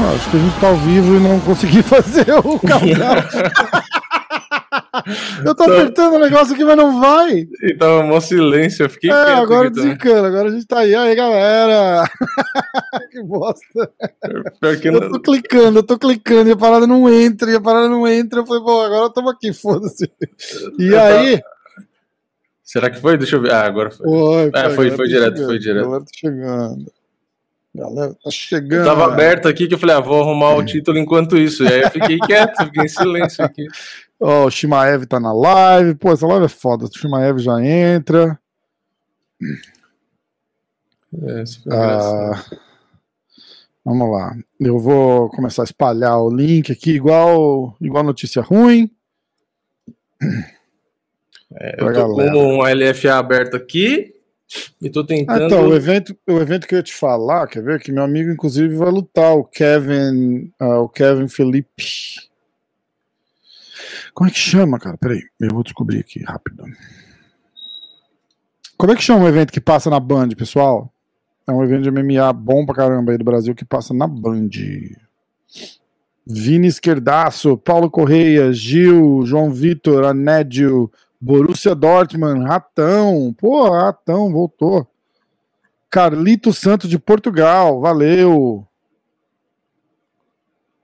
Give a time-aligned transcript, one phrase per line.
[0.00, 3.16] Ah, acho que a gente tá ao vivo e não consegui fazer o canal.
[5.44, 7.46] Eu tô apertando o negócio aqui, mas não vai.
[7.62, 9.10] E tava um silêncio, eu fiquei.
[9.10, 10.94] É, agora desencana, agora a gente tá aí.
[10.94, 12.10] Aí, galera.
[13.10, 13.90] que bosta.
[14.80, 17.88] que eu tô clicando, eu tô clicando e a parada não entra, e a parada
[17.88, 18.40] não entra.
[18.40, 20.10] Eu falei, bom, agora estamos aqui, foda-se.
[20.78, 21.40] E aí.
[22.62, 23.16] Será que foi?
[23.16, 23.52] Deixa eu ver.
[23.52, 24.06] Ah, agora foi.
[24.06, 25.84] Foi, foi, é, foi, foi tá direto, chegando, foi direto.
[25.84, 26.97] Agora tá chegando.
[27.78, 28.80] Galera, tá chegando.
[28.80, 31.62] Eu tava aberto aqui que eu falei, ah, vou arrumar o título enquanto isso.
[31.62, 33.64] E aí eu fiquei quieto, fiquei em silêncio aqui.
[34.20, 35.94] Ó, oh, o Shimaev tá na live.
[35.94, 36.86] Pô, essa live é foda.
[36.86, 38.36] O Shimaev já entra.
[41.14, 42.44] É, ah,
[43.84, 44.36] vamos lá.
[44.58, 48.90] Eu vou começar a espalhar o link aqui, igual, igual notícia ruim.
[51.54, 52.32] É, eu tô galera.
[52.32, 54.17] com um LFA aberto aqui.
[54.80, 55.42] E tô tentando.
[55.42, 57.80] Ah, então, o evento, o evento que eu ia te falar, quer ver?
[57.80, 61.84] Que meu amigo, inclusive, vai lutar, o Kevin, uh, o Kevin Felipe.
[64.14, 64.96] Como é que chama, cara?
[64.96, 66.64] Peraí, eu vou descobrir aqui rápido.
[68.76, 70.92] Como é que chama o evento que passa na Band, pessoal?
[71.46, 74.50] É um evento de MMA bom pra caramba aí do Brasil que passa na Band.
[76.26, 80.90] Vini Esquerdaço, Paulo Correia, Gil, João Vitor, Anédio,
[81.20, 83.34] Borussia Dortmund, Ratão.
[83.36, 84.86] Pô, Ratão voltou.
[85.90, 88.66] Carlito Santos de Portugal, valeu.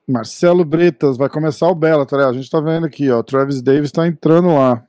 [0.06, 2.28] Marcelo Bretas, vai começar o Bela, tá?
[2.28, 3.22] A gente tá vendo aqui, ó.
[3.22, 4.84] Travis Davis tá entrando lá.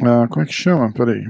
[0.00, 0.92] Ah, como é que chama?
[0.92, 1.24] Peraí.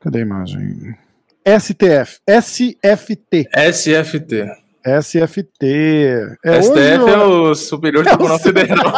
[0.00, 0.96] Cadê a imagem?
[1.44, 2.20] STF.
[2.26, 3.48] SFT.
[3.52, 4.63] SFT.
[4.84, 6.36] SFT.
[6.44, 8.42] É STF hoje, é o Superior Tribunal é o...
[8.42, 8.92] Federal.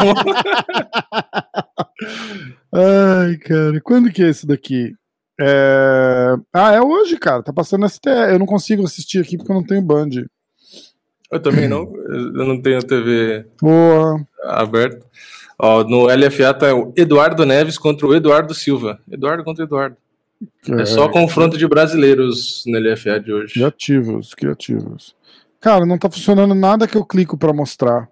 [2.72, 4.94] Ai, cara, quando que é esse daqui?
[5.40, 6.34] É...
[6.52, 7.42] Ah, é hoje, cara.
[7.42, 8.08] Tá passando STF.
[8.30, 10.10] Eu não consigo assistir aqui porque eu não tenho Band.
[11.30, 11.92] Eu também não.
[12.08, 14.26] Eu não tenho TV Porra.
[14.44, 15.04] aberta.
[15.58, 19.00] Ó, no LFA tá o Eduardo Neves contra o Eduardo Silva.
[19.10, 19.96] Eduardo contra Eduardo.
[20.68, 23.54] É, é só confronto de brasileiros no LFA de hoje.
[23.54, 25.15] Criativos, criativos.
[25.66, 28.08] Cara, não tá funcionando nada que eu clico para mostrar.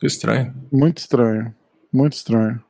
[0.00, 0.54] Que estranho.
[0.72, 1.54] Muito estranho.
[1.92, 2.64] Muito estranho.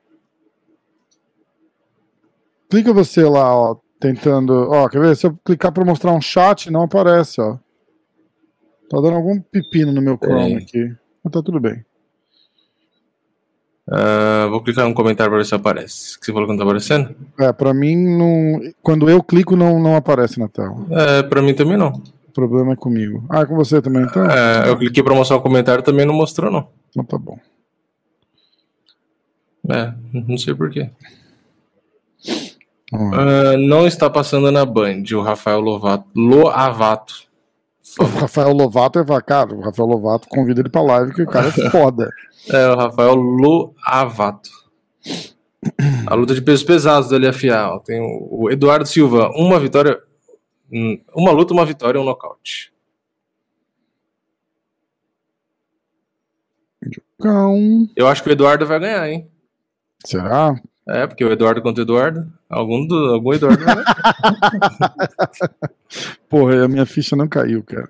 [2.69, 4.69] Clica você lá, ó, tentando.
[4.73, 5.17] Ó, quer ver?
[5.17, 7.59] Se eu clicar para mostrar um chat, não aparece, ó.
[8.91, 10.57] Tá dando algum pepino no meu Chrome é.
[10.57, 10.97] aqui.
[11.23, 11.85] Mas tá tudo bem.
[13.87, 16.19] Uh, vou clicar no comentário para ver se aparece.
[16.19, 17.15] Que você falou que não tá aparecendo?
[17.39, 18.61] É, pra mim, não...
[18.83, 20.75] quando eu clico, não, não aparece na tela.
[20.91, 22.03] É, pra mim também não.
[22.33, 23.25] Problema é comigo.
[23.29, 24.25] Ah, é com você também, então?
[24.25, 26.69] É, eu cliquei para mostrar o comentário também não mostrou, não.
[26.91, 27.39] Então tá bom.
[29.69, 30.91] É, não sei porquê.
[32.93, 36.05] Uh, não está passando na Band o Rafael Lovato.
[36.15, 37.15] Loavato.
[37.99, 41.49] O Rafael Lovato é cara, o Rafael Lovato convida ele pra live que o cara
[41.49, 42.09] é foda.
[42.51, 44.51] é, o Rafael Loavato.
[46.07, 47.71] A luta de pesos pesados do LFA.
[47.75, 47.79] Ó.
[47.79, 49.99] Tem o Eduardo Silva, uma vitória,
[51.15, 52.73] uma luta, uma vitória, um nocaute.
[57.21, 57.89] Cão.
[57.95, 59.31] Eu acho que o Eduardo vai ganhar, hein?
[60.05, 60.61] Será?
[60.89, 62.33] É, porque o Eduardo contra o Eduardo.
[62.49, 63.77] Algum, do, algum Eduardo vai
[66.29, 67.89] Porra, a minha ficha não caiu, cara.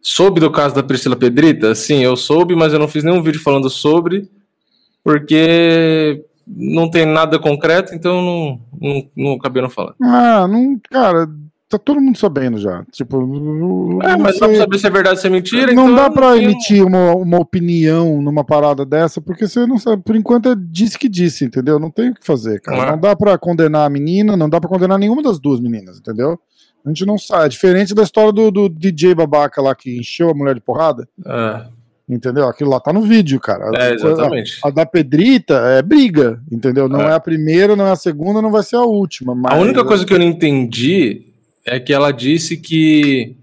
[0.00, 1.74] Soube do caso da Priscila Pedrita?
[1.74, 4.30] Sim, eu soube, mas eu não fiz nenhum vídeo falando sobre,
[5.02, 9.96] porque não tem nada concreto, então não, não, não acabei não falando.
[10.02, 11.28] Ah, não, cara,
[11.72, 12.84] tá todo mundo sabendo já.
[12.92, 13.22] Tipo,
[14.02, 15.72] é, mas não dá pra saber se é verdade ou se é mentira.
[15.72, 20.02] Não então dá pra emitir uma, uma opinião numa parada dessa, porque você não sabe.
[20.02, 21.78] Por enquanto é disse que disse, entendeu?
[21.78, 22.76] Não tem o que fazer, cara.
[22.76, 22.90] Não, é.
[22.90, 26.38] não dá pra condenar a menina, não dá pra condenar nenhuma das duas meninas, entendeu?
[26.84, 27.46] A gente não sabe.
[27.46, 31.08] É diferente da história do, do DJ babaca lá que encheu a mulher de porrada.
[31.24, 31.66] É.
[32.12, 32.46] Entendeu?
[32.46, 33.70] Aquilo lá tá no vídeo, cara.
[33.74, 34.58] É, exatamente.
[34.62, 36.88] A, a da Pedrita é briga, entendeu?
[36.88, 37.10] Não é.
[37.10, 37.12] é.
[37.14, 39.34] a primeira, não é a segunda, não vai ser a última.
[39.34, 39.52] Mas...
[39.52, 41.22] A única coisa que eu não entendi
[41.64, 43.34] é que ela disse que,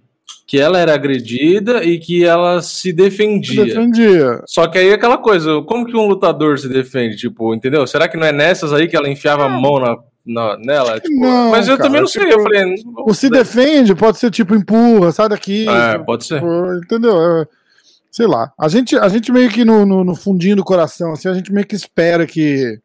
[0.45, 3.63] que ela era agredida e que ela se defendia.
[3.63, 4.41] Se defendia.
[4.45, 7.17] Só que aí é aquela coisa, como que um lutador se defende?
[7.17, 7.87] Tipo, entendeu?
[7.87, 9.45] Será que não é nessas aí que ela enfiava é.
[9.47, 10.99] a mão na, na, nela?
[10.99, 12.23] Tipo, não, mas eu cara, também não sei.
[12.23, 12.75] Tipo, eu falei.
[13.07, 15.67] O se defende pode ser tipo empurra, sai daqui.
[15.67, 16.43] É, tipo, pode ser.
[16.83, 17.47] Entendeu?
[18.11, 18.51] Sei lá.
[18.59, 21.53] A gente, a gente meio que no, no, no, fundinho do coração, assim, a gente
[21.53, 22.79] meio que espera que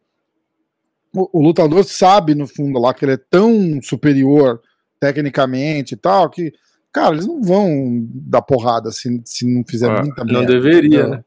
[1.13, 4.61] o, o, lutador sabe, no fundo, lá, que ele é tão superior
[4.99, 6.53] tecnicamente e tal, que,
[6.91, 10.53] cara, eles não vão dar porrada se, se não fizer Ah, muita não merda.
[10.53, 11.09] deveria, Não.
[11.11, 11.23] né?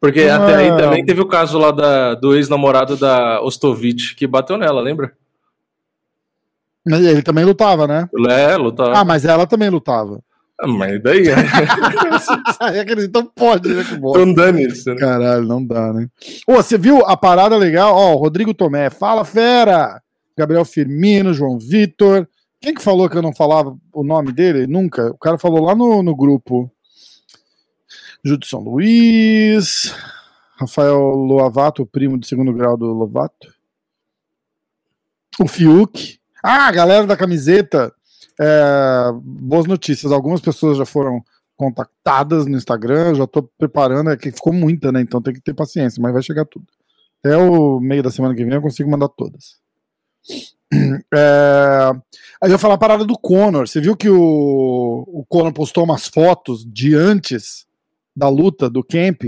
[0.00, 4.56] Porque até aí também teve o caso lá da, do ex-namorado da Ostovich, que bateu
[4.56, 5.12] nela, lembra?
[6.86, 8.08] Mas ele também lutava, né?
[8.30, 8.96] É, lutava.
[8.96, 10.22] Ah, mas ela também lutava.
[10.62, 11.24] Ah, mas daí,
[13.02, 13.82] então pode, né?
[13.82, 13.94] Que.
[13.94, 14.96] Então dane-se, né?
[14.96, 16.06] Caralho, não dá, né?
[16.46, 17.94] Ô, você viu a parada legal?
[17.94, 20.00] Ó, Rodrigo Tomé, fala fera!
[20.36, 22.28] Gabriel Firmino, João Vitor.
[22.60, 24.66] Quem que falou que eu não falava o nome dele?
[24.66, 25.10] Nunca.
[25.10, 26.70] O cara falou lá no, no grupo.
[28.24, 29.94] Judson Luiz.
[30.58, 33.48] Rafael Loavato, primo de segundo grau do Lovato.
[35.38, 36.18] O Fiuk.
[36.42, 37.92] Ah, a galera da camiseta.
[38.40, 40.12] É, boas notícias.
[40.12, 41.22] Algumas pessoas já foram
[41.56, 43.14] contactadas no Instagram.
[43.14, 44.10] Já tô preparando.
[44.10, 45.00] É que ficou muita, né?
[45.00, 46.66] Então tem que ter paciência, mas vai chegar tudo.
[47.22, 49.58] Até o meio da semana que vem eu consigo mandar todas.
[51.12, 51.90] É,
[52.40, 53.68] Aí eu falar a parada do Conor.
[53.68, 57.66] Você viu que o, o Conor postou umas fotos de antes
[58.16, 59.22] da luta do Camp,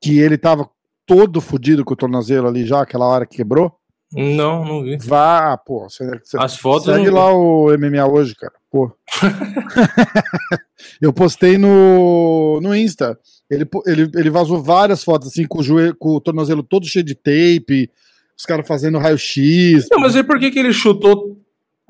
[0.00, 0.70] que ele tava
[1.04, 3.76] todo fudido com o tornozelo ali já, aquela hora que quebrou?
[4.12, 4.96] Não, não vi.
[4.98, 5.88] Vá, pô.
[5.88, 8.52] Você, você As fotos segue lá o MMA hoje, cara.
[8.70, 8.92] Pô.
[11.00, 13.18] eu postei no, no Insta.
[13.50, 17.04] Ele, ele, ele vazou várias fotos, assim, com o, joelho, com o tornozelo todo cheio
[17.04, 17.90] de tape,
[18.36, 19.88] os caras fazendo raio-x.
[19.90, 21.36] Não, mas aí por que, que ele chutou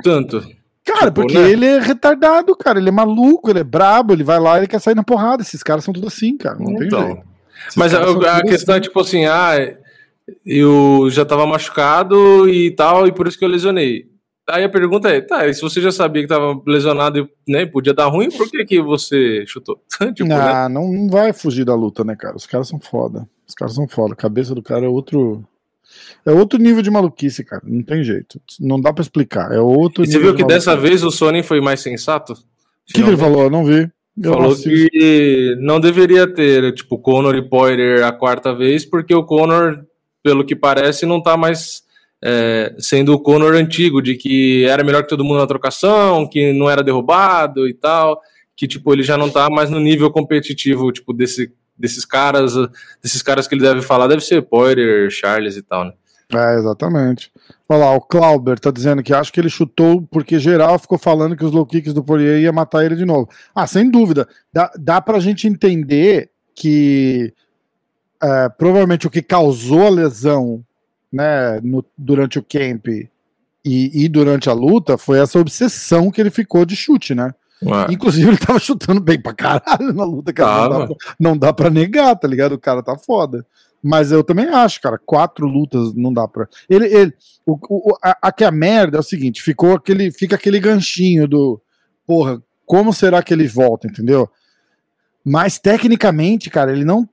[0.03, 0.41] tanto?
[0.85, 1.51] Cara, Tipo, porque né?
[1.51, 2.79] ele é retardado, cara.
[2.79, 5.43] Ele é maluco, ele é brabo, ele vai lá e ele quer sair na porrada.
[5.43, 6.57] Esses caras são tudo assim, cara.
[6.59, 7.23] Não tem Então.
[7.75, 8.89] Mas a, a questão é assim.
[8.89, 9.55] tipo assim, ah,
[10.45, 14.07] eu já tava machucado e tal, e por isso que eu lesionei.
[14.49, 17.67] Aí a pergunta é, tá, e se você já sabia que tava lesionado e né,
[17.67, 19.83] podia dar ruim, por que, que você chutou?
[20.15, 20.37] tipo, né?
[20.37, 22.37] Ah, não, não vai fugir da luta, né, cara?
[22.37, 23.29] Os caras são foda.
[23.47, 24.13] Os caras são foda.
[24.13, 25.45] A cabeça do cara é outro.
[26.25, 27.63] É outro nível de maluquice, cara.
[27.65, 28.41] Não tem jeito.
[28.61, 29.53] Não dá pra explicar.
[29.53, 32.33] É outro E você viu que de dessa vez o Sony foi mais sensato?
[32.33, 32.37] O
[32.93, 33.45] que, ele falou?
[33.45, 33.91] Eu não vi.
[34.21, 34.71] Eu Falou assisto.
[34.71, 39.85] que não deveria ter, tipo, Conor e Poirier a quarta vez, porque o Conor,
[40.27, 41.85] pelo que parece, não tá mais
[42.21, 46.53] é, sendo o Conor antigo, de que era melhor que todo mundo na trocação, que
[46.53, 48.21] não era derrubado e tal,
[48.57, 52.55] que, tipo, ele já não tá mais no nível competitivo, tipo, desse, desses caras,
[53.01, 55.93] desses caras que ele deve falar, deve ser Poirier, Charles e tal, né?
[56.35, 57.31] É, exatamente.
[57.69, 61.37] Olha lá, o Clauber tá dizendo que acho que ele chutou porque geral ficou falando
[61.37, 63.29] que os low kicks do Poirier ia matar ele de novo.
[63.55, 64.27] Ah, sem dúvida.
[64.53, 67.33] Dá, dá pra gente entender que
[68.27, 70.65] é, provavelmente o que causou a lesão
[71.13, 73.11] né, no- durante o camp e,
[73.65, 77.35] e durante a luta foi essa obsessão que ele ficou de chute, né?
[77.73, 80.69] Ah, Inclusive, ele tava chutando bem pra caralho na luta, cara.
[80.69, 82.53] Não dá, pra, não dá pra negar, tá ligado?
[82.53, 83.47] O cara tá foda.
[83.83, 86.49] Mas eu também acho, cara, quatro lutas não dá pra.
[86.69, 87.15] Ele, ele,
[87.47, 91.27] o, o, a, a que a merda é o seguinte: ficou aquele, fica aquele ganchinho
[91.29, 91.61] do,
[92.07, 94.29] porra, como será que ele volta, entendeu?
[95.25, 97.07] Mas tecnicamente, cara, ele não, é,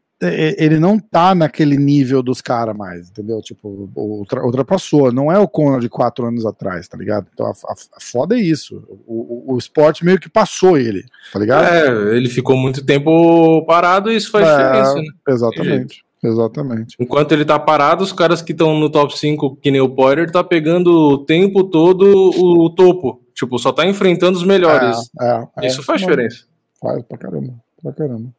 [0.57, 3.41] ele não tá naquele nível dos caras mais, entendeu?
[3.41, 5.11] Tipo, ultra, ultrapassou.
[5.11, 7.27] Não é o Conor de quatro anos atrás, tá ligado?
[7.33, 8.83] Então a, a, a foda é isso.
[9.05, 11.65] O, o, o esporte meio que passou ele, tá ligado?
[11.65, 15.03] É, ele ficou muito tempo parado e isso faz É, diferença, né?
[15.27, 16.03] Exatamente.
[16.23, 16.95] Exatamente.
[16.97, 20.31] Enquanto ele tá parado, os caras que estão no top 5, que nem o Poirier,
[20.31, 23.21] tá pegando o tempo todo o, topo.
[23.33, 24.97] Tipo, só tá enfrentando os melhores.
[25.19, 25.83] É, é, Isso é.
[25.83, 26.45] faz Não, diferença.
[26.79, 27.53] Faz pra caramba.
[27.81, 28.29] Pra caramba.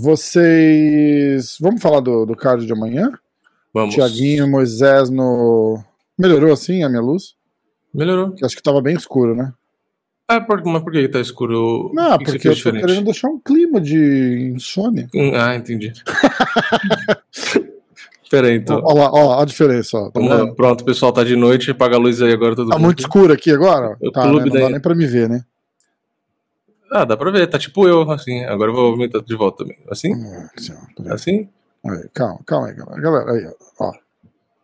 [0.00, 1.56] Vocês.
[1.60, 3.10] Vamos falar do, do card de amanhã?
[3.72, 3.94] Vamos.
[3.94, 5.82] Tiaguinho, Moisés no.
[6.18, 7.34] Melhorou assim a minha luz?
[7.94, 8.32] Melhorou.
[8.32, 9.52] Que Acho que tava bem escuro, né?
[10.28, 11.90] Ah, por, mas por que tá escuro?
[11.94, 12.84] Não, porque você eu fez tô diferente?
[12.86, 15.08] querendo deixar um clima de insônia.
[15.14, 15.92] Hum, Ah, entendi.
[18.28, 18.80] Pera aí, então.
[18.82, 20.10] Olha lá, ó, a diferença, ó.
[20.10, 20.52] Tá?
[20.56, 22.86] Pronto, o pessoal tá de noite, apaga a luz aí agora todo Tá mundo.
[22.86, 23.96] muito escuro aqui agora?
[24.02, 24.30] O Tá, né?
[24.32, 25.44] clube Não dá nem pra me ver, né?
[26.92, 28.44] Ah, dá pra ver, tá tipo eu, assim.
[28.44, 29.78] Agora eu vou aumentar de volta também.
[29.90, 30.14] Assim?
[30.14, 31.12] Hum, assim, ó, peraí.
[31.12, 31.48] Assim?
[31.84, 33.00] Aí, calma, calma aí, galera.
[33.00, 33.92] Galera, aí, ó.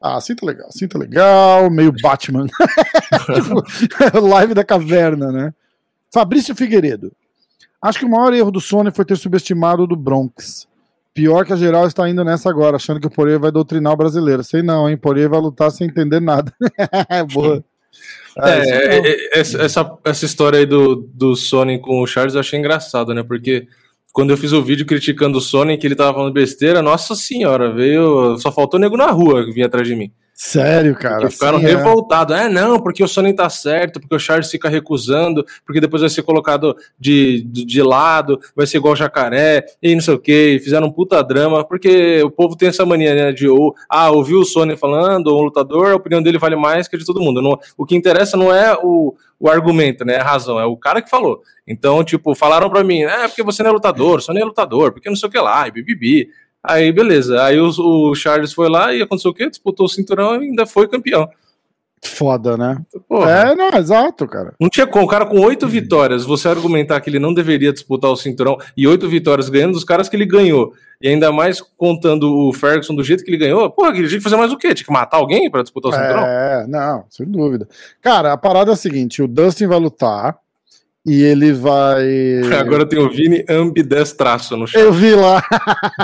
[0.01, 2.47] Ah, assim tá legal, assim tá legal, meio Batman.
[3.35, 5.55] tipo, live da caverna, né?
[6.13, 7.13] Fabrício Figueiredo.
[7.81, 10.67] Acho que o maior erro do Sony foi ter subestimado o do Bronx.
[11.15, 13.97] Pior que a geral está indo nessa agora, achando que o Poirier vai doutrinar o
[13.97, 14.43] brasileiro.
[14.43, 14.97] Sei não, hein?
[14.97, 16.53] Poirier vai lutar sem entender nada.
[17.33, 17.63] Boa.
[18.39, 19.07] É, isso é, não.
[19.07, 23.13] é, essa, essa, essa história aí do, do Sony com o Charles eu achei engraçado,
[23.13, 23.23] né?
[23.23, 23.67] Porque
[24.13, 27.73] quando eu fiz o vídeo criticando o Sony, que ele tava falando besteira, nossa senhora,
[27.73, 28.37] veio.
[28.39, 30.13] Só faltou nego na rua que vinha atrás de mim.
[30.45, 31.21] Sério, cara.
[31.21, 32.37] Porque ficaram assim, revoltados.
[32.37, 32.47] É.
[32.47, 36.11] é, não, porque o Sony tá certo, porque o Charles fica recusando, porque depois vai
[36.11, 40.59] ser colocado de, de, de lado, vai ser igual jacaré, e não sei o que.
[40.59, 44.41] Fizeram um puta drama, porque o povo tem essa mania, né, de ou, ah, ouviu
[44.41, 47.21] o Sony falando, ou um lutador, a opinião dele vale mais que a de todo
[47.21, 47.41] mundo.
[47.41, 51.01] Não, o que interessa não é o, o argumento, né, a razão, é o cara
[51.01, 51.41] que falou.
[51.65, 54.91] Então, tipo, falaram pra mim, é porque você não é lutador, o Sony é lutador,
[54.91, 56.31] porque não sei o que lá, e bibibi.
[56.63, 57.43] Aí, beleza.
[57.43, 59.49] Aí o, o, Charles foi lá e aconteceu o quê?
[59.49, 61.29] Disputou o cinturão e ainda foi campeão.
[62.05, 62.81] Foda, né?
[63.09, 63.31] Porra.
[63.31, 64.55] É, não, exato, cara.
[64.61, 65.05] Não tinha como.
[65.05, 68.89] O cara com oito vitórias, você argumentar que ele não deveria disputar o cinturão e
[68.89, 70.73] oito vitórias ganhando dos caras que ele ganhou.
[71.01, 74.25] E ainda mais contando o Ferguson do jeito que ele ganhou, porra, ele tinha que
[74.25, 74.75] fazer mais o quê?
[74.75, 76.25] Tinha que matar alguém para disputar o cinturão?
[76.27, 77.69] É, não, sem dúvida.
[78.01, 80.39] Cara, a parada é a seguinte: o Dustin vai lutar
[81.05, 82.43] e ele vai.
[82.59, 84.81] Agora tem o Vini ambidestraço no chat.
[84.81, 85.43] Eu vi lá.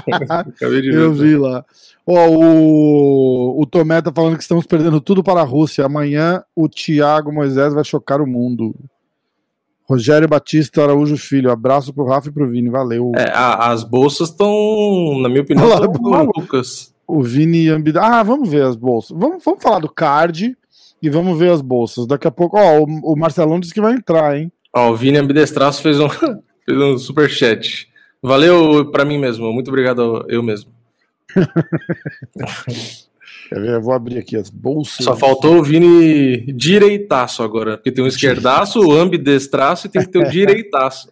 [0.60, 1.64] Eu vi lá.
[2.06, 5.84] Ó, o, o Tomé tá falando que estamos perdendo tudo para a Rússia.
[5.84, 8.74] Amanhã o Thiago Moisés vai chocar o mundo.
[9.88, 13.12] Rogério Batista Araújo Filho, abraço pro Rafa e pro Vini, valeu.
[13.16, 16.94] É, a, as bolsas estão, na minha opinião, Olá, malucas.
[17.06, 17.96] O Vini ambid...
[17.96, 19.16] Ah, vamos ver as bolsas.
[19.18, 20.54] Vamos, vamos falar do card
[21.00, 22.06] e vamos ver as bolsas.
[22.06, 24.52] Daqui a pouco, ó, o, o Marcelão disse que vai entrar, hein?
[24.74, 26.08] Ó, o Vini Ambidestraço fez um,
[26.64, 27.88] fez um super chat.
[28.22, 29.52] Valeu para mim mesmo.
[29.52, 30.70] Muito obrigado eu mesmo.
[33.50, 35.04] Eu vou abrir aqui as bolsas.
[35.04, 37.78] Só faltou o Vini direitaço agora.
[37.78, 41.08] Porque tem um esquerdaço, o ambidestraço e tem que ter o direitaço.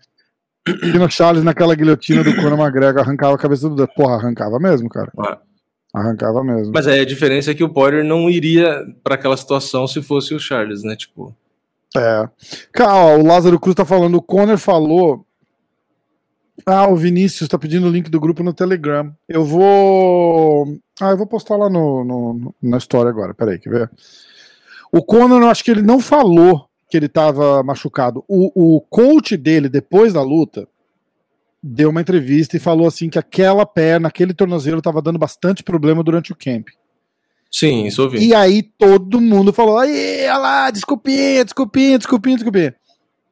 [0.66, 3.88] no Charles, naquela guilhotina do Conor McGregor, arrancava a cabeça do.
[3.88, 5.10] Porra, arrancava mesmo, cara.
[5.18, 5.38] Ah.
[5.94, 6.72] Arrancava mesmo.
[6.74, 10.34] Mas aí a diferença é que o Poirier não iria para aquela situação se fosse
[10.34, 10.94] o Charles, né?
[10.94, 11.34] Tipo.
[11.98, 12.28] É.
[12.72, 15.24] Cara, o Lázaro Cruz tá falando, o Conor falou.
[16.64, 19.14] Ah, o Vinícius tá pedindo o link do grupo no Telegram.
[19.28, 20.78] Eu vou.
[21.00, 23.34] Ah, eu vou postar lá no, no na história agora.
[23.34, 23.90] Peraí, quer ver?
[24.90, 28.24] O Conor, eu acho que ele não falou que ele tava machucado.
[28.26, 30.66] O, o coach dele, depois da luta,
[31.62, 36.02] deu uma entrevista e falou assim que aquela perna, aquele tornozelo, tava dando bastante problema
[36.02, 36.68] durante o camp.
[37.58, 38.18] Sim, isso ouvi.
[38.18, 42.74] E aí todo mundo falou: aí, olha lá, desculpinha, desculpinha, desculpinha, desculpinha.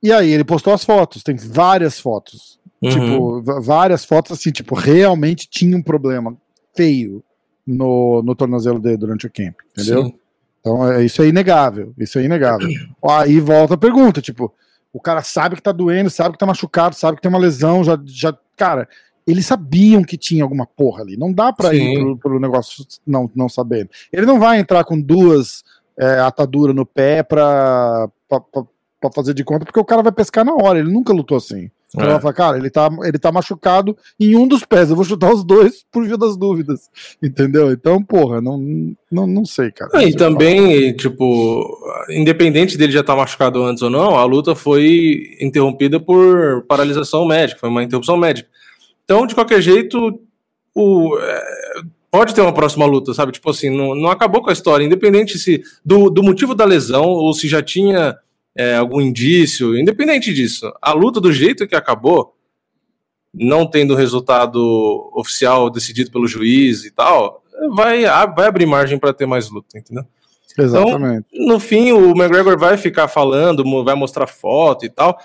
[0.03, 2.59] E aí ele postou as fotos, tem várias fotos.
[2.83, 2.89] Uhum.
[2.89, 6.35] Tipo, várias fotos assim, tipo, realmente tinha um problema
[6.75, 7.23] feio
[7.67, 10.07] no, no tornozelo dele durante o camp, entendeu?
[10.07, 10.15] Sim.
[10.61, 12.69] Então é, isso é inegável, isso é inegável.
[13.07, 14.51] aí volta a pergunta, tipo,
[14.91, 17.85] o cara sabe que tá doendo, sabe que tá machucado, sabe que tem uma lesão,
[17.85, 18.89] já, já cara,
[19.27, 21.17] eles sabiam que tinha alguma porra ali.
[21.17, 23.89] Não dá para ir pro, pro, negócio não, não sabendo.
[24.13, 25.65] Ele não vai entrar com duas
[25.99, 28.63] é, ataduras no pé pra, pra, pra,
[29.01, 30.79] pra, fazer de conta, porque o cara vai pescar na hora.
[30.79, 31.71] Ele nunca lutou assim.
[31.95, 32.11] Então é.
[32.11, 35.33] ela fala, cara, ele tá, ele tá machucado em um dos pés, eu vou chutar
[35.33, 36.91] os dois por via das dúvidas.
[37.23, 37.71] Entendeu?
[37.71, 38.59] Então, porra, não,
[39.11, 40.03] não, não sei, cara.
[40.03, 41.79] e também, tipo,
[42.11, 47.25] independente dele já estar tá machucado antes ou não, a luta foi interrompida por paralisação
[47.25, 48.49] médica, foi uma interrupção médica.
[49.05, 50.21] Então, de qualquer jeito,
[50.75, 51.45] o, é,
[52.11, 53.33] pode ter uma próxima luta, sabe?
[53.33, 57.05] Tipo assim, não, não acabou com a história, independente se do, do motivo da lesão
[57.05, 58.17] ou se já tinha
[58.57, 60.73] é, algum indício, independente disso.
[60.81, 62.35] A luta, do jeito que acabou,
[63.33, 67.43] não tendo resultado oficial decidido pelo juiz e tal,
[67.75, 70.05] vai, vai abrir margem para ter mais luta, entendeu?
[70.57, 71.27] Exatamente.
[71.33, 75.19] Então, no fim, o McGregor vai ficar falando, vai mostrar foto e tal,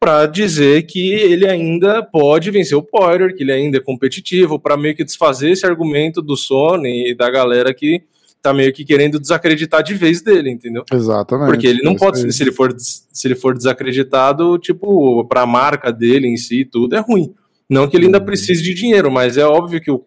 [0.00, 4.74] para dizer que ele ainda pode vencer o Poirier, que ele ainda é competitivo, para
[4.74, 8.02] meio que desfazer esse argumento do Sony e da galera que
[8.40, 10.84] tá meio que querendo desacreditar de vez dele, entendeu?
[10.90, 11.50] Exatamente.
[11.50, 15.92] Porque ele não pode, se ele for se ele for desacreditado, tipo, para a marca
[15.92, 17.34] dele em si, tudo é ruim.
[17.68, 18.24] Não que ele ainda uhum.
[18.24, 20.02] precise de dinheiro, mas é óbvio que o,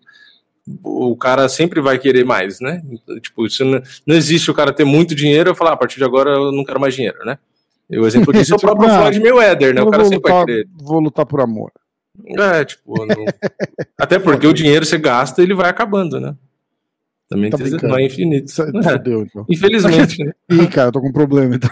[0.84, 2.82] o cara sempre vai querer mais, né?
[3.22, 5.98] Tipo, isso não, não existe o cara ter muito dinheiro e falar, ah, a partir
[5.98, 7.38] de agora eu não quero mais dinheiro, né?
[8.00, 9.82] O exemplo disso é o próprio ah, Floyd Mayweather, né?
[9.82, 10.68] O cara sempre lutar, vai querer.
[10.76, 11.72] Vou lutar por amor.
[12.38, 13.26] É, tipo, não...
[13.98, 16.36] até porque o dinheiro você gasta ele vai acabando, né?
[17.28, 17.58] Também tá
[17.88, 18.52] não é infinito.
[18.62, 18.84] É.
[18.94, 19.46] Fudeu, então.
[19.50, 20.34] Infelizmente, né?
[20.52, 21.70] Ih, cara, eu tô com um problema, então.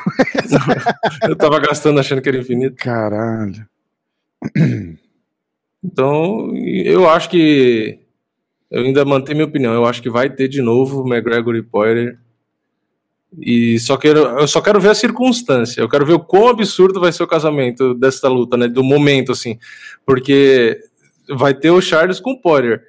[1.30, 2.76] eu tava gastando achando que era infinito.
[2.78, 3.68] Caralho.
[5.84, 8.00] Então, eu acho que.
[8.72, 9.74] Eu ainda mantenho minha opinião.
[9.74, 12.18] Eu acho que vai ter de novo McGregor e Poirier
[13.40, 15.80] e só quero, eu só quero ver a circunstância.
[15.80, 18.68] Eu quero ver o quão absurdo vai ser o casamento dessa luta, né?
[18.68, 19.58] Do momento, assim.
[20.06, 20.80] Porque
[21.30, 22.82] vai ter o Charles com o Poirier.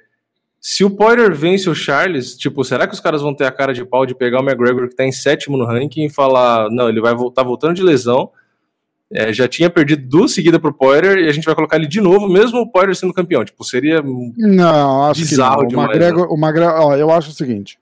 [0.59, 3.73] Se o Poirier vence o Charles, tipo, será que os caras vão ter a cara
[3.73, 6.87] de pau de pegar o McGregor que tá em sétimo no ranking e falar, não,
[6.87, 8.29] ele vai voltar voltando de lesão,
[9.11, 11.99] é, já tinha perdido duas seguidas pro Poirier e a gente vai colocar ele de
[11.99, 13.43] novo, mesmo o Poirier sendo campeão.
[13.43, 15.83] Tipo, seria não, acho bizarro que não.
[15.83, 16.27] O McGregor, né?
[16.29, 17.77] o McGregor, ó, eu acho o seguinte,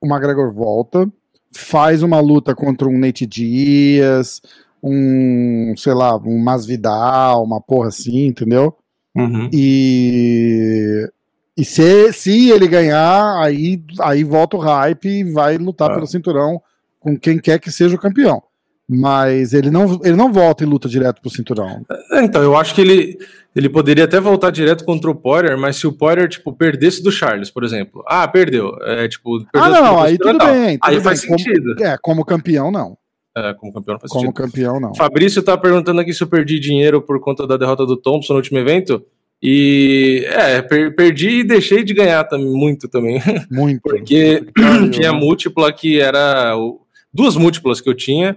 [0.00, 1.08] o McGregor volta,
[1.52, 4.40] faz uma luta contra um Nate Dias,
[4.82, 8.74] um, sei lá, um Masvidal, uma porra assim, entendeu?
[9.14, 9.48] Uhum.
[9.52, 11.10] E,
[11.56, 15.94] e se, se ele ganhar, aí, aí volta o hype e vai lutar Ah.
[15.94, 16.60] pelo cinturão
[16.98, 18.42] com quem quer que seja o campeão.
[18.88, 21.84] Mas ele não, ele não volta e luta direto pro cinturão.
[22.12, 23.18] É, Então, eu acho que ele,
[23.54, 27.10] ele poderia até voltar direto contra o Poirier, mas se o Poirier, tipo, perdesse do
[27.10, 28.02] Charles, por exemplo.
[28.06, 28.76] Ah, perdeu.
[28.82, 30.78] É, tipo, perdeu Ah, não, aí tudo bem.
[30.78, 31.04] tudo Aí bem.
[31.04, 31.82] faz Como- sentido.
[31.82, 32.96] é, como campeão, não.
[33.36, 34.36] É, como campeão não faz Como sentido.
[34.36, 34.94] campeão, não.
[34.94, 38.38] Fabrício tá perguntando aqui se eu perdi dinheiro por conta da derrota do Thompson no
[38.38, 39.04] último evento.
[39.42, 43.22] E é, per- perdi e deixei de ganhar também, muito também.
[43.50, 43.80] Muito.
[43.88, 44.44] Porque
[44.92, 45.18] tinha né?
[45.18, 46.56] múltipla que era.
[46.56, 46.80] o-
[47.12, 48.36] duas múltiplas que eu tinha,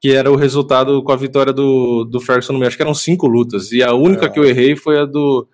[0.00, 2.68] que era o resultado com a vitória do, do Ferguson no meio.
[2.68, 3.72] Acho que eram cinco lutas.
[3.72, 4.28] E a única É.
[4.28, 5.46] que eu errei foi a do.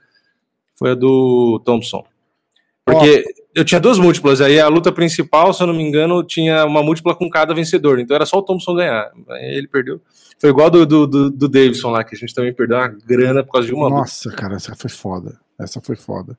[0.74, 2.04] Foi a do Thompson.
[2.84, 6.64] Porque eu tinha duas múltiplas, aí a luta principal, se eu não me engano, tinha
[6.64, 8.00] uma múltipla com cada vencedor.
[8.00, 9.10] Então era só o Thompson ganhar.
[9.30, 10.00] Aí ele perdeu.
[10.40, 13.44] Foi igual do, do, do, do Davidson lá, que a gente também perdeu uma grana
[13.44, 14.00] por causa de uma luta.
[14.00, 15.38] Nossa, cara, essa foi foda.
[15.60, 16.36] Essa foi foda.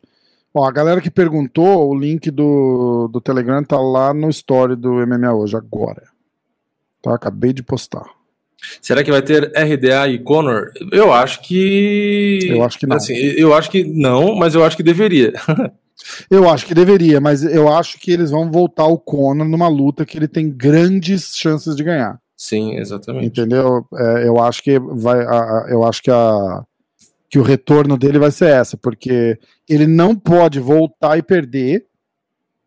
[0.54, 4.92] Ó, a galera que perguntou, o link do, do Telegram tá lá no story do
[5.08, 6.04] MMA hoje, agora.
[7.04, 8.06] Tá, acabei de postar.
[8.82, 10.72] Será que vai ter RDA e Conor?
[10.92, 12.48] Eu acho que.
[12.50, 12.96] Eu acho que não.
[12.96, 15.34] Assim, eu acho que não, mas eu acho que deveria.
[16.30, 20.04] Eu acho que deveria, mas eu acho que eles vão voltar o Conor numa luta
[20.06, 22.20] que ele tem grandes chances de ganhar.
[22.36, 23.28] Sim, exatamente.
[23.28, 23.86] Entendeu?
[23.96, 25.22] É, eu acho que vai.
[25.24, 26.64] a- a- eu acho que a
[27.30, 29.38] que o retorno dele vai ser essa, porque
[29.70, 31.86] ele não pode voltar e perder.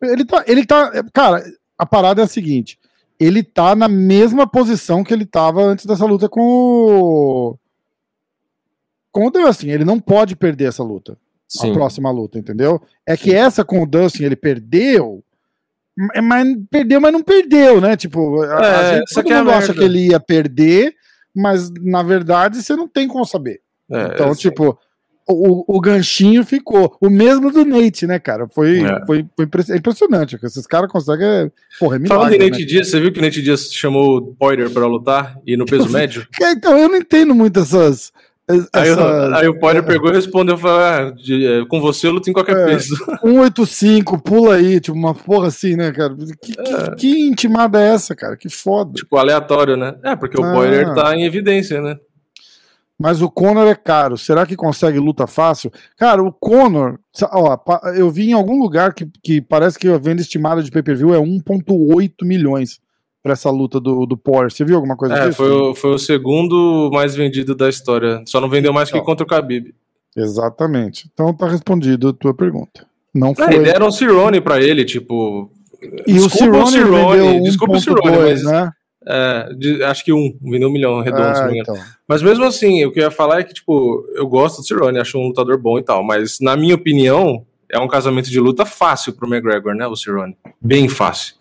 [0.03, 1.43] Ele tá, ele tá, cara,
[1.77, 2.79] a parada é a seguinte,
[3.19, 7.59] ele tá na mesma posição que ele tava antes dessa luta com o
[9.13, 11.17] com o Dustin, ele não pode perder essa luta, a
[11.49, 11.73] Sim.
[11.73, 12.81] próxima luta, entendeu?
[13.07, 15.25] É que essa com o Dustin ele perdeu,
[15.97, 17.97] m- mas perdeu, mas não perdeu, né?
[17.97, 19.75] Tipo, a, a É, gente, todo que é a mundo acha merda.
[19.75, 20.95] que ele ia perder,
[21.35, 23.63] mas na verdade você não tem como saber.
[23.91, 24.79] É, Então, tipo,
[25.29, 26.97] o, o ganchinho ficou.
[27.01, 28.47] O mesmo do Nate, né, cara?
[28.49, 29.05] Foi, É.
[29.07, 30.39] foi, foi é impressionante.
[30.39, 31.51] que Esses caras conseguem.
[31.79, 32.67] Porra, é Falando milagre, em Nate né?
[32.69, 35.89] Dias, você viu que o Nate Dias chamou o Poirier pra lutar e no peso
[35.91, 36.27] médio?
[36.41, 38.13] É, Então, eu não entendo muito essas.
[38.49, 42.07] es- Aí, o- aí o Poirier pegou e respondeu: falou, ah, de- é, com você
[42.07, 42.65] eu luto em qualquer É.
[42.67, 42.95] peso.
[43.21, 46.15] 185, pula aí, tipo, uma porra assim, né, cara?
[46.15, 46.95] Que, que- É.
[46.95, 48.37] que intimada é essa, cara?
[48.37, 48.93] Que foda.
[48.95, 49.95] tipo, aleatório, né?
[50.05, 50.53] É, porque o Ah.
[50.53, 51.97] Poirier tá em evidência, né?
[52.99, 54.17] Mas o Conor é caro.
[54.17, 55.71] Será que consegue luta fácil?
[55.99, 56.99] Cara, o Conor,
[57.31, 57.59] ó,
[57.95, 61.19] eu vi em algum lugar que, que parece que a venda estimada de pay-per-view é
[61.19, 62.81] 1,8 milhões
[63.23, 64.51] pra essa luta do, do Poirier.
[64.51, 65.37] Você viu alguma coisa É, disso?
[65.37, 68.23] foi o, foi o segundo mais vendido da história.
[68.27, 69.05] Só não vendeu mais que Então.
[69.05, 69.75] contra o Khabib.
[70.17, 71.11] Exatamente.
[71.13, 72.87] Então tá respondido a tua pergunta.
[73.15, 73.57] Não Ah, foi.
[73.57, 75.51] e deram um Cirone pra ele, tipo.
[76.07, 78.71] E o Cirone vendeu desculpa o 1,2, Cirone, mas né?
[79.09, 81.77] É, de- acho que um, vendeu um milhão redondo, Ah, me então.
[82.09, 84.99] Mas mesmo assim, o que eu ia falar é que, tipo, eu gosto do Cirone,
[84.99, 88.65] acho um lutador bom e tal, mas na minha opinião, é um casamento de luta
[88.67, 90.37] fácil pro McGregor, né, o Cirone?
[90.61, 91.35] Bem fácil.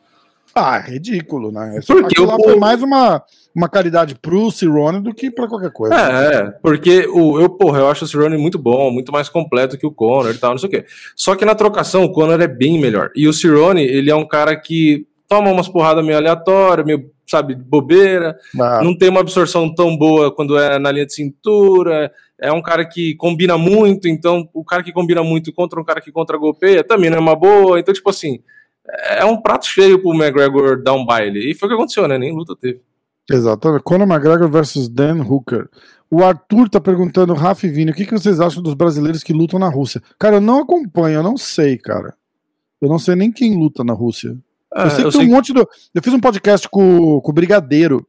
[0.57, 1.79] Ah, ridículo, né?
[1.85, 3.21] Porque o- foi mais uma,
[3.53, 5.93] uma caridade pro Cirone do que pra qualquer coisa.
[5.93, 9.77] É, é, porque o, eu, porra, eu acho o Cerrone muito bom, muito mais completo
[9.77, 10.85] que o Conor e tal, não sei o quê.
[11.13, 13.11] Só que na trocação, o Conor é bem melhor.
[13.15, 17.55] E o Cerrone, ele é um cara que toma umas porradas meio aleatórias, meio, sabe,
[17.55, 22.51] bobeira, Ah, não tem uma absorção tão boa quando é na linha de cintura, é
[22.51, 26.11] um cara que combina muito, então o cara que combina muito contra um cara que
[26.11, 28.39] contra golpeia também não é uma boa, então, tipo assim,
[29.09, 31.51] é um prato cheio pro McGregor dar um baile.
[31.51, 32.17] E foi o que aconteceu, né?
[32.17, 32.81] Nem luta teve.
[33.29, 33.83] Exatamente.
[33.83, 35.67] Conor McGregor versus Dan Hooker.
[36.09, 39.33] O Arthur tá perguntando, Rafa e Vini, o que, que vocês acham dos brasileiros que
[39.33, 40.01] lutam na Rússia?
[40.19, 42.13] Cara, eu não acompanho, eu não sei, cara.
[42.79, 44.37] Eu não sei nem quem luta na Rússia.
[44.75, 45.67] É, eu sei que eu tem sei um monte do.
[45.93, 48.05] Eu fiz um podcast com, com o Brigadeiro,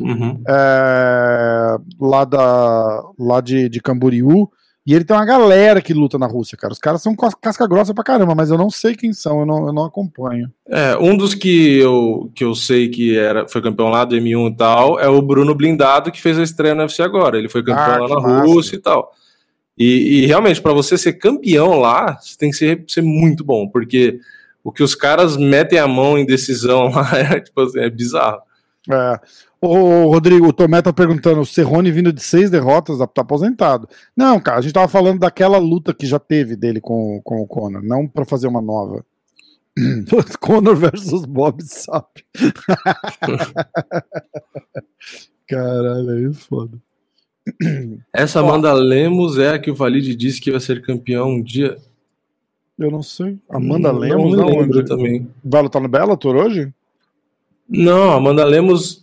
[0.00, 0.42] Uhum.
[0.48, 4.48] é, lá, da, lá de, de Camboriú,
[4.84, 6.72] e ele tem uma galera que luta na Rússia, cara.
[6.72, 9.46] Os caras são cas- casca grossa pra caramba, mas eu não sei quem são, eu
[9.46, 10.50] não, eu não acompanho.
[10.68, 14.50] É, um dos que eu, que eu sei que era, foi campeão lá do M1
[14.52, 17.38] e tal é o Bruno Blindado, que fez a estreia no UFC agora.
[17.38, 18.46] Ele foi campeão Ah, lá na massa.
[18.46, 19.12] Rússia e tal.
[19.78, 23.68] E, e realmente, para você ser campeão lá, você tem que ser, ser muito bom,
[23.68, 24.18] porque
[24.64, 28.40] o que os caras metem a mão em decisão lá é, tipo assim, é bizarro.
[28.90, 29.20] É.
[29.60, 33.88] Ô, Rodrigo, o Tomé tá perguntando: o Serrone vindo de seis derrotas, tá aposentado.
[34.16, 37.46] Não, cara, a gente tava falando daquela luta que já teve dele com, com o
[37.46, 39.04] Conor, não pra fazer uma nova.
[40.40, 42.24] Conor versus Bob Sapp.
[45.48, 46.78] Caralho, aí é foda.
[48.12, 48.40] Essa.
[48.40, 51.76] Amanda Lemos é a que o Valide disse que vai ser campeão um dia.
[52.78, 53.38] Eu não sei.
[53.48, 55.28] Amanda Lemos, não lembro também.
[55.44, 56.72] Vai lutar no Bellator hoje?
[57.68, 59.00] Não, Amanda Lemos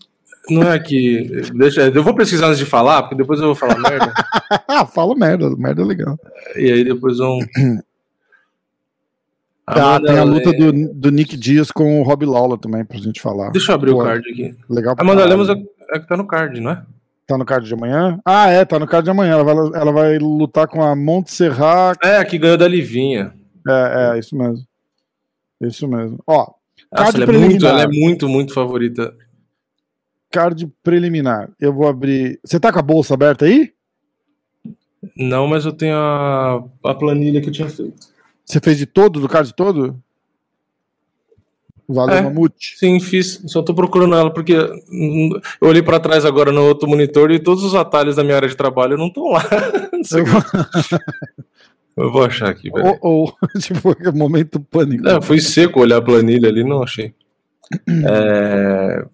[0.49, 1.29] não é aqui.
[1.53, 4.13] Deixa, eu vou precisar antes de falar, porque depois eu vou falar merda.
[4.67, 6.19] ah, fala merda, merda é legal.
[6.55, 7.39] E aí depois vão.
[9.71, 13.21] Ah, tem a luta do, do Nick Dias com o Rob Lawler também, pra gente
[13.21, 13.51] falar.
[13.51, 14.55] Deixa eu abrir Pô, o card aqui.
[14.67, 15.53] Legal Amanda Lemos é,
[15.91, 16.83] é que tá no card, não é?
[17.27, 18.19] Tá no card de amanhã?
[18.25, 19.33] Ah, é, tá no card de amanhã.
[19.33, 21.99] Ela vai, ela vai lutar com a Montserrat.
[22.03, 23.31] É, que ganhou da Livinha.
[23.69, 24.65] É, é, isso mesmo.
[25.61, 26.19] Isso mesmo.
[26.25, 26.53] Ó,
[26.91, 29.15] Nossa, ela, é muito, ela é muito, muito favorita.
[30.31, 31.49] Card preliminar.
[31.59, 32.39] Eu vou abrir.
[32.43, 33.73] Você tá com a bolsa aberta aí?
[35.15, 38.07] Não, mas eu tenho a, a planilha que eu tinha feito.
[38.45, 40.01] Você fez de todo, do card todo?
[41.87, 42.77] Valeu, é, Mamute?
[42.77, 43.41] Sim, fiz.
[43.47, 47.63] Só tô procurando ela porque eu olhei para trás agora no outro monitor e todos
[47.63, 49.43] os atalhos da minha área de trabalho não estão lá.
[49.91, 50.25] Não eu.
[51.97, 52.69] eu vou achar aqui.
[52.71, 55.07] Ou, ou, tipo, é momento pânico.
[55.07, 57.13] É, foi seco olhar a planilha ali, não achei.
[58.05, 59.05] é...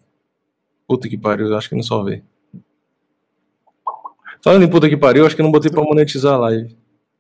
[0.88, 2.24] Puta que pariu, eu acho que não salvei.
[4.44, 6.78] Falando em puta que pariu, acho que não botei pra monetizar a live.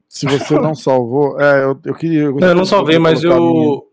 [0.07, 2.21] Se você não salvou, é, eu, eu queria.
[2.21, 3.87] Eu, não, eu não salvei, mas eu.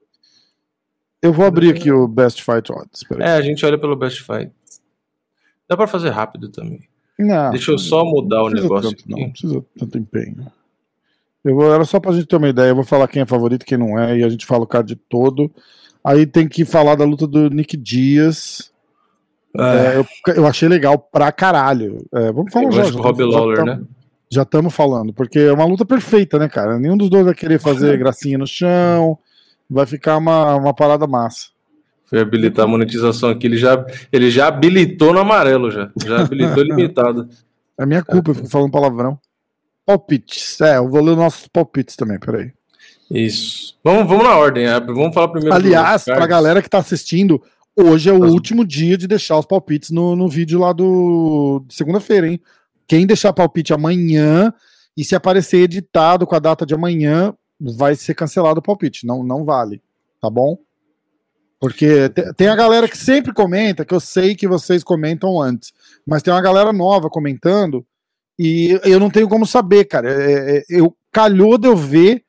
[1.23, 3.05] Eu vou abrir aqui o Best Fight Odds.
[3.19, 4.53] É, a gente olha pelo Best Fight.
[5.69, 6.81] Dá pra fazer rápido também.
[7.19, 9.09] Não, Deixa eu só mudar o negócio tanto.
[9.09, 10.53] Não precisa tanto empenho.
[11.45, 12.71] Eu vou, era só pra gente ter uma ideia.
[12.71, 14.95] Eu vou falar quem é favorito quem não é, e a gente fala o card
[15.09, 15.51] todo.
[16.05, 18.73] Aí tem que falar da luta do Nick Dias.
[19.57, 19.63] É.
[19.63, 22.05] É, eu, eu, achei legal pra caralho.
[22.13, 22.85] É, vamos falar já.
[22.85, 23.81] Rob Lawler, né?
[24.31, 26.79] Já estamos falando, porque é uma luta perfeita, né, cara?
[26.79, 29.19] Nenhum dos dois vai querer fazer gracinha no chão.
[29.69, 31.49] Vai ficar uma, uma parada massa.
[32.05, 33.47] Foi habilitar a monetização aqui.
[33.47, 35.91] Ele já, ele já habilitou no amarelo, já.
[36.03, 37.29] Já habilitou limitado.
[37.79, 39.19] É minha culpa, eu fico falando palavrão.
[39.85, 40.61] Palpites.
[40.61, 42.53] É, eu vou ler nossos palpites também, peraí.
[43.11, 43.79] Isso.
[43.85, 44.67] Vamos, vamos na ordem.
[44.67, 45.55] É, vamos falar primeiro.
[45.55, 47.43] Aliás, pra galera que tá assistindo,
[47.77, 48.33] hoje é o Mas...
[48.33, 52.41] último dia de deixar os palpites no, no vídeo lá do segunda-feira, hein?
[52.87, 54.53] Quem deixar palpite amanhã
[54.97, 59.07] e se aparecer editado com a data de amanhã, vai ser cancelado o palpite.
[59.07, 59.81] Não, não vale,
[60.21, 60.59] tá bom?
[61.61, 65.73] Porque tem a galera que sempre comenta, que eu sei que vocês comentam antes,
[66.05, 67.87] mas tem uma galera nova comentando
[68.39, 70.11] e eu não tenho como saber, cara.
[70.11, 72.25] É, é, eu calhou de eu ver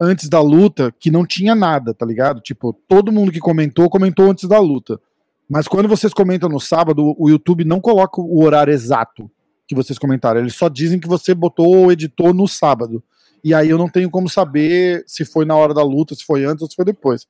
[0.00, 2.40] antes da luta que não tinha nada, tá ligado?
[2.40, 5.00] Tipo, todo mundo que comentou, comentou antes da luta.
[5.48, 9.30] Mas quando vocês comentam no sábado, o YouTube não coloca o horário exato
[9.66, 10.40] que vocês comentaram.
[10.40, 13.02] Eles só dizem que você botou ou editou no sábado.
[13.42, 16.44] E aí eu não tenho como saber se foi na hora da luta, se foi
[16.44, 17.26] antes ou se foi depois.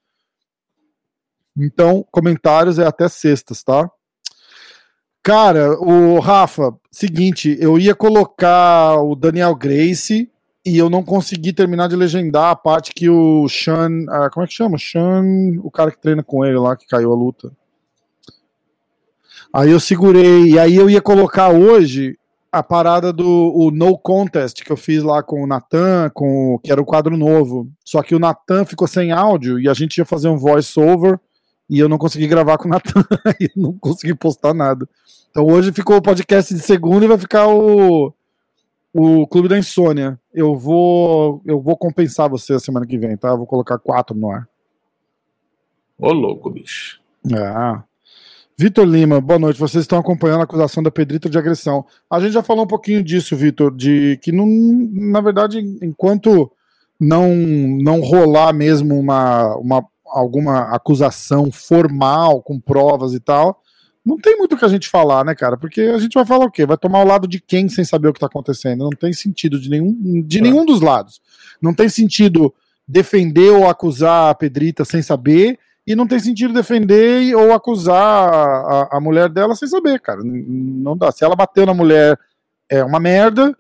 [1.57, 3.91] Então, comentários é até sextas, tá?
[5.23, 10.31] Cara, o Rafa, seguinte, eu ia colocar o Daniel Grace
[10.65, 14.05] e eu não consegui terminar de legendar a parte que o Sean.
[14.09, 14.79] Ah, como é que chama?
[14.79, 15.25] Sean,
[15.63, 17.53] o cara que treina com ele lá, que caiu a luta.
[19.53, 22.19] Aí eu segurei, e aí eu ia colocar hoje
[22.51, 26.81] a parada do No Contest que eu fiz lá com o Natan, com que era
[26.81, 27.71] o quadro novo.
[27.85, 31.19] Só que o Natan ficou sem áudio e a gente ia fazer um voice over
[31.69, 33.05] e eu não consegui gravar com o Natan
[33.41, 34.89] e não consegui postar nada.
[35.31, 38.13] Então hoje ficou o podcast de segunda e vai ficar o
[38.93, 40.19] o Clube da Insônia.
[40.33, 43.29] Eu vou eu vou compensar você a semana que vem, tá?
[43.29, 44.49] Eu vou colocar quatro no ar.
[45.99, 47.01] Ô louco, bicho.
[47.35, 47.83] Ah.
[48.57, 49.61] Vitor Lima, boa noite.
[49.61, 51.85] Vocês estão acompanhando a acusação da Pedrita de agressão.
[52.11, 56.51] A gente já falou um pouquinho disso, Vitor, de que não, na verdade, enquanto
[56.99, 63.63] não não rolar mesmo uma, uma alguma acusação formal com provas e tal,
[64.05, 65.57] não tem muito o que a gente falar, né, cara?
[65.57, 66.65] Porque a gente vai falar o quê?
[66.65, 68.85] Vai tomar o lado de quem sem saber o que tá acontecendo?
[68.85, 70.41] Não tem sentido de nenhum de é.
[70.41, 71.21] nenhum dos lados.
[71.61, 72.55] Não tem sentido
[72.87, 78.97] defender ou acusar a Pedrita sem saber e não tem sentido defender ou acusar a,
[78.97, 80.21] a mulher dela sem saber, cara.
[80.25, 81.13] Não dá.
[81.13, 82.19] Se ela bateu na mulher,
[82.69, 83.55] é uma merda.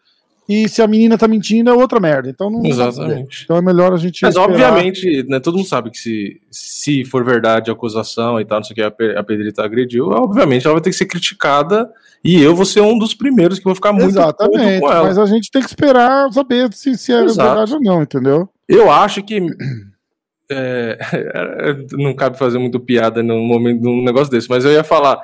[0.48, 2.30] E se a menina tá mentindo, é outra merda.
[2.30, 3.42] Então não Exatamente.
[3.44, 4.22] Então é melhor a gente.
[4.22, 4.50] Mas esperar.
[4.50, 8.64] obviamente, né, todo mundo sabe que se, se for verdade a acusação e tal, não
[8.64, 11.90] sei o que, a, a Pedrita agrediu, obviamente ela vai ter que ser criticada.
[12.24, 15.04] E eu vou ser um dos primeiros que vou ficar muito Exatamente, com ela.
[15.04, 17.48] Mas a gente tem que esperar saber se, se é Exato.
[17.48, 18.48] verdade ou não, entendeu?
[18.66, 19.46] Eu acho que
[20.50, 20.98] é,
[21.92, 25.20] não cabe fazer muito piada num momento num negócio desse, mas eu ia falar: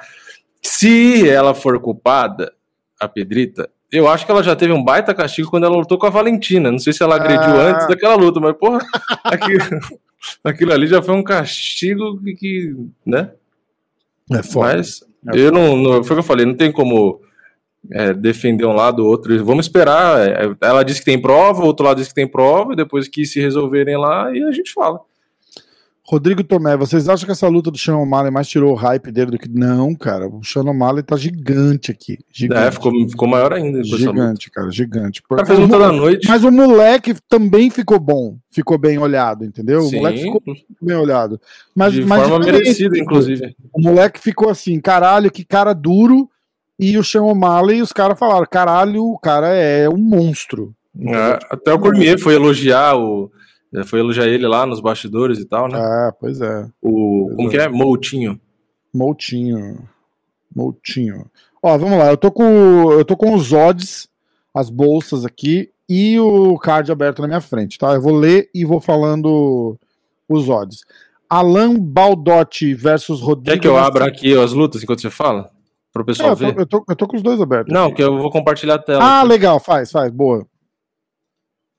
[0.62, 2.52] se ela for culpada,
[3.00, 6.06] a Pedrita, eu acho que ela já teve um baita castigo quando ela lutou com
[6.06, 6.70] a Valentina.
[6.70, 7.70] Não sei se ela agrediu ah.
[7.70, 8.80] antes daquela luta, mas porra,
[9.24, 9.60] aquilo,
[10.42, 12.76] aquilo ali já foi um castigo que, que
[13.06, 13.30] né?
[14.30, 14.76] É foda.
[14.76, 15.02] Mas
[15.32, 17.20] é eu não, não, foi o que eu falei, não tem como
[17.90, 19.44] é, defender um lado ou outro.
[19.44, 20.28] Vamos esperar.
[20.28, 23.08] É, ela disse que tem prova, o outro lado disse que tem prova, e depois
[23.08, 25.00] que se resolverem lá, e a gente fala.
[26.06, 29.30] Rodrigo Tomé, vocês acham que essa luta do Sean O'Malley mais tirou o hype dele
[29.30, 29.48] do que.
[29.48, 30.28] Não, cara.
[30.28, 32.18] O Sean O'Malley tá gigante aqui.
[32.30, 32.60] Gigante.
[32.60, 33.82] É, ficou, ficou maior ainda.
[33.82, 35.22] Gigante, cara, gigante.
[35.22, 36.28] Cara, fez luta da noite.
[36.28, 38.36] Mas o moleque também ficou bom.
[38.50, 39.80] Ficou bem olhado, entendeu?
[39.80, 39.96] Sim.
[39.96, 40.42] O moleque ficou
[40.82, 41.40] bem olhado.
[41.74, 43.56] Mas, de mas forma merecida, inclusive.
[43.72, 46.28] O moleque ficou assim, caralho, que cara duro.
[46.78, 50.74] E o Sean O'Malley, os caras falaram, caralho, o cara é um monstro.
[51.00, 53.30] É, até o Cormier foi elogiar o
[53.82, 55.78] foi elogiar ele lá nos bastidores e tal, né?
[55.78, 56.68] Ah, pois é.
[56.80, 57.50] O, pois como é.
[57.50, 57.68] que é?
[57.68, 58.40] Moutinho.
[58.92, 59.88] Moutinho.
[60.54, 61.26] Moutinho.
[61.62, 62.10] Ó, vamos lá.
[62.10, 64.08] Eu tô com, eu tô com os odds,
[64.54, 67.94] as bolsas aqui e o card aberto na minha frente, tá?
[67.94, 69.78] Eu vou ler e vou falando
[70.28, 70.82] os odds.
[71.28, 73.50] Alan Baldotti versus Rodrigo.
[73.50, 75.50] Quer que eu abra aqui as lutas enquanto você fala?
[75.92, 76.60] Para o pessoal é, eu tô, ver?
[76.60, 77.72] Eu tô, eu tô com os dois abertos.
[77.72, 79.02] Não, que eu vou compartilhar a tela.
[79.02, 79.28] Ah, aqui.
[79.28, 80.46] legal, faz, faz, boa.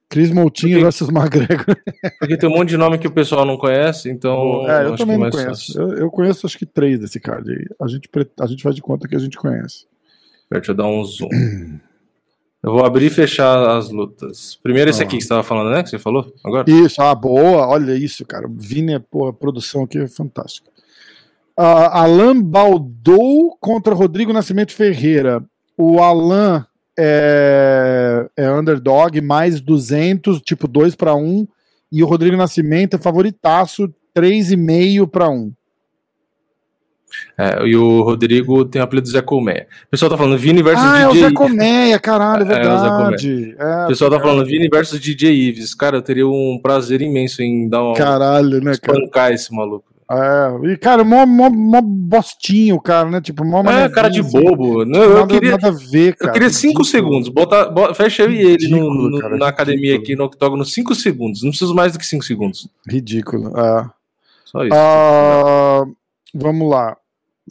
[0.10, 1.76] Cris Moutinho porque, versus McGregor.
[2.20, 4.70] Porque tem um monte de nome que o pessoal não conhece, então.
[4.70, 5.80] É, eu também não conheço.
[5.80, 7.65] Eu, eu, conheço acho que três desse card aí.
[7.82, 9.88] A gente, a gente faz de conta que a gente conhece.
[10.52, 11.28] Deixa eu dar um zoom.
[12.63, 14.60] eu vou abrir e fechar as lutas.
[14.62, 15.06] Primeiro esse ah.
[15.06, 15.82] aqui que você estava falando, né?
[15.82, 16.70] Que você falou agora?
[16.70, 17.68] Isso, ah, boa.
[17.68, 18.48] Olha isso, cara.
[18.50, 20.70] Vini, pô, a produção aqui é fantástica.
[21.58, 25.44] Uh, Alan Baldou contra Rodrigo Nascimento Ferreira.
[25.78, 26.65] O Alan
[26.98, 31.48] é, é underdog, mais 200, tipo 2 para 1.
[31.92, 35.52] E o Rodrigo Nascimento é favoritaço, 3,5 para 1.
[37.38, 39.68] É, e o Rodrigo tem o apelido Zé Colmeia.
[39.88, 40.98] O pessoal tá falando Vini versus ah, DJ.
[40.98, 43.56] Ah, é o Zé Colmeia, caralho, é verdade.
[43.58, 45.74] É, o pessoal tá falando Vini versus DJ Ives.
[45.74, 47.94] Cara, eu teria um prazer imenso em dar um.
[47.94, 49.34] Caralho, né, cara?
[49.34, 49.95] esse maluco.
[50.12, 53.22] É, e cara, mó, mó, mó bostinho, cara, né?
[53.22, 54.39] Tipo, mó É, cara de assim.
[54.39, 54.86] bobo.
[54.86, 56.30] Não, eu queria, nada a ver, cara.
[56.30, 57.28] Eu queria 5 segundos.
[57.30, 60.94] Bota, bota, fecha eu e ele no, no, cara, na academia aqui no octógono 5
[60.94, 61.41] segundos.
[61.41, 62.70] Não preciso mais do que 5 segundos.
[62.88, 63.52] Ridículo.
[63.58, 63.89] É.
[64.46, 64.76] Só isso.
[64.76, 65.96] Uh,
[66.36, 66.96] vamos lá.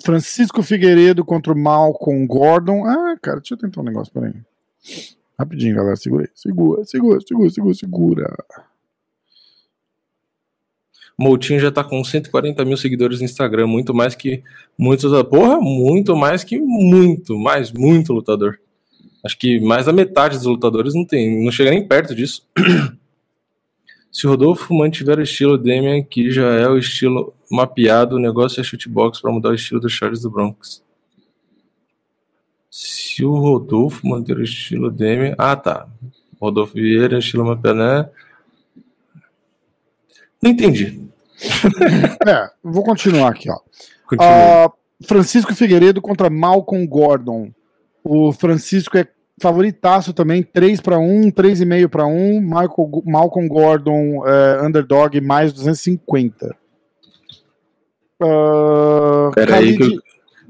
[0.05, 2.85] Francisco Figueiredo contra o Malcolm Gordon.
[2.87, 4.33] Ah, cara, deixa eu tentar um negócio, peraí.
[5.37, 5.97] Rapidinho, galera.
[5.97, 6.31] Segura aí.
[6.35, 8.37] Segura, segura, segura, segura, segura.
[11.17, 14.43] Moutinho já tá com 140 mil seguidores no Instagram, muito mais que
[14.77, 15.11] muitos.
[15.25, 18.59] Porra, muito mais que muito, mais, muito lutador.
[19.25, 22.47] Acho que mais da metade dos lutadores não tem, não chega nem perto disso.
[24.13, 28.61] Se o Rodolfo mantiver o estilo Demian, que já é o estilo mapeado, o negócio
[28.61, 30.85] é shootbox para mudar o estilo do Charles do Bronx.
[32.71, 35.35] Se o Rodolfo manter o estilo Demian.
[35.37, 35.89] Ah, tá.
[36.41, 38.09] Rodolfo Vieira, estilo mapeado, né?
[40.45, 41.01] Não entendi.
[42.29, 43.57] é, vou continuar aqui, ó.
[44.13, 44.71] Uh,
[45.07, 47.51] Francisco Figueiredo contra Malcolm Gordon.
[48.05, 49.09] O Francisco é
[49.41, 52.41] favoritaço também, 3 para 1, 3,5 para 1.
[52.43, 56.55] Michael, Malcolm Gordon, uh, underdog, mais 250.
[58.23, 60.03] Uh, Peraí, que eu...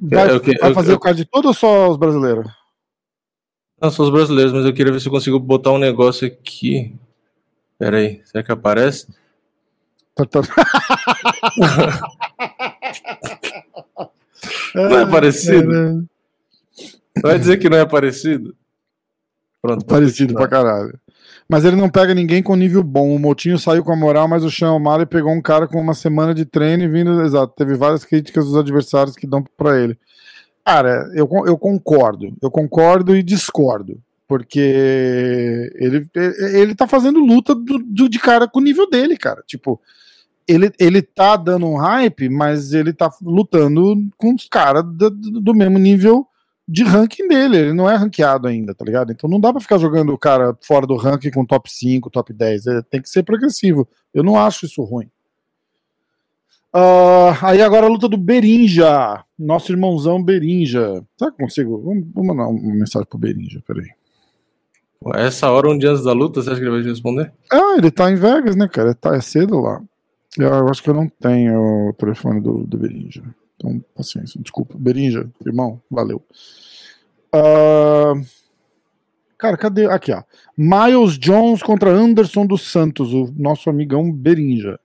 [0.03, 2.51] vai, eu, eu, vai fazer o card todo ou só os brasileiros?
[3.81, 6.97] Não, só os brasileiros, mas eu queria ver se eu consigo botar um negócio aqui.
[7.79, 9.07] Peraí, será que aparece?
[10.15, 10.41] Tá, tá.
[14.75, 15.75] não é parecido?
[15.75, 16.05] É, né?
[17.23, 18.55] Vai dizer que não é parecido?
[19.61, 19.85] Pronto.
[19.87, 20.99] Parecido pra caralho.
[21.49, 23.15] Mas ele não pega ninguém com nível bom.
[23.15, 25.95] O Motinho saiu com a moral, mas o Sean O'Malley pegou um cara com uma
[25.95, 27.23] semana de treino e vindo.
[27.23, 29.99] Exato, teve várias críticas dos adversários que dão para ele.
[30.65, 32.35] Cara, eu, eu concordo.
[32.41, 34.01] Eu concordo e discordo.
[34.27, 36.09] Porque ele,
[36.55, 39.43] ele tá fazendo luta do, do, de cara com o nível dele, cara.
[39.47, 39.81] Tipo,
[40.47, 45.55] ele, ele tá dando um hype, mas ele tá lutando com os caras do, do,
[45.55, 46.27] mesmo nível
[46.67, 47.57] de ranking dele.
[47.57, 49.13] Ele não é ranqueado ainda, tá ligado?
[49.13, 52.33] Então não dá pra ficar jogando o cara fora do ranking com top 5, top
[52.33, 52.67] 10.
[52.67, 53.89] Ele tem que ser progressivo.
[54.13, 55.09] Eu não acho isso ruim.
[56.75, 59.25] Uh, aí agora a luta do Berinja.
[59.39, 61.05] Nosso irmãozão Berinja.
[61.17, 61.81] Será que consigo?
[61.83, 63.89] Vamos, vamos mandar uma mensagem pro Berinja, peraí.
[65.15, 67.33] Essa hora, um dia antes da luta, você acha que ele vai te responder?
[67.53, 68.95] Ah, ele tá em Vegas, né, cara?
[68.95, 69.83] Tá, é cedo lá.
[70.39, 73.23] Eu acho que eu não tenho o telefone do, do Berinja.
[73.57, 74.41] Então, paciência.
[74.41, 74.75] Desculpa.
[74.77, 76.23] Berinja, irmão, valeu.
[77.35, 78.25] Uh,
[79.39, 79.87] cara, cadê?
[79.87, 80.23] Aqui, ó.
[80.57, 84.79] Miles Jones contra Anderson dos Santos, o nosso amigão Berinja.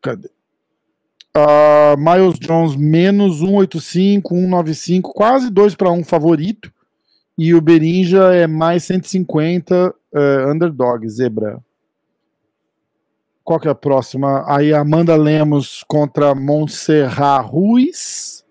[0.00, 0.30] Cadê?
[1.36, 6.72] Uh, Miles Jones menos 185, 195, quase 2 para 1 favorito.
[7.36, 11.62] E o Berinja é mais 150 uh, eh, underdog, zebra.
[13.46, 14.44] Qual que é a próxima?
[14.48, 18.44] Aí Amanda Lemos contra Montserrat Ruiz.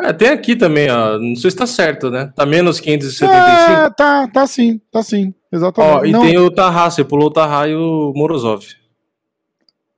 [0.00, 1.18] É, tem aqui também, ó.
[1.18, 2.32] Não sei se tá certo, né?
[2.34, 3.30] Tá menos 575.
[3.30, 5.34] É, tá, tá sim, tá sim.
[5.52, 5.92] Exatamente.
[5.92, 8.64] Ó, e Não- tem o Tarra, você pulou o Tarra e o Morozov.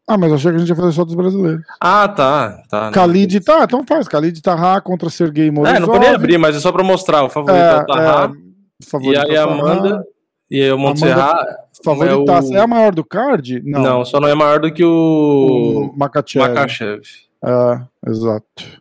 [0.08, 1.62] Ah, mas achei que a gente ia fazer só dos brasileiros.
[1.80, 2.60] Ah, tá.
[2.68, 4.08] tá Khalid, tá, então faz.
[4.08, 5.76] Khalid Tarra contra Sergei Morozov.
[5.76, 7.22] É, não nem abrir, mas é só pra mostrar.
[7.22, 8.32] O favorito é, o Tarra.
[8.32, 9.44] é, e aí é a.
[9.44, 10.04] Amanda.
[10.50, 11.46] E aí o Montserrat.
[11.84, 12.48] Favoritaça.
[12.48, 13.62] é o- É a maior do card?
[13.64, 14.04] Não.
[14.04, 16.46] só não é maior do que O o Makachev.
[16.48, 17.02] Makachev.
[17.44, 18.80] É, exato.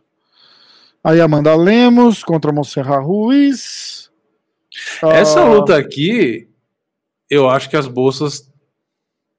[1.02, 4.10] Aí Amanda Lemos contra Monserrat Ruiz.
[5.02, 6.48] Essa Ah, luta aqui,
[7.30, 8.50] eu acho que as bolsas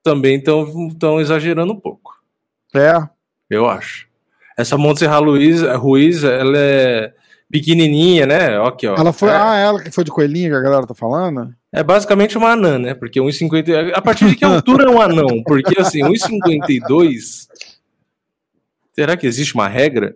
[0.04, 2.14] também estão exagerando um pouco.
[2.74, 2.94] É,
[3.50, 4.08] Eu acho.
[4.58, 7.14] Essa Montserrat Ruiz, Ruiz, ela é
[7.52, 8.58] pequenininha, né?
[8.66, 8.96] Aqui, ó.
[8.96, 9.30] ela foi.
[9.30, 11.54] É, Ah, ela que foi de coelhinha que a galera tá falando?
[11.74, 12.94] É basicamente uma anã, né?
[12.94, 13.94] Porque 1,50.
[13.94, 15.42] A partir de que altura é um anão?
[15.44, 17.48] Porque assim, 1,52.
[18.94, 20.16] Será que existe uma regra?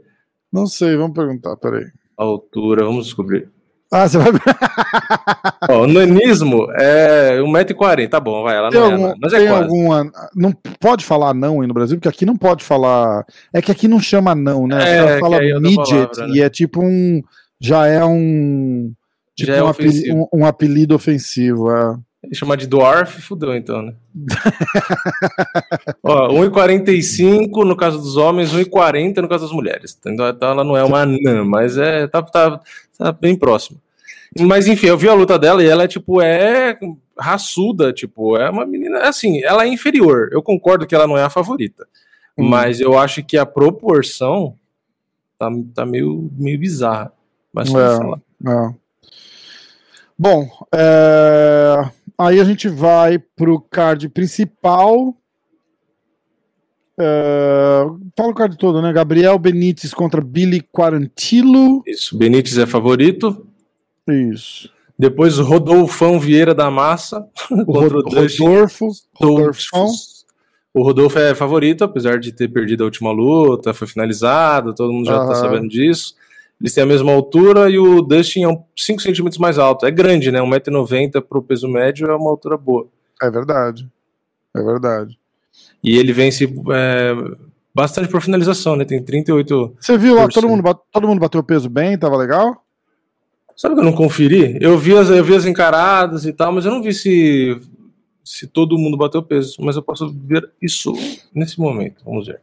[0.52, 1.86] Não sei, vamos perguntar, peraí.
[2.18, 3.50] Altura, vamos descobrir.
[3.92, 4.28] Ah, você vai.
[5.70, 9.34] Ó, o nanismo é 1,40m, tá bom, vai, ela Tem não é algum, anã, mas
[9.34, 9.64] é tem quase.
[9.64, 10.12] alguma.
[10.36, 13.26] Não pode falar não aí no Brasil, porque aqui não pode falar.
[13.54, 14.98] É que aqui não chama não, né?
[14.98, 16.34] É, aí é midget palavra, né?
[16.36, 17.22] e é tipo um.
[17.60, 18.92] Já é um.
[19.36, 20.30] Tipo Já é um, apeli- ofensivo.
[20.34, 21.72] um- um apelido ofensivo.
[21.72, 21.98] É.
[22.34, 23.94] Chamar de dwarf, fudeu então, né?
[26.04, 29.96] Ó, 1,45 no caso dos homens, 1,40 no caso das mulheres.
[30.00, 32.60] Então então ela não é uma anã, mas é, tá, tá,
[32.98, 33.80] tá bem próxima.
[34.40, 36.78] Mas enfim, eu vi a luta dela e ela é tipo, é
[37.18, 40.30] raçuda, tipo, é uma menina, assim, ela é inferior.
[40.32, 41.88] Eu concordo que ela não é a favorita.
[42.38, 42.50] Hum.
[42.50, 44.56] Mas eu acho que a proporção
[45.40, 47.14] tá, tá meio, meio bizarra.
[47.54, 48.50] Mas É.
[48.50, 48.74] É.
[50.18, 55.14] Bom, é, aí a gente vai pro card principal.
[56.98, 58.94] É, Fala o card todo, né?
[58.94, 61.84] Gabriel Benítez contra Billy Quarantillo.
[61.86, 63.46] Isso, Benítez é favorito.
[64.08, 64.70] Isso.
[64.98, 68.88] Depois Rodolfão Vieira da Massa O contra o Rodolfo.
[69.14, 69.88] Rodolfão.
[70.74, 75.06] O Rodolfo é favorito, apesar de ter perdido a última luta, foi finalizado, todo mundo
[75.06, 75.28] já Aham.
[75.28, 76.16] tá sabendo disso.
[76.60, 79.86] Eles têm a mesma altura e o Dustin é um 5 centímetros mais alto.
[79.86, 80.40] É grande, né?
[80.40, 82.88] 1,90m pro peso médio é uma altura boa.
[83.22, 83.88] É verdade.
[84.56, 85.20] É verdade.
[85.84, 87.14] E ele vence é,
[87.74, 88.86] bastante por finalização, né?
[88.86, 89.76] Tem 38.
[89.80, 92.64] Você viu lá, todo mundo, bate- todo mundo bateu peso bem, tava legal?
[93.56, 94.58] Sabe que eu não conferi?
[94.62, 97.58] Eu vi as, eu vi as encaradas e tal, mas eu não vi se,
[98.24, 99.58] se todo mundo bateu peso.
[99.60, 100.94] Mas eu posso ver isso
[101.34, 102.02] nesse momento.
[102.04, 102.42] Vamos ver.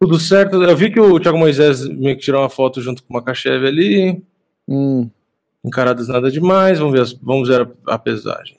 [0.00, 0.62] Tudo certo.
[0.62, 3.66] Eu vi que o Thiago Moisés meio que tirou uma foto junto com uma Makachev
[3.66, 4.22] ali.
[4.66, 5.10] Hum.
[5.64, 6.78] Encaradas nada demais.
[6.78, 8.56] Vamos ver, as- vamos ver a, a pesagem.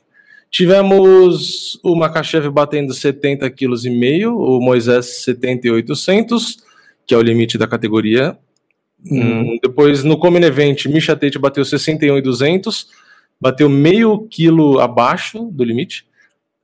[0.52, 6.58] Tivemos o Makachev batendo 70 quilos e meio, o Moisés 7800,
[7.08, 8.38] que é o limite da categoria.
[9.04, 12.88] Hum, depois, no Common Event, Misha Tate bateu 61,200,
[13.40, 16.06] bateu meio quilo abaixo do limite.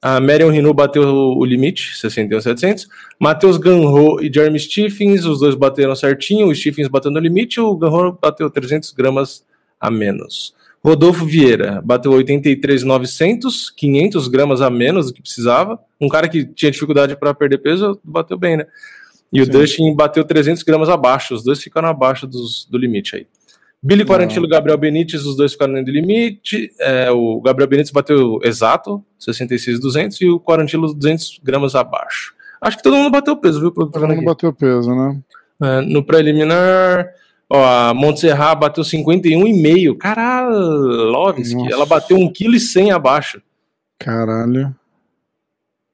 [0.02, 2.88] A Marion Renault bateu o limite, 61,700.
[3.20, 6.48] Matheus Ganro e Jeremy Stephens, os dois bateram certinho.
[6.48, 9.44] O Stephens bateu no limite, o Ganro bateu 300 gramas
[9.80, 10.54] a menos.
[10.84, 15.80] Rodolfo Vieira bateu 83,900, 500 gramas a menos do que precisava.
[16.00, 18.66] Um cara que tinha dificuldade para perder peso, bateu bem, né?
[19.34, 19.52] E o Sim.
[19.52, 23.28] Dustin bateu 300 gramas abaixo, os dois ficaram abaixo dos- do limite aí.
[23.82, 26.72] Billy Quarantillo e Gabriel Benítez, os dois ficaram dentro do limite.
[26.80, 32.34] É, o Gabriel Benítez bateu exato, 66,200, e o Quarantillo 200 gramas abaixo.
[32.60, 33.72] Acho que todo mundo bateu peso, viu?
[33.72, 34.26] Todo mundo aqui.
[34.26, 35.22] bateu peso, né?
[35.62, 37.08] É, no preliminar,
[37.50, 39.98] ó, a Montserrat bateu 51,5.
[39.98, 43.42] Caralho, Lovski, ela bateu 1,1 kg abaixo.
[44.00, 44.76] Caralho.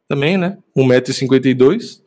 [0.07, 0.57] Também, né?
[0.77, 2.01] 1,52m.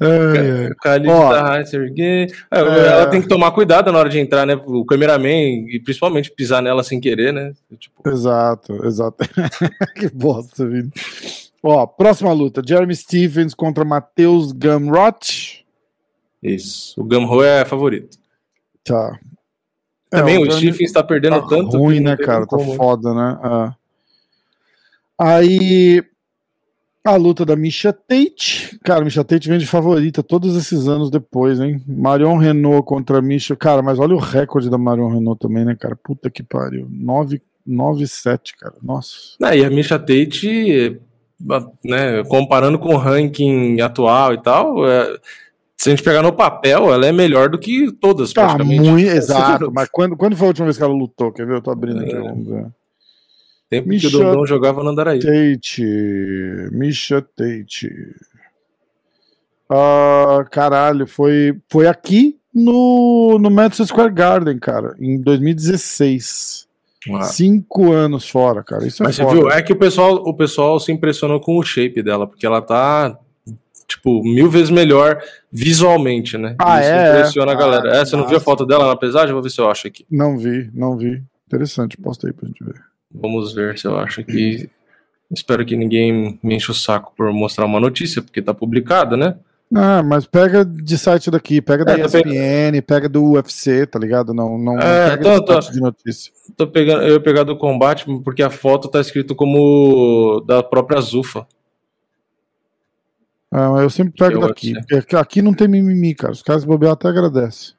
[0.00, 0.70] É, é.
[0.82, 2.26] Khalid Ó, Tahar, Sergei.
[2.50, 2.86] É, é.
[2.88, 4.54] Ela tem que tomar cuidado na hora de entrar, né?
[4.66, 7.52] O cameraman, e principalmente pisar nela sem querer, né?
[7.78, 9.24] Tipo, Exato, exato.
[9.96, 10.90] que bosta, viu?
[11.62, 15.64] Ó, próxima luta: Jeremy Stevens contra Matheus Gamrot.
[16.42, 17.00] isso.
[17.00, 18.18] O Gamro é favorito.
[18.84, 19.18] Tá.
[20.10, 21.76] Também É, o Jeremy Stephens tá perdendo tá tanto.
[21.76, 22.46] ruim, né, cara?
[22.46, 23.38] Tá foda, né?
[23.44, 23.74] É.
[25.18, 26.04] Aí.
[27.06, 28.78] A luta da Misha Tate.
[28.82, 31.80] Cara, Misha Tate vem de favorita todos esses anos depois, hein?
[31.86, 33.54] Marion Renault contra Misha.
[33.54, 35.94] Cara, mas olha o recorde da Marion Renault também, né, cara?
[35.94, 36.88] Puta que pariu.
[37.68, 38.74] 9-7, cara.
[38.82, 39.36] Nossa.
[39.40, 41.00] Ah, e a Misha Tate,
[41.84, 45.16] né, comparando com o ranking atual e tal, é,
[45.76, 48.90] se a gente pegar no papel, ela é melhor do que todas, Tá praticamente.
[48.90, 49.08] muito.
[49.08, 49.70] É, Exato.
[49.72, 51.32] Mas quando, quando foi a última vez que ela lutou?
[51.32, 51.56] Quer ver?
[51.56, 52.14] Eu tô abrindo aqui.
[52.14, 52.20] É.
[52.20, 52.66] Vamos ver.
[53.68, 55.18] Tempo Misha- que o Dondon jogava no Andaraí.
[55.18, 55.82] Tate.
[56.72, 57.90] Misha Tate.
[59.68, 66.66] Uh, caralho, foi, foi aqui no, no Madison Square Garden, cara, em 2016.
[67.12, 67.22] Ah.
[67.22, 68.86] Cinco anos fora, cara.
[68.86, 69.50] Isso é Mas você viu?
[69.50, 73.16] É que o pessoal, o pessoal se impressionou com o shape dela, porque ela tá
[73.86, 76.56] tipo, mil vezes melhor visualmente, né?
[76.58, 77.10] Ah, Isso é?
[77.10, 77.92] impressiona a galera.
[77.92, 79.32] Ah, é, você não viu a foto dela na pesagem?
[79.32, 80.04] Vou ver se eu acho aqui.
[80.10, 81.22] Não vi, não vi.
[81.46, 82.74] Interessante, posta aí pra gente ver.
[83.12, 84.68] Vamos ver se eu acho aqui.
[85.30, 89.36] Espero que ninguém me enche o saco por mostrar uma notícia, porque tá publicada, né?
[89.74, 93.98] Ah, mas pega de site daqui, pega da É, tá ESPN, pega do UFC, tá
[93.98, 94.32] ligado?
[94.32, 95.62] Não, não, não É, pega tô- de tô.
[95.62, 96.32] site de notícia.
[96.56, 101.00] Tô pegando, eu ia pegar do combate, porque a foto tá escrito como da própria
[101.00, 101.44] Zufa.
[103.50, 104.74] Ah, eu sempre pego Eu daqui.
[104.88, 106.32] porque aqui não tem mimimi, cara.
[106.32, 107.74] Os caras bobear até agradecem.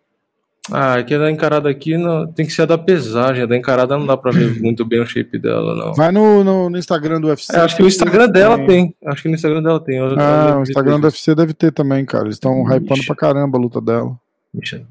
[0.71, 3.43] Ah, é que a da encarada aqui não, tem que ser a da pesagem.
[3.43, 5.93] A da encarada não dá pra ver muito bem o shape dela, não.
[5.93, 7.55] Vai no, no, no Instagram do UFC.
[7.55, 8.93] É, acho que o Instagram dela tem.
[9.05, 9.97] Acho que no Instagram dela tem.
[9.97, 12.25] Eu- Ah, o Instagram do UFC deve ter também, cara.
[12.25, 14.19] Eles estão hypando pra caramba a luta dela.
[14.53, 14.85] Deixa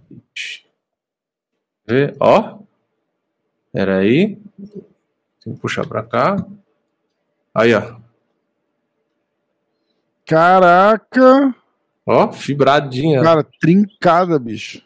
[1.86, 2.58] Vê, ó.
[3.72, 4.38] Pera aí.
[5.44, 6.36] Tem que puxar pra cá.
[7.54, 7.96] Aí, ó.
[10.26, 11.54] Caraca!
[12.04, 13.22] Ó, fibradinha.
[13.22, 14.82] Cara, trincada, bicho.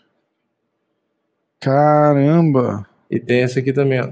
[1.60, 2.86] Caramba!
[3.10, 4.10] E tem essa aqui também, ó.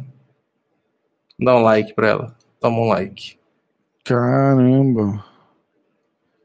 [1.41, 2.37] Dá um like pra ela.
[2.61, 3.39] Toma um like.
[4.05, 5.25] Caramba!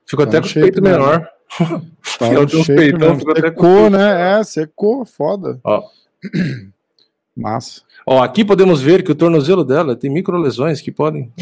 [0.05, 0.99] Ficou Tá até com o peito mesmo.
[0.99, 1.29] menor.
[2.19, 4.39] Tá no tenho uns peitão, ficou até com né?
[4.39, 5.59] É, secou, foda.
[5.63, 5.83] Ó.
[7.35, 7.81] Massa.
[8.05, 11.31] Ó, aqui podemos ver que o tornozelo dela tem microlesões que podem.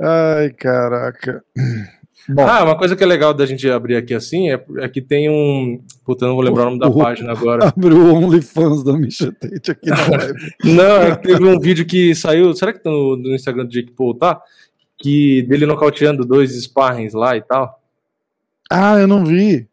[0.00, 1.42] Ai, caraca.
[2.30, 5.00] Bom, ah, uma coisa que é legal da gente abrir aqui assim é, é que
[5.00, 5.82] tem um.
[6.04, 7.68] Puta, eu não vou lembrar o nome da O- página agora.
[7.74, 10.52] abriu o OnlyFans da Misha Tate aqui na live.
[10.64, 12.52] Não, é que teve um vídeo que saiu.
[12.54, 14.40] Será que tá no, no Instagram do Jake Paul, tá?
[14.98, 17.80] Que dele nocauteando dois sparrings lá e tal.
[18.70, 19.66] Ah, eu não vi.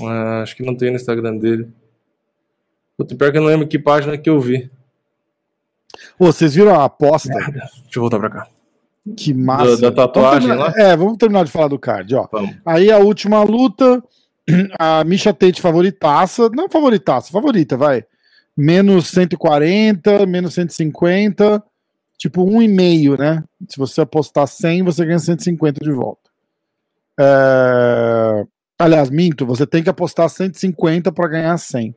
[0.00, 1.68] Ah, acho que não tem no Instagram dele.
[2.96, 4.70] Puta, pior que eu não lembro que página que eu vi.
[6.18, 7.28] Ô, vocês viram a aposta?
[7.34, 7.64] Deixa
[7.96, 8.46] eu voltar pra cá.
[9.16, 9.76] Que massa.
[9.76, 10.82] Da- da tatuagem terminar- lá?
[10.82, 12.26] É, vamos terminar de falar do card, ó.
[12.32, 12.56] Vamos.
[12.64, 14.02] Aí a última luta,
[14.78, 18.04] a Misha Tate favoritaça, não favoritaça, favorita, vai.
[18.56, 21.62] Menos 140, menos 150,
[22.16, 23.42] tipo um e meio, né?
[23.68, 26.30] Se você apostar 100, você ganha 150 de volta.
[27.20, 28.46] É...
[28.78, 31.94] Aliás, minto, você tem que apostar 150 para ganhar 100.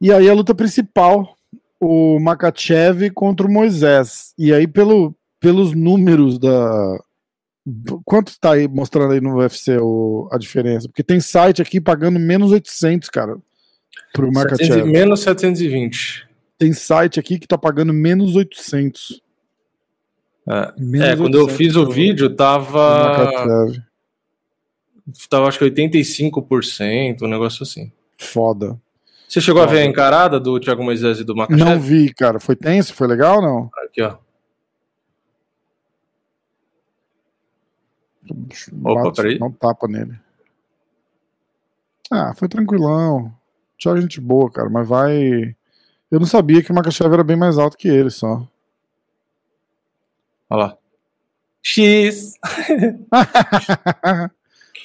[0.00, 1.36] E aí a luta principal,
[1.78, 4.32] o Makachev contra o Moisés.
[4.38, 6.98] E aí pelo, pelos números da,
[8.04, 10.88] Quanto tá aí mostrando aí no UFC o, a diferença?
[10.88, 13.36] Porque tem site aqui pagando menos 800, cara,
[14.12, 14.90] pro 700 Makachev.
[14.90, 16.26] menos 720.
[16.58, 19.20] Tem site aqui que tá pagando menos 800.
[20.48, 23.66] É, Menos é, quando eu 800 fiz o vídeo, tava.
[25.28, 27.92] Tava acho que 85%, um negócio assim.
[28.16, 28.80] Foda.
[29.28, 29.90] Você chegou a ver a Foda.
[29.90, 31.62] encarada do Thiago Moisés e do Makachev?
[31.62, 32.40] Não vi, cara.
[32.40, 32.94] Foi tenso?
[32.94, 33.70] Foi legal ou não?
[33.84, 34.16] Aqui, ó.
[38.34, 39.38] Opa, Bate- peraí.
[39.38, 40.18] Dá um tapa nele.
[42.10, 43.32] Ah, foi tranquilão.
[43.78, 44.68] Tchau, gente boa, cara.
[44.68, 45.54] Mas vai.
[46.10, 48.46] Eu não sabia que o Makachev era bem mais alto que ele só.
[50.50, 50.76] Olha lá.
[51.62, 52.34] X!
[53.12, 54.28] ah,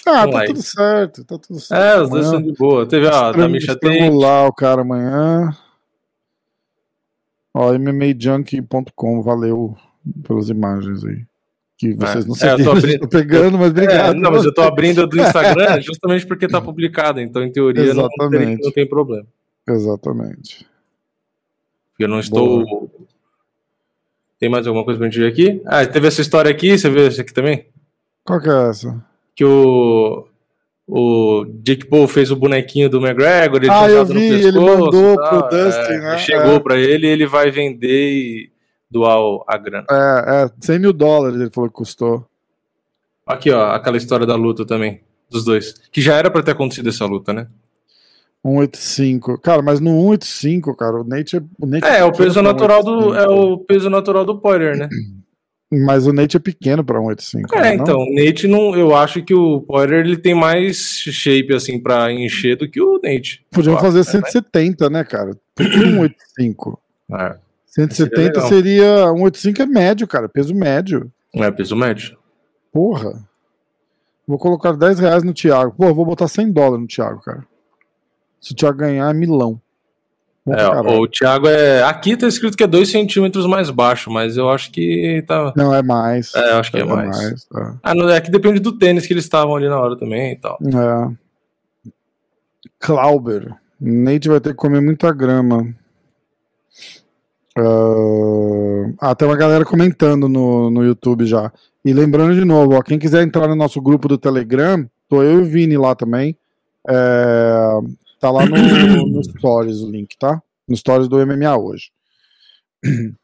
[0.06, 0.48] tá Vai.
[0.48, 1.24] tudo certo.
[1.24, 1.82] Tá tudo certo.
[1.82, 2.88] É, os dois são de boa.
[2.88, 3.94] Teve a da Misha Tate.
[3.96, 5.56] estrangular o cara amanhã.
[7.54, 9.76] Ó, MMAJunk.com, valeu
[10.28, 11.26] pelas imagens aí.
[11.78, 14.16] Que vocês não É, eu tô sabiam, abrindo- eu tô pegando, mas É, obrigado.
[14.16, 18.08] não, mas eu tô abrindo do Instagram justamente porque tá publicado, então em teoria não,
[18.18, 19.28] não tem problema.
[19.68, 20.66] Exatamente.
[22.00, 22.90] Eu não estou.
[24.40, 25.62] Tem mais alguma coisa pra gente ver aqui?
[25.66, 27.66] Ah, teve essa história aqui, você viu essa aqui também?
[28.24, 29.04] Qual que é essa?
[29.36, 30.28] Que o.
[30.88, 35.48] O Jake Paul fez o bonequinho do McGregor, ele Ah, eu vi, ele mandou tal,
[35.48, 36.18] pro Dustin, é, né?
[36.20, 36.60] Chegou É.
[36.60, 38.50] pra ele e ele vai vender e
[38.90, 39.86] doar a grana.
[39.90, 42.26] É, é, 100 mil dólares ele falou que custou.
[43.26, 45.74] Aqui, ó, aquela história da luta também, dos dois.
[45.92, 47.48] Que já era pra ter acontecido essa luta, né?
[48.46, 49.40] 185.
[49.40, 51.42] Cara, mas no 185, cara, o Nate é.
[51.60, 53.14] O Nate É, é o peso natural do.
[53.14, 53.18] 185.
[53.18, 54.88] É o peso natural do Poirier, né?
[55.74, 57.56] Mas o Nate é pequeno pra 185.
[57.56, 58.76] É, né, então, o Nate não.
[58.76, 63.00] Eu acho que o Poirier ele tem mais shape assim pra encher do que o
[63.04, 63.44] Nate.
[63.52, 64.30] Podiam fazer acho, né?
[64.30, 65.32] 170, né, cara?
[65.56, 66.80] Por que 185?
[67.14, 67.36] É,
[67.76, 68.48] 170 legal.
[68.48, 69.08] seria.
[69.08, 71.12] 185 é médio, cara, peso médio.
[71.34, 72.18] é peso médio.
[72.72, 73.28] Porra.
[74.28, 75.76] Vou colocar 10 reais no Thiago.
[75.78, 77.46] Pô, vou botar 100 dólares no Thiago, cara.
[78.42, 79.62] Se o Thiago ganhar, é milão.
[80.48, 81.84] É, o Thiago é.
[81.84, 85.52] Aqui tá escrito que é 2 centímetros mais baixo, mas eu acho que tá.
[85.56, 86.34] Não, é mais.
[86.36, 87.18] É, eu acho que é, é mais.
[87.18, 87.74] mais é.
[87.82, 90.36] Ah, não, é que depende do tênis que eles estavam ali na hora também e
[90.36, 90.60] tal.
[90.62, 91.90] É.
[92.80, 93.56] Clauber.
[93.82, 95.76] Nate vai ter que comer muita grama.
[97.58, 98.94] Uh...
[99.00, 101.52] Ah, tem uma galera comentando no, no YouTube já.
[101.84, 105.40] E lembrando de novo, ó, quem quiser entrar no nosso grupo do Telegram, tô eu
[105.40, 106.38] e o Vini lá também.
[106.88, 107.80] É,
[108.26, 108.56] Tá lá no,
[109.06, 110.42] no Stories o link, tá?
[110.68, 111.92] No Stories do MMA hoje.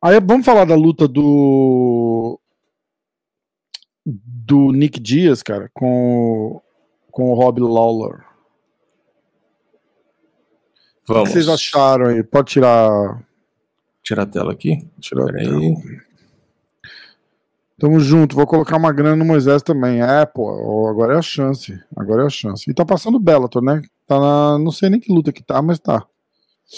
[0.00, 2.38] Aí vamos falar da luta do.
[4.06, 6.60] Do Nick Dias, cara, com,
[7.10, 8.22] com o Rob Lawler.
[11.06, 11.22] Vamos.
[11.22, 12.22] O que vocês acharam aí?
[12.22, 13.26] Pode tirar.
[14.04, 14.86] Tirar a tela aqui?
[15.00, 15.74] Tirar aí.
[17.78, 20.02] Tamo junto, vou colocar uma grana no Moisés também.
[20.02, 21.76] É, pô, agora é a chance.
[21.96, 22.70] Agora é a chance.
[22.70, 23.82] E tá passando Bellator, né?
[24.06, 26.06] Tá na, não sei nem que luta que tá, mas tá.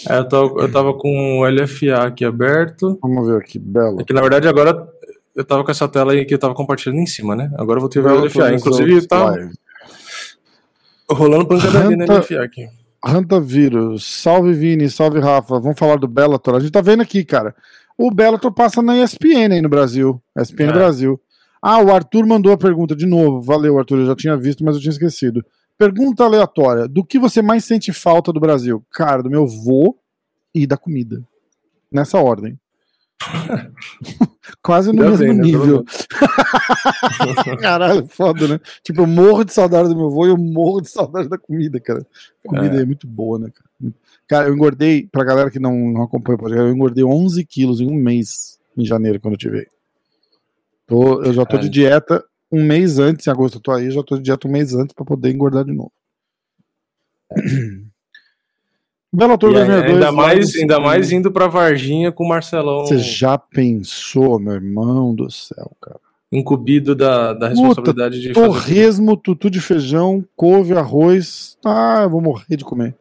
[0.09, 2.99] É, eu, tô, eu tava com o LFA aqui aberto.
[3.03, 4.01] Vamos ver aqui, Belo.
[4.01, 4.89] É que na verdade agora
[5.35, 7.51] eu tava com essa tela aí que eu tava compartilhando em cima, né?
[7.59, 8.55] Agora eu vou ter o LFA.
[8.55, 9.53] Inclusive tá live.
[11.11, 12.69] rolando pancadaria no LFA aqui.
[13.05, 15.61] Ranta Vírus, salve Vini, salve Rafa.
[15.61, 16.57] Vamos falar do Bellator.
[16.57, 17.55] A gente tá vendo aqui, cara.
[17.97, 20.21] O Bellator passa na ESPN aí no Brasil.
[20.37, 20.73] ESPN é.
[20.73, 21.21] Brasil.
[21.63, 23.41] Ah, o Arthur mandou a pergunta de novo.
[23.41, 24.01] Valeu, Arthur.
[24.01, 25.45] Eu já tinha visto, mas eu tinha esquecido.
[25.79, 28.85] Pergunta aleatória: do que você mais sente falta do Brasil?
[28.93, 29.97] Cara, do meu vô
[30.55, 31.23] e da comida.
[31.91, 32.59] Nessa ordem.
[34.63, 35.85] Quase no mesmo bem, né, nível.
[37.61, 38.61] Caralho, foda, né?
[38.83, 41.81] Tipo, eu morro de saudade do meu avô e eu morro de saudade da comida,
[41.81, 42.07] cara.
[42.45, 43.95] A comida é, é muito boa, né, cara?
[44.29, 47.81] Cara, eu engordei, pra galera que não, não acompanha o podcast, eu engordei 11 quilos
[47.81, 49.69] em um mês em janeiro, quando eu tive.
[50.87, 54.03] Tô, eu já tô de dieta um mês antes, em agosto eu tô aí, já
[54.03, 55.93] tô de dieta um mês antes para poder engordar de novo.
[59.17, 59.95] Bellator 2002.
[59.95, 62.85] Ainda mais, ainda mais indo pra Varginha com o Marcelão.
[62.85, 65.99] Você já pensou, meu irmão do céu, cara?
[66.31, 71.57] Incumbido da, da responsabilidade Puta, de torresmo, tutu de feijão, couve, arroz.
[71.65, 72.95] Ah, eu vou morrer de comer.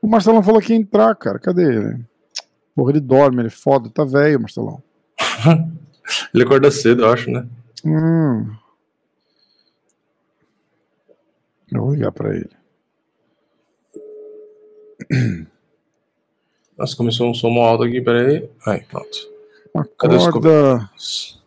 [0.00, 1.40] O Marcelão falou que ia entrar, cara.
[1.40, 2.00] Cadê ele?
[2.72, 4.80] Porra, ele dorme, ele é foda, tá velho, Marcelão.
[6.32, 7.44] ele acorda cedo, eu acho, né?
[7.84, 8.46] Hum.
[11.72, 12.59] Eu vou ligar para ele.
[16.76, 18.48] Nossa, começou um som alto aqui, peraí.
[18.66, 19.30] Aí, pronto.
[19.98, 21.40] Cadê os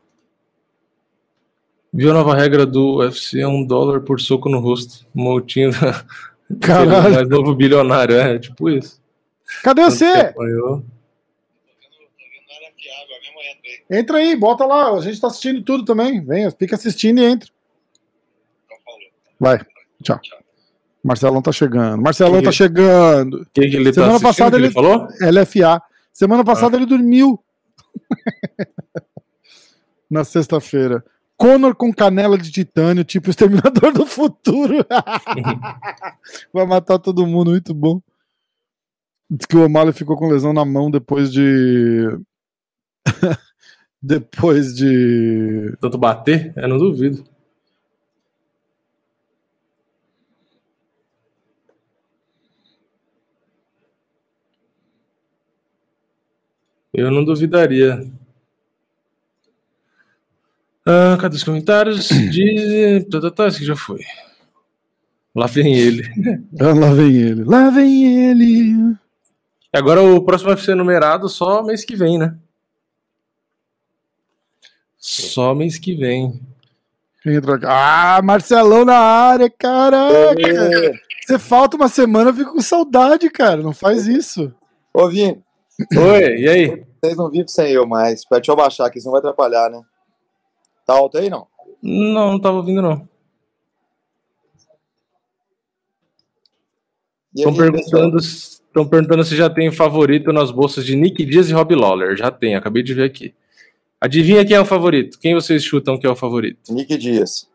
[1.91, 3.41] Viu a nova regra do UFC?
[3.41, 5.05] É um dólar por soco no rosto.
[5.13, 6.05] Moutinho da.
[6.59, 7.13] Caralho.
[7.13, 9.01] mais novo bilionário, é tipo isso.
[9.63, 10.33] Cadê você?
[13.89, 14.91] Entra aí, bota lá.
[14.91, 16.23] A gente tá assistindo tudo também.
[16.23, 17.49] Venha, fica assistindo e entra.
[19.39, 19.59] Vai.
[20.01, 20.19] Tchau.
[21.03, 22.01] Marcelão tá chegando.
[22.01, 23.45] Marcelão que tá chegando.
[23.53, 25.07] Que que ele tá Semana tá passada ele, ele falou?
[25.21, 25.81] LFA.
[26.13, 26.77] Semana passada ah.
[26.77, 27.43] ele dormiu.
[30.09, 31.03] Na sexta-feira.
[31.35, 34.85] Conor com canela de titânio, tipo Exterminador do Futuro.
[36.53, 37.99] Vai matar todo mundo, muito bom.
[39.29, 42.07] Diz que o O'Malley ficou com lesão na mão depois de.
[44.01, 45.75] depois de.
[45.81, 46.53] Tanto bater?
[46.55, 47.25] Eu não duvido.
[56.93, 58.05] Eu não duvidaria.
[60.85, 62.09] Ah, cadê os comentários?
[62.29, 63.05] Diz.
[63.09, 64.01] Tá, tá, tá, que já foi.
[65.35, 66.03] Lá vem ele.
[66.59, 67.43] Ah, lá vem ele.
[67.43, 68.95] Lá vem ele.
[69.73, 72.37] Agora o próximo vai ser numerado só mês que vem, né?
[74.99, 76.39] Só mês que vem.
[77.65, 80.39] Ah, Marcelão na área, caraca!
[80.39, 80.93] É.
[81.25, 83.63] Você falta uma semana, eu fico com saudade, cara.
[83.63, 84.53] Não faz isso.
[84.93, 85.41] Ô, Vini,
[85.91, 86.85] Oi, e aí?
[87.01, 88.23] Vocês não vivem sem eu mais.
[88.29, 89.81] Deixa eu baixar aqui, isso não vai atrapalhar, né?
[90.85, 91.47] Tá alto aí, não?
[91.81, 93.07] Não, não tava ouvindo, não.
[97.35, 101.75] Estão perguntando, estão perguntando se já tem favorito nas bolsas de Nick Dias e Rob
[101.75, 102.15] Lawler.
[102.15, 103.33] Já tem, acabei de ver aqui.
[103.99, 105.17] Adivinha quem é o favorito?
[105.19, 106.71] Quem vocês chutam que é o favorito?
[106.71, 107.49] Nick Dias.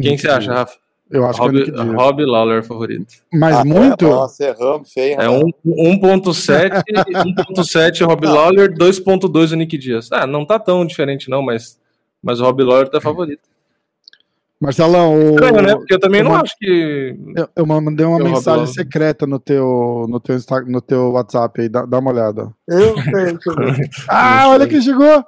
[0.00, 0.81] Quem você acha, Rafa?
[1.12, 3.16] Eu acho Rob, que é Rob Lawler é favorito.
[3.32, 4.06] Mas ah, muito?
[4.06, 5.20] É, nossa, erramos feio.
[5.20, 6.82] É 1.7,
[7.54, 8.34] 1.7 Rob não.
[8.34, 10.10] Lawler, 2.2 o Nick Dias.
[10.10, 11.78] Ah, não tá tão diferente não, mas,
[12.22, 13.42] mas o Rob Lawler tá favorito.
[14.58, 15.30] Marcelão, o...
[15.30, 15.74] Estranho, né?
[15.74, 16.42] Porque eu também eu não mand...
[16.44, 17.16] acho que.
[17.36, 21.84] Eu, eu mandei uma mensagem secreta no teu, no teu, no teu WhatsApp aí, dá,
[21.84, 22.50] dá uma olhada.
[22.66, 23.38] Eu sei.
[24.08, 25.22] ah, olha quem chegou!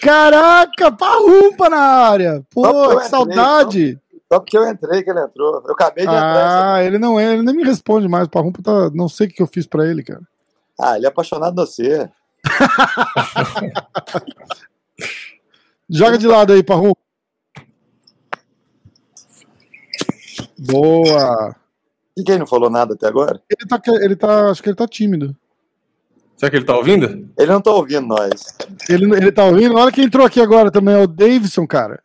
[0.00, 2.42] Caraca, parrumpa na área!
[2.54, 3.98] Pô, que saudade!
[4.32, 5.62] Só porque eu entrei que ele entrou.
[5.64, 6.74] Eu acabei de entrar.
[6.74, 8.26] Ah, ele não é, ele nem me responde mais.
[8.26, 8.90] O Parrumpa tá.
[8.90, 10.22] Não sei o que eu fiz pra ele, cara.
[10.78, 12.10] Ah, ele é apaixonado por você.
[15.88, 17.00] Joga de lado aí, Parrumpa.
[20.58, 21.54] Boa.
[22.16, 23.40] E quem não falou nada até agora?
[23.48, 24.50] Ele tá, ele tá.
[24.50, 25.36] Acho que ele tá tímido.
[26.36, 27.30] Será que ele tá ouvindo?
[27.38, 28.56] Ele não tá ouvindo nós.
[28.88, 29.76] Ele, ele tá ouvindo?
[29.76, 32.02] Olha quem entrou aqui agora também, é o Davidson, cara.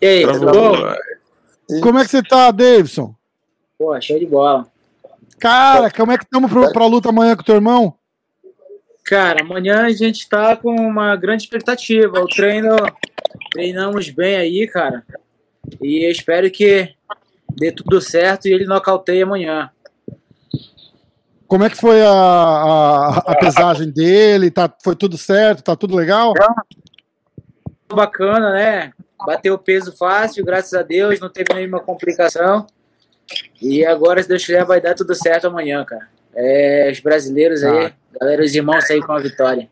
[0.00, 1.80] E aí, tudo bom?
[1.82, 3.14] Como é que você tá, Davidson?
[3.78, 4.66] Pô, show de bola.
[5.38, 7.94] Cara, como é que estamos pra, pra luta amanhã com o teu irmão?
[9.04, 12.20] Cara, amanhã a gente tá com uma grande expectativa.
[12.20, 12.76] O treino,
[13.52, 15.04] treinamos bem aí, cara.
[15.80, 16.94] E eu espero que
[17.56, 19.70] dê tudo certo e ele nocauteie amanhã.
[21.46, 24.50] Como é que foi a, a, a pesagem dele?
[24.50, 25.62] Tá, foi tudo certo?
[25.62, 26.34] Tá tudo legal?
[27.88, 28.92] Bacana, né?
[29.26, 32.66] Bateu o peso fácil, graças a Deus, não teve nenhuma complicação.
[33.60, 36.08] E agora, se Deus quiser, vai dar tudo certo amanhã, cara.
[36.34, 37.92] É, os brasileiros aí, ah.
[38.20, 39.68] galera, os irmãos sair com a vitória.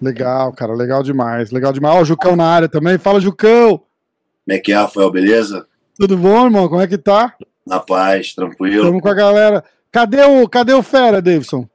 [0.00, 1.96] Legal, cara, legal demais, legal demais.
[1.96, 2.98] Ó, o Jucão na área também.
[2.98, 3.78] Fala, Jucão!
[3.78, 5.10] Como é que é, Rafael?
[5.10, 5.66] Beleza?
[5.98, 6.68] Tudo bom, irmão?
[6.68, 7.34] Como é que tá?
[7.66, 8.76] Na paz, tranquilo.
[8.76, 9.64] Estamos com a galera.
[9.90, 11.68] Cadê o, cadê o Fera, Davidson?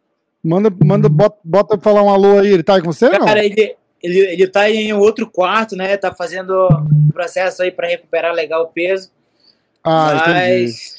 [0.44, 2.48] Manda, manda bota, bota pra falar um alô aí.
[2.48, 3.76] Ele tá aí com você, Cara, ele,
[4.08, 5.98] ele, ele tá em outro quarto, né?
[5.98, 9.12] Tá fazendo um processo aí pra recuperar legal o peso.
[9.84, 10.70] Ah, Mas...
[10.72, 10.98] Entendi.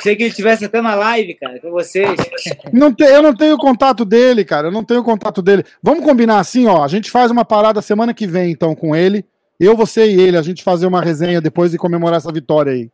[0.00, 2.10] Sei que ele estivesse até na live, cara, com vocês.
[2.72, 4.68] Não te, eu não tenho contato dele, cara.
[4.68, 5.62] Eu não tenho contato dele.
[5.80, 6.82] Vamos combinar assim, ó.
[6.82, 9.24] A gente faz uma parada semana que vem, então, com ele.
[9.60, 12.90] Eu, você e ele, a gente fazer uma resenha depois e comemorar essa vitória aí.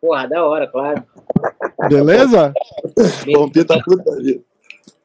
[0.00, 1.02] Porra, da hora, claro.
[1.88, 2.52] Beleza?
[3.66, 3.78] Tá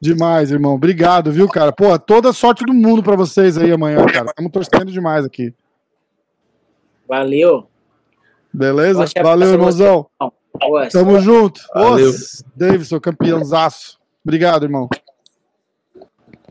[0.00, 0.74] demais, irmão.
[0.74, 1.72] Obrigado, viu, cara?
[1.72, 4.26] Pô, toda sorte do mundo para vocês aí amanhã, cara.
[4.26, 5.54] Estamos torcendo demais aqui.
[7.08, 7.68] Valeu.
[8.52, 9.04] Beleza?
[9.22, 10.06] Valeu, irmãozão.
[10.58, 11.60] Boa, Tamo junto.
[11.72, 12.12] Valeu.
[12.54, 13.98] Davidson, campeãozaço.
[14.24, 14.88] Obrigado, irmão.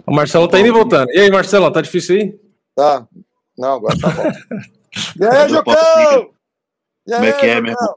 [0.06, 1.12] O Marcelo tá indo e voltando.
[1.12, 2.40] E aí, Marcelão, tá difícil aí?
[2.76, 3.06] Tá.
[3.58, 4.24] Não, agora tá bom.
[5.20, 6.32] e aí, Jucão?
[7.06, 7.96] Como é que é, meu irmão?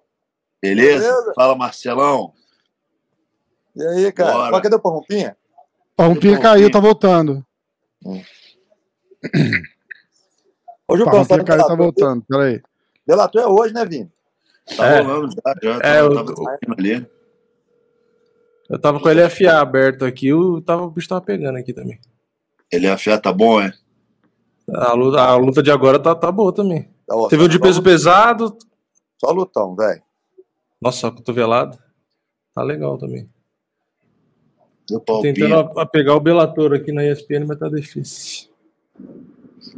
[0.61, 1.05] Beleza?
[1.05, 1.33] Beleza?
[1.35, 2.33] Fala, Marcelão.
[3.77, 4.33] E aí, cara?
[4.33, 4.51] Bora.
[4.51, 5.37] Mas cadê o Parrumpinha?
[5.97, 7.45] Parrumpinha caiu, tá voltando.
[8.05, 8.23] Hum.
[10.89, 12.63] Ô, Jucão, Parrumpinha caiu, tá voltando, peraí.
[13.07, 14.11] Delator é hoje, né, Vini?
[14.77, 15.01] Tá é.
[15.01, 15.77] rolando já, já.
[15.77, 17.07] É, tava, eu, tava ali.
[18.69, 21.99] eu tava com o LFA aberto aqui, o, tava, o bicho tava pegando aqui também.
[22.73, 23.73] LFA tá bom, é?
[24.73, 26.89] A luta, a luta de agora tá, tá boa também.
[27.07, 28.57] Tá Teve o de peso pesado.
[29.19, 30.03] Só lutão, velho.
[30.81, 31.77] Nossa, a cotovelada.
[32.55, 33.29] Tá legal também.
[34.99, 38.49] Tô tentando a, a pegar o Belator aqui na ESPN, mas tá difícil.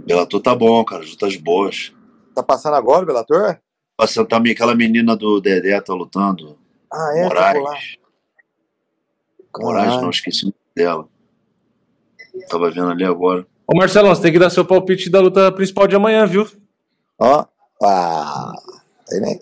[0.06, 1.04] Belator tá bom, cara.
[1.04, 1.92] Lutas boas.
[2.34, 3.58] Tá passando agora o Belator?
[3.96, 6.58] Passando também aquela menina do Dedé tá lutando.
[6.90, 7.22] Ah, é?
[7.24, 7.96] Moraes.
[9.58, 11.06] Moraes, não esqueci dela.
[12.48, 13.46] Tava vendo ali agora.
[13.66, 16.48] Ô Marcelão, você tem que dar seu palpite da luta principal de amanhã, viu?
[17.18, 17.44] Ó.
[17.82, 18.52] Ah.
[19.08, 19.38] Tem nem.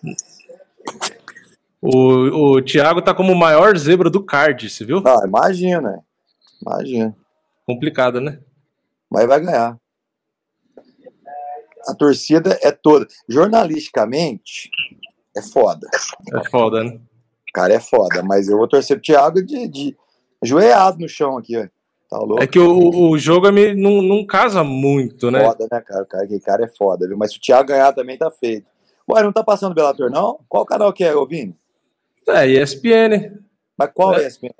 [1.83, 5.03] O, o Thiago tá como o maior zebra do card, você viu?
[5.07, 6.05] Ah, imagina.
[6.61, 7.17] Imagina.
[7.67, 8.39] Complicado, né?
[9.11, 9.79] Mas vai ganhar.
[11.89, 13.07] A torcida é toda.
[13.29, 14.71] Jornalisticamente,
[15.37, 15.89] é foda.
[16.35, 17.01] É foda, né?
[17.55, 18.23] Cara, é foda.
[18.23, 19.97] Mas eu vou torcer pro Thiago de, de
[20.43, 21.67] joelhado no chão aqui, ó.
[22.11, 22.43] Tá louco?
[22.43, 25.45] É que o, o jogo é não, não casa muito, né?
[25.45, 26.05] Foda, né, cara?
[26.05, 26.25] cara?
[26.25, 27.17] Aquele cara é foda, viu?
[27.17, 28.67] Mas se o Thiago ganhar também tá feito.
[29.09, 30.41] Ué, não tá passando Bellator, não?
[30.49, 31.55] Qual canal que é, ouvindo?
[32.29, 33.39] É, ESPN.
[33.77, 34.51] Mas qual é ESPN?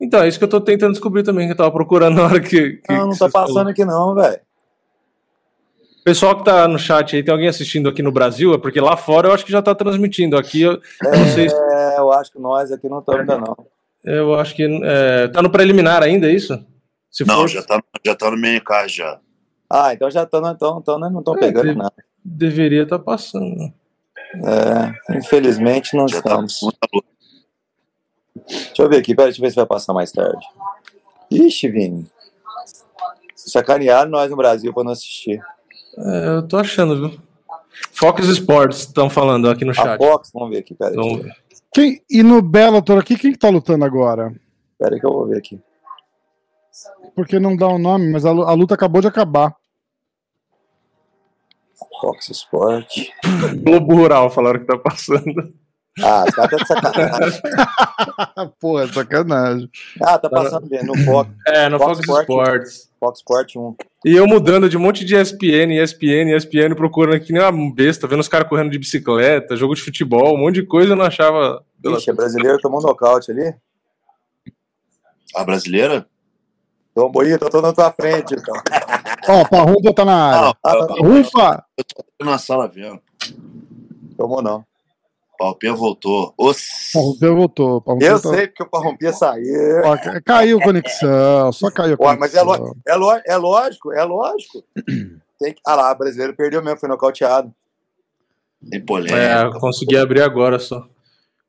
[0.00, 2.40] Então, é isso que eu tô tentando descobrir também, que eu tava procurando na hora
[2.40, 2.76] que.
[2.76, 3.70] que não, não tá passando falou.
[3.70, 4.40] aqui não, velho.
[6.04, 8.54] Pessoal que tá no chat aí, tem alguém assistindo aqui no Brasil?
[8.54, 10.38] É porque lá fora eu acho que já tá transmitindo.
[10.38, 11.56] Aqui eu é, não sei se...
[11.98, 13.56] eu acho que nós aqui não estamos ainda não.
[14.04, 16.64] Eu acho que é, tá no preliminar ainda, é isso?
[17.10, 17.48] Se não, for...
[17.48, 19.20] já, tá, já tá no main card já.
[19.68, 21.94] Ah, então já estão, então, então não estão é, pegando nada.
[22.24, 23.72] Deveria estar tá passando.
[24.34, 26.60] É, infelizmente não Já tá estamos.
[26.60, 26.88] Tá
[28.46, 30.46] deixa eu ver aqui, pera, deixa eu ver se vai passar mais tarde.
[31.30, 32.06] Ixi, Vini.
[33.34, 35.40] Sacanearam nós no Brasil para não assistir.
[35.96, 37.20] É, eu tô achando, viu?
[37.92, 39.88] Fox Sports estão falando aqui no chat.
[39.88, 41.34] A Fox, vamos ver aqui, pera vamos ver.
[41.72, 44.32] Quem, e no Bellator aqui, quem que tá lutando agora?
[44.78, 45.60] Pera aí que eu vou ver aqui.
[47.14, 49.54] Porque não dá o um nome, mas a, a luta acabou de acabar.
[52.00, 52.92] Fox Sport.
[53.62, 55.52] Globo Rural falaram que tá passando.
[56.02, 57.40] Ah, tá de sacanagem.
[58.60, 59.70] Porra, sacanagem.
[60.00, 61.30] Ah, tá passando bem no Fox.
[61.46, 62.90] É, no Fox, Fox Sports.
[63.00, 63.76] Fox Sport 1.
[64.04, 68.06] E eu mudando de um monte de ESPN, ESPN, ESPN, procurando aqui nem uma besta,
[68.06, 71.04] vendo os caras correndo de bicicleta, jogo de futebol, um monte de coisa, eu não
[71.04, 71.64] achava.
[71.84, 73.54] Ixi, a brasileira tomou um nocaute ali.
[75.34, 76.06] A brasileira?
[76.94, 78.54] Tomou aí, tô, tô na tua frente, então.
[79.28, 80.56] Ó, oh, Parrumpa tá na área.
[80.64, 81.64] Ah!
[81.76, 81.84] Eu
[82.18, 83.00] tô na sala vendo.
[84.16, 84.64] Tomou não.
[85.38, 86.34] Palpinha voltou.
[86.36, 86.90] Os...
[86.92, 87.80] Parrumpia voltou.
[87.80, 89.82] Parrumpia Eu tá- sei porque o Parrumpia saiu.
[89.84, 92.66] Ó, ca- caiu a conexão, só caiu a Ué, mas é, conexão.
[92.66, 94.64] lo- é, lo- é lógico, é lógico.
[95.38, 95.60] Tem que...
[95.64, 97.54] Ah lá, o brasileiro perdeu mesmo, foi nocauteado.
[98.68, 99.16] Tem polêmica.
[99.16, 100.84] É, consegui abrir agora só.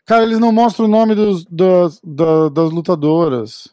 [0.05, 3.69] Cara, eles não mostram o nome dos, das, da- das lutadoras.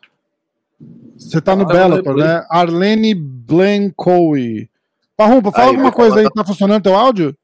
[1.19, 2.45] Você tá no Ah, Bellator, né?
[2.51, 4.69] Arlene Blancoe.
[5.17, 6.31] Parrumpa, fala Aí, alguma coisa aí.
[6.31, 7.35] Tá funcionando teu áudio?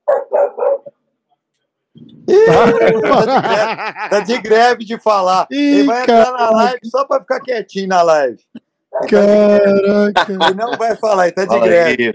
[4.10, 5.46] Tá de greve de falar.
[5.50, 8.38] Ih, Ele vai entrar na live só pra ficar quietinho na live.
[9.08, 10.32] Caraca.
[10.32, 12.14] Ele não vai falar, ele tá de Fala greve.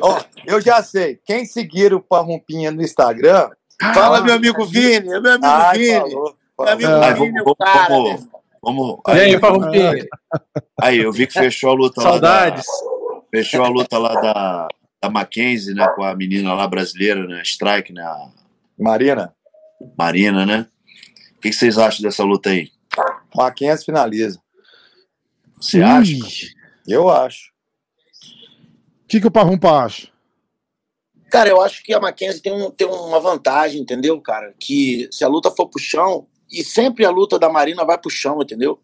[0.00, 1.18] Ó, eu já sei.
[1.24, 3.50] Quem seguir o Parrumpinha no Instagram.
[3.94, 5.08] Fala, meu amigo Vini.
[5.08, 6.00] Meu amigo Ai, Vini.
[6.00, 6.90] falou, Meu amigo.
[6.90, 7.14] É.
[7.14, 8.28] Vini, vamos, o cara, vamos?
[8.62, 9.00] Vamos.
[9.08, 9.92] E aí, Aí, Farroupinha?
[10.80, 12.64] aí, eu vi que fechou a luta Saudades.
[12.66, 14.68] lá da, Fechou a luta lá da,
[15.02, 15.86] da Mackenzie, né?
[15.96, 17.42] Com a menina lá brasileira, né?
[17.42, 18.02] Strike, né?
[18.02, 18.30] A
[18.78, 19.34] Marina,
[19.98, 20.66] Marina, né?
[21.36, 22.70] O que, que vocês acham dessa luta aí?
[23.34, 24.38] Mackenzie finaliza.
[25.60, 26.14] Você acha?
[26.86, 27.50] Eu acho.
[29.04, 30.08] O que, que o Parrumpa acha?
[31.30, 34.54] Cara, eu acho que a Mackenzie tem, um, tem uma vantagem, entendeu, cara?
[34.60, 38.10] Que se a luta for pro chão, e sempre a luta da Marina vai pro
[38.10, 38.78] chão, entendeu?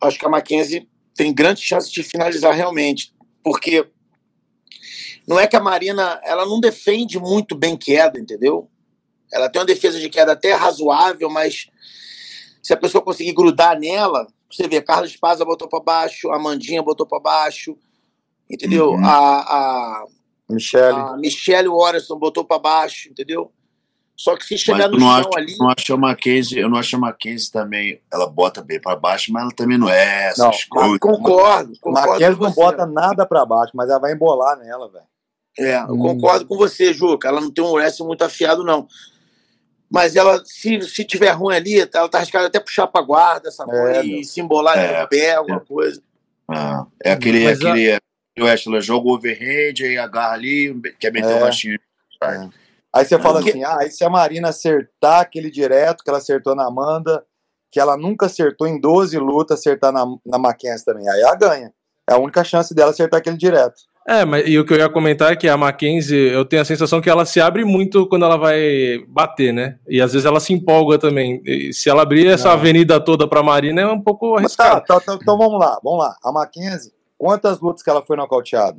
[0.00, 3.12] Acho que a Mackenzie tem grande chance de finalizar realmente,
[3.42, 3.90] porque
[5.26, 8.70] não é que a Marina, ela não defende muito bem queda, entendeu?
[9.32, 11.66] Ela tem uma defesa de queda até razoável, mas
[12.62, 16.82] se a pessoa conseguir grudar nela, você vê, Carlos Espaza botou para baixo, a Mandinha
[16.82, 17.76] botou para baixo,
[18.48, 18.92] entendeu?
[18.92, 19.04] Uhum.
[19.04, 20.06] A, a,
[20.48, 20.96] Michele.
[20.96, 23.50] a Michelle Warrison botou para baixo, entendeu?
[24.16, 25.56] Só que se chegar eu no não chão acho, ali.
[25.58, 28.00] não acho a Mackenzie, eu não acho a Mackenzie também.
[28.12, 30.98] Ela bota bem pra baixo, mas ela também não é essas Não, coisas.
[30.98, 35.04] Concordo, concordo Mackenzie não bota nada pra baixo, mas ela vai embolar nela, velho.
[35.58, 35.98] É, eu Hum.
[35.98, 37.26] concordo com você, Juca.
[37.28, 38.86] Ela não tem um wrestling muito afiado, não.
[39.90, 43.64] Mas ela, se, se tiver ruim ali, ela tá arriscada até puxar pra guarda, essa
[43.68, 44.24] É, e meu.
[44.24, 46.02] se embolar É, no pé, alguma coisa.
[46.48, 47.98] Ah, é aquele, Mas a- aquele
[48.38, 51.36] o Wesley joga o overhand, aí agarra ali, quer meter É.
[51.36, 51.78] o baixinho.
[52.94, 56.54] Aí você fala assim: ah, e se a Marina acertar aquele direto que ela acertou
[56.54, 57.24] na Amanda,
[57.70, 61.08] que ela nunca acertou em 12 lutas, acertar na, na Mackenzie também.
[61.08, 61.72] Aí ela ganha.
[62.08, 63.74] É a única chance dela acertar aquele direto.
[64.06, 66.64] É, mas e o que eu ia comentar é que a Mackenzie, eu tenho a
[66.64, 69.78] sensação que ela se abre muito quando ela vai bater, né?
[69.88, 71.40] E às vezes ela se empolga também.
[71.44, 72.54] E se ela abrir essa Não.
[72.54, 74.86] avenida toda pra Marina, é um pouco Mas tá, arriscado.
[74.86, 76.14] tá, tá, então vamos lá, vamos lá.
[76.22, 78.78] A Mackenzie, quantas lutas que ela foi nocauteada?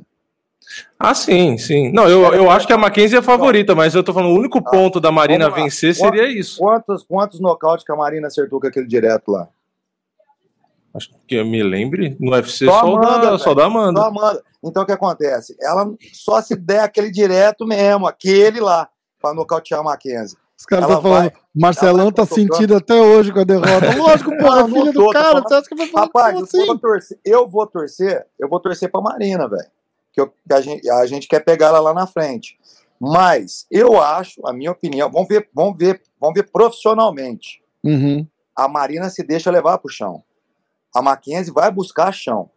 [0.98, 1.92] Ah, sim, sim.
[1.92, 4.38] Não, eu, eu acho que a Mackenzie é a favorita, mas eu tô falando, o
[4.38, 6.58] único ponto da Marina vencer seria isso.
[6.58, 9.48] Quantos, quantos nocautes que a Marina acertou com aquele direto lá?
[10.94, 14.00] Acho que eu me lembre, no UFC Só só, o Amanda, da, só da Amanda.
[14.00, 14.42] Só Amanda.
[14.64, 15.54] Então o que acontece?
[15.60, 18.88] Ela só se der aquele direto mesmo, aquele lá,
[19.20, 20.36] pra nocautear a Mackenzie.
[20.58, 22.34] Os caras estão falando, vai- Marcelão tá tocando.
[22.34, 23.68] sentido até hoje com a derrota.
[23.96, 25.24] Lógico, porra, não do tô, tô cara.
[25.26, 26.66] falando- Você acha que vai falar Rapaz, como eu assim?
[26.66, 29.66] vou torcer, eu vou torcer, eu vou torcer pra Marina, velho.
[30.16, 32.58] Que, eu- que a, gente, a gente quer pegar ela lá na frente.
[32.98, 37.62] Mas eu acho, a minha opinião, vamos ver, vamos ver, vamos ver profissionalmente.
[37.84, 38.26] Uhum.
[38.56, 40.24] A Marina se deixa levar pro chão.
[40.94, 42.48] A Mackenzie vai buscar chão.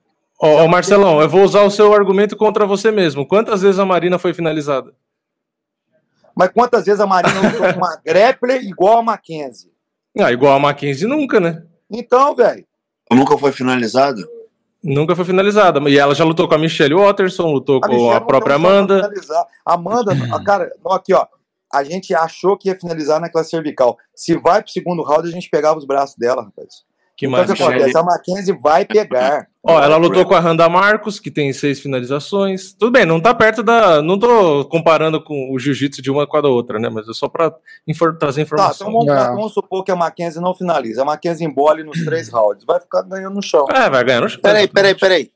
[0.42, 3.28] Ó, ó, Marcelão, eu vou usar o seu argumento contra você mesmo.
[3.28, 4.94] Quantas vezes a Marina foi finalizada?
[6.34, 9.74] Mas quantas vezes a Marina lutou com uma grappler igual a Mackenzie?
[10.18, 11.64] Ah, igual a Mackenzie nunca, né?
[11.92, 12.66] Então, velho,
[13.12, 14.22] Nunca foi finalizado?
[14.84, 15.80] Nunca foi finalizada.
[15.90, 19.10] E ela já lutou com a Michelle Watterson, lutou a com Michelle a própria Amanda.
[19.66, 20.14] Amanda,
[20.44, 21.26] cara, aqui, ó.
[21.72, 23.98] A gente achou que ia finalizar naquela cervical.
[24.16, 26.84] Se vai pro segundo round, a gente pegava os braços dela, rapaz.
[27.16, 27.52] Que Então, mais?
[27.52, 27.98] que acontece?
[27.98, 29.48] A Mackenzie vai pegar.
[29.62, 32.74] Ó, ela lutou com a Randa Marcos, que tem seis finalizações.
[32.74, 34.02] Tudo bem, não tá perto da.
[34.02, 36.88] Não tô comparando com o jiu-jitsu de uma com a da outra, né?
[36.88, 37.54] Mas é só pra
[37.86, 38.88] infor- trazer Tá, informação.
[38.90, 39.28] então vamos, É.
[39.28, 41.02] vamos supor que a Mackenzie não finaliza.
[41.02, 42.64] A Mackenzie embole nos três rounds.
[42.64, 43.66] Vai ficar ganhando no chão.
[43.70, 44.40] É, vai ganhar no chão.
[44.42, 45.30] Peraí, peraí, peraí.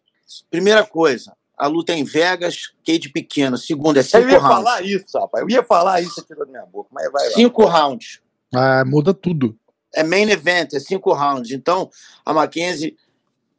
[0.50, 3.58] Primeira coisa, a luta é em Vegas, cage pequeno.
[3.58, 4.56] Segunda, é Eu cinco ia rounds.
[4.56, 5.44] falar isso, rapaz.
[5.44, 6.90] Eu ia falar isso, você tirou da minha boca.
[6.94, 7.32] Mas vai lá.
[7.34, 8.22] Cinco rounds.
[8.56, 9.54] Ah, muda tudo.
[9.96, 11.52] É main event, é cinco rounds.
[11.52, 11.90] Então,
[12.26, 12.96] a Mackenzie,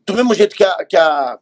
[0.06, 1.38] do mesmo jeito que a, que a,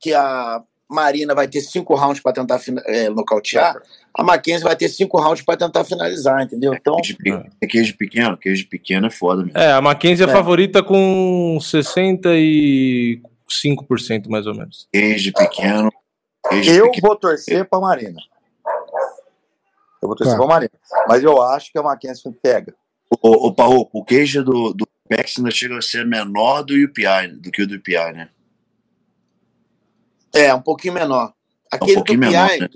[0.00, 3.80] que a Marina vai ter cinco rounds para tentar é, nocautear,
[4.12, 6.74] a Mackenzie vai ter cinco rounds para tentar finalizar, entendeu?
[6.74, 8.36] Então, Queijo, pe- é queijo pequeno?
[8.36, 9.56] Queijo pequeno é foda mesmo.
[9.58, 10.32] É, a Mackenzie é, É.
[10.32, 14.88] favorita com 60 e 5% mais ou menos.
[14.92, 15.92] Cage pequeno.
[16.44, 17.06] Cage Eu pequeno.
[17.08, 18.18] vou torcer pra Marina.
[20.02, 20.38] Eu vou torcer Tá.
[20.40, 20.72] pra Marina.
[21.06, 22.74] Mas eu acho que a Mackenzie pega.
[23.22, 27.28] O, o Parro, o queijo do, do Apex ainda chega a ser menor do UPI,
[27.34, 28.30] do que o do UPI, né?
[30.32, 31.34] É, um pouquinho menor.
[31.70, 32.68] Aquele pouquinho do PI, menor, né?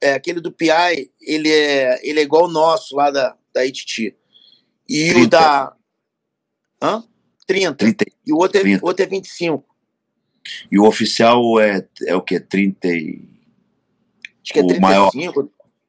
[0.00, 4.16] é, aquele do PI, ele é, ele é igual o nosso lá da, da ITT.
[4.88, 5.28] E o 30.
[5.28, 5.76] da.
[6.82, 7.04] Hã?
[7.46, 7.74] 30.
[7.76, 8.04] 30.
[8.26, 8.84] E o outro é, 30.
[8.84, 9.64] outro é 25.
[10.70, 12.40] E o oficial é, é o quê?
[12.40, 13.28] 30 e...
[14.42, 15.10] Acho que é O 35, maior.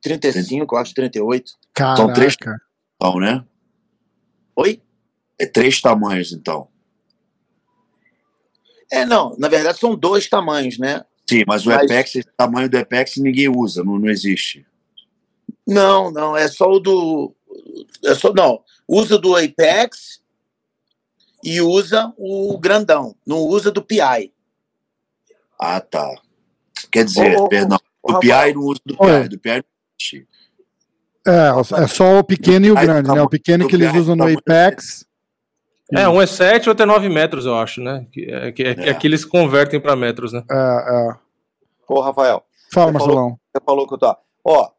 [0.01, 1.53] 35, eu acho 38.
[1.73, 2.13] Caraca.
[2.13, 2.35] três-
[2.95, 3.43] Então, né?
[4.55, 4.81] Oi?
[5.39, 6.67] É três tamanhos, então.
[8.91, 11.05] É, não, na verdade são dois tamanhos, né?
[11.29, 14.65] Sim, mas o Mas- Apex, esse tamanho do Apex ninguém usa, não, não existe.
[15.65, 17.35] Não, não, é só o do.
[18.03, 20.19] É só, não, usa do Apex
[21.43, 24.33] e usa o grandão, não usa do PI.
[25.59, 26.09] Ah, tá.
[26.91, 28.97] Quer dizer, Ô, perdão, ô, do PI não usa do.
[28.97, 29.63] PI, do PI não
[29.99, 30.27] existe.
[31.27, 33.21] É, é só o pequeno e o grande, né?
[33.21, 35.05] O pequeno que eles usam no Apex.
[35.93, 38.05] É, um é 7, outro é 9 metros, eu acho, né?
[38.11, 38.89] Que, é, que, é, que É.
[38.91, 40.43] aqui eles convertem para metros, né?
[40.49, 41.15] É, é.
[41.87, 43.39] Ô, Rafael, Fala, Você Marcelão.
[43.51, 44.15] você falou que eu tô.
[44.45, 44.69] Ó,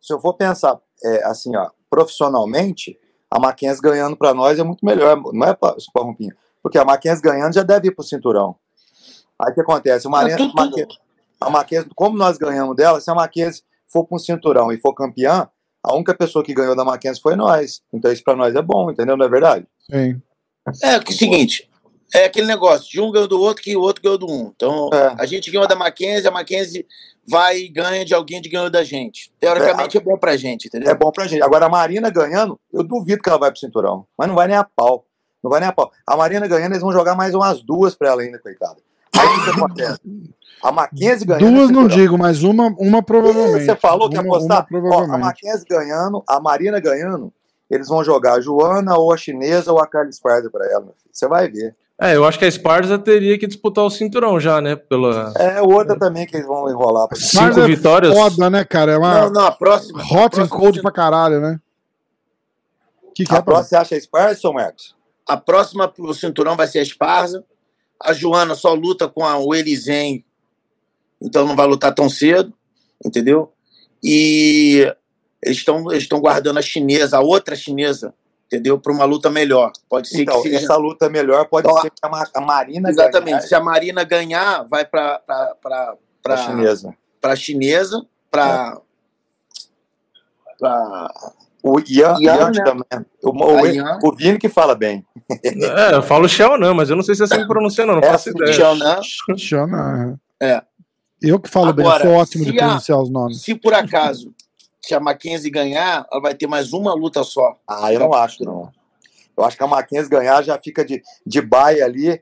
[0.00, 2.98] se eu for pensar é, assim, ó, profissionalmente,
[3.30, 6.34] a Mackenzie ganhando pra nós é muito melhor, não é para Rompinho?
[6.62, 8.56] Porque a Mackenzie ganhando já deve ir pro cinturão.
[9.40, 10.06] Aí o que acontece?
[10.06, 10.98] O Marina, Ah, tudo- Mackenzie-
[11.40, 15.48] a Mackenzie, como nós ganhamos dela, se a Mackenzie for pro cinturão e for campeã,
[15.82, 17.80] a única pessoa que ganhou da Mackenzie foi nós.
[17.92, 19.16] Então isso pra nós é bom, entendeu?
[19.16, 19.66] Não é verdade?
[19.92, 20.22] Sim.
[20.82, 21.68] É que é o seguinte,
[22.14, 24.52] é aquele negócio, de um ganhou do outro que o outro ganhou do um.
[24.54, 25.14] Então, É.
[25.18, 26.86] a gente ganhou da Mackenzie, a Mackenzie
[27.28, 29.32] vai e ganha de alguém que ganhou da gente.
[29.38, 30.90] Teoricamente é, bom pra gente, entendeu?
[30.90, 31.42] É bom pra gente.
[31.42, 34.06] Agora, a Marina ganhando, eu duvido que ela vai pro cinturão.
[34.18, 35.06] Mas não vai nem a pau.
[35.42, 35.90] Não vai nem a pau.
[36.06, 38.76] A Marina ganhando, eles vão jogar mais umas duas pra ela ainda, coitada.
[39.16, 40.00] Aí o que acontece?
[40.62, 41.54] A Mackenzie ganhando.
[41.54, 43.64] Duas é não digo, mas uma, uma provavelmente.
[43.64, 44.66] Você falou que ia apostar?
[44.70, 45.18] Uma, Ó, a.
[45.18, 47.32] Mackenzie ganhando, a Marina ganhando,
[47.70, 50.94] eles vão jogar a Joana ou a chinesa ou a Carla Esparza pra ela, meu
[50.94, 51.10] filho.
[51.12, 51.74] Você vai ver.
[52.02, 54.74] É, eu acho que a Esparza teria que disputar o cinturão já, né?
[54.74, 57.06] Pela É outra também que eles vão enrolar.
[57.14, 58.14] Cinco Mas é vitórias.
[58.14, 58.92] Foda, né, cara?
[58.92, 60.00] É uma Não, não, a próxima.
[60.00, 61.60] a hot and próxima, cold pra caralho, né?
[63.04, 64.96] O que, que é, A próxima você acha a Esparza, ou Marcos?
[65.28, 67.44] A próxima pro cinturão vai ser a Esparza.
[68.02, 70.24] A Joana só luta com a Elizen,
[71.20, 72.50] então não vai lutar tão cedo,
[73.04, 73.52] entendeu?
[74.02, 74.90] E
[75.42, 78.12] eles estão eles estão guardando a chinesa, a outra chinesa,
[78.46, 78.78] entendeu?
[78.78, 79.72] Para uma luta melhor.
[79.88, 80.64] Pode ser Então, que seja.
[80.64, 83.30] essa luta melhor pode Então, ser que a, a Marina Exatamente.
[83.30, 86.94] ganhar Se a Marina ganhar, vai para a para chinesa.
[87.20, 88.78] para chinesa, para
[90.58, 91.10] para
[91.62, 92.64] O Ian, Ian, Ian né?
[92.64, 93.06] também.
[93.22, 93.98] O, o, Ian.
[94.02, 95.04] o Vini que fala bem.
[95.44, 97.94] É, eu falo Xiaonan, mas eu não sei se é assim que pronuncia, não.
[97.94, 98.52] Não É faço assim, ideia.
[98.52, 99.00] Xiaonan.
[99.36, 100.62] Xana, É.
[101.22, 103.42] Eu que falo bem, Agora, eu sou ótimo de se a- pronunciar os nomes.
[103.42, 104.34] Se por acaso
[104.90, 107.56] se a Mackenzie ganhar, ela vai ter mais uma luta só.
[107.66, 108.72] Ah, eu não acho, não.
[109.36, 112.20] Eu acho que a Mackenzie ganhar já fica de, de baia ali.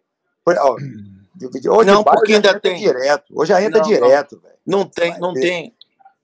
[1.35, 2.77] De Não, baia, porque ainda tem.
[2.79, 3.33] direto.
[3.35, 4.55] Hoje já entra Não, direto, velho.
[4.67, 5.41] Não tem, Vai não ter.
[5.41, 5.77] tem.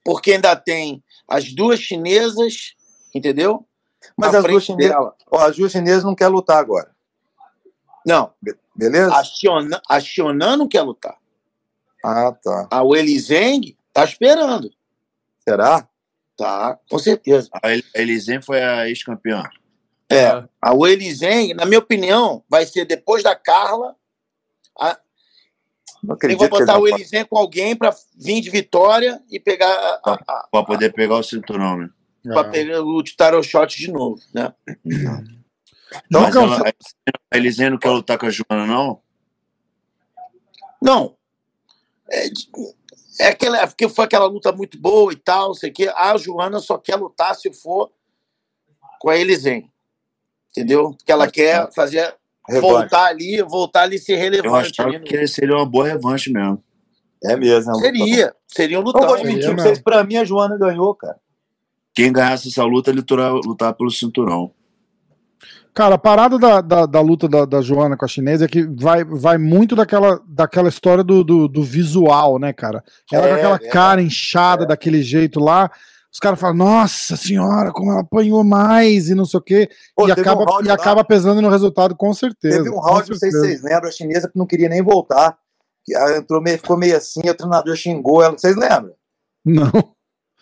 [0.04, 2.74] Porque ainda tem as duas chinesas,
[3.14, 3.66] entendeu?
[4.14, 4.94] Mas as duas chinesas.
[5.30, 6.90] Ó, as duas chinesas não quer lutar agora.
[8.06, 8.34] Não,
[8.76, 9.14] Beleza?
[9.14, 11.16] a Xionan, a Xionan não quer lutar.
[12.04, 12.68] Ah, tá.
[12.70, 14.70] A Weili Zheng tá esperando.
[15.48, 15.88] Será?
[16.36, 17.48] Tá, com certeza.
[17.62, 19.44] A El- a Elisen foi a ex-campeã.
[20.10, 23.96] É, a Weili Zheng, na minha opinião, vai ser depois da Carla.
[24.78, 24.98] A,
[26.02, 28.50] Não eu acredito vou que eles botar o Weili Zheng com alguém pra vir de
[28.50, 31.88] vitória e pegar a, a, a, Pra poder pegar o cinturão, né?
[32.24, 34.52] pra pegar o Tarot Shot de novo, né?
[36.10, 36.72] Mas Lucão, ela-
[37.32, 39.00] a Elisen não quer lutar com a Joana, não?
[40.82, 41.16] Não.
[42.10, 42.48] É, de-
[43.20, 45.90] é aquela, é porque foi aquela luta muito boa e tal, não sei o quê.
[45.94, 47.90] A Joana só quer lutar se for
[49.00, 49.70] com a Elisen.
[50.50, 50.90] Entendeu?
[50.96, 52.14] Porque ela quer fazer.
[52.48, 52.72] Revanche.
[52.72, 54.70] Voltar ali, voltar ali e ser Eu relevante.
[54.70, 56.62] achava ali no- que seria uma boa revanche mesmo.
[57.24, 57.72] É mesmo.
[57.72, 57.78] né?
[57.80, 58.36] Seria.
[58.46, 59.14] Seria um Não vou lutão.
[59.14, 61.18] admitir pra vocês, pra mim a Joana ganhou, cara.
[61.94, 63.02] Quem ganhasse essa luta, ele
[63.46, 64.52] lutar pelo cinturão.
[65.74, 68.62] Cara, a parada da, da, da luta da, da Joana com a chinesa é que
[68.62, 72.84] vai, vai muito daquela, daquela história do, do, do visual, né, cara?
[73.12, 73.68] Ela É, com aquela é.
[73.70, 75.68] cara inchada daquele jeito lá,
[76.12, 80.06] os caras falam, nossa senhora, como ela apanhou mais e não sei o quê, Pô,
[80.06, 82.58] e, acaba, um round e acaba pesando no resultado, com certeza.
[82.58, 85.36] Teve um round, não sei se vocês lembram, a chinesa que não queria nem voltar.
[86.16, 88.38] Entrou meio, ficou meio assim, o treinador xingou ela.
[88.38, 88.94] Vocês lembram?
[89.44, 89.72] Não.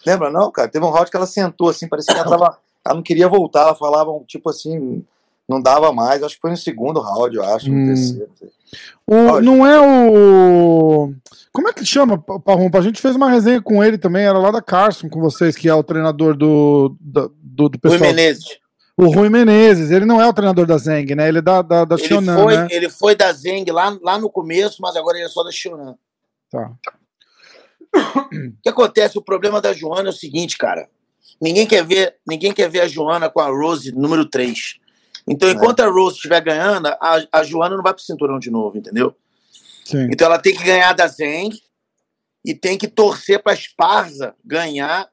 [0.05, 0.69] Lembra, não, cara?
[0.69, 2.59] Teve um round que ela sentou assim, parecia que ela tava.
[2.85, 5.03] Ela não queria voltar, ela falava, tipo assim,
[5.53, 7.87] Não dava mais, acho que foi no segundo round, eu acho, no Hum.
[7.87, 8.31] terceiro.
[9.07, 11.13] O, não é o.
[11.53, 12.79] Como é que chama, Parrumpa?
[12.79, 15.69] A gente fez uma resenha com ele também, era lá da Carson com vocês, que
[15.69, 18.01] é o treinador do, do, do Rui pessoal.
[18.01, 18.45] Menezes.
[18.97, 21.29] O Rui Menezes, ele não é o treinador da Zeng, né?
[21.29, 22.69] Ele é da, da, da Ele Shonan, foi, né?
[22.71, 25.95] ele foi da Zeng lá, lá no começo, mas agora ele é só da Shonan.
[26.51, 26.71] Tá.
[27.95, 29.19] O que acontece?
[29.19, 30.89] O problema da Joana é o seguinte, cara.
[31.41, 34.77] Ninguém quer ver, ninguém quer ver a Joana com a Rose número 3.
[35.27, 38.77] Então, enquanto a Rose estiver ganhando, a, a Joana não vai pro cinturão de novo,
[38.77, 39.15] entendeu?
[39.85, 40.09] Sim.
[40.11, 41.51] Então ela tem que ganhar da Zeng
[42.45, 45.09] e tem que torcer para a Esparza ganhar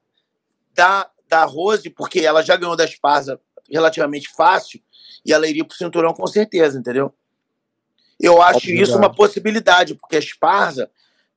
[0.74, 4.80] da, da Rose, porque ela já ganhou da Esparza relativamente fácil
[5.24, 7.12] e ela iria pro cinturão com certeza, entendeu?
[8.18, 8.82] Eu acho Obrigado.
[8.82, 10.90] isso uma possibilidade, porque a Esparza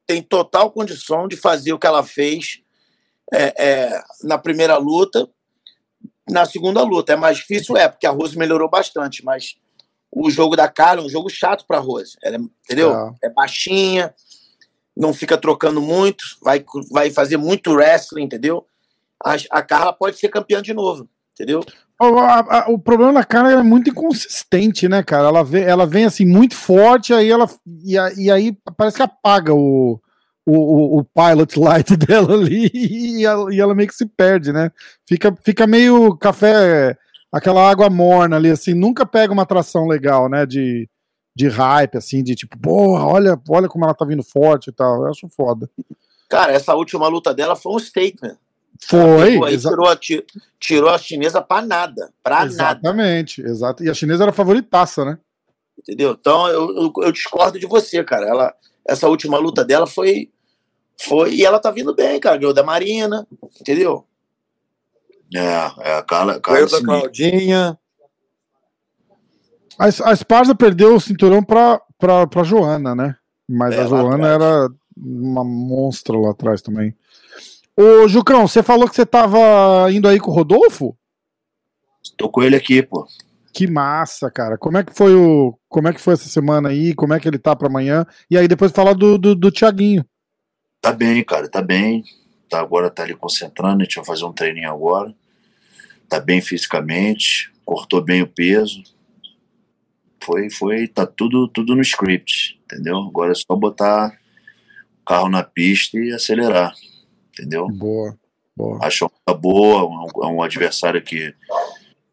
[0.05, 2.61] tem total condição de fazer o que ela fez
[3.31, 5.29] é, é, na primeira luta,
[6.29, 7.13] na segunda luta.
[7.13, 9.55] É mais difícil, é, porque a Rose melhorou bastante, mas
[10.11, 12.91] o jogo da cara é um jogo chato para Rose, ela é- entendeu?
[12.91, 13.13] Tá.
[13.23, 14.13] É baixinha,
[14.95, 18.65] não fica trocando muito, vai, vai fazer muito wrestling, entendeu?
[19.23, 21.63] A, a Carla pode ser campeã de novo, entendeu?
[21.99, 25.27] O, a- a- o problema da cara é muito inconsistente, né, cara?
[25.29, 27.49] Ela vem, ela vem assim muito forte, aí ela
[27.83, 29.99] e, e aí parece que apaga o,
[30.45, 34.51] o, o, o pilot light dela ali e ela, e ela meio que se perde,
[34.51, 34.71] né?
[35.07, 36.97] Fica, fica meio café,
[37.31, 40.45] aquela água morna ali, assim, nunca pega uma atração legal, né?
[40.45, 40.89] De,
[41.35, 45.03] de hype, assim, de tipo, porra, olha, olha como ela tá vindo forte e tal.
[45.03, 45.69] Eu acho foda.
[46.29, 48.37] Cara, essa última luta dela foi um statement.
[48.85, 50.25] Foi, aí, tirou, a, ti-
[50.59, 53.83] tirou a chinesa pra nada, pra nada, exatamente, exato.
[53.83, 55.17] E a chinesa era a favoritaça, né?
[55.79, 56.15] entendeu?
[56.19, 58.27] Então eu, eu, eu discordo de você, cara.
[58.27, 58.53] Ela,
[58.87, 60.29] essa última luta dela foi,
[61.01, 61.35] foi.
[61.35, 62.37] E ela tá vindo bem, cara.
[62.37, 63.27] Ganhou da Marina,
[63.59, 64.05] entendeu?
[65.33, 66.39] É, é a Carla.
[66.39, 66.81] Carla da.
[66.83, 67.77] Claudinha.
[69.77, 73.15] A, a Esparza perdeu o cinturão pra, pra, pra Joana, né?
[73.47, 76.95] Mas É, a Joana era uma monstra lá atrás também.
[77.75, 80.95] Ô, Jucão, você falou que você tava indo aí com o Rodolfo?
[82.15, 83.07] Tô com ele aqui, pô.
[83.51, 84.57] Que massa, cara.
[84.57, 85.57] Como é que foi o.
[85.67, 86.93] Como é que foi essa semana aí?
[86.93, 88.05] Como é que ele tá pra amanhã?
[88.29, 90.05] E aí depois falar do, do, do Thiaguinho.
[90.83, 92.03] Tá bem, cara, tá bem.
[92.49, 95.15] Tá, agora tá ali concentrando, a gente vai fazer um treininho agora.
[96.09, 98.83] Tá bem fisicamente, cortou bem o peso.
[100.21, 102.97] Foi, foi, tá tudo, tudo no script, entendeu?
[102.97, 104.09] Agora é só botar
[105.01, 106.73] o carro na pista e acelerar,
[107.29, 107.69] entendeu?
[107.69, 108.19] Boa,
[108.53, 108.85] boa.
[108.85, 111.33] Acho uma boa, é um, é um adversário que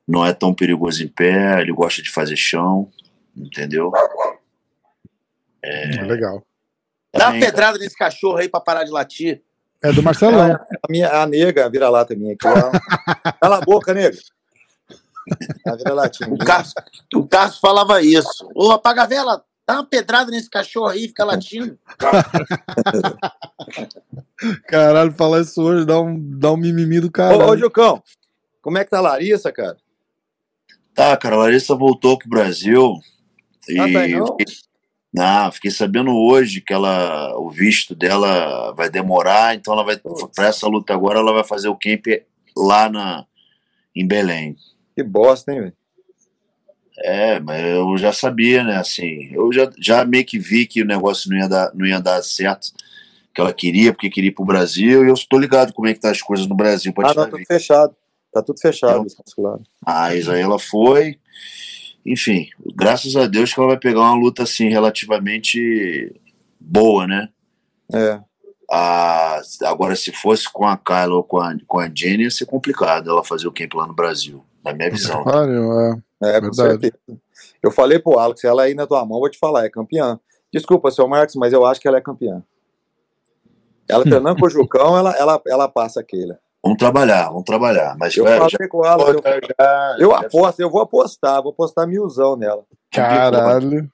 [0.07, 2.89] não é tão perigoso em pé, ele gosta de fazer chão,
[3.37, 3.91] entendeu?
[5.61, 6.47] É legal.
[7.13, 7.41] Dá uma cara.
[7.47, 9.43] pedrada nesse cachorro aí pra parar de latir.
[9.83, 10.53] É do Marcelão.
[10.53, 12.47] A, minha, a nega, a vira-lata minha aqui.
[12.47, 12.71] ó.
[13.41, 14.17] Cala a boca, nega.
[15.67, 16.29] A vira-latinha.
[16.33, 16.75] O Carlos,
[17.15, 18.49] o Carlos falava isso.
[18.55, 21.79] Ô, apaga a vela, dá uma pedrada nesse cachorro aí, fica latindo.
[24.67, 27.47] Caralho, falar isso hoje dá um, dá um mimimi do Ô, caralho.
[27.49, 28.03] ô, Jucão,
[28.63, 29.77] como é que tá a Larissa, cara?
[30.95, 32.95] Tá, cara, a Larissa voltou pro Brasil
[33.69, 34.37] e Ah, tá não?
[35.13, 40.47] Não, fiquei sabendo hoje que ela, o visto dela vai demorar, então ela vai para
[40.47, 42.07] essa luta agora ela vai fazer o camp
[42.57, 43.27] lá na
[43.95, 44.57] em Belém.
[44.95, 45.73] Que bosta, hein, velho?
[47.03, 48.77] É, mas eu já sabia, né?
[48.77, 52.01] Assim, eu já, já meio que vi que o negócio não ia dar, não ia
[52.01, 52.69] dar certo,
[53.35, 56.01] que ela queria, porque queria ir pro Brasil, e eu estou ligado como é que
[56.01, 57.97] tá as coisas no Brasil para Ah, te não, dar tudo fechado.
[58.33, 59.67] Tá tudo fechado, musculares.
[59.85, 61.19] Mas aí ela foi.
[62.05, 66.15] Enfim, graças a Deus que ela vai pegar uma luta assim relativamente
[66.59, 67.29] boa, né?
[67.93, 68.21] É.
[68.71, 72.47] Ah, agora, se fosse com a Kyla ou com a, com a Jenny, ia ser
[72.47, 75.23] complicado ela fazer o camp lá no Brasil, na minha visão.
[75.25, 76.03] Pariu, é.
[76.23, 76.81] É, com Verdade.
[76.81, 77.21] certeza.
[77.63, 80.21] Eu falei pro Alex, ela aí na tua mão, vou te falar, é campeã.
[80.53, 82.43] Desculpa, seu Marcos, mas eu acho que ela é campeã.
[83.89, 86.35] Ela treinando com o Jucão, ela, ela, ela passa aquele.
[86.63, 87.97] Vamos trabalhar, vamos trabalhar.
[87.99, 91.43] Mas Eu vai, falei já, com Alex, eu, já- eu já- aposto, eu vou apostar,
[91.43, 92.65] vou apostar milzão nela.
[92.93, 93.89] Caralho.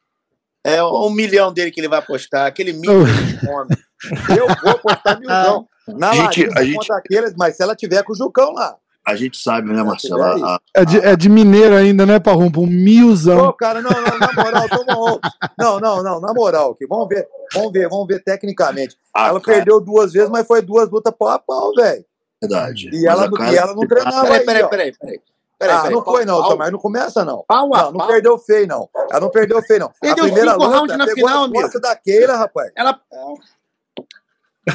[0.64, 3.78] É um milhão dele que ele vai apostar, aquele milhão de homem.
[4.36, 5.66] Eu vou apostar milzão.
[5.88, 8.76] Na A gente- Larissa a gente- mas se ela tiver com o Jucão lá.
[9.06, 9.86] A gente sabe, né, Aí.
[9.86, 10.22] Marcelo?
[10.44, 12.58] A- É de, é de mineiro ainda, né, Parrumpa?
[12.58, 13.46] Um milzão.
[13.46, 15.18] Ô, cara, não, não, na moral, toma um.
[15.56, 16.84] Não, não, não, na moral, aqui.
[16.88, 18.96] Vamos ver, vamos ver, vamos ver tecnicamente.
[19.14, 22.04] a ela cara- perdeu duas vezes, mas foi duas lutas pau a pau, velho.
[22.43, 22.89] Verdade.
[22.93, 25.20] E Mas ela, cara- e ela não treinava Peraí, aí, peraí, peraí, peraí.
[25.59, 25.95] peraí, ah, peraí.
[25.95, 27.45] não foi não, Pau- Samar, não começa não.
[27.49, 28.07] Pau Não, não pau.
[28.09, 28.89] perdeu feio não.
[29.11, 29.93] Ela não perdeu feio não.
[30.01, 32.70] Perdeu a primeira cinco luta rounds na final, costas da Keila, rapaz.
[32.76, 33.01] Ela.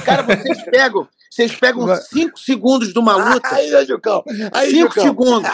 [0.05, 1.97] Cara, vocês pegam, vocês pegam Vai.
[1.97, 3.47] cinco segundos de uma luta.
[3.55, 4.23] Aí, né, Jucão.
[4.53, 5.03] Aí, cinco Jucão.
[5.03, 5.51] segundos.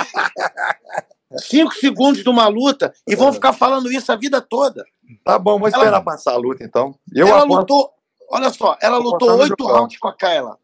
[1.40, 4.86] cinco segundos de uma luta e vão ficar falando isso a vida toda.
[5.26, 6.96] Tá bom, vou Ela- esperar passar a luta então.
[7.14, 7.94] Eu ela aposto- lutou,
[8.30, 9.76] olha só, ela lutou apostando no oito Jucão.
[9.76, 10.58] rounds com a Kaela.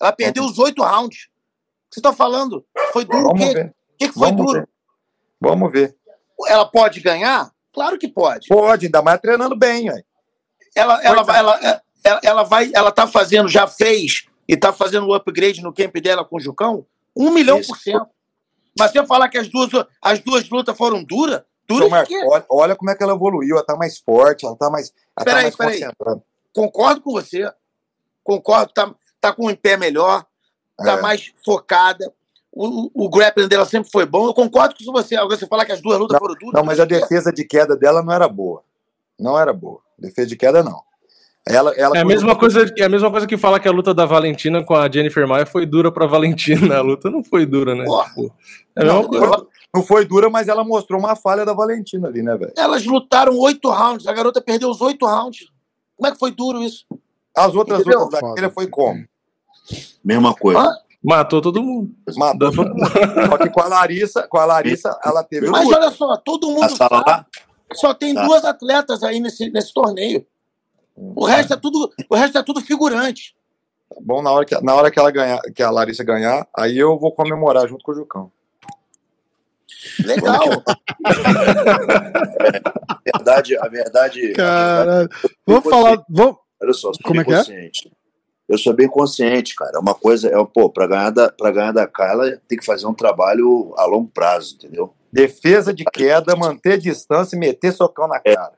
[0.00, 1.24] Ela perdeu os oito rounds.
[1.26, 2.64] O que você tá falando?
[2.92, 3.54] Foi duro o Vamos quê?
[3.54, 3.66] ver.
[3.66, 4.58] O que, que foi Vamos duro?
[4.60, 4.68] ver.
[5.40, 5.96] Vamos ver.
[6.46, 7.50] Ela pode ganhar?
[7.72, 8.48] Claro que pode.
[8.48, 9.88] Pode, ainda mais treinando bem.
[10.74, 11.60] Ela, ela, ela,
[12.04, 15.94] ela, ela vai, ela tá fazendo, já fez e tá fazendo o upgrade no camp
[15.96, 16.86] dela com o Jucão?
[17.16, 17.68] Um milhão Isso.
[17.68, 18.08] por cento.
[18.78, 19.68] Mas se eu falar que as duas,
[20.00, 22.24] as duas lutas foram duras, duras Marcos, quê?
[22.24, 25.16] olha, olha como é que ela evoluiu, ela tá mais forte, ela tá mais, ela
[25.16, 25.80] tá Peraí, mais peraí.
[25.80, 26.22] concentrada.
[26.54, 27.52] Concordo com você.
[28.24, 30.24] Concordo, tá, tá com um pé melhor,
[30.76, 31.00] tá É.
[31.00, 32.12] mais focada.
[32.52, 34.26] O, o, grappling dela sempre foi bom.
[34.26, 35.14] Eu concordo com você.
[35.14, 36.52] Agora você falar que as duas lutas foram duras.
[36.54, 38.62] Não, mas a defesa de queda dela não era boa.
[39.18, 39.80] Não era boa.
[39.96, 40.80] Defesa de queda, não.
[41.46, 43.94] Ela, ela É a mesma coisa, é a mesma coisa que fala que a luta
[43.94, 46.78] da Valentina com a Jennifer Maia foi dura pra Valentina.
[46.78, 47.84] A luta não foi dura, né?
[47.84, 48.34] Tipo,
[48.76, 49.24] é Não, coisa.
[49.24, 52.52] eu- Não foi dura, mas ela mostrou uma falha da Valentina ali, né, velho?
[52.56, 54.06] Elas lutaram oito rounds.
[54.08, 55.46] A garota perdeu os oito rounds.
[55.96, 56.84] Como é que foi duro isso?
[57.36, 58.00] As outras Entendeu?
[58.00, 59.04] lutas daquele foi como?
[60.04, 60.60] Mesma coisa.
[60.60, 60.74] Hã?
[61.02, 61.94] Matou todo mundo.
[62.16, 62.90] Matou todo mundo.
[63.30, 65.78] Só que com a Larissa, com a Larissa, ela teve Mas luta.
[65.78, 66.94] olha só, todo mundo sabe.
[66.94, 67.24] lá?
[67.72, 68.26] Só tem Tá.
[68.26, 70.26] duas atletas aí nesse, nesse torneio.
[70.96, 73.34] O resto é tudo, o resto é tudo figurante.
[74.02, 76.98] Bom, na hora, que, na hora que ela ganhar, que a Larissa ganhar, aí eu
[76.98, 78.30] vou comemorar junto com o Jucão.
[80.04, 80.44] Legal.
[82.88, 84.32] A verdade, a verdade.
[84.34, 85.08] Caralho.
[85.46, 86.04] Vamos falar.
[86.08, 86.36] Vamos...
[86.62, 87.70] Olha só, Como é que é?
[88.50, 89.76] Eu sou bem consciente, cara.
[89.76, 92.84] É uma coisa, é, pô, pra ganhar da, pra ganhar da Kyla tem que fazer
[92.84, 94.92] um trabalho a longo prazo, entendeu?
[95.12, 98.52] Defesa de queda, manter distância e meter socão na cara.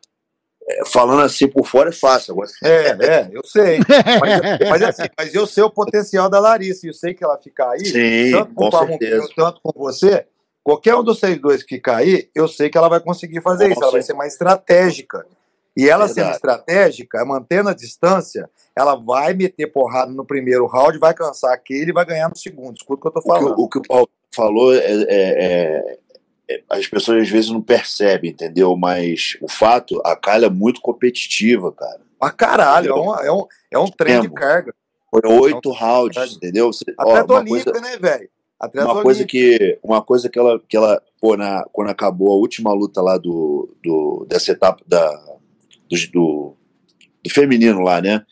[0.67, 2.33] É, falando assim por fora é fácil.
[2.33, 3.81] Agora, É, é, eu sei.
[4.21, 7.37] Mas, mas assim, mas eu sei o potencial da Larissa, e eu sei que ela
[7.37, 9.29] ficar aí, sim, tanto com com o certeza.
[9.37, 10.25] tanto com você,
[10.65, 13.67] qualquer um dos vocês dois que ficar aí, eu sei que ela vai conseguir fazer
[13.67, 14.07] Com isso, ela vai certeza.
[14.07, 15.27] ser mais estratégica.
[15.77, 16.15] E ela Verdade.
[16.15, 21.91] sendo estratégica, mantendo a distância, ela vai meter porrada no primeiro round, vai cansar aquele
[21.91, 22.77] e vai ganhar no segundo.
[22.77, 23.55] Escuta o que eu tô falando.
[23.59, 25.99] o que o Paulo falou é, é- é-
[26.49, 28.77] é- as pessoas às vezes não percebem, entendeu?
[28.77, 32.01] Mas o fato, a Kyla é muito competitiva, cara.
[32.19, 34.75] Pra caralho, é um, é um, é um trem de carga.
[35.11, 36.73] Foi oito rounds, entendeu?
[36.73, 38.31] Você- ó, Atleta uma coisa, né, velho?
[38.59, 42.37] Atleta uma coisa que uma coisa que ela que ela pô, na, quando acabou a
[42.37, 45.11] última luta lá do, do dessa etapa da
[45.97, 46.57] do, do,
[47.25, 48.25] do feminino lá né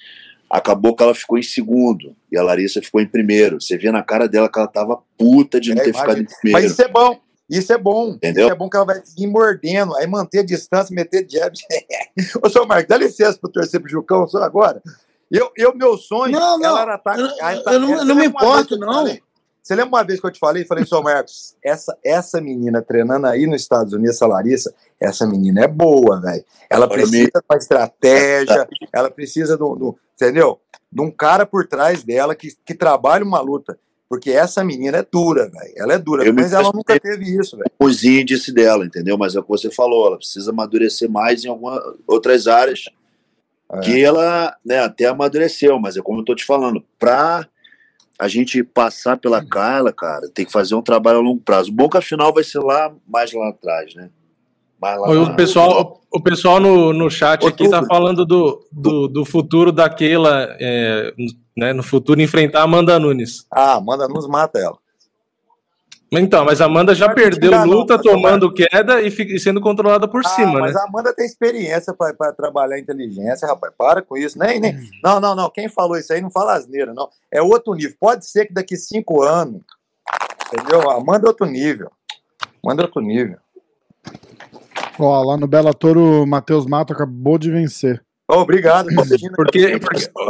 [0.48, 4.02] acabou que ela ficou em segundo e a Larissa ficou em primeiro você vê na
[4.02, 6.82] cara dela que ela tava puta de não É, ter ficado em primeiro Mas isso
[6.82, 7.20] é bom.
[7.48, 8.10] Isso é bom.
[8.10, 8.44] Entendeu?
[8.44, 11.52] Isso é bom que ela vai seguir mordendo, aí manter a distância, meter jab.
[12.44, 14.80] Ô, senhor Marcos, dá licença pro torcer pro Jucão só agora.
[15.28, 18.14] Eu, eu, meu sonho Não, não, ela era tá, eu- ela eu não- eu não
[18.14, 18.92] me importo, não.
[18.92, 19.20] Falei,
[19.62, 20.64] você lembra uma vez que eu te falei?
[20.64, 25.64] Falei, senhor Marcos, essa, essa menina treinando aí nos Estados Unidos, essa Larissa, essa menina
[25.64, 26.44] é boa, velho.
[26.68, 30.60] Ela precisa de uma estratégia, ela precisa do, do- entendeu?
[30.90, 33.78] De um cara por trás dela que, que trabalha uma luta.
[34.08, 35.72] Porque essa menina é dura, velho.
[35.76, 37.70] Ela é dura, Eu mas ela nunca teve isso, velho.
[37.78, 41.48] os índices dela entendeu mas é o que você falou ela precisa amadurecer mais em
[41.48, 42.86] algumas outras áreas
[43.72, 43.78] É.
[43.78, 47.46] que ela né, até amadureceu mas é como eu tô te falando pra
[48.20, 51.72] a gente passar pela Carla, cara, tem que fazer um trabalho a longo prazo.
[51.72, 54.10] Bom que a final vai ser lá, mais lá atrás, né?
[54.80, 57.86] Mais lá O na- pessoal, o pessoal no, no chat aqui tá Outubro.
[57.86, 61.14] falando do, do, do futuro da Keila, é,
[61.56, 63.46] né, no futuro enfrentar a Amanda Nunes.
[63.50, 64.76] Ah, manda nos mata ela.
[66.12, 70.22] Então, mas a Amanda já perdeu luta não, tomando queda e, e sendo controlada por
[70.24, 70.80] Ah, cima, mas né?
[70.80, 73.72] a Amanda tem experiência para trabalhar inteligência, rapaz.
[73.78, 74.36] Para com isso.
[74.36, 74.76] Nem, nem.
[75.04, 75.48] Não, não, não.
[75.50, 77.08] Quem falou isso aí não fala asneira, não.
[77.30, 77.96] É outro nível.
[78.00, 79.62] Pode ser que daqui cinco anos.
[80.52, 80.90] Entendeu?
[80.90, 81.92] A Amanda é outro nível.
[82.64, 83.38] Amanda é outro nível.
[84.98, 88.04] Ó, lá no Bellator o Matheus Mato acabou de vencer.
[88.30, 88.88] Ô, obrigado.
[88.94, 89.80] Porque, porque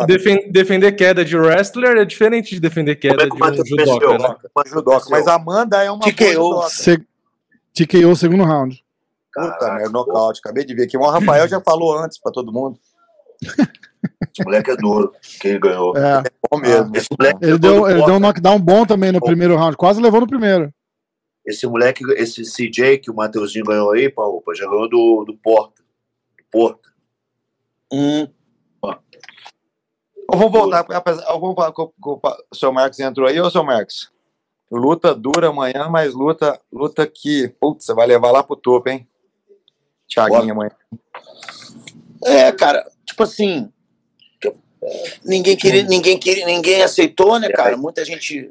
[0.07, 3.46] defen- defender queda de wrestler é diferente de defender queda é que o de um
[3.46, 4.36] Matheus judoca, né?
[4.57, 5.07] Uma judoca.
[5.11, 6.32] Mas a Amanda é uma TKO.
[6.32, 6.68] judoca.
[6.70, 7.07] Se...
[7.74, 8.82] TKO segundo round.
[9.32, 10.40] Puta Caraca, merda, nocaute.
[10.42, 10.97] Acabei de ver aqui.
[10.97, 12.78] O Rafael já falou antes para todo mundo.
[14.35, 15.12] Esse moleque é duro.
[15.40, 15.97] Quem ganhou?
[15.97, 16.97] É, Bom mesmo.
[16.97, 19.77] Esse moleque ele é deu, ele deu um knockdown bom também no primeiro round.
[19.77, 20.72] Quase levou no primeiro.
[21.47, 25.82] Esse moleque, esse CJ que o Mateuzinho ganhou aí, Paulo, já ganhou do, do Porta.
[25.82, 26.90] Do Porta.
[30.33, 30.81] Eu vou voltar.
[30.91, 34.11] apesar- Eu vou falar com, com, com- o seu Marcos entrou aí, ô seu Marcos.
[34.71, 37.49] Luta dura amanhã, mas luta, luta que.
[37.61, 39.09] Putz, você vai levar lá pro topo, hein?
[40.09, 40.71] Thiaguinho amanhã.
[42.25, 43.73] É, cara, tipo assim.
[45.25, 47.77] Ninguém queria, ninguém queria, ninguém aceitou, né, cara?
[47.77, 48.49] Muita gente,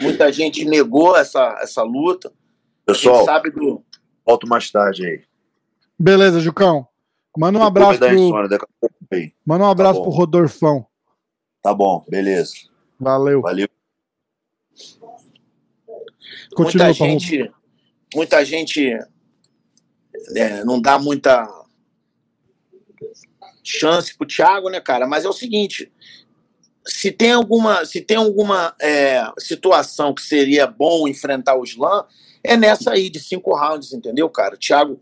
[0.00, 2.32] muita gente negou essa, essa luta.
[2.84, 3.84] Pessoal, sabe do.
[4.26, 5.22] volto mais tarde aí.
[5.98, 6.88] Beleza, Jucão.
[7.36, 8.58] Manda um abraço pro, insônia
[9.44, 10.04] manda um abraço bom.
[10.04, 10.86] pro Rodorfão.
[11.62, 12.52] Tá bom, beleza.
[13.00, 13.40] Valeu.
[13.40, 13.68] Valeu.
[16.54, 17.52] Continua, muita gente,
[18.14, 18.98] muita gente
[20.36, 21.48] é, não dá muita
[23.62, 25.06] chance pro Thiago, né, cara?
[25.06, 25.90] Mas é o seguinte,
[26.86, 32.04] se tem alguma, se tem alguma é, situação que seria bom enfrentar o Slam,
[32.42, 34.54] é nessa aí de cinco rounds, entendeu, cara?
[34.54, 35.00] O Thiago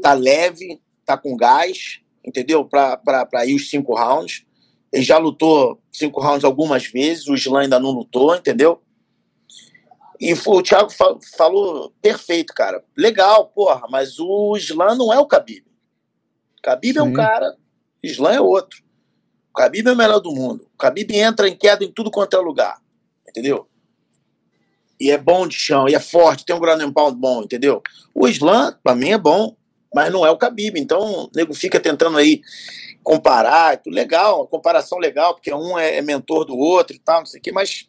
[0.00, 0.80] tá leve,
[1.10, 2.64] tá com gás, entendeu?
[2.64, 3.00] Pra
[3.46, 4.44] ir os cinco rounds.
[4.92, 8.82] Ele já lutou cinco rounds algumas vezes, o Slam ainda não lutou, entendeu?
[10.20, 12.84] E foi- o Thiago fa- falou perfeito, cara.
[12.96, 15.64] Legal, porra, mas o Slam não é o Khabib.
[16.62, 17.14] Khabib é um Sim.
[17.14, 17.56] cara,
[18.02, 18.82] Slam é outro.
[19.54, 20.68] O Khabib é o melhor do mundo.
[20.74, 22.80] O Khabib entra em queda em tudo quanto é lugar,
[23.28, 23.66] entendeu?
[25.00, 27.82] E é bom de chão, e é forte, tem um ground and pound bom, entendeu?
[28.14, 29.56] O Slam, pra mim, é bom,
[29.94, 30.78] mas não é o Khabib.
[30.78, 32.42] Então, o nego fica tentando aí
[33.02, 37.26] comparar, tudo legal, comparação legal, porque um é é mentor do outro e tal, não
[37.26, 37.88] sei o quê, mas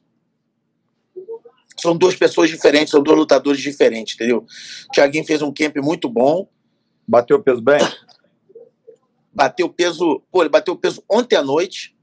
[1.78, 4.46] são duas pessoas diferentes, são dois lutadores diferentes, entendeu?
[4.88, 6.48] O Thiaguinho fez um camp muito bom,
[7.08, 7.80] Bateu o peso bem?
[9.34, 11.96] bateu peso, pô, ele bateu peso ontem à noite,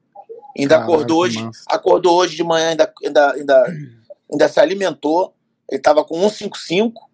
[0.57, 1.65] ainda Caraca, acordou hoje, massa.
[1.69, 3.77] acordou hoje de manhã, ainda, ainda, ainda,
[4.31, 5.35] ainda se alimentou,
[5.71, 7.09] ele tava com 155,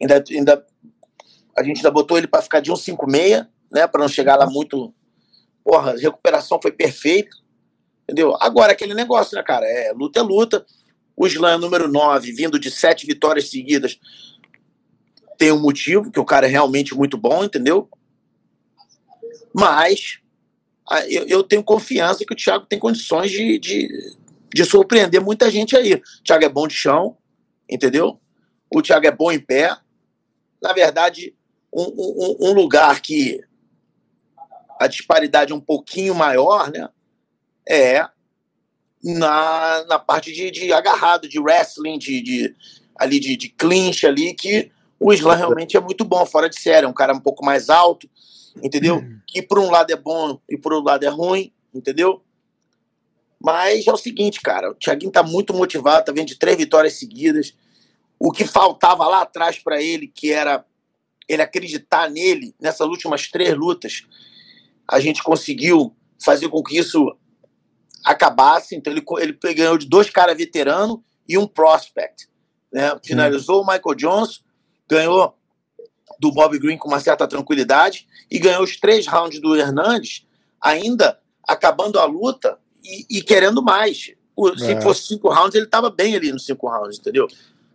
[0.00, 0.66] ainda, ainda,
[1.56, 4.94] a gente ainda botou ele para ficar de 156, né, para não chegar lá muito,
[5.64, 7.34] porra, a recuperação foi perfeita,
[8.04, 8.36] entendeu?
[8.40, 10.64] Agora, aquele negócio, né, cara, é luta é luta,
[11.16, 13.98] o Slam é número 9, vindo de sete vitórias seguidas,
[15.38, 17.88] tem um motivo, que o cara é realmente muito bom, entendeu?
[19.54, 20.18] Mas
[21.08, 24.16] eu, eu tenho confiança que o Thiago tem condições de, de,
[24.52, 25.94] de surpreender muita gente aí.
[25.94, 27.16] O Thiago é bom de chão,
[27.68, 28.20] entendeu?
[28.70, 29.76] O Thiago é bom em pé.
[30.62, 31.34] Na verdade,
[31.76, 33.40] um, um, um lugar que
[34.80, 36.88] a disparidade é um pouquinho maior, né?
[37.68, 38.08] É
[39.04, 42.56] na, na parte de, de agarrado, de wrestling, de, de
[42.96, 46.86] ali de, de clinch ali, que o Islam realmente é muito bom, fora de série.
[46.86, 48.08] É um cara um pouco mais alto,
[48.62, 49.04] entendeu?
[49.26, 52.22] Que por um lado é bom e por outro lado é ruim, entendeu?
[53.38, 56.94] Mas é o seguinte, cara, o Thiaguinho tá muito motivado, tá vendo de três vitórias
[56.94, 57.54] seguidas.
[58.18, 60.64] O que faltava lá atrás para ele, que era
[61.28, 64.04] ele acreditar nele nessas últimas três lutas,
[64.88, 67.16] a gente conseguiu fazer com que isso
[68.04, 68.74] acabasse.
[68.76, 70.98] Então ele, ele ganhou de dois caras veteranos
[71.28, 72.28] e um prospect.
[72.72, 72.98] Né?
[73.04, 74.40] Finalizou o Michael Johnson,
[74.88, 75.36] ganhou
[76.18, 80.24] do Bob Green com uma certa tranquilidade e ganhou os três rounds do Hernandes,
[80.60, 84.12] ainda acabando a luta e, e querendo mais.
[84.34, 84.80] O- Se É.
[84.80, 87.26] fosse cinco rounds, ele estava bem ali nos cinco rounds, entendeu?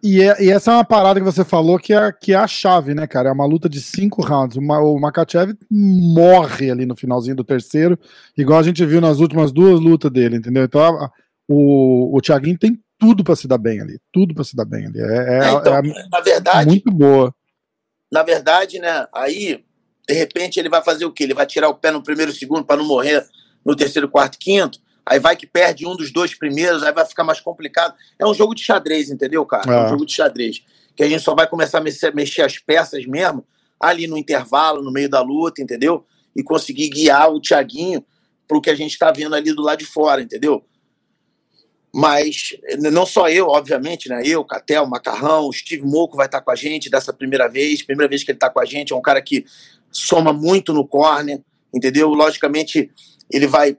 [0.03, 2.47] E, é- e essa é uma parada que você falou que é, que é a
[2.47, 3.29] chave, né, cara?
[3.29, 4.57] É uma luta de cinco rounds.
[4.57, 7.97] O, o Makachev morre ali no finalzinho do terceiro,
[8.37, 10.63] igual a gente viu nas últimas duas lutas dele, entendeu?
[10.63, 11.11] Então a- a-
[11.47, 13.99] o, o Thiaguinho tem tudo pra se dar bem ali.
[14.11, 14.99] Tudo pra se dar bem ali.
[14.99, 17.33] É, é- É, então, é na verdade, muito boa.
[18.11, 19.05] na verdade, né?
[19.13, 19.63] Aí,
[20.07, 21.23] de repente, ele vai fazer o quê?
[21.23, 23.23] Ele vai tirar o pé no primeiro segundo para não morrer
[23.65, 24.79] no terceiro, quarto, quinto.
[25.05, 27.95] Aí vai que perde um dos dois primeiros, aí vai ficar mais complicado.
[28.19, 29.71] É um jogo de xadrez, entendeu, cara?
[29.73, 29.89] É um É.
[29.89, 30.63] jogo de xadrez.
[30.95, 33.45] Que a gente só vai começar a mexer, mexer as peças mesmo
[33.79, 36.05] ali no intervalo, no meio da luta, entendeu?
[36.35, 38.05] E conseguir guiar o Thiaguinho
[38.47, 40.63] pro que a gente tá vendo ali do lado de fora, entendeu?
[41.93, 44.21] Mas não só eu, obviamente, né?
[44.23, 47.81] Eu, Catel, Macarrão, o Steve Moco vai estar com a gente dessa primeira vez.
[47.83, 48.93] Primeira vez que ele está com a gente.
[48.93, 49.45] É um cara que
[49.91, 51.41] soma muito no corner,
[51.73, 52.09] entendeu?
[52.09, 52.89] Logicamente,
[53.29, 53.75] ele vai.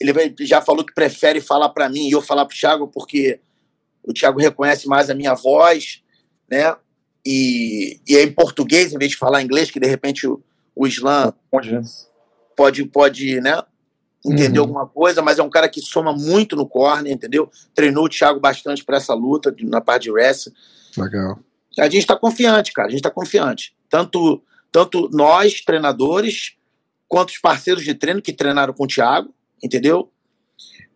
[0.00, 3.40] Ele já falou que prefere falar para mim e eu falar para o Thiago, porque
[4.02, 6.02] o Thiago reconhece mais a minha voz,
[6.50, 6.74] né?
[7.24, 10.42] E, e é em português, em vez de falar inglês, que de repente o,
[10.74, 11.32] o Islam
[12.56, 13.62] pode, pode, né?
[14.24, 14.64] Entender Uhum.
[14.64, 17.50] alguma coisa, mas é um cara que soma muito no corner, entendeu?
[17.74, 20.54] Treinou o Thiago bastante para essa luta na parte de wrestling.
[20.96, 21.38] Legal.
[21.78, 22.88] A gente está confiante, cara.
[22.88, 23.74] A gente está confiante.
[23.88, 26.54] Tanto, tanto nós, treinadores,
[27.08, 30.10] quanto os parceiros de treino que treinaram com o Thiago, entendeu?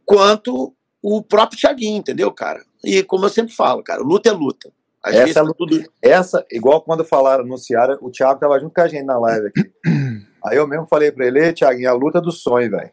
[0.04, 2.64] Quanto o próprio Thiaguinho, entendeu, cara?
[2.84, 4.72] E como eu sempre falo, cara, luta é luta.
[5.02, 5.58] Às Essa vezes é a tá luta.
[5.58, 5.92] tudo.
[6.02, 9.48] Essa, igual quando falaram no Ceará, o Thiago tava junto com a gente na live
[9.48, 9.70] aqui.
[10.44, 12.90] Aí eu mesmo falei pra ele, "Ei, Thiaguinho, a luta do sonho, velho.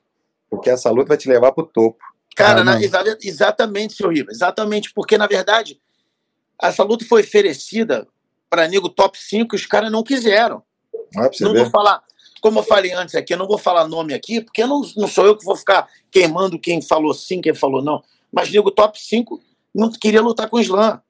[0.49, 1.97] Porque essa luta vai te levar pro topo.
[2.35, 4.31] Cara, Ah, na- exa- exatamente, seu Riva.
[4.31, 5.79] Exatamente, porque, na verdade,
[6.61, 8.07] essa luta foi oferecida
[8.49, 10.63] para nego top 5 e os caras não quiseram.
[11.31, 11.61] Você não ver.
[11.61, 12.03] vou falar,
[12.43, 15.25] como eu falei antes aqui, eu não vou falar nome aqui, porque não, não sou
[15.25, 18.03] eu que vou ficar queimando quem falou sim, quem falou não.
[18.29, 19.41] Mas nego top 5
[19.73, 21.01] não queria lutar com o Slam.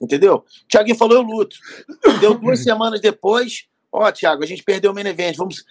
[0.00, 0.36] Entendeu?
[0.36, 1.56] O Thiaguinho falou, eu luto.
[2.20, 5.64] Deu duas semanas depois, ó, Thiago, a gente perdeu o main event, vamos,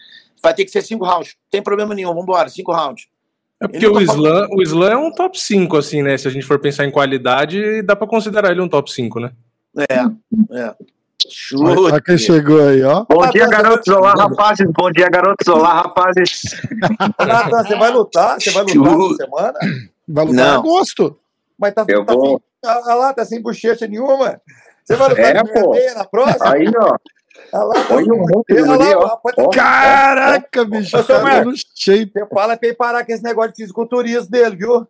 [0.44, 1.30] vai ter que ser cinco rounds.
[1.30, 3.08] Não tem problema nenhum, vamos embora, cinco rounds.
[3.62, 6.18] É porque o Islam, o Islam é um top 5, assim, né?
[6.18, 9.32] Se a gente for pensar em qualidade, dá pra considerar ele um top 5, né?
[9.78, 10.76] É, é.
[11.30, 11.64] Chute.
[11.80, 13.06] Olha quem chegou aí, ó.
[13.10, 13.88] Bom dia, garotos.
[13.94, 14.68] Olá, rapazes.
[14.72, 15.48] Bom dia, garotos.
[15.48, 16.42] Olá, rapazes.
[17.20, 18.40] Natan, você vai lutar?
[18.42, 19.60] Você vai lutar essa semana?
[20.08, 20.54] Vai lutar Não.
[20.56, 21.18] em agosto.
[21.58, 22.42] Mas tá, Eu tá vou.
[22.66, 24.42] Olha lá, tá sem bochecha nenhuma.
[24.84, 25.76] Você vai lutar É, de meia pô.
[25.98, 26.54] na próxima?
[26.54, 26.96] Aí, ó.
[27.54, 28.72] Olha lá, tá Olha sem o músculo bochecha.
[28.74, 29.04] ali, Olha ó.
[29.04, 29.50] lá, pode- Ó.
[29.50, 31.04] Caraca, bicho.
[31.04, 32.12] Tá no shape.
[32.14, 34.88] Você fala pra ele parar com esse negócio de fisiculturismo dele, viu?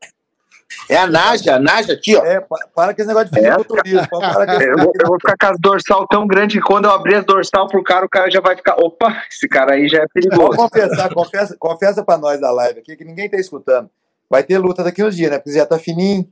[0.90, 2.24] É a Naja, a Naja aqui, ó.
[2.24, 4.00] É, pa- para com esse negócio de É, fisiculturismo.
[4.02, 4.10] Esse...
[4.70, 7.26] Eu vou, eu vou ficar com as dorsal tão grande que quando eu abrir as
[7.26, 8.76] dorsal pro cara, o cara já vai ficar.
[8.78, 10.58] Opa, esse cara aí já é perigoso.
[10.58, 13.90] confessar, confessa, confessa pra nós da live aqui que ninguém tá escutando.
[14.30, 15.38] Vai ter luta daqui uns dias, né?
[15.40, 16.28] Porque já tá fininho.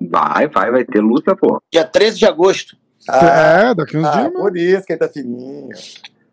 [0.00, 1.62] Vai, vai, vai ter luta, pô.
[1.70, 2.76] Dia 13 de agosto.
[3.08, 4.38] Ah, é, daqui uns ah, dias, mano.
[4.40, 5.68] por isso que ele tá fininho.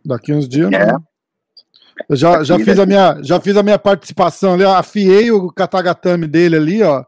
[0.05, 0.85] Daqui uns dias, É.
[0.85, 1.06] mano.
[2.09, 5.51] Eu já, já, fiz a minha, já fiz a minha participação ali, ó, afiei o
[5.51, 7.03] katagatame dele ali, ó.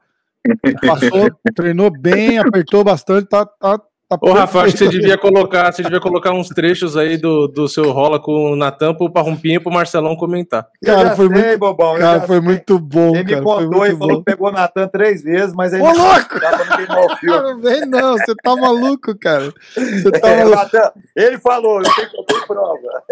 [0.86, 3.84] Passou, treinou bem, apertou bastante, tá, tá, tá
[4.22, 7.68] Ô, Rafa, acho que você devia colocar, você devia colocar uns trechos aí do, do
[7.68, 10.66] seu rola com o Natan pro Parrumpinho e pro Marcelão comentar.
[10.84, 11.96] Cara, foi sei, muito- bobão.
[12.00, 12.46] Cara, foi sei.
[12.46, 13.44] muito bom, Ele me cara.
[13.44, 14.18] Foi contou e falou bom.
[14.18, 16.40] que pegou o Natan três vezes, mas aí Ô, louco!
[16.40, 17.44] dá pra não queimar o fio.
[17.44, 19.54] Não vem não, você tá maluco, cara.
[19.76, 20.56] Você tá É, o maluco.
[20.56, 23.04] Natan, ele falou, eu tenho, eu tenho prova.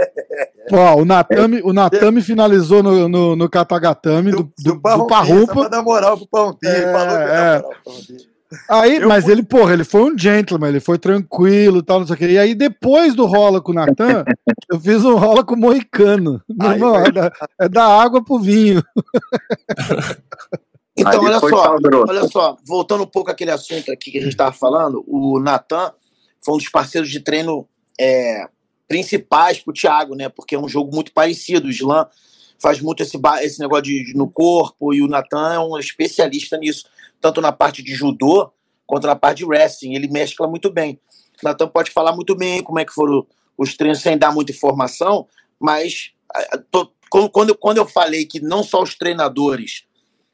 [0.72, 5.54] Ó, o Natami, o Natami finalizou no, no, no katagatame do, do, do Só Parrupa.
[5.54, 6.74] pra dar moral pro Pampinho.
[6.74, 7.64] É, falou é.
[8.70, 12.00] Aí, Eu mas fui- ele, porra, ele foi um gentleman, ele foi tranquilo e tal,
[12.00, 12.30] não sei o quê.
[12.30, 14.24] E aí, depois do rola com o Natan,
[14.72, 16.42] eu fiz um rola com o Moicano.
[16.50, 18.82] É da, é da água pro vinho.
[21.00, 21.76] Então, Aí olha só,
[22.10, 25.92] olha só, voltando um pouco àquele assunto aqui que a gente estava falando, o Natan
[26.44, 27.68] foi um dos parceiros de treino
[28.02, 28.48] é,
[28.88, 30.30] principais pro Thiago, né?
[30.30, 31.68] Porque é um jogo muito parecido.
[31.68, 32.08] O Slam
[32.60, 36.58] faz muito esse, esse negócio de, de- no corpo e o Natan é um especialista
[36.58, 36.86] nisso,
[37.22, 38.52] tanto na parte de judô
[38.86, 39.94] quanto na parte de wrestling.
[39.96, 41.00] Ele mescla muito bem.
[41.42, 43.26] O Natan pode falar muito bem como é que foram
[43.58, 45.28] os treinos sem dar muita informação,
[45.60, 46.12] mas
[46.72, 49.84] tô- quando- quando eu falei que não só os treinadores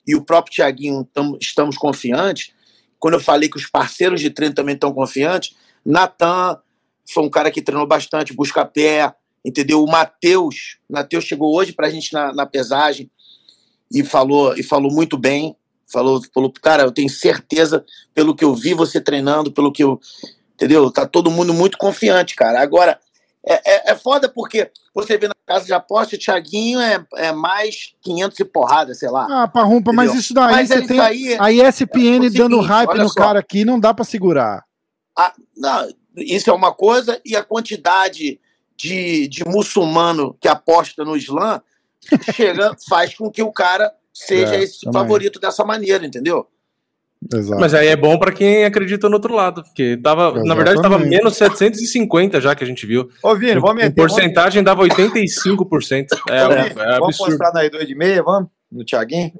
[0.07, 2.51] e o próprio Thiaguinho tam- estamos confiantes,
[2.99, 5.55] quando eu falei que os parceiros de treino também estão confiantes,
[5.85, 6.59] Natan
[7.11, 9.13] foi um cara que treinou bastante, busca pé,
[9.43, 9.83] entendeu?
[9.83, 13.09] O Matheus, Matheus chegou hoje pra gente na, na pesagem
[13.91, 15.55] e falou, e falou muito bem,
[15.91, 19.99] falou, falou, cara, eu tenho certeza, pelo que eu vi você treinando, pelo que eu,
[20.55, 20.89] entendeu?
[20.91, 22.61] Tá todo mundo muito confiante, cara.
[22.61, 22.99] Agora,
[23.45, 27.31] é, é, é foda porque você vê na casa de aposta, o Thiaguinho é, é
[27.33, 29.27] mais 500 e porrada, sei lá.
[29.29, 30.95] Ah, Parrumpa, mas isso daí Mas você tem.
[30.97, 33.15] isso aí, A ESPN É o dando seguinte, hype no só.
[33.15, 34.63] cara aqui não dá pra segurar.
[35.17, 38.39] a- não, isso é uma coisa, e a quantidade
[38.75, 41.61] de, de muçulmano que aposta no Islã
[42.33, 45.01] chega, faz com que o cara seja É, esse também.
[45.01, 46.47] favorito dessa maneira, entendeu?
[47.33, 47.59] Exato.
[47.61, 50.99] Mas aí é bom pra quem acredita no outro lado, porque tava, na verdade tava
[50.99, 53.09] menos 750 já que a gente viu.
[53.23, 53.95] Ô, Vini, vamos Em meter.
[53.95, 56.07] porcentagem dava 85%.
[56.29, 57.37] É, Vamos, é vamos absurdo.
[57.37, 58.49] postar na E2 de meia, vamos?
[58.69, 59.31] No Thiaguinho?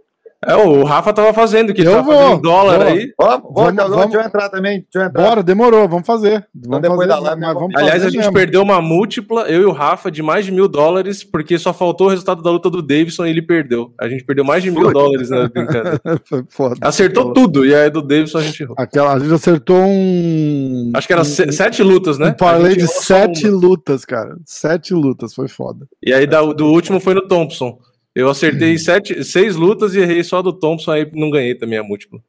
[0.47, 2.87] É, o Rafa tava fazendo, que Eu tava vou, dólar vou.
[2.87, 3.13] aí.
[3.19, 4.85] Vamos, vamos, Vamos- vamos, deixa eu entrar também.
[4.91, 5.21] Deixa eu entrar.
[5.23, 6.45] Bora, demorou, vamos fazer.
[6.53, 8.33] Vamos depois fazer, da live, mas nós vamos Aliás, fazer a gente mesmo.
[8.33, 12.07] perdeu uma múltipla, eu e o Rafa, de mais de mil dólares, porque só faltou
[12.07, 13.93] o resultado da luta do Davidson e ele perdeu.
[13.99, 15.99] A gente perdeu mais de mil dólares na brincadeira.
[16.25, 16.75] Foi foda.
[16.81, 18.75] Acertou tudo, e aí do Davidson a gente errou.
[18.77, 20.91] Aquela, a gente acertou um.
[20.95, 22.29] Acho que era um, se- sete lutas, né?
[22.29, 23.57] um parlay de sete uma.
[23.59, 24.35] lutas, cara.
[24.45, 25.87] Sete lutas, foi foda.
[26.05, 27.77] E aí da- do último foi no Thompson.
[28.15, 28.31] Eu Hum.
[28.31, 32.19] acertei sete, seis lutas e errei só do Thompson, aí não ganhei também a múltipla.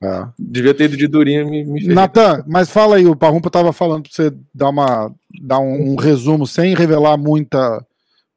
[0.00, 0.28] É, é.
[0.38, 1.86] Devia ter ido de durinho me, me.
[1.88, 5.12] Natan, mas fala aí, o Parrumpa tava falando pra você dar, uma,
[5.42, 7.84] dar um, um resumo sem revelar muita,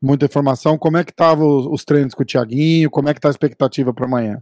[0.02, 0.78] muita informação.
[0.78, 2.90] Como é que tava os, os treinos com o Thiaguinho?
[2.90, 4.42] Como é que tá a expectativa para amanhã?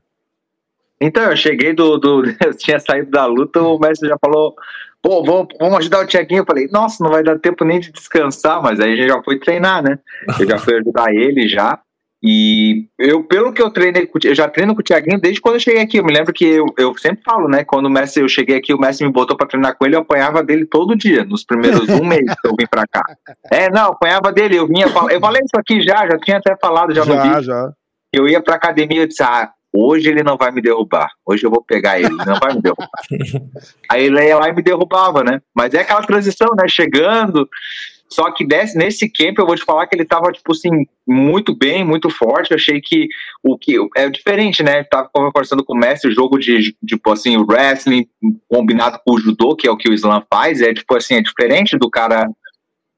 [1.02, 2.24] Então, eu cheguei do, do.
[2.46, 4.56] Eu tinha saído da luta, o mestre já falou.
[5.02, 6.44] Pô, vamos, vamos ajudar o Tiaguinho.
[6.44, 9.22] Eu falei, nossa, não vai dar tempo nem de descansar, mas aí a gente já
[9.22, 10.00] foi treinar, né?
[10.40, 11.78] Eu já fui ajudar ele já.
[12.26, 15.60] E eu, pelo que eu treinei, eu já treino com o Tiaguinho desde quando eu
[15.60, 15.98] cheguei aqui.
[15.98, 17.66] Eu me lembro que eu, eu sempre falo, né?
[17.66, 20.00] Quando o mestre, eu cheguei aqui, o mestre me botou pra treinar com ele, eu
[20.00, 23.04] apanhava dele todo dia, nos primeiros um mês que eu vim pra cá.
[23.52, 24.86] É, não, apanhava dele, eu vinha.
[25.12, 27.34] Eu falei isso aqui já, já tinha até falado já, no vídeo.
[27.34, 27.74] Já, já.
[28.14, 31.10] Eu ia pra academia e disse, ah, hoje ele não vai me derrubar.
[31.26, 32.88] Hoje eu vou pegar ele, ele não vai me derrubar.
[33.92, 35.42] Aí ele ia lá e me derrubava, né?
[35.54, 36.70] Mas é aquela transição, né?
[36.70, 37.50] Chegando,
[38.14, 40.70] Só que desse, nesse camp eu vou te falar que ele tava, tipo assim,
[41.08, 42.52] muito bem, muito forte.
[42.52, 43.08] Eu achei que
[43.44, 44.84] o que é diferente, né?
[44.84, 48.08] Tava conversando com o mestre, jogo de, tipo assim, wrestling
[48.48, 51.22] combinado com o judô, que é o que o Islam faz, é tipo assim, é
[51.22, 52.28] diferente do cara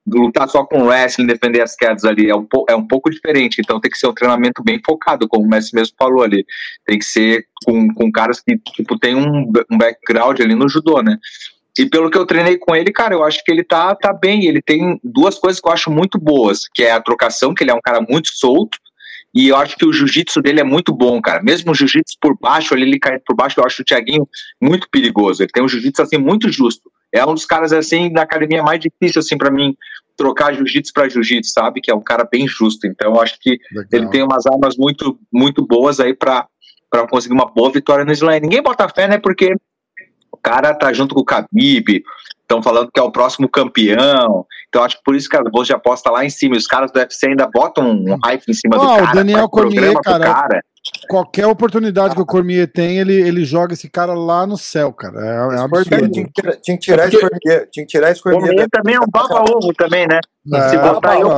[0.08, 3.80] lutar só com wrestling, defender as quedas ali, é um, é um pouco diferente, então
[3.80, 6.46] tem que ser um treinamento bem focado, como o mestre mesmo falou ali,
[6.86, 11.02] tem que ser com, com caras que, tipo, tem um, um background ali no judô,
[11.02, 11.18] né?
[11.78, 14.46] E pelo que eu treinei com ele, cara, eu acho que ele tá, tá bem.
[14.46, 17.72] Ele tem duas coisas que eu acho muito boas, que é a trocação, que ele
[17.72, 18.78] é um cara muito solto,
[19.36, 21.44] e eu acho que o jiu-jitsu dele é muito bom, cara.
[21.44, 24.26] Mesmo o jiu-jitsu por baixo, ali ele caindo por baixo, eu acho o Thiaguinho
[24.62, 25.44] muito perigoso.
[25.44, 26.90] Ele tem um jiu-jitsu assim muito justo.
[27.12, 29.76] É um dos caras assim na academia mais difícil assim para mim
[30.16, 31.82] trocar jiu-jitsu para jiu-jitsu, sabe?
[31.82, 32.88] Que é um cara bem justo.
[32.88, 33.88] Então eu acho que Legal.
[33.92, 36.48] ele tem umas armas muito muito boas aí para
[36.90, 38.40] para conseguir uma boa vitória no slam.
[38.40, 39.18] Ninguém bota fé, né?
[39.18, 39.54] Porque
[40.36, 42.04] o cara tá junto com o Khabib,
[42.42, 44.46] estão falando que é o próximo campeão.
[44.68, 46.56] Então acho que por isso que as bolsas de aposta lá em cima.
[46.56, 49.12] Os caras do UFC ainda botam um hype em cima oh, do cara.
[49.12, 50.62] O Daniel Cormier, cara, cara,
[51.10, 55.20] Qualquer oportunidade que o Cormier tem, ele, ele joga esse cara lá no céu, cara.
[55.20, 56.12] É, é absurdo.
[56.12, 57.68] Tinha que, tinha que tirar esse Cormier.
[57.72, 58.46] Tinha que tirar esse Cormier.
[58.46, 60.20] Cormier também é um baba-ovo também, né?
[60.54, 61.30] É, Se botar eu...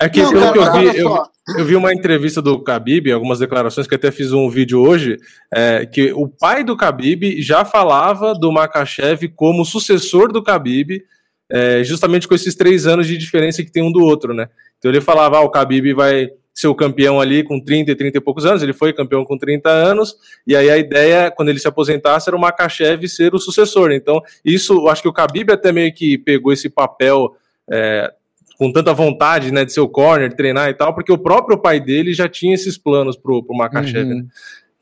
[0.00, 1.22] É que não, pelo que eu vi, eu,
[1.58, 5.18] eu, vi uma entrevista do Khabib, algumas declarações que até fiz um vídeo hoje,
[5.54, 11.02] é, que o pai do Khabib já falava do Makachev como sucessor do Khabib,
[11.50, 14.48] é, justamente com esses três anos de diferença que tem um do outro, né?
[14.78, 18.16] Então ele falava, ah, o Khabib vai ser o campeão ali com 30 e 30
[18.16, 20.16] e poucos anos, ele foi campeão com 30 anos,
[20.46, 23.92] e aí a ideia, quando ele se aposentasse, era o Makachev ser o sucessor.
[23.92, 27.34] Então, isso, acho que o Khabib até meio que pegou esse papel
[27.70, 28.10] é,
[28.60, 31.56] com tanta vontade, né, de ser o corner, de treinar e tal, porque o próprio
[31.56, 34.18] pai dele já tinha esses planos pro, pro Makachev, uhum.
[34.18, 34.24] né?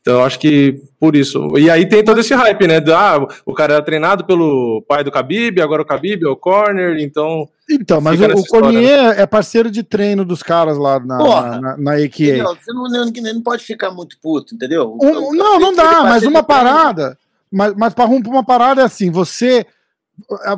[0.01, 1.57] Então, acho que por isso.
[1.57, 2.83] E aí tem todo esse hype, né?
[2.93, 6.99] Ah, o cara era treinado pelo pai do Khabib, agora o Khabib é o corner,
[6.99, 7.47] então.
[7.69, 9.21] Então, mas o, o Cormier né?
[9.21, 12.57] é parceiro de treino dos caras lá na, Porra, na, na, AQA.
[12.61, 14.97] Você não, não, não, pode ficar muito puto, entendeu?
[15.01, 17.17] Um, não, não dá, mas uma parada.
[17.49, 19.65] Mas, mas para uma parada é assim: você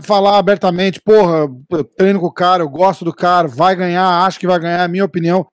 [0.03, 4.39] falar abertamente, porra, eu treino com o cara, eu gosto do cara, vai ganhar, acho
[4.39, 5.47] que vai ganhar, é minha opinião.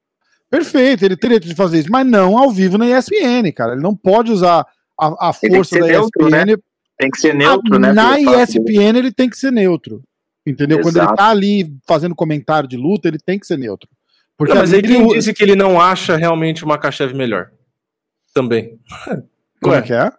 [0.50, 3.72] Perfeito, ele teria de fazer isso, mas não ao vivo na ESPN, cara.
[3.72, 4.66] Ele não pode usar
[4.98, 6.46] a, a força da neutro, ESPN.
[6.46, 6.56] Né?
[6.98, 7.92] Tem que ser neutro, a, né?
[7.92, 10.02] Na ESPN ele tem que ser neutro.
[10.46, 10.78] Entendeu?
[10.78, 10.94] Exato.
[10.94, 13.88] Quando ele tá ali fazendo comentário de luta, ele tem que ser neutro.
[14.36, 17.50] Porque não, mas ele, ele disse que ele não acha realmente o Makachev melhor.
[18.32, 18.78] Também.
[19.60, 20.10] Como é que é?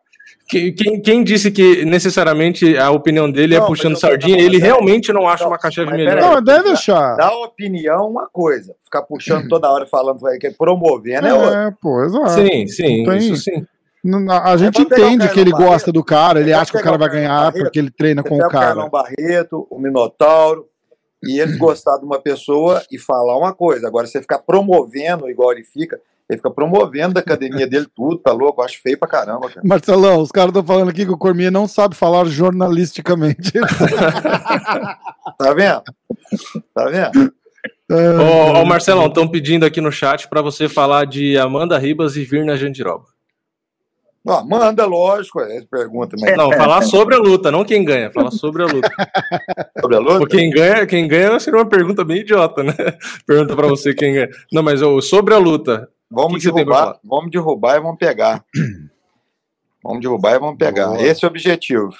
[0.50, 5.14] Quem, quem, disse que necessariamente a opinião dele é não, é puxando sardinha, ele realmente
[5.14, 6.16] não acha uma caixa melhor.
[6.16, 7.16] Não, deve achar.
[7.16, 8.76] Dá opinião uma coisa.
[8.84, 11.78] Ficar puxando toda hora falando que é promovendo é, é outra.
[11.80, 12.32] pô, exato.
[12.32, 13.18] Sim, sim, tem...
[13.18, 13.64] isso sim.
[14.44, 17.10] A gente entende que ele Barreto, gosta do cara, ele acha que o cara vai
[17.10, 18.86] ganhar Barreto, porque ele treina com o cara.
[18.86, 20.68] O Barreto, o Minotauro,
[21.22, 23.88] e eles gostar de uma pessoa e falar uma coisa.
[23.88, 26.00] Agora, você ficar promovendo igual ele fica,
[26.30, 28.62] ele fica promovendo da academia dele tudo, tá louco?
[28.62, 29.62] Eu acho feio pra caramba, cara.
[29.66, 33.54] Marcelão, os caras estão falando aqui que o Cormier não sabe falar jornalisticamente.
[35.38, 35.84] tá vendo?
[36.74, 37.34] Tá vendo?
[37.92, 37.96] É...
[37.96, 42.24] Ô, ô Marcelão, estão pedindo aqui no chat para você falar de Amanda Ribas e
[42.24, 43.06] Virna Jandiroba.
[44.24, 46.16] Não, manda, lógico, é pergunta.
[46.20, 46.38] Mas...
[46.38, 48.92] Não, falar sobre a luta, não quem ganha, falar sobre a luta.
[49.82, 50.20] sobre a luta?
[50.20, 52.76] Porque quem ganha, quem ganha seria uma pergunta bem idiota, né?
[53.26, 54.30] Pergunta para você quem ganha.
[54.54, 58.44] Não, mas sobre a luta, Vamos que derrubar, que vamos derrubar e vamos pegar.
[59.84, 60.88] vamos derrubar e vamos pegar.
[60.88, 61.02] Boa.
[61.02, 61.94] Esse é o objetivo.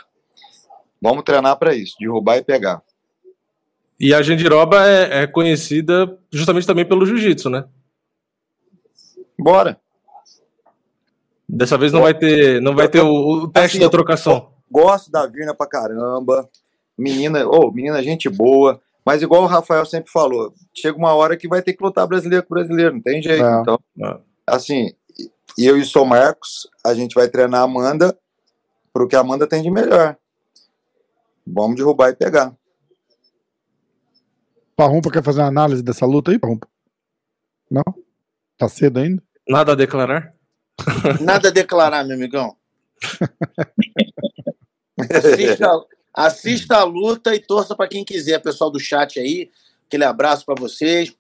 [1.02, 2.82] Vamos treinar para isso, derrubar e pegar.
[4.00, 7.66] E a Gendiroba é, é conhecida justamente também pelo jiu-jitsu, né?
[9.38, 9.80] Bora.
[11.48, 14.52] Dessa vez não vai ter, não vai ter o, o teste assim, da trocação.
[14.70, 16.50] Gosto da Virna pra caramba.
[16.98, 18.80] Menina, oh, menina gente boa.
[19.10, 22.46] Mas igual o Rafael sempre falou, chega uma hora que vai ter que lutar brasileiro
[22.46, 23.44] com brasileiro, não tem jeito.
[23.44, 24.20] É, então, é.
[24.46, 24.94] assim,
[25.58, 28.16] eu e o Sou Marcos, a gente vai treinar a Amanda
[28.94, 30.16] pro que a Amanda tem de melhor.
[31.44, 32.56] Vamos derrubar e pegar.
[34.76, 36.68] Parrumpa quer fazer uma análise dessa luta aí, Parrumpa?
[37.72, 37.84] Não?
[38.60, 39.24] Tá cedo ainda?
[39.48, 40.36] Nada a declarar?
[41.20, 42.56] Nada a declarar, meu amigão.
[45.12, 45.68] Assista,
[46.20, 49.50] Assista a luta e torça para quem quiser, pessoal do chat aí.
[49.88, 51.16] Aquele abraço para vocês.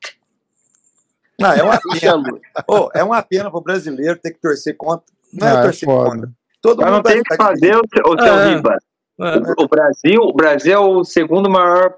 [1.39, 2.23] Não, é uma pena.
[2.67, 5.05] oh, é uma pena pro brasileiro ter que torcer contra.
[5.31, 6.29] Não é, ah, é torcer contra.
[6.61, 8.49] Todo Mas mundo não tem que fazer o, o seu é.
[8.49, 8.77] riba.
[9.21, 9.61] É.
[9.63, 11.95] O Brasil, o Brasil é o segundo maior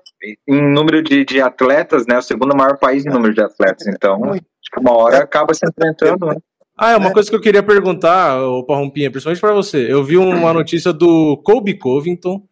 [0.47, 2.19] em número de, de atletas, né?
[2.19, 3.87] O segundo maior país em número de atletas.
[3.87, 4.41] Então, acho
[4.71, 6.35] que uma hora acaba se enfrentando, né?
[6.77, 9.91] Ah, é uma coisa que eu queria perguntar, o Parrompinha, principalmente para você.
[9.91, 12.43] Eu vi uma notícia do Colby Covington,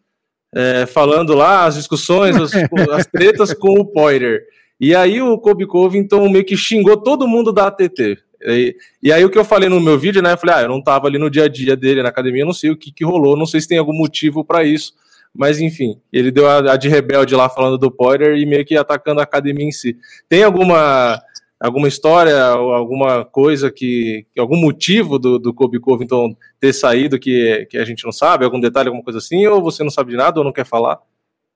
[0.55, 2.51] é, falando lá as discussões, as,
[2.91, 4.43] as tretas com o Poirier.
[4.79, 8.17] E aí o Kobe Covington meio que xingou todo mundo da ATT.
[8.41, 10.31] E, e, aí o que eu falei no meu vídeo, né?
[10.31, 12.53] Eu falei, ah, eu não tava ali no dia a dia dele na academia, não
[12.53, 14.93] sei o que, que rolou, não sei se tem algum motivo para isso.
[15.35, 18.75] Mas enfim, ele deu a, a, de rebelde lá falando do Poirier e meio que
[18.75, 19.97] atacando a academia em si.
[20.27, 21.21] Tem alguma
[21.59, 27.67] alguma história ou alguma coisa que, algum motivo do, do Kobe Covington ter saído que,
[27.69, 30.17] que a gente não sabe, algum detalhe, alguma coisa assim, ou você não sabe de
[30.17, 30.99] nada ou não quer falar?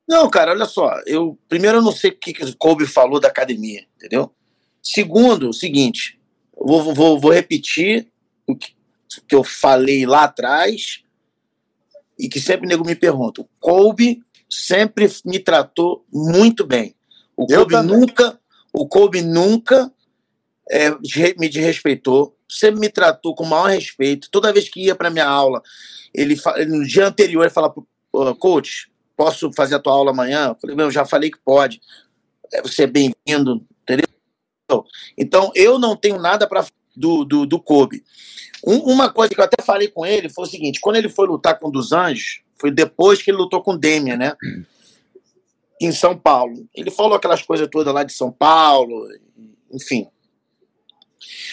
[0.08, 3.20] Não, cara, olha só, eu primeiro eu não sei o que, que o Kobe falou
[3.20, 4.32] da academia, entendeu?
[4.82, 6.20] Segundo, o seguinte,
[6.60, 8.08] vou, vou, vou repetir
[8.46, 8.74] o que,
[9.26, 11.02] que eu falei lá atrás
[12.20, 13.42] e que sempre o nego me pergunta.
[13.42, 16.94] O Kobe sempre me tratou muito bem.
[17.36, 17.98] O eu Kobe também.
[17.98, 18.40] nunca,
[18.74, 19.92] o Kobe nunca
[20.70, 20.90] é,
[21.38, 24.30] me desrespeitou, sempre me tratou com o maior respeito.
[24.32, 25.62] Toda vez que ia para minha aula,
[26.14, 26.36] ele
[26.68, 27.76] no dia anterior ele falava,
[28.40, 30.50] coach, posso fazer a tua aula amanhã?
[30.50, 31.80] Eu falei, meu, já falei que pode.
[32.52, 34.06] É, você é bem-vindo, entendeu?
[35.18, 38.04] Então, eu não tenho nada para do, do, do Kobe.
[38.66, 41.28] Um, uma coisa que eu até falei com ele foi o seguinte: quando ele foi
[41.28, 44.34] lutar com o dos Anjos, foi depois que ele lutou com o Demian, né?
[45.84, 46.68] Em São Paulo.
[46.74, 49.08] Ele falou aquelas coisas todas lá de São Paulo,
[49.72, 50.08] enfim.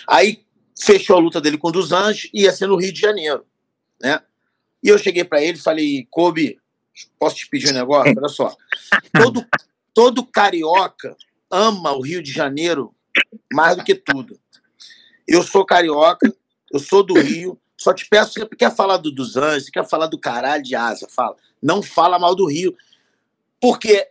[0.07, 0.45] Aí
[0.81, 3.45] fechou a luta dele com o dos Anjos e ia ser no Rio de Janeiro,
[4.01, 4.21] né?
[4.83, 6.59] E eu cheguei para ele e falei: Kobe,
[7.19, 8.15] posso te pedir um negócio?
[8.17, 8.57] Olha só.
[9.13, 9.47] Todo,
[9.93, 11.17] todo carioca
[11.51, 12.95] ama o Rio de Janeiro
[13.53, 14.39] mais do que tudo.
[15.27, 16.33] Eu sou carioca,
[16.73, 19.89] eu sou do Rio, só te peço, você quer falar do, dos anjos, você quer
[19.89, 21.37] falar do caralho de asa, fala.
[21.63, 22.77] Não fala mal do Rio.
[23.61, 24.09] Porque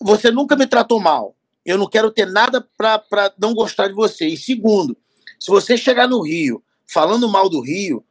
[0.00, 1.34] você nunca me tratou mal.
[1.64, 4.26] Eu não quero ter nada para não gostar de você.
[4.26, 4.96] E segundo,
[5.38, 8.04] se você chegar no Rio falando mal do Rio,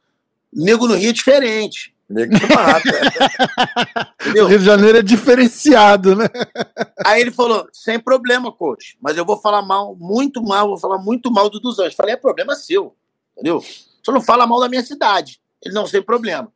[0.52, 1.94] nego no Rio é diferente.
[2.08, 2.32] Nego
[4.42, 6.26] o Rio de Janeiro é diferenciado, né?
[7.06, 10.98] Aí ele falou: sem problema, coach, mas eu vou falar mal, muito mal, vou falar
[10.98, 11.94] muito mal do dos anjos.
[11.94, 12.96] Falei: é problema seu,
[13.32, 13.64] entendeu?
[14.02, 15.40] Só não fala mal da minha cidade.
[15.64, 16.52] Ele não sem problema.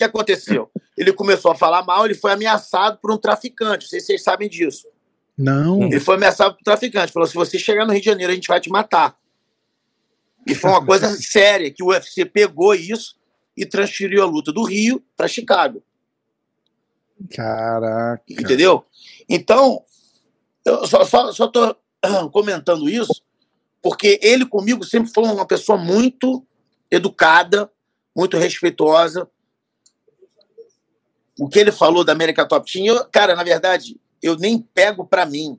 [0.00, 0.70] O que aconteceu?
[0.96, 3.84] Ele começou a falar mal, ele foi ameaçado por um traficante.
[3.84, 4.88] Não sei se vocês sabem disso.
[5.36, 5.82] Não.
[5.82, 7.12] Ele foi ameaçado por um traficante.
[7.12, 9.14] Falou: se você chegar no Rio de Janeiro, a gente vai te matar.
[10.46, 13.16] E foi uma coisa séria, que o UFC pegou isso
[13.54, 15.82] e transferiu a luta do Rio para Chicago.
[17.34, 18.22] Caraca.
[18.26, 18.84] Entendeu?
[19.28, 19.82] Então,
[20.64, 23.22] eu só estou só, só comentando isso
[23.82, 26.46] porque ele comigo sempre foi uma pessoa muito
[26.90, 27.70] educada,
[28.16, 29.28] muito respeitosa.
[31.38, 35.06] O que ele falou da América Top Team, eu, cara, na verdade, eu nem pego
[35.06, 35.58] para mim.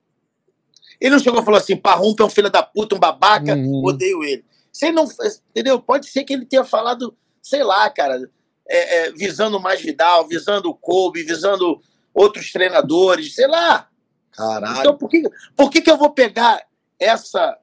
[0.99, 3.83] Ele não chegou e falou assim, Parrumpa é um filho da puta, um babaca, uhum.
[3.83, 4.45] odeio ele.
[4.71, 5.07] Você não,
[5.49, 5.81] entendeu?
[5.81, 8.29] Pode ser que ele tenha falado sei lá, cara,
[8.67, 11.81] é, é, visando mais Vidal, visando o Kobe, visando
[12.13, 13.89] outros treinadores, sei lá.
[14.31, 14.79] Caralho.
[14.79, 15.23] Então, por que,
[15.55, 16.63] por que, que eu vou pegar
[16.99, 17.57] essa,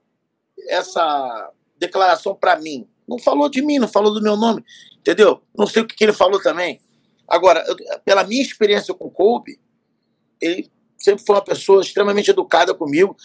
[0.68, 2.86] essa declaração para mim?
[3.06, 4.62] Não falou de mim, não falou do meu nome,
[4.98, 5.43] entendeu?
[5.56, 6.80] Não sei o que, que ele falou também.
[7.28, 9.60] Agora, eu, pela minha experiência com o Kobe,
[10.40, 13.16] ele sempre foi uma pessoa extremamente educada comigo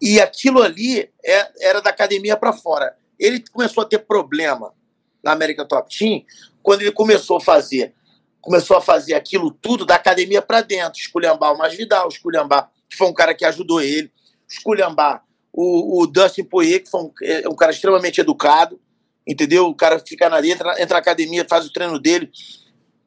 [0.00, 2.96] e aquilo ali é, era da academia para fora.
[3.18, 4.74] Ele começou a ter problema
[5.22, 6.22] na América Top Team,
[6.62, 7.94] quando ele começou a fazer,
[8.40, 13.06] começou a fazer aquilo tudo da academia para dentro, esculhambar o Masvidal, esculhambar, que foi
[13.06, 14.12] um cara que ajudou ele,
[14.46, 18.78] esculhambar o, o Dustin Poirier, que foi um, é um cara extremamente educado,
[19.26, 19.66] entendeu?
[19.66, 22.30] O cara fica na entra, entra na academia, faz o treino dele,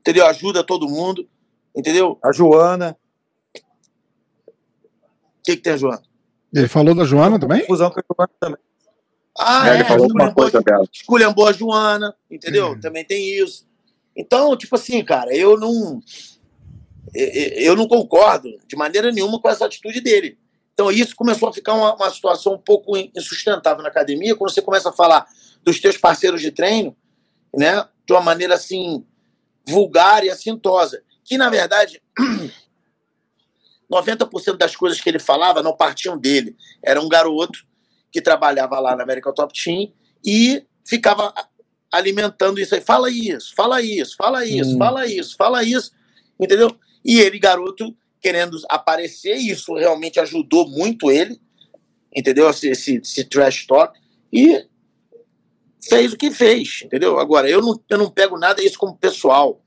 [0.08, 0.26] entendeu?
[0.26, 1.28] Ajuda todo mundo,
[1.76, 2.18] entendeu?
[2.24, 2.98] A Joana.
[3.54, 3.60] O
[5.44, 6.04] que, que tem a Joana?
[6.54, 7.62] Ele falou da Joana também?
[7.62, 8.60] Confusão com a Joana também.
[9.38, 10.86] Ah, é, ele falou uma coisa dela.
[10.92, 12.70] Esculhambou a Joana, entendeu?
[12.70, 12.80] Uhum.
[12.80, 13.68] Também tem isso.
[14.16, 16.00] Então, tipo assim, cara, eu não.
[17.14, 20.38] Eu não concordo de maneira nenhuma com essa atitude dele.
[20.74, 24.62] Então, isso começou a ficar uma, uma situação um pouco insustentável na academia, quando você
[24.62, 25.26] começa a falar
[25.64, 26.96] dos teus parceiros de treino,
[27.56, 29.06] né, de uma maneira assim,
[29.68, 31.02] vulgar e assintosa.
[31.24, 32.02] Que, na verdade,
[33.92, 36.56] 90% das coisas que ele falava não partiam dele.
[36.84, 37.66] Era um garoto
[38.12, 39.92] que trabalhava lá na América Top Team
[40.26, 41.34] e ficava
[41.92, 42.82] alimentando isso aí.
[42.82, 44.78] Fala isso, fala isso, fala isso, hum.
[44.78, 45.92] fala isso, fala isso,
[46.40, 46.76] entendeu?
[47.04, 51.40] E ele, garoto, querendo aparecer, isso realmente ajudou muito ele,
[52.16, 52.50] entendeu?
[52.50, 53.98] Esse, esse, esse trash talk.
[54.32, 54.66] E
[55.88, 57.20] fez o que fez, entendeu?
[57.20, 59.62] Agora, eu não, eu não pego nada isso como pessoal.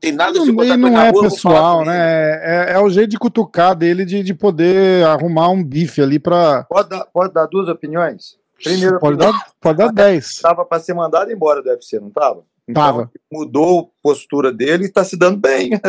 [0.00, 2.68] Tem nada não, botar não é rua, pessoal, né?
[2.68, 6.64] É, é, o jeito de cutucar dele de, de poder arrumar um bife ali para.
[6.64, 8.36] Pode dar, pode dar duas opiniões?
[8.62, 10.40] Primeiro, pode, opinião, dar, pode dar dez.
[10.42, 12.44] Tava para ser mandado embora do UFC, não tava?
[12.66, 13.10] Então, Tava.
[13.30, 15.70] mudou a postura dele e tá se dando bem.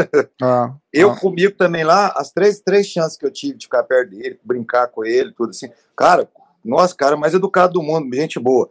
[0.41, 1.19] Ah, Eu ah.
[1.19, 4.87] comigo também lá, as três, três chances que eu tive de ficar perto dele, brincar
[4.87, 5.69] com ele, tudo assim.
[5.95, 6.27] Cara,
[6.63, 8.69] nossa, cara, mais educado do mundo, gente boa.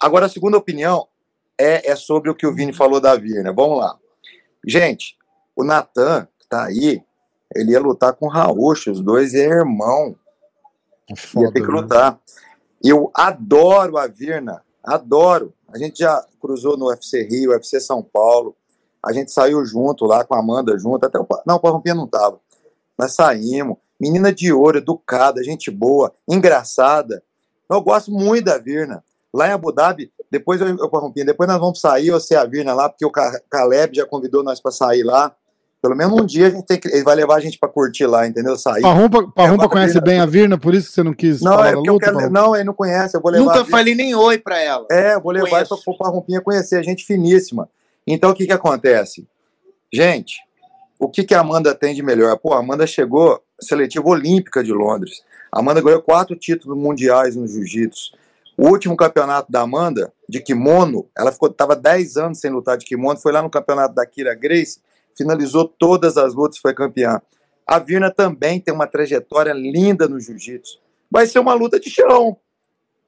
[0.00, 1.06] Agora, a segunda opinião
[1.58, 3.52] é, é sobre o que o Vini falou da Virna.
[3.52, 3.98] Vamos lá.
[4.66, 5.16] Gente,
[5.54, 7.02] o Natan, que tá aí,
[7.54, 10.16] ele ia lutar com o Raúcho, os dois é irmão.
[11.08, 11.80] É ia foda, ter que né?
[11.80, 12.20] lutar.
[12.82, 15.52] Eu adoro a Virna, adoro.
[15.68, 18.56] A gente já cruzou no UFC Rio, UFC São Paulo.
[19.04, 22.06] A gente saiu junto lá com a Amanda junto, até o não, o Parrompinha não
[22.06, 22.40] tava.
[22.98, 23.76] Nós saímos.
[24.00, 27.22] Menina de ouro, educada, gente boa, engraçada.
[27.68, 29.04] Eu gosto muito da Virna.
[29.32, 32.74] Lá em Abu Dhabi, depois eu, eu Parrompinha, depois nós vamos sair, você a Virna
[32.74, 35.32] lá, porque o Ca- Caleb já convidou nós para sair lá.
[35.82, 38.04] Pelo menos um dia a gente tem que, ele vai levar a gente para curtir
[38.06, 38.54] lá, entendeu?
[38.56, 38.82] Sair.
[38.82, 41.52] Parrumpa, Parrumpa Agora, conhece Virna- bem a Virna, por isso que você não quis Não,
[41.52, 42.04] falar é porque eu luta?
[42.06, 42.16] quero.
[42.18, 42.40] Parrumpa?
[42.40, 43.16] Não, ele não conhece.
[43.16, 43.44] Eu vou levar.
[43.50, 44.86] a Nunca falei nem oi pra ela.
[44.90, 45.82] É, eu vou levar Conheço.
[45.96, 47.68] para a Rompinha conhecer, gente finíssima.
[48.06, 49.26] Então, o que que acontece?
[49.92, 50.36] Gente,
[50.98, 52.36] o que que a Amanda tem de melhor?
[52.38, 55.22] Pô, a Amanda chegou seletiva olímpica de Londres.
[55.50, 58.12] A Amanda ganhou quatro títulos mundiais no jiu-jitsu.
[58.60, 62.84] O último campeonato da Amanda, de kimono, ela ficou tava 10 anos sem lutar de
[62.84, 64.82] kimono, foi lá no campeonato da Kira Grace,
[65.16, 67.22] finalizou todas as lutas e foi campeã.
[67.66, 70.78] A Virna também tem uma trajetória linda no jiu-jitsu.
[71.10, 72.36] Vai ser uma luta de chão.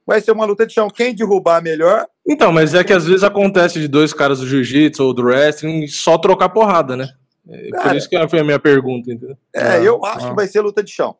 [0.07, 0.89] Vai ser uma luta de chão.
[0.89, 5.03] Quem derrubar melhor, Então, mas é que às vezes acontece de dois caras do jiu-jitsu
[5.03, 7.09] ou do wrestling só trocar porrada, né?
[7.47, 7.97] É por Cara.
[7.97, 9.37] isso que foi a minha pergunta, entendeu?
[9.53, 10.29] É, Ah, eu acho ah.
[10.31, 11.15] que vai ser luta de chão.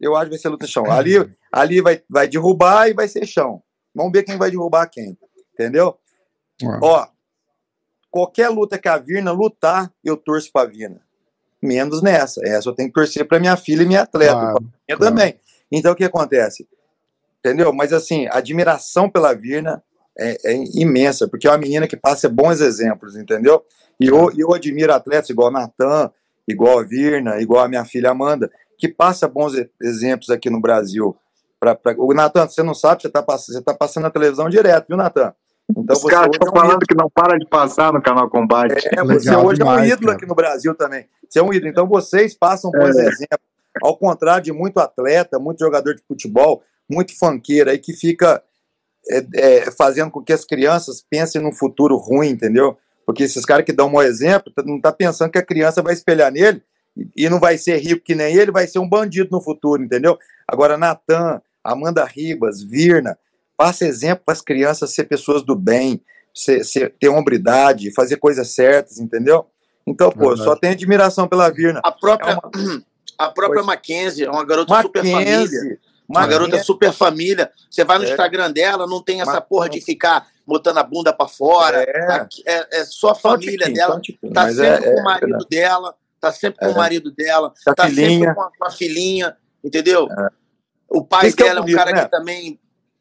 [0.00, 0.90] Eu acho que vai ser luta de chão.
[0.90, 1.14] Ali,
[1.54, 3.62] ali vai, vai derrubar e vai ser chão.
[3.94, 5.16] Vamos ver quem vai derrubar quem.
[5.52, 5.96] Entendeu?
[6.64, 6.78] Ah.
[6.82, 7.06] Ó,
[8.10, 11.00] qualquer luta que a Virna lutar, eu torço pra Virna.
[11.62, 12.40] Menos nessa.
[12.44, 14.34] Essa eu tenho que torcer pra minha filha e minha atleta.
[14.34, 15.14] Claro, minha claro.
[15.14, 15.40] também.
[15.70, 16.68] Então o que acontece?
[17.38, 17.72] Entendeu?
[17.72, 19.82] Mas assim, a admiração pela Virna
[20.18, 23.64] é, é imensa, porque é uma menina que passa bons exemplos, entendeu?
[24.00, 26.10] E eu, eu admiro atletas igual a Natan,
[26.48, 31.16] igual a Virna, igual a minha filha Amanda, que passa bons exemplos aqui no Brasil.
[31.64, 31.94] Pra, pra...
[31.96, 35.32] O Natan, você não sabe, você está você tá passando na televisão direto, viu, Natan?
[35.70, 38.86] Então Os caras estão é um falando que não para de passar no canal Combate.
[38.86, 40.16] é, você Legal hoje é um demais, ídolo cara.
[40.18, 41.06] aqui no Brasil também.
[41.26, 41.70] Você é um ídolo.
[41.70, 43.38] Então vocês passam bons exemplos.
[43.82, 48.42] Ao contrário de muito atleta, muito jogador de futebol, muito funkeiro aí que fica
[49.10, 52.76] é, é, fazendo com que as crianças pensem num futuro ruim, entendeu?
[53.06, 55.80] Porque esses caras que dão um mau exemplo, tá- não tá pensando que a criança
[55.82, 56.62] vai espelhar nele
[56.96, 59.82] e- e não vai ser rico que nem ele, vai ser um bandido no futuro,
[59.82, 60.18] entendeu?
[60.46, 63.18] Agora, Natan, Amanda Ribas, Virna,
[63.56, 66.02] passa exemplo para as crianças ser pessoas do bem,
[66.34, 69.46] ser, ser- ter hombridade, fazer coisas certas, entendeu?
[69.86, 71.80] Então, pô, só tenho admiração pela Virna.
[71.84, 72.36] A própria, É
[73.18, 73.66] a própria Pois.
[73.66, 75.18] Mackenzie é uma garota super família.
[75.40, 75.78] Mackenzie,
[76.08, 77.50] Uma garota Mackenzie, super família.
[77.70, 78.10] Você vai no É.
[78.10, 81.82] Instagram dela, não tem essa Mas- porra de ficar botando a bunda pra fora.
[81.82, 82.12] É.
[82.12, 84.00] Aqui- É, é só a família tiquinho, dela.
[84.00, 85.46] tiquinho, Tá mas sempre é- com é o marido verdade.
[85.50, 85.94] dela.
[86.20, 86.68] Tá sempre com É.
[86.70, 87.52] o marido dela.
[87.76, 88.08] Tá filhinha.
[88.18, 89.36] sempre com a, com a filhinha.
[89.62, 90.08] Entendeu?
[90.94, 91.32] O pai É.
[91.32, 92.04] Que é dela é um bonito, cara né?
[92.04, 92.60] que também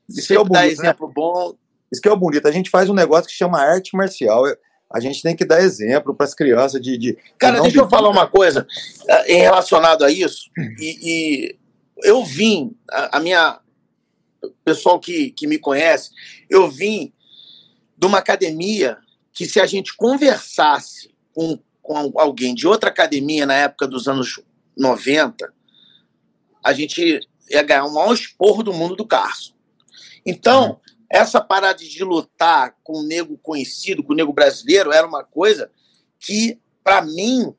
[0.10, 0.84] Isso é sempre dá bonito, né?
[0.88, 1.56] exemplo bom.
[1.92, 2.48] Isso que é o bonito.
[2.48, 4.44] A gente faz um negócio que chama arte marcial.
[4.92, 8.10] A gente tem que dar exemplo para as crianças de, de- Cara, deixa eu falar
[8.10, 8.68] uma coisa
[9.08, 10.50] eh, em relacionado a isso.
[10.80, 11.56] E, e
[12.04, 13.60] eu vim, a, a minha.
[14.44, 16.10] O pessoal que, que me conhece,
[16.50, 17.14] eu vim
[17.98, 18.98] de uma academia
[19.32, 24.42] que, se a gente conversasse com, com alguém de outra academia na época dos anos
[24.78, 25.52] 90,
[26.64, 27.20] a gente
[27.54, 29.54] ia ganhar o maior esporro do mundo do Carson.
[30.26, 35.24] Então, essa parada de lutar com o nego conhecido, com o nego brasileiro, era uma
[35.24, 35.70] coisa
[36.20, 37.54] que, para mim,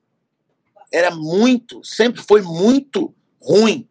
[0.92, 3.88] era muito, sempre foi muito ruim.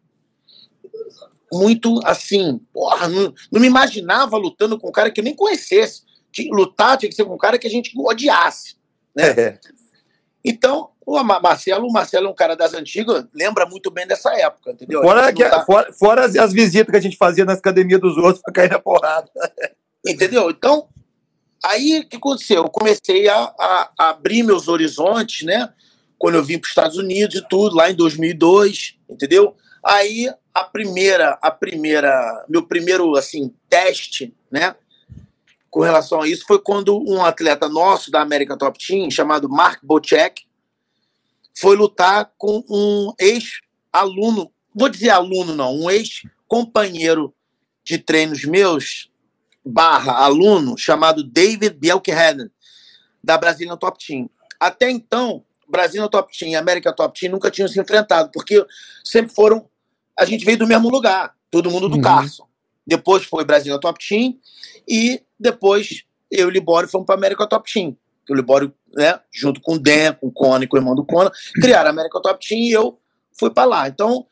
[1.52, 6.02] Muito assim, porra, não, não me imaginava lutando com um cara que eu nem conhecesse.
[6.50, 8.76] Lutar tinha que ser com um cara que a gente odiasse.
[9.16, 9.60] É.
[10.44, 14.32] Então, o Ma- Marcelo, o Marcelo é um cara das antigas, lembra muito bem dessa
[14.34, 15.02] época, entendeu?
[15.02, 18.16] Fora, que- lutar- fora, fora as, as visitas que a gente fazia nas academias dos
[18.16, 19.28] outros para cair na porrada.
[20.06, 20.50] Entendeu?
[20.50, 20.86] Então,
[21.64, 22.62] aí o que aconteceu?
[22.64, 25.72] Eu comecei a, a- a abrir meus horizontes, né?
[26.18, 29.56] Quando eu vim para os Estados Unidos e tudo, lá em 2002, entendeu?
[29.82, 34.74] Aí a primeira, a primeira, meu primeiro assim teste, né?
[35.70, 39.80] Com relação a isso foi quando um atleta nosso da América Top Team chamado Mark
[39.82, 40.43] Bocek
[41.56, 47.34] foi lutar com um ex-aluno, vou dizer aluno não, um ex-companheiro
[47.84, 49.10] de treinos meus
[49.64, 52.50] barra aluno chamado David Bielkeheden,
[53.22, 54.28] da Brazilian Top Team.
[54.60, 58.64] Até então, Brazilian Top Team e América Top Team nunca tinham se enfrentado, porque
[59.02, 59.68] sempre foram.
[60.18, 62.02] A gente veio do mesmo lugar, todo mundo do Uhum.
[62.02, 62.46] Carson.
[62.86, 64.38] Depois foi Brazilian Top Team
[64.86, 67.96] e depois eu e Libório fomos para América Top Team.
[68.30, 71.30] O Libório, né, junto com o Dan, com o Conan, com o irmão do Conan,
[71.54, 72.98] criaram a América Top Team e eu
[73.38, 73.88] fui para lá.
[73.88, 74.26] Então,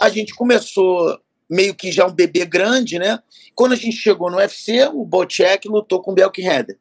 [0.00, 3.18] a gente começou meio que já um bebê grande, né?
[3.54, 6.78] Quando a gente chegou no UFC, o Bocek lutou com o Belk Render.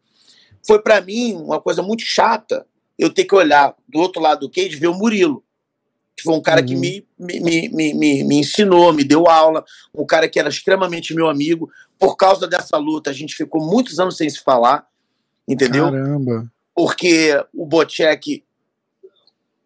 [0.66, 2.66] Foi para mim uma coisa muito chata
[2.98, 5.44] eu ter que olhar do outro lado do cage e ver o Murilo
[6.16, 6.68] que foi um cara uhum.
[6.68, 9.64] que me, me, me, me, me ensinou, me deu aula,
[9.94, 11.70] um cara que era extremamente meu amigo.
[11.98, 14.86] Por causa dessa luta, a gente ficou muitos anos sem se falar,
[15.48, 15.86] entendeu?
[15.86, 16.52] Caramba!
[16.76, 18.44] Porque o Bocek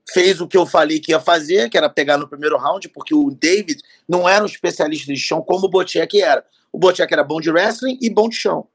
[0.09, 3.13] fez o que eu falei que ia fazer, que era pegar no primeiro round, porque
[3.13, 6.45] o David não era um especialista de chão como o Bocek era.
[6.71, 8.67] O Bocek era bom de wrestling e bom de chão.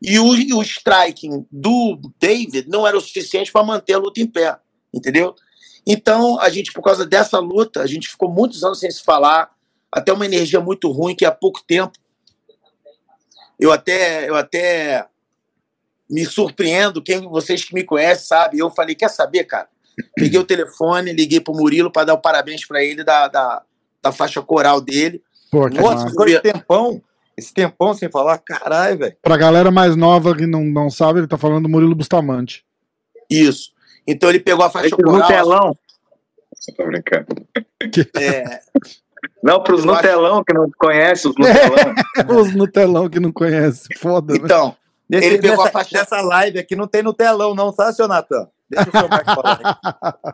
[0.00, 4.26] E o, o striking do David não era o suficiente para manter a luta em
[4.26, 4.56] pé,
[4.94, 5.34] entendeu?
[5.84, 9.50] Então, a gente, por causa dessa luta, a gente ficou muitos anos sem se falar,
[9.90, 11.98] até uma energia muito ruim, que há pouco tempo
[13.58, 15.06] eu até, eu até
[16.08, 19.68] me surpreendo, quem vocês que me conhecem sabe, eu falei, quer saber, cara?
[20.14, 23.62] Peguei o telefone, liguei pro Murilo para dar o parabéns para ele da, da,
[24.02, 25.22] da, faixa coral dele.
[25.50, 27.02] Pô, Nossa, ficou esse tempão,
[27.36, 29.16] esse tempão sem falar, caralho, velho.
[29.22, 32.64] Pra galera mais nova que não, não sabe, ele tá falando do Murilo Bustamante.
[33.28, 33.72] Isso.
[34.06, 35.20] Então ele pegou a faixa coral.
[35.20, 35.76] No telão.
[36.54, 37.26] Você tá brincando.
[38.16, 38.60] É.
[39.42, 40.44] Não, para os Nutelão acho...
[40.44, 41.94] que não conhecem, os Nutelão.
[42.16, 44.34] É, os Nutelão que não conhecem, foda.
[44.34, 44.40] Né?
[44.42, 44.74] Então, né?
[45.10, 45.98] Ele pegou nessa, a faixa.
[45.98, 48.48] Nessa live aqui não tem Nutelão, não, tá, seu Natan?
[48.68, 49.80] Deixa o seu falar.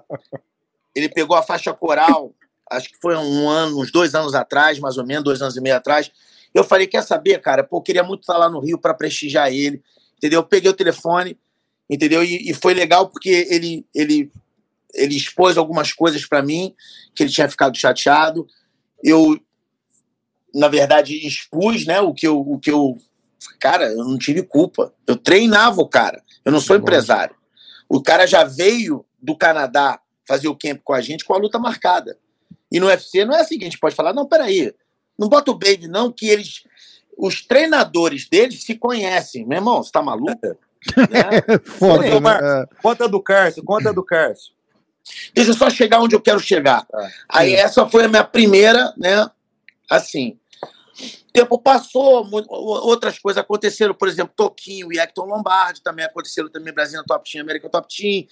[0.94, 2.32] Ele pegou a faixa coral,
[2.70, 5.60] acho que foi um ano, uns dois anos atrás, mais ou menos, dois anos e
[5.60, 6.10] meio atrás.
[6.52, 7.64] Eu falei, quer saber, cara?
[7.64, 9.82] Pô, eu queria muito estar lá no Rio para prestigiar ele,
[10.16, 10.40] entendeu?
[10.40, 11.36] Eu peguei o telefone,
[11.90, 12.22] entendeu?
[12.22, 14.30] E, e, foi legal porque ele, ele,
[14.94, 16.74] ele expôs algumas coisas para mim
[17.12, 18.46] que ele tinha ficado chateado.
[19.02, 19.36] Eu,
[20.54, 22.00] na verdade, expus, né?
[22.00, 22.96] O que eu, o que eu,
[23.60, 24.92] cara, eu não tive culpa.
[25.06, 26.22] Eu treinava o cara.
[26.44, 27.34] Eu não sou empresário.
[27.88, 31.58] O cara já veio do Canadá fazer o camp com a gente com a luta
[31.58, 32.18] marcada.
[32.70, 34.74] E no UFC não é assim que a gente pode falar, não, peraí,
[35.18, 36.64] não bota o baby, não, que eles.
[37.16, 39.46] Os treinadores deles se conhecem.
[39.46, 40.34] Meu irmão, você tá maluco?
[41.10, 41.58] Né?
[41.64, 42.66] Foda, né?
[42.82, 44.52] Conta do Cárcio, conta do Cárcio.
[45.32, 46.86] Deixa eu só chegar onde eu quero chegar.
[46.92, 49.26] Ah, Aí essa foi a minha primeira, né?
[49.88, 50.38] Assim.
[51.28, 56.72] O tempo passou, outras coisas aconteceram, por exemplo, Toquinho e Hector Lombardi também aconteceram também
[56.72, 58.26] Brasil Top Team, América Top Team.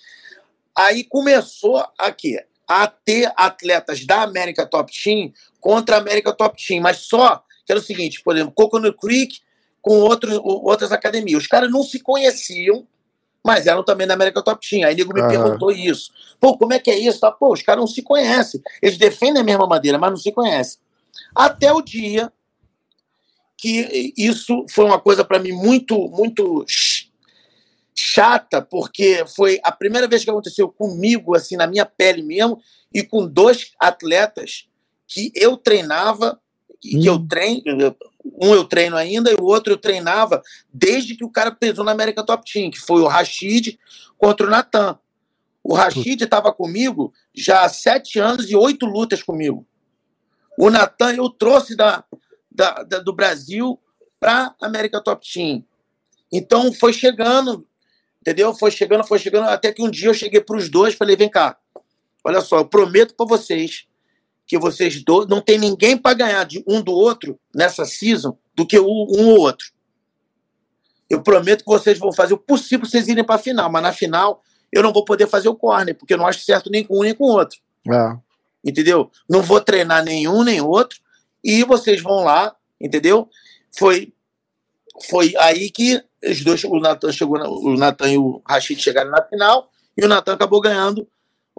[0.76, 6.80] Aí começou aqui a ter atletas da América Top Team contra a América Top Team,
[6.80, 9.40] mas só que era o seguinte, por exemplo, Coconut Creek
[9.80, 11.43] com outros, outras academias.
[11.43, 12.86] Os caras não se conheciam,
[13.44, 14.86] mas eram também da América Top Team.
[14.86, 16.12] Aí o nego me perguntou isso.
[16.40, 17.18] Pô, como é que é isso?
[17.20, 18.62] Tá, pô, os caras não se conhecem.
[18.80, 20.78] Eles defendem a mesma madeira, mas não se conhecem.
[21.34, 22.32] Até o dia
[23.62, 26.64] que isso foi uma coisa para mim muito, muito
[27.94, 32.60] chata, porque foi a primeira vez que aconteceu comigo, assim, na minha pele mesmo,
[32.93, 34.66] e com dois atletas
[35.06, 36.40] que eu treinava,
[36.80, 37.02] que hum.
[37.05, 40.43] eu treino, um eu treino ainda e o outro eu treinava
[40.74, 43.78] desde que o cara pesou na América Top Team, que foi o Rashid
[44.18, 44.98] contra o Natan.
[45.62, 49.64] O Rashid estava comigo já há sete anos e oito lutas comigo.
[50.59, 52.05] O Natan eu trouxe da,
[52.54, 53.78] da, da do Brasil
[54.20, 55.64] para a América Top Team.
[56.30, 57.66] Então foi chegando,
[58.20, 58.54] entendeu?
[58.54, 61.16] Foi chegando, foi chegando, até que um dia eu cheguei para os dois e falei:
[61.16, 61.58] vem cá,
[62.24, 63.86] olha só, eu prometo para vocês
[64.46, 68.66] que vocês do, não tem ninguém para ganhar de um do outro nessa season do
[68.66, 69.66] que um ou outro.
[71.08, 73.82] Eu prometo que vocês vão fazer o possível para vocês irem para a final, mas
[73.82, 76.84] na final eu não vou poder fazer o corner, porque eu não acho certo nem
[76.84, 77.58] com um nem com o outro.
[77.90, 78.16] É.
[78.64, 79.10] Entendeu?
[79.28, 80.98] Não vou treinar nenhum nem outro
[81.43, 83.28] e vocês vão lá, entendeu?
[83.70, 84.12] Foi
[85.09, 89.23] foi aí que os dois, o Natan chegou, o Natan e o Rashid chegaram na
[89.23, 91.09] final e o Natan acabou ganhando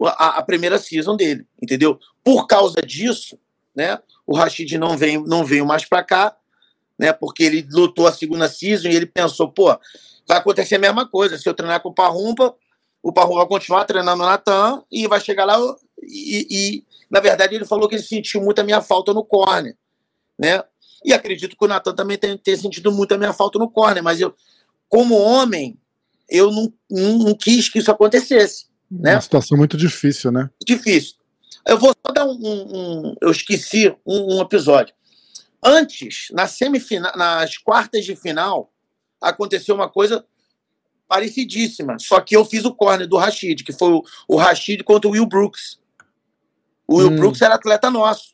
[0.02, 2.00] a, a, primeira season dele, entendeu?
[2.24, 3.38] Por causa disso,
[3.76, 6.36] né, o Rashid não veio, não veio mais para cá,
[6.98, 9.78] né, porque ele lutou a segunda season e ele pensou, pô,
[10.28, 12.56] vai acontecer a mesma coisa, se eu treinar com o Parrumpa,
[13.02, 15.58] o Parrumpa vai continuar treinando o Natan e vai chegar lá
[16.02, 19.78] e, e, na verdade, ele falou que ele sentiu muito a minha falta no corner,
[20.38, 20.64] né?
[21.06, 24.02] E acredito que o Natan também tenha, tenha sentido muito a minha falta no corner,
[24.02, 24.34] mas eu,
[24.90, 25.80] como homem,
[26.28, 28.66] eu não, não, não quis que isso acontecesse.
[28.90, 29.14] Né?
[29.14, 30.50] Uma situação muito difícil, né?
[30.66, 31.14] Difícil.
[31.68, 32.32] Eu vou só dar um.
[32.32, 32.78] um,
[33.12, 34.96] um eu esqueci um, um, episódio.
[35.64, 38.74] Antes, na semifinal, nas quartas de final,
[39.22, 40.26] aconteceu uma coisa
[41.08, 41.96] parecidíssima.
[42.00, 45.12] Só que eu fiz o corner do Rashid, que foi o, o Rashid contra o
[45.12, 45.83] Will Brooks.
[46.88, 47.16] O Will hum.
[47.16, 48.34] Brooks era atleta nosso,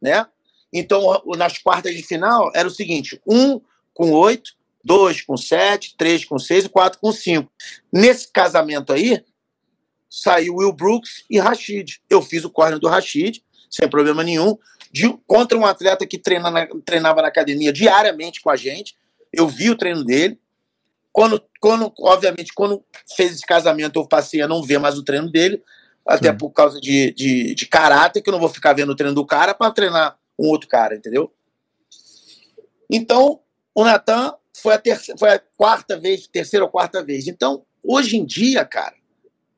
[0.00, 0.26] né?
[0.72, 3.60] Então, nas quartas de final, era o seguinte: um
[3.94, 4.52] com oito,
[4.84, 7.50] dois com sete, três com seis e quatro com cinco.
[7.92, 9.24] Nesse casamento aí,
[10.08, 12.00] saiu Will Brooks e Rashid.
[12.08, 14.56] Eu fiz o corner do Rashid, sem problema nenhum,
[14.92, 18.96] de, contra um atleta que treina na, treinava na academia diariamente com a gente.
[19.32, 20.38] Eu vi o treino dele.
[21.12, 22.84] Quando, quando, obviamente, quando
[23.16, 25.62] fez esse casamento, eu passei a não ver mais o treino dele,
[26.08, 29.14] até por causa de, de, de caráter, que eu não vou ficar vendo o treino
[29.14, 31.30] do cara para treinar um outro cara, entendeu?
[32.90, 33.40] Então,
[33.74, 37.28] o Natan foi a, terceira, foi a quarta vez, terceira ou quarta vez.
[37.28, 38.94] Então, hoje em dia, cara,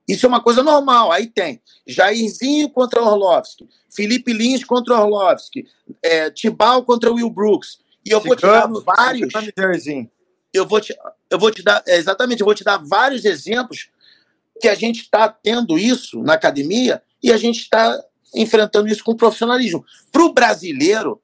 [0.08, 1.12] isso é uma coisa normal.
[1.12, 5.68] Aí tem Jairzinho contra Orlovski, Felipe Lins contra Orlovski,
[6.02, 7.78] é, Tibal contra Will Brooks.
[8.04, 9.32] E eu vou te dar vários.
[10.52, 10.98] Eu vou te,
[11.30, 13.88] eu vou te dar, é, exatamente, eu vou te dar vários exemplos
[14.60, 17.98] que a gente está tendo isso na academia e a gente está
[18.34, 19.84] enfrentando isso com profissionalismo.
[20.12, 21.20] Para o brasileiro,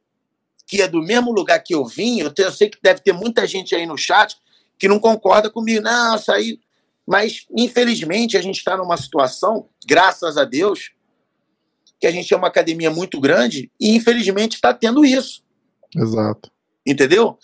[0.66, 3.46] que é do mesmo lugar que eu vim, eu, eu sei que deve ter muita
[3.46, 4.36] gente aí no chat
[4.78, 5.82] que não concorda comigo.
[5.82, 6.58] Não, isso aí.
[7.06, 10.90] Mas, infelizmente, a gente está numa situação, graças a Deus,
[12.00, 15.44] que a gente é uma academia muito grande e, infelizmente, está tendo isso.
[15.94, 16.50] Exato.
[16.84, 17.38] Entendeu?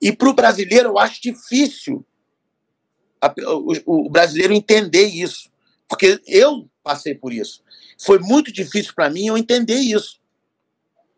[0.00, 2.06] E para o brasileiro, eu acho difícil
[3.20, 5.50] a, o, o brasileiro entender isso.
[5.88, 7.62] Porque eu passei por isso.
[7.98, 10.18] Foi muito difícil para mim eu entender isso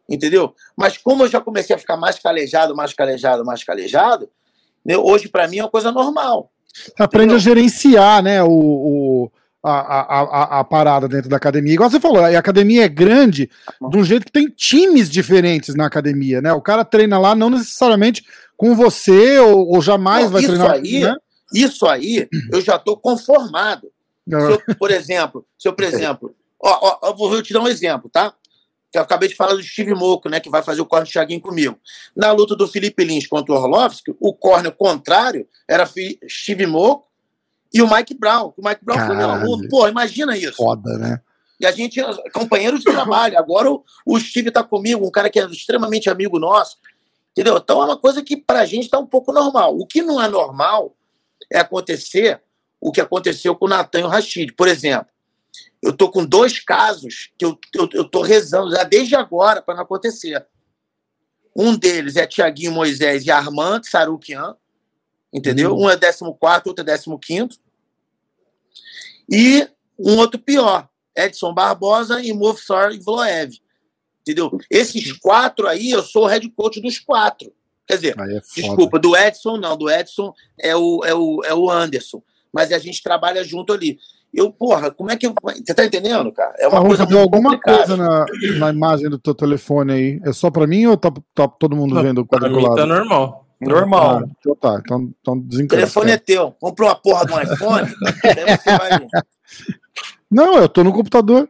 [0.09, 0.55] entendeu?
[0.77, 4.29] Mas como eu já comecei a ficar mais calejado, mais calejado, mais calejado,
[4.85, 6.51] né, hoje para mim é uma coisa normal.
[6.99, 7.37] Aprende entendeu?
[7.37, 9.31] a gerenciar, né, o, o
[9.62, 11.75] a, a, a, a, parada dentro da academia.
[11.75, 13.51] Igual você falou, a academia é grande
[13.91, 16.53] de um jeito que tem times diferentes na academia, né?
[16.53, 18.25] O cara treina lá não necessariamente
[18.57, 20.77] com você ou, ou jamais não, vai isso treinar.
[20.77, 21.15] Aí, né?
[21.53, 23.91] Isso aí eu já estou conformado.
[24.27, 28.11] Eu, por exemplo, se eu, por exemplo, ó, ó, eu vou te dar um exemplo,
[28.11, 28.35] tá?
[28.91, 31.41] que eu acabei de falar do Steve Moco, né, que vai fazer o corner Thiaguinho
[31.41, 31.79] comigo.
[32.16, 35.89] Na luta do Felipe Lins contra o Orlovski, o corner contrário era
[36.27, 37.07] Steve Moco
[37.73, 38.53] e o Mike Brown.
[38.57, 39.15] O Mike Brown Caralho.
[39.15, 39.69] foi meu aluno.
[39.69, 40.57] Pô, imagina isso.
[40.57, 41.20] Foda, né?
[41.61, 43.39] E a gente é companheiro de trabalho.
[43.39, 46.77] Agora o, o Steve está comigo, um cara que é extremamente amigo nosso.
[47.33, 47.59] Entendeu?
[47.59, 49.77] Então é uma coisa que para a gente está um pouco normal.
[49.77, 50.95] O que não é normal
[51.51, 52.41] é acontecer
[52.81, 54.53] o que aconteceu com o Natan e o Rashid.
[54.53, 55.11] Por exemplo,
[55.83, 59.75] eu tô com dois casos que eu, eu, eu tô rezando já desde agora para
[59.75, 60.47] não acontecer.
[61.57, 64.57] Um deles é Tiaguinho Moisés e Armand Sarukian,
[65.33, 65.75] entendeu?
[65.75, 65.85] Uhum.
[65.85, 67.61] Um é 14, outro é 15.
[69.31, 69.69] E
[69.99, 73.61] um outro pior, Edson Barbosa e Movsar Vloev.
[74.20, 74.59] Entendeu?
[74.70, 77.53] Esses quatro aí, eu sou o head coach dos quatro.
[77.89, 81.70] Quer dizer, é desculpa, do Edson não, do Edson é o, é, o, é o
[81.70, 82.23] Anderson.
[82.52, 83.98] Mas a gente trabalha junto ali.
[84.32, 85.27] Eu, porra, como é que.
[85.27, 85.35] Eu...
[85.43, 86.55] Você tá entendendo, cara?
[86.59, 87.06] É uma coisa.
[87.06, 87.78] Deu alguma complicada.
[87.78, 88.27] coisa na,
[88.59, 90.20] na imagem do teu telefone aí.
[90.23, 92.74] É só pra mim ou tá, tá todo mundo Não, vendo o quadriculado?
[92.74, 93.47] Pra mim tá normal.
[93.60, 94.19] Normal.
[94.19, 96.52] Ah, então tá, então, então O telefone é teu.
[96.60, 97.89] Comprou uma porra do iPhone,
[98.65, 99.06] vai...
[100.31, 101.48] Não, eu tô no computador.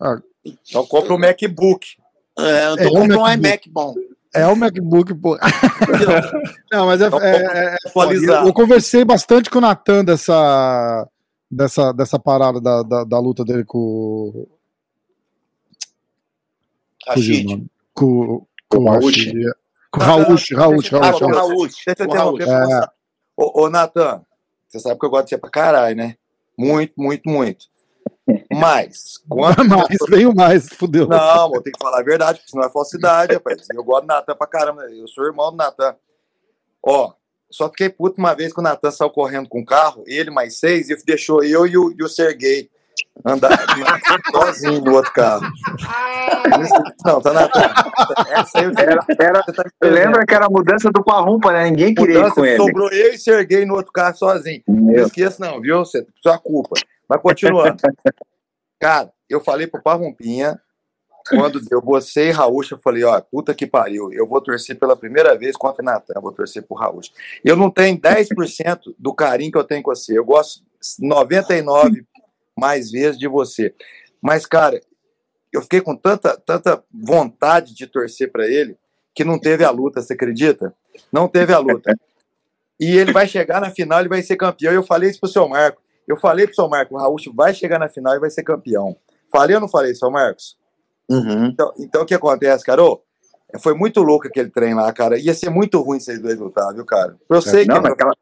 [0.00, 0.20] Ah.
[0.44, 1.96] Então compra o MacBook.
[2.38, 3.94] É, eu tô é comprando um iMac bom.
[4.36, 5.36] É o MacBook, pô.
[6.72, 11.08] Não, mas é, é, é, é eu, eu conversei bastante com o Natan dessa
[11.50, 14.46] dessa, dessa parada da, da, da luta dele com.
[17.06, 17.66] Rashid.
[17.94, 19.32] Com, com, o Rauch.
[19.90, 21.82] Com o Rauch, Rauch, Rauch.
[21.86, 22.92] Deixa
[23.36, 24.22] Ô, Natan,
[24.66, 26.16] você sabe que eu gosto de ser pra caralho, né?
[26.58, 27.66] Muito, muito, muito.
[28.52, 29.64] Mas, quando.
[29.68, 31.06] mais, veio mais, fudeu.
[31.06, 33.66] Não, vou ter que falar a verdade, porque senão é falsidade, rapaz.
[33.72, 34.82] Eu gosto do Natan pra caramba.
[34.82, 35.94] Eu sou irmão do Natan.
[36.82, 37.12] Ó,
[37.50, 40.58] só fiquei puto uma vez que o Natan saiu correndo com o carro, ele mais
[40.58, 42.68] seis, e deixou eu e o, e o Serguei
[43.24, 43.50] andar
[44.30, 45.46] sozinho no outro carro.
[47.04, 47.60] Não, tá Natan.
[48.28, 51.70] Essa aí era, era, tá lembra que era a mudança do Parrumpa, né?
[51.70, 52.56] Ninguém queria mudança, ir com ele.
[52.56, 54.62] Sobrou eu e Serguei no outro carro sozinho.
[54.66, 54.96] Meu.
[54.96, 55.78] Não esqueça, não, viu?
[55.78, 56.76] Você, sua culpa.
[57.08, 57.76] Mas continuando.
[58.80, 60.60] Cara, eu falei pro Parrumpinha
[61.28, 64.96] quando deu você e Raul, eu falei, ó, puta que pariu, eu vou torcer pela
[64.96, 67.00] primeira vez contra o Natan, vou torcer pro Raul.
[67.44, 70.62] Eu não tenho 10% do carinho que eu tenho com você, eu gosto
[71.00, 72.06] 99
[72.56, 73.74] mais vezes de você.
[74.22, 74.80] Mas, cara,
[75.52, 78.76] eu fiquei com tanta, tanta vontade de torcer para ele
[79.14, 80.74] que não teve a luta, você acredita?
[81.10, 81.94] Não teve a luta.
[82.78, 84.72] E ele vai chegar na final, ele vai ser campeão.
[84.72, 85.80] Eu falei isso pro seu Marco.
[86.06, 88.96] Eu falei pro seu Marco, o Raul vai chegar na final e vai ser campeão.
[89.30, 90.56] Falei ou não falei, seu Marcos?
[91.08, 91.46] Uhum.
[91.46, 93.02] Então, então, o que acontece, Carol?
[93.60, 95.18] Foi muito louco aquele trem lá, cara.
[95.18, 97.16] Ia ser muito ruim vocês dois lutar, viu, cara?
[97.28, 97.88] Eu sei não, que.
[97.88, 98.12] Naquela,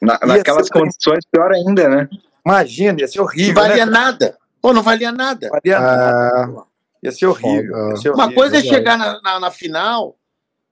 [0.00, 2.08] na, naquelas condições, pior ainda, né?
[2.44, 3.54] Imagina, ia ser horrível.
[3.54, 3.92] Não valia né?
[3.92, 4.38] nada.
[4.60, 5.48] Pô, não valia nada.
[5.50, 6.62] Valia ah, nada.
[7.02, 7.90] Ia ser horrível.
[7.90, 10.16] Ia ser horrível Uma coisa é chegar na, na, na, final,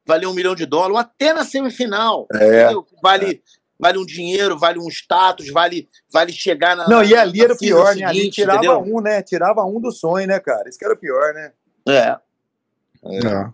[0.06, 2.26] valer um milhão de dólares, ou até na semifinal.
[2.32, 2.70] É.
[3.02, 3.42] Vale,
[3.80, 6.86] vale um dinheiro, vale um status, vale, vale chegar na.
[6.88, 8.04] Não, e ali era o pior, né?
[8.04, 8.96] Ali seguinte, tirava entendeu?
[8.96, 9.22] um, né?
[9.22, 10.68] Tirava um do sonho, né, cara?
[10.68, 11.52] Isso que era o pior, né?
[11.88, 12.16] É.
[13.04, 13.50] É.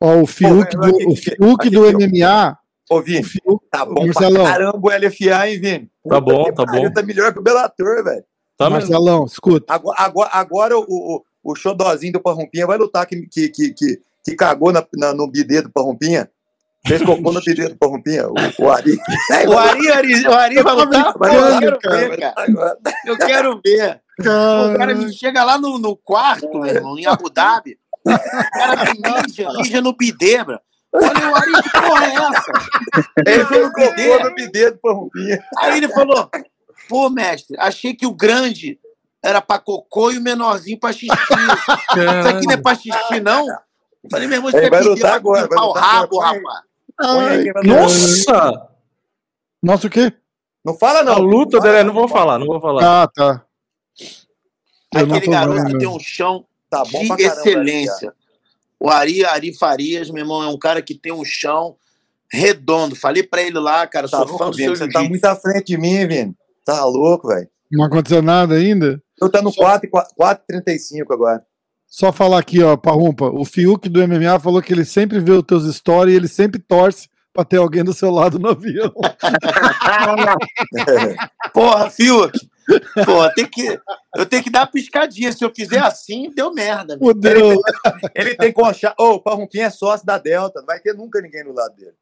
[0.00, 2.06] Ó, o Fiuk Pô, do, aqui- o Fiuk aqui- do aqui.
[2.06, 2.58] MMA.
[2.90, 4.44] Ô, O Vini, Fiuk, tá bom Marcelão.
[4.44, 5.90] pra caramba o LFA, hein, Vini?
[6.08, 6.92] Tá bom, tá pariu, bom.
[6.92, 8.24] Tá melhor que o Bellator, velho.
[8.56, 8.90] Tá mesmo.
[8.90, 9.72] Marcelão, escuta.
[9.72, 14.00] Agora, agora, agora o, o, o xodózinho do Parrumpinha vai lutar que, que, que, que,
[14.24, 16.28] que cagou na, na- no bidê do Parrumpinha.
[16.86, 18.32] Fez cocô no bidê do Parrumpinha, o,
[18.64, 18.98] o Ari.
[19.46, 21.14] O Ari, Ari, o Ari vai lutar?
[21.14, 22.78] Pô, eu quero ver, cara.
[23.06, 24.00] Eu quero ver.
[24.18, 27.78] O cara chega lá no, no quarto, meu irmão, em Abu Dhabi.
[28.04, 28.10] O
[28.58, 30.58] cara que mija, mija no bidê, bro.
[30.94, 32.52] Olha, o Ari, que porra é essa?
[33.26, 34.08] Ele fez no bidê.
[34.08, 35.44] cocô no bidê do Parrumpinha.
[35.58, 36.28] Aí ele falou:
[36.88, 38.78] pô, mestre, achei que o grande
[39.24, 41.06] era pra cocô e o menorzinho pra xixi.
[41.06, 43.46] Isso aqui não é pra xixi, não?
[43.48, 46.38] Eu falei, meu irmão, Ele é vai lutar agora, vai limpar o lutar rabo, agora.
[46.40, 46.71] rapaz.
[47.02, 47.64] Lutar.
[47.64, 48.68] Nossa!
[49.62, 50.12] nossa, o quê?
[50.64, 51.12] Não fala, não.
[51.14, 53.02] A luta Não fala, dele, não vou falar, não vou falar.
[53.02, 53.44] Ah, tá.
[54.94, 55.72] Eu não Aquele tô garoto vendo.
[55.72, 58.14] que tem um chão Tá bom de excelência.
[58.80, 61.76] O Ari, Ari Farias, meu irmão, é um cara que tem um chão
[62.32, 62.96] redondo.
[62.96, 65.36] Falei pra ele lá, cara, Tá sou louco, fã do seu Você tá muito à
[65.36, 66.34] frente de mim, Vini.
[66.64, 67.46] Tá louco, velho.
[67.70, 69.02] Não aconteceu nada ainda?
[69.20, 71.44] Eu tá no 4 e 4,35 agora.
[71.92, 73.26] Só falar aqui, ó, Parrumpa.
[73.26, 76.58] O Fiuk do MMA falou que ele sempre vê os teus stories e ele sempre
[76.58, 78.90] torce pra ter alguém do seu lado no avião.
[81.52, 82.32] Porra, Fiuk.
[83.04, 83.78] Porra, tem que,
[84.16, 85.30] eu tenho que dar uma piscadinha.
[85.32, 86.96] Se eu fizer assim, deu merda.
[86.96, 87.08] meu.
[87.08, 87.60] Fudeu.
[88.14, 88.94] Ele tem concha.
[88.98, 90.60] Ô, o Parrumpinha é sócio da Delta.
[90.60, 91.92] Não vai ter nunca ninguém do lado dele.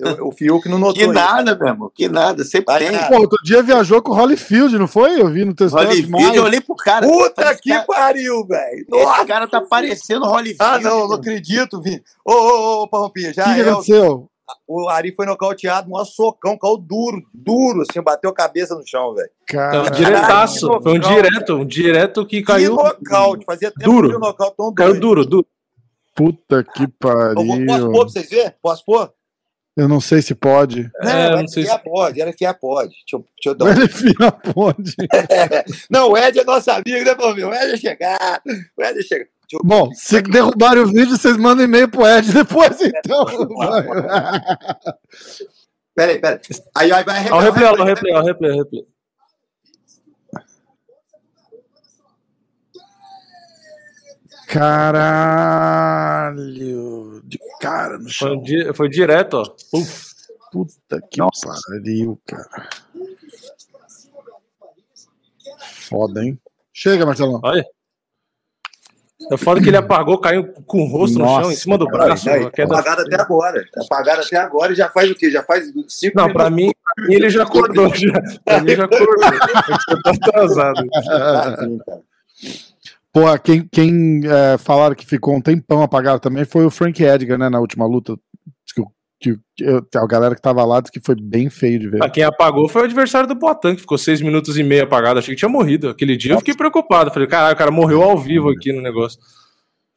[0.00, 1.12] Eu- O Fiuk não notou Que isso.
[1.12, 1.90] nada, meu irmão.
[1.94, 2.42] Que nada.
[2.44, 3.08] Sempre Vai tem.
[3.08, 5.20] Pô, outro dia viajou com o Holyfield, não foi?
[5.20, 5.86] Eu vi no teu story.
[5.86, 7.06] Holyfield, eu olhei pro cara.
[7.06, 8.86] Puta falei, que cara- pariu, velho.
[8.92, 10.56] Esse cara tá parecendo Holyfield.
[10.60, 12.02] Ah, não, não acredito, Vini.
[12.24, 13.64] Ô, ô, ô, O já que, que é.
[13.66, 14.28] O, aconteceu?
[14.68, 19.14] o Ari foi nocauteado, um socão, caiu duro, duro, assim, bateu a cabeça no chão,
[19.14, 19.28] velho.
[19.48, 20.80] Foi um Cara, diretaço.
[20.82, 22.74] Foi um direto, um direto que Que caiu.
[22.74, 24.10] nocaute, fazia tempo Duro.
[24.10, 25.00] que o nocaute tão Caiu doido.
[25.00, 25.46] duro, duro.
[26.16, 27.90] puta que Eu vou- Posso pariu.
[27.90, 28.52] pôr pra vocês verem?
[28.62, 29.10] Posso pôr?
[29.76, 30.88] Eu não sei se pode.
[31.02, 32.90] É, não, não sei se- pode, LFA pode.
[32.90, 34.52] Deixa eu, deixa eu dar O um...
[34.52, 34.94] Pode.
[35.90, 37.48] Não, o Ed é nosso amigo, né, meu?
[37.48, 38.40] O Ed é chegar.
[38.76, 39.02] O Ed é
[39.52, 43.26] eu- Bom, se derrubarem o vídeo, vocês mandam e-mail pro Ed depois, então.
[45.94, 46.40] Peraí, peraí.
[46.76, 48.86] Aí, aí vai Olha o replay, olha o replay, olha o replay, olha o replay.
[55.54, 57.20] Caralho.
[57.24, 58.34] De cara no Foi, chão.
[58.34, 59.44] um di- foi direto, ó.
[59.78, 60.14] Uf.
[60.52, 61.48] Puta que Nossa.
[61.68, 62.68] pariu, cara.
[65.88, 66.38] Foda, hein?
[66.72, 67.40] Chega, Marcelão.
[67.42, 67.64] Olha.
[69.32, 71.86] É foda que ele apagou, caiu com o rosto no chão, Nossa, em cima do
[71.86, 72.28] Peraí, braço.
[72.28, 73.64] uma queda- Apagado até agora.
[73.76, 75.30] Apagado até agora e já faz o quê?
[75.30, 77.88] Já faz cinco Não, pra mim, pra mim ele já acordou.
[77.94, 78.12] Já.
[78.44, 79.16] Pra mim já acordou.
[79.16, 80.84] Você tá atrasado.
[80.92, 82.02] Assim, cara.
[83.14, 87.38] Pô, quem, quem é, falaram que ficou um tempão apagado também foi o Frank Edgar,
[87.38, 87.48] né?
[87.48, 88.16] Na última luta.
[88.74, 91.88] Que, o- que, que a galera que tava lá disse que foi bem feio de
[91.88, 92.02] ver.
[92.02, 95.20] Ah, Quem apagou foi o adversário do Poitin, que ficou seis minutos e meio apagado.
[95.20, 95.88] Achei que tinha morrido.
[95.90, 97.12] Aquele dia eu fiquei preocupado.
[97.12, 99.18] Falei, caralho, o cara morreu ao vivo aqui no negócio.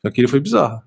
[0.06, 0.80] Aquilo foi bizarro.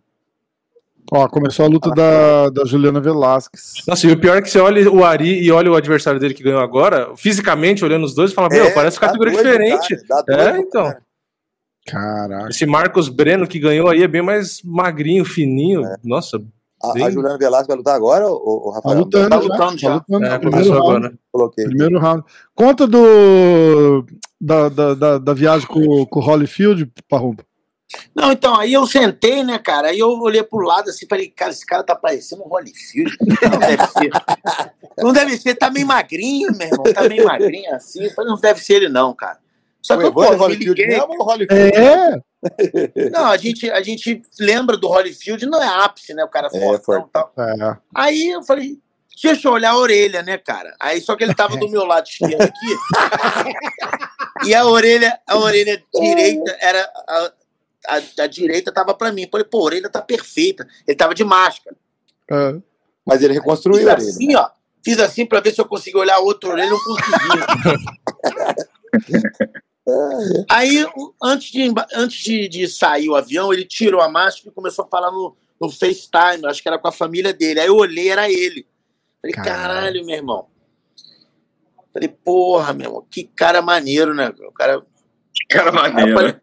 [1.12, 3.72] Ó, começou a luta da, da Juliana Velasquez.
[3.88, 6.34] Nossa, e o pior é que você olha o Ari e olha o adversário dele
[6.34, 9.96] que ganhou agora, fisicamente, olhando os dois, fala, meu, É, parece categoria doido, diferente.
[10.06, 10.84] cara, É, doido, então.
[10.84, 11.02] cara.
[11.86, 12.48] Caraca.
[12.50, 15.82] Esse Marcos Breno que ganhou aí é bem mais magrinho, fininho.
[16.04, 16.38] Nossa,
[16.82, 18.98] A, Bem- a Juliana Velasco vai lutar agora, ou, Tá Rafael?
[18.98, 19.88] lutando, Tá já, lutando já.
[19.88, 20.24] Tá lutando.
[20.26, 20.96] é, primeiro começou round.
[21.06, 21.18] agora.
[21.32, 21.64] Coloquei.
[21.64, 22.24] Primeiro round.
[22.54, 24.04] Conta do
[24.40, 27.44] da, da, da, da viagem com, com o Holyfield, Parrumpa.
[28.14, 29.88] Não, então, aí eu sentei, né, cara?
[29.88, 33.16] Aí eu olhei pro lado assim, falei, cara, esse cara tá parecendo um Holyfield.
[33.20, 34.10] Não deve ser.
[34.98, 36.84] Não deve ser, tá meio magrinho, meu irmão.
[36.94, 38.04] Tá meio magrinho assim.
[38.04, 39.38] Eu falei, não deve ser ele, não, cara.
[39.82, 40.98] Só que O eu, pô, Evandro me Holyfield liguei.
[40.98, 41.72] mesmo ou Holyfield?
[41.76, 42.20] É?
[43.10, 46.24] Não, a gente, a gente lembra do Holyfield, não é ápice, né?
[46.24, 46.98] O cara É, fortão foi.
[47.00, 47.32] e tal.
[47.38, 47.76] É.
[47.94, 48.78] Aí eu falei,
[49.22, 50.74] deixa eu olhar a orelha, né, cara?
[50.80, 52.76] Aí só que ele tava do meu lado esquerdo aqui.
[54.48, 56.82] e a orelha, a orelha direita era.
[57.08, 57.32] A,
[57.88, 59.28] a, a direita tava pra mim.
[59.30, 60.66] Falei, pô, a orelha tá perfeita.
[60.86, 61.76] Ele tava de máscara.
[62.30, 62.54] é.
[63.06, 64.08] Mas ele Fiz reconstruiu a orelha.
[64.08, 64.48] assim, ó.
[64.84, 67.46] Fiz assim pra ver se eu conseguia olhar a outra orelha, não conseguia.
[70.48, 70.86] Aí,
[71.22, 74.88] antes, de, antes de, de sair o avião, ele tirou a máscara e começou a
[74.88, 77.60] falar no, no FaceTime, acho que era com a família dele.
[77.60, 78.66] Aí eu olhei, era ele.
[79.20, 79.56] Falei, Caralho.
[79.62, 80.46] caralho, meu irmão.
[81.92, 84.28] Falei, porra, meu irmão, que cara maneiro, né?
[84.48, 84.80] O cara.
[85.48, 86.14] Cara Aí eu maneiro.
[86.14, 86.34] falei,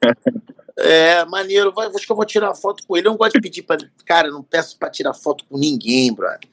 [0.77, 1.71] É, maneiro.
[1.71, 3.07] Vai, acho que eu vou tirar foto com ele.
[3.07, 3.77] Eu não gosto de pedir pra.
[4.05, 6.49] Cara, não peço pra tirar foto com ninguém, brother.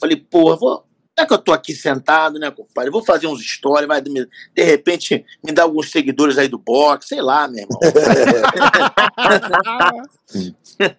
[0.00, 0.85] Falei, pô, vou.
[1.18, 2.88] Já que eu tô aqui sentado, né, compadre?
[2.88, 6.58] Eu vou fazer uns stories, vai, de de repente me dar alguns seguidores aí do
[6.58, 7.80] box, sei lá, meu irmão.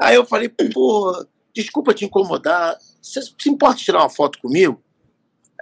[0.00, 1.24] aí eu falei, pô,
[1.54, 2.76] desculpa te incomodar.
[3.00, 4.82] Você se importa tirar uma foto comigo?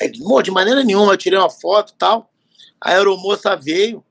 [0.01, 2.31] Aí "Mô, de maneira nenhuma, eu tirei uma foto e tal.
[2.83, 4.03] Aí a aeromoça veio,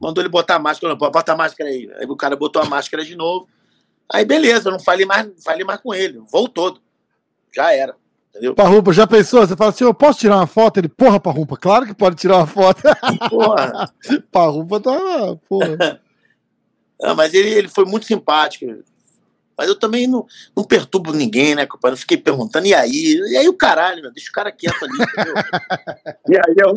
[0.00, 0.96] mandou ele botar a máscara.
[0.96, 1.88] Bota a máscara aí.
[1.96, 3.46] Aí o cara botou a máscara de novo.
[4.12, 6.18] Aí beleza, eu não falei mais, falei mais com ele.
[6.30, 6.76] Voltou.
[7.54, 7.94] Já era.
[8.38, 8.54] Entendeu?
[8.54, 9.44] Parrumpa, já pensou?
[9.46, 10.78] Você fala assim, eu posso tirar uma foto?
[10.78, 12.82] Ele, porra, Parrumpa, claro que pode tirar uma foto.
[13.28, 13.92] Porra.
[14.30, 16.00] Parrumpa tá, porra.
[17.00, 18.82] Não, mas ele, ele foi muito simpático.
[19.56, 20.24] Mas eu também não,
[20.56, 21.94] não perturbo ninguém, né, compadre?
[21.94, 23.20] Eu fiquei perguntando, e aí?
[23.28, 24.12] E aí o caralho, meu?
[24.12, 25.34] Deixa o cara quieto ali, entendeu?
[26.28, 26.74] E aí eu.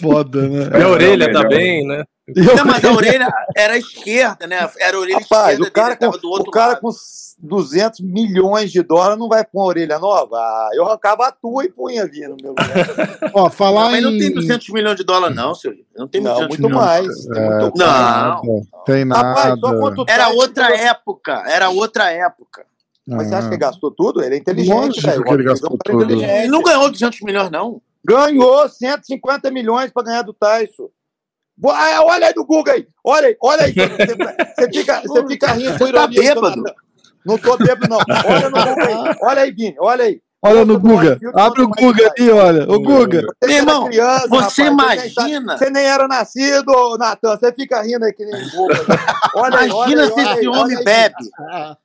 [0.00, 0.70] Foda, né?
[0.78, 1.42] E a orelha melhor.
[1.42, 2.04] tá bem, né?
[2.34, 4.68] Não, mas a orelha era a esquerda, né?
[4.80, 6.80] Era a orelha Rapaz, esquerda o cara, dele, com, do outro o cara lado.
[6.80, 6.90] com
[7.38, 10.36] 200 milhões de dólares não vai com uma orelha nova?
[10.36, 12.66] Ah, eu arrancava a tua e punha ali no meu lugar.
[13.32, 14.18] Ó, falar Não, mas não em...
[14.18, 15.76] tem 200 milhões de dólares, não, senhor.
[15.96, 16.84] Não tem Não, 200 muito milhões.
[16.84, 17.26] mais.
[17.26, 17.86] Tem É, muito Não.
[17.86, 18.40] nada,
[18.86, 19.28] Tem nada.
[19.28, 22.64] Rapaz, só quanto Era outra época, era outra época.
[23.06, 23.68] Mas você acha que ele Ah.
[23.68, 24.20] gastou tudo?
[24.20, 25.14] Ele é inteligente, velho.
[25.14, 25.78] ele O Rodrigão gastou
[26.24, 26.42] é.
[26.42, 27.80] Ele não ganhou 200 milhões, não.
[28.06, 30.88] Ganhou 150 milhões para ganhar do Tyson.
[31.64, 32.86] Ah, olha aí no Google aí.
[33.02, 33.72] Olha aí, olha aí.
[33.72, 33.86] Você,
[34.66, 36.22] você fica, você fica rindo com Você tá ironia.
[36.34, 36.62] bêbado?
[37.24, 37.98] Não, tô bêbado, não.
[37.98, 39.16] Olha no Google aí.
[39.22, 39.74] Olha aí, Vini.
[39.80, 40.20] Olha aí.
[40.42, 40.94] Olha no do Guga.
[41.08, 42.62] Holyfield, Abre o do Guga aí, olha.
[42.70, 43.20] O Guga.
[43.22, 43.32] Tyson.
[43.46, 47.36] Meu irmão, Você criança, você rapaz, nem sabe- imagina- Você nem era nascido, Natan.
[47.36, 48.74] Você fica rindo aí que nem Guga.
[49.34, 50.84] Olha aí, olha Imagina aí, se olha esse aí, homem olha aí.
[50.84, 51.14] bebe.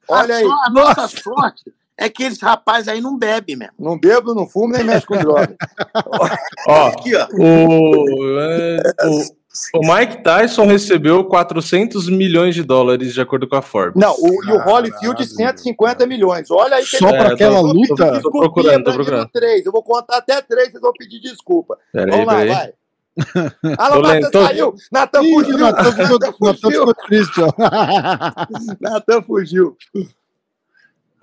[0.10, 0.44] Olha a, aí.
[0.44, 1.64] so- a nossa sorte
[2.06, 3.74] é que esse rapaz aí não bebe mesmo.
[3.80, 5.56] Não bebo, não fumo, nem mexe com droga.
[6.68, 7.28] Ó, Aqui, ó.
[7.34, 13.62] o, é, o, o Mike Tyson recebeu 400 milhões de dólares, de acordo com a
[13.62, 14.02] Forbes.
[14.02, 14.58] Não, o, e o.
[14.64, 16.50] Holyfield 150 milhões.
[16.50, 18.22] Olha aí que Só pra É, aquela tô- luta?
[18.22, 19.30] tô- procurando, tô procurando.
[19.32, 19.66] três.
[19.66, 21.78] Eu vou contar até três, vocês vão pedir desculpa.
[21.92, 22.48] Peraí, Vamos lá, peraí.
[22.56, 22.74] vai.
[23.78, 24.74] Ah, Tô não, Natan lento, saiu.
[24.90, 25.58] Natan fugiu.
[25.58, 26.72] Natan fugiu.
[26.72, 27.50] ficou triste, ó.
[28.80, 29.76] Natan fugiu.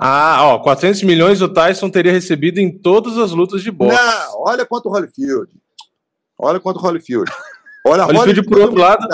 [0.01, 3.97] Ah, ó, 400 milhões o Tyson teria recebido em todas as lutas de boxe.
[3.97, 5.51] Não, olha quanto o Holyfield.
[6.39, 7.31] Olha quanto o Holyfield.
[7.85, 9.07] Olha Holyfield, por outro lado,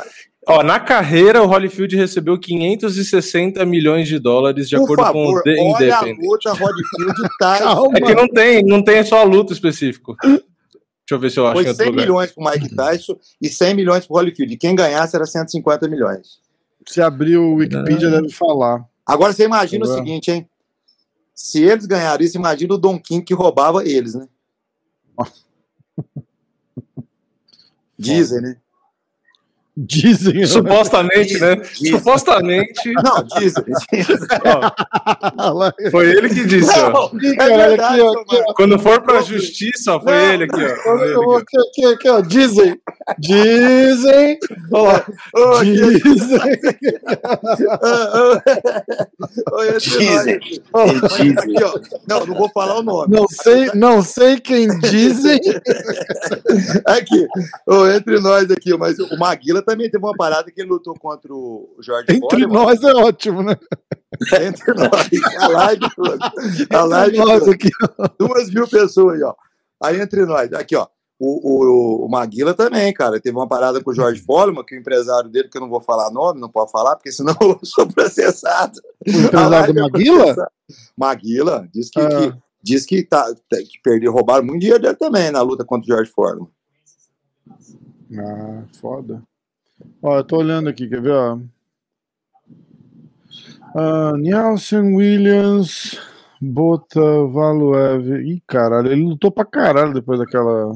[0.47, 5.39] Ó, na carreira, o Holyfield recebeu 560 milhões de dólares, de Por acordo favor, com
[5.39, 5.63] o The olha
[5.99, 6.19] a Independent.
[6.31, 7.65] luta Holyfield Tyson.
[7.65, 7.99] Calma.
[7.99, 10.15] É que não tem, não tem só a luta específico.
[10.23, 10.43] Deixa
[11.13, 12.03] eu ver se eu acho Foi outro 100 lugar.
[12.03, 14.53] milhões pro Mike Tyson e 100 milhões pro Holyfield.
[14.53, 16.39] E quem ganhasse era 150 milhões.
[16.87, 18.85] Se abrir o Wikipedia, deve falar.
[19.07, 20.05] Agora você imagina o Agora.
[20.05, 20.47] seguinte, hein?
[21.35, 24.29] Se eles ganharam isso, imagina o Don King que roubava eles, né?
[27.99, 28.61] Dizem, né?
[29.77, 30.47] Dizem.
[30.47, 31.57] Supostamente, né?
[31.57, 31.99] Dizem.
[31.99, 32.93] Supostamente.
[33.03, 33.65] Não, dizem.
[33.93, 34.29] dizem.
[34.45, 36.91] ó, foi ele que disse, ó.
[36.91, 38.55] Não, Aqui, é verdade, aqui, ó, aqui.
[38.55, 40.95] Quando for pra justiça, ó, foi Não, ele aqui, ó.
[41.03, 42.21] Ele aqui, Aqui, aqui, aqui, ó.
[42.21, 42.81] Dizem.
[43.19, 44.39] Dizem.
[44.73, 46.61] Ó, dizem.
[49.81, 50.41] Dizem.
[50.73, 51.81] Ó, aqui, ó.
[52.09, 53.13] Não, não vou falar o nome.
[53.13, 55.41] Não sei, não sei quem dizem.
[56.87, 57.27] Aqui,
[57.67, 61.33] ô, entre nós aqui, mas o Maguila também teve uma parada que ele lutou contra
[61.35, 63.57] o Jorge Entre nós é ótimo, né?
[64.47, 65.11] Entre nós.
[65.41, 65.87] A live.
[66.71, 67.71] A live nós aqui.
[68.19, 69.35] Duas mil pessoas aí, ó.
[69.83, 70.87] Aí entre nós, aqui, ó.
[71.19, 73.21] O, o, o Maguila também, cara.
[73.21, 75.81] Teve uma parada com o Jorge Foreman, que o empresário dele, que eu não vou
[75.81, 78.79] falar nome, não pode falar, porque senão eu sou processado.
[79.07, 80.51] O empresário do é Maguila?
[80.97, 82.09] Maguila, diz que, Ah.
[82.09, 85.97] que- diz que, tá, que perdeu, roubaram muito dinheiro dele também na luta contra o
[85.97, 86.49] Jorge Foreman.
[88.19, 89.23] Ah, foda.
[90.03, 91.39] Ó, eu tô olhando aqui, quer ver, ó?
[93.75, 95.99] Ah, Nielsen Williams,
[96.41, 98.23] Bota Valuev.
[98.23, 100.73] Ih, caralho, ele lutou pra caralho depois daquela.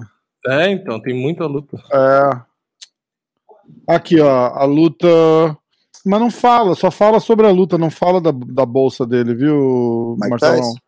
[0.47, 1.77] É, então, tem muita luta.
[1.93, 2.49] É.
[3.87, 5.07] Aqui, ó, a luta.
[6.05, 10.17] Mas não fala, só fala sobre a luta, não fala da, da bolsa dele, viu,
[10.19, 10.57] Mike Marcelão?
[10.57, 10.88] Tyson?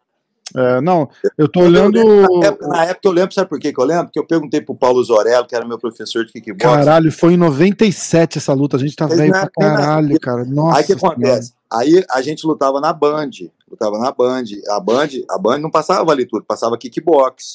[0.56, 1.08] É, não,
[1.38, 1.98] eu tô olhando.
[2.38, 4.06] Na época, na época eu lembro, sabe por que que eu lembro?
[4.06, 6.76] Porque eu perguntei pro Paulo Zorello, que era meu professor de kickboxing.
[6.76, 8.76] Caralho, foi em 97 essa luta.
[8.76, 10.44] A gente tá Mas velho é- pra caralho, cara.
[10.44, 10.78] Nossa.
[10.78, 11.52] Aí o que acontece?
[11.72, 13.30] Aí a gente lutava na Band,
[13.70, 14.44] lutava na Band.
[14.70, 17.54] A Band, a Band não passava vale tudo, passava kickbox.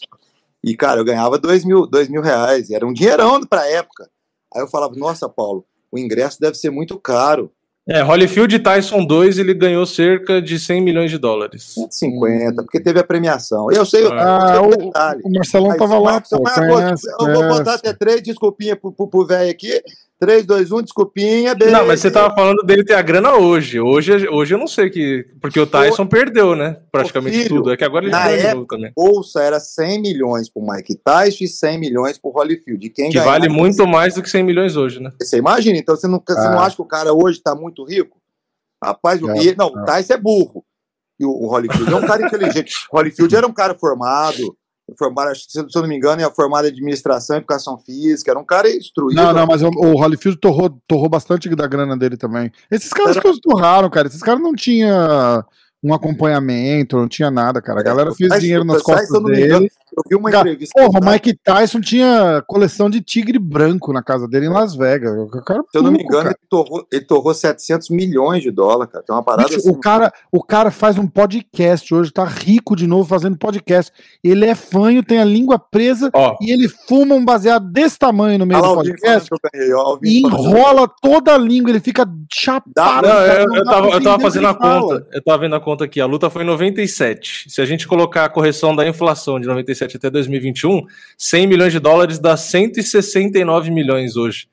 [0.63, 2.71] E, cara, eu ganhava dois mil, dois mil reais.
[2.71, 4.09] Era um dinheirão pra época.
[4.53, 7.51] Aí eu falava, nossa, Paulo, o ingresso deve ser muito caro.
[7.87, 11.73] É, Holyfield Tyson 2, ele ganhou cerca de 100 milhões de dólares.
[11.75, 13.69] 150, porque teve a premiação.
[13.71, 15.21] Eu sei, Ah, eu sei o, detalhe.
[15.23, 16.41] o Marcelão Mas, tava lá, Marcos, pô.
[16.41, 18.21] mas, conhece, eu vou botar até três
[18.75, 19.83] pro, pro, pro velho aqui.
[20.19, 21.73] 3, 2, 1, desculpinha, beijo.
[21.73, 23.81] Não, mas você tava falando dele ter a grana hoje.
[23.81, 25.25] Hoje, hoje eu não sei que.
[25.41, 26.77] Porque o Tyson perdeu, né?
[26.89, 27.71] Praticamente filho, tudo.
[27.71, 28.93] É que agora ele na época, também.
[28.95, 32.85] Bolsa era 100 milhões pro Mike Tyson e 100 milhões pro Holyfield.
[32.85, 35.11] E Quem Que vale muito mais do que 100 milhões hoje, né?
[35.21, 36.65] Você imagina, então você não, você não Ah.
[36.65, 38.17] acha que o cara hoje tá muito rico?
[38.81, 39.83] Rapaz, o É, não, o.
[39.85, 40.63] Tyson é burro.
[41.19, 42.73] E o, o Holyfield é um cara inteligente.
[42.91, 44.55] O Holyfield era um cara formado,
[44.97, 48.45] formado, se eu não me engano, é formado em administração e educação física, era um
[48.45, 49.21] cara instruído.
[49.21, 52.51] Não, não, mas o, o Holyfield torrou, torrou bastante da grana dele também.
[52.69, 55.43] Esses caras que os torraram, cara, esses caras não tinham
[55.83, 57.79] um acompanhamento, não tinha nada, cara.
[57.79, 59.71] A galera fez Tyson- dinheiro nas costas engano, dele.
[59.95, 60.73] Eu vi uma entrevista.
[60.79, 65.11] Porra, o Mike Tyson tinha coleção de tigre branco na casa dele em Las Vegas.
[65.17, 66.29] O cara Se eu não me engano, cara.
[66.29, 69.03] ele torrou, ele torrou 700 milhões de dólares, cara.
[69.05, 69.69] Tem uma parada Bicho, assim.
[69.69, 73.91] o, cara, o cara faz um podcast hoje, tá rico de novo fazendo podcast.
[74.23, 78.39] Ele é fanho, tem a língua presa Ó, e ele fuma um baseado desse tamanho
[78.39, 82.07] no meio do podcast que eu ganhei, ó, e enrola toda a língua, ele fica
[82.33, 82.71] chapado.
[82.75, 85.07] Dá- Não, cara, eu, eu dá tava, eu tava fazendo a conta.
[85.13, 86.01] Eu tava vendo a conta aqui.
[86.01, 87.45] A luta foi em 97.
[87.49, 90.81] Se a gente colocar a correção da inflação de 97 até 2021,
[91.17, 94.47] 100 milhões de dólares dá 169 milhões hoje,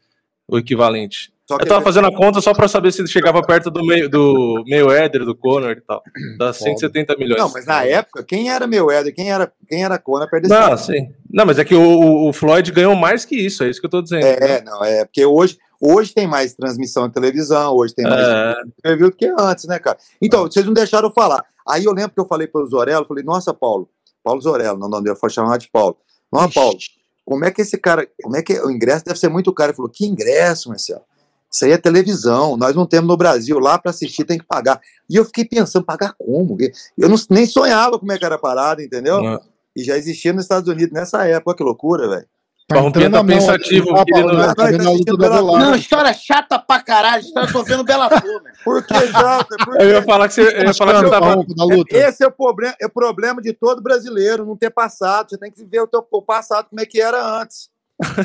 [0.49, 1.33] o equivalente.
[1.51, 5.23] Eu tava fazendo a conta só pra saber se chegava perto do meio do Mayweather,
[5.25, 6.03] do Conor e tal.
[6.39, 7.39] Dá 170 milhões.
[7.43, 10.77] Não, mas na época, quem era meu Éder, quem era, quem era Conor, perdeu Não,
[10.79, 11.11] sim.
[11.31, 13.91] Não, mas é que o, o- Floyd ganhou mais que isso, é isso que eu
[13.91, 14.25] tô dizendo.
[14.25, 18.55] É, não, é porque hoje, hoje tem mais transmissão de televisão, hoje tem mais É.
[18.83, 19.99] review do que antes, né, cara?
[20.23, 21.45] Então, vocês não deixaram eu falar.
[21.69, 23.91] Aí eu lembro que eu falei para o Zorello, falei, nossa, Paulo,
[24.23, 25.97] Paulo Zorello, não, não, eu vou chamar de Paulo.
[26.33, 26.79] Não, Paulo,
[27.25, 29.71] como é que esse cara, como é que o ingresso deve ser muito caro?
[29.71, 31.03] Ele falou, que ingresso, Marcelo?
[31.51, 34.81] Isso aí é televisão, nós não temos no Brasil, lá para assistir tem que pagar.
[35.09, 36.57] E eu fiquei pensando, pagar como?
[36.97, 39.23] Eu não, nem sonhava como é que era a parada, entendeu?
[39.23, 39.41] Não.
[39.77, 42.27] E já existia nos Estados Unidos nessa época, que loucura, velho.
[42.73, 44.29] Tá Barrompinha entrando tá a mão pensativo, aqui, tá querido.
[44.29, 45.43] falando, tá tá a luta da.
[45.43, 47.23] Não, história chata pra caralho.
[47.23, 48.53] História, tô vendo Bellator, meu.
[48.65, 49.57] Por que, Jota?
[49.79, 51.27] Eu ia falar que você, eu ia falar que você tava.
[51.27, 51.97] Barroco, da luta.
[51.97, 55.31] Esse é o, problema, é o problema de todo brasileiro, não ter passado.
[55.31, 57.71] Você tem que ver o teu o passado como é que era antes.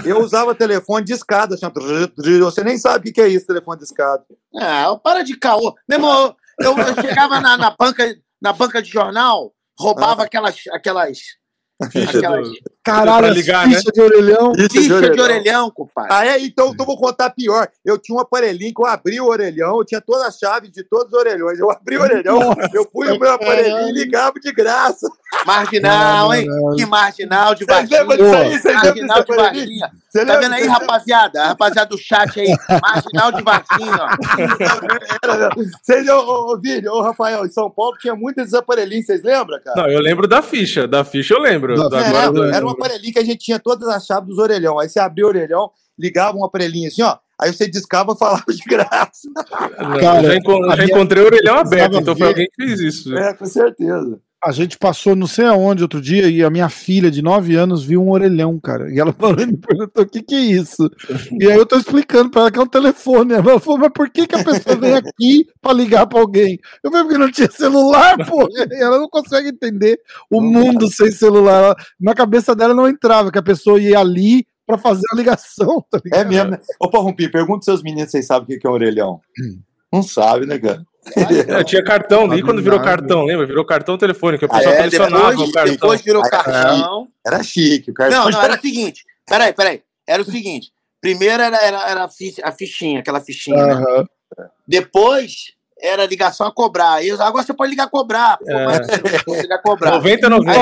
[0.05, 1.65] Eu usava telefone de escada, assim,
[2.39, 4.23] você nem sabe o que é isso, telefone de escada.
[4.59, 5.75] Ah, para de caô.
[5.87, 8.03] Meu irmão, eu, eu chegava na, na banca,
[8.41, 11.19] na banca de jornal, roubava aquelas, aquelas,
[11.79, 12.49] aquelas
[12.87, 14.53] Caralho, ligar, fichas de orelhão.
[14.71, 16.09] fichas de orelhão, compadre.
[16.13, 16.39] Ah, é?
[16.41, 17.67] Então, então vou contar pior.
[17.85, 20.83] Eu tinha um aparelhinho que eu abri o orelhão, eu tinha todas as chaves de
[20.83, 21.59] todos os orelhões.
[21.59, 25.07] Eu abri o orelhão, eu pus o meu aparelhinho e ligava de graça.
[25.45, 26.47] Marginal, hein?
[26.75, 28.27] Que marginal de Vocês lembram Varginha.
[28.27, 28.59] disso aí?
[28.61, 29.97] Vocês Marginal de.
[30.09, 31.43] Você Tá vendo aí, rapaziada?
[31.43, 32.55] A rapaziada do chat aí.
[32.81, 34.07] Marginal de Varginha, ó.
[35.81, 39.59] Vocês, ô, ô, ô, Vini, ô, Rafael, em São Paulo tinha muitos aparelhinhos, vocês lembram,
[39.63, 39.81] cara?
[39.83, 40.87] Não, eu lembro da ficha.
[40.87, 41.75] Da ficha eu lembro.
[41.75, 44.29] Não, Da- É, agora do- era um aparelhinho que a gente tinha todas as chaves
[44.29, 44.79] dos orelhão.
[44.79, 47.17] Aí você abria o orelhão, ligava um aparelhinho assim, ó.
[47.39, 49.29] Aí você discava e falava de graça.
[49.99, 53.15] Cara, eu já, encontrei o orelhão aberto, então foi alguém que fez isso.
[53.15, 54.19] É, com certeza.
[54.43, 57.83] A gente passou não sei aonde outro dia e a minha filha de 9 anos
[57.83, 58.93] viu um orelhão, cara.
[58.93, 60.89] E ela falou, me perguntou o que que é isso.
[61.39, 63.33] E aí eu tô explicando pra ela que é um telefone.
[63.33, 66.59] Ela falou, mas por que, que a pessoa vem aqui pra ligar pra alguém?
[66.83, 68.47] Eu falei, porque não tinha celular, pô.
[68.47, 69.99] E ela não consegue entender
[70.31, 71.63] o mundo sem celular.
[71.63, 75.83] Ela- na cabeça dela não entrava, que a pessoa ia ali pra fazer a ligação,
[75.89, 75.99] tá?
[76.13, 76.59] É mesmo, né?
[76.79, 79.19] Ô, Porrumpi, pergunta seus meninos se vocês sabem o que é um orelhão.
[79.91, 80.83] Não sabe, né, cara?
[81.15, 83.45] É, tinha cartão, e quando virou cartão, lembra?
[83.45, 85.73] Virou cartão telefônico, a Ah, pessoa É, colecionava depois, o cartão.
[85.73, 87.07] depois virou cartão.
[87.25, 87.91] Era chique.
[87.91, 89.05] O cartão Não, não, era o seguinte.
[89.25, 89.81] Peraí, peraí.
[90.05, 90.71] Era o seguinte.
[91.01, 93.65] Primeiro era, era, era a fi- a fichinha, aquela fichinha.
[93.65, 94.05] né?
[94.67, 96.93] Depois era ligação a cobrar.
[96.93, 98.37] Aí eu- agora você pode ligar a cobrar.
[98.37, 98.65] Pô, É.
[98.65, 99.91] mas você pode ligar a cobrar.
[99.91, 100.59] 90, 90.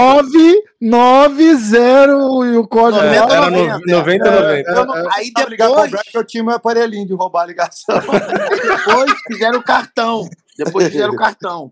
[0.82, 3.14] 990 e o código lá.
[3.16, 3.80] Era no- noventa.
[3.88, 4.72] 90, 90.
[4.72, 7.96] Eu não- aí Tava ligado depois, que eu tinha meu aparelhinho de roubar a ligação.
[8.00, 10.28] depois fizeram o cartão.
[10.58, 11.72] Depois fizeram o cartão.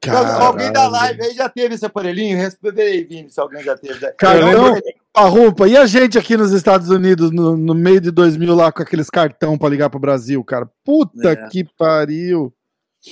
[0.00, 0.44] Caralho.
[0.44, 2.36] alguém da live aí já teve esse aparelhinho?
[2.36, 3.98] Responde aí, Vini, se alguém já teve.
[4.12, 4.76] Cartão,
[5.14, 5.66] arrumpa.
[5.66, 9.10] E a gente aqui nos Estados Unidos, no, no meio de 2000, lá com aqueles
[9.10, 10.68] cartão pra ligar pro Brasil, cara?
[10.84, 11.48] Puta É.
[11.48, 12.52] que pariu.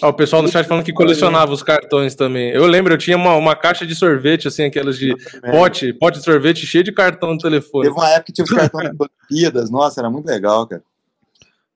[0.03, 2.51] Ó, o pessoal do chat falando que colecionava os cartões também.
[2.51, 5.15] Eu lembro, eu tinha uma, uma caixa de sorvete, assim, aquelas de
[5.51, 7.85] pote, pote de sorvete cheio de cartão no telefone.
[7.89, 9.71] Teve uma época que tinha os cartões de Olimpíadas.
[9.71, 10.83] Nossa, era muito legal, cara.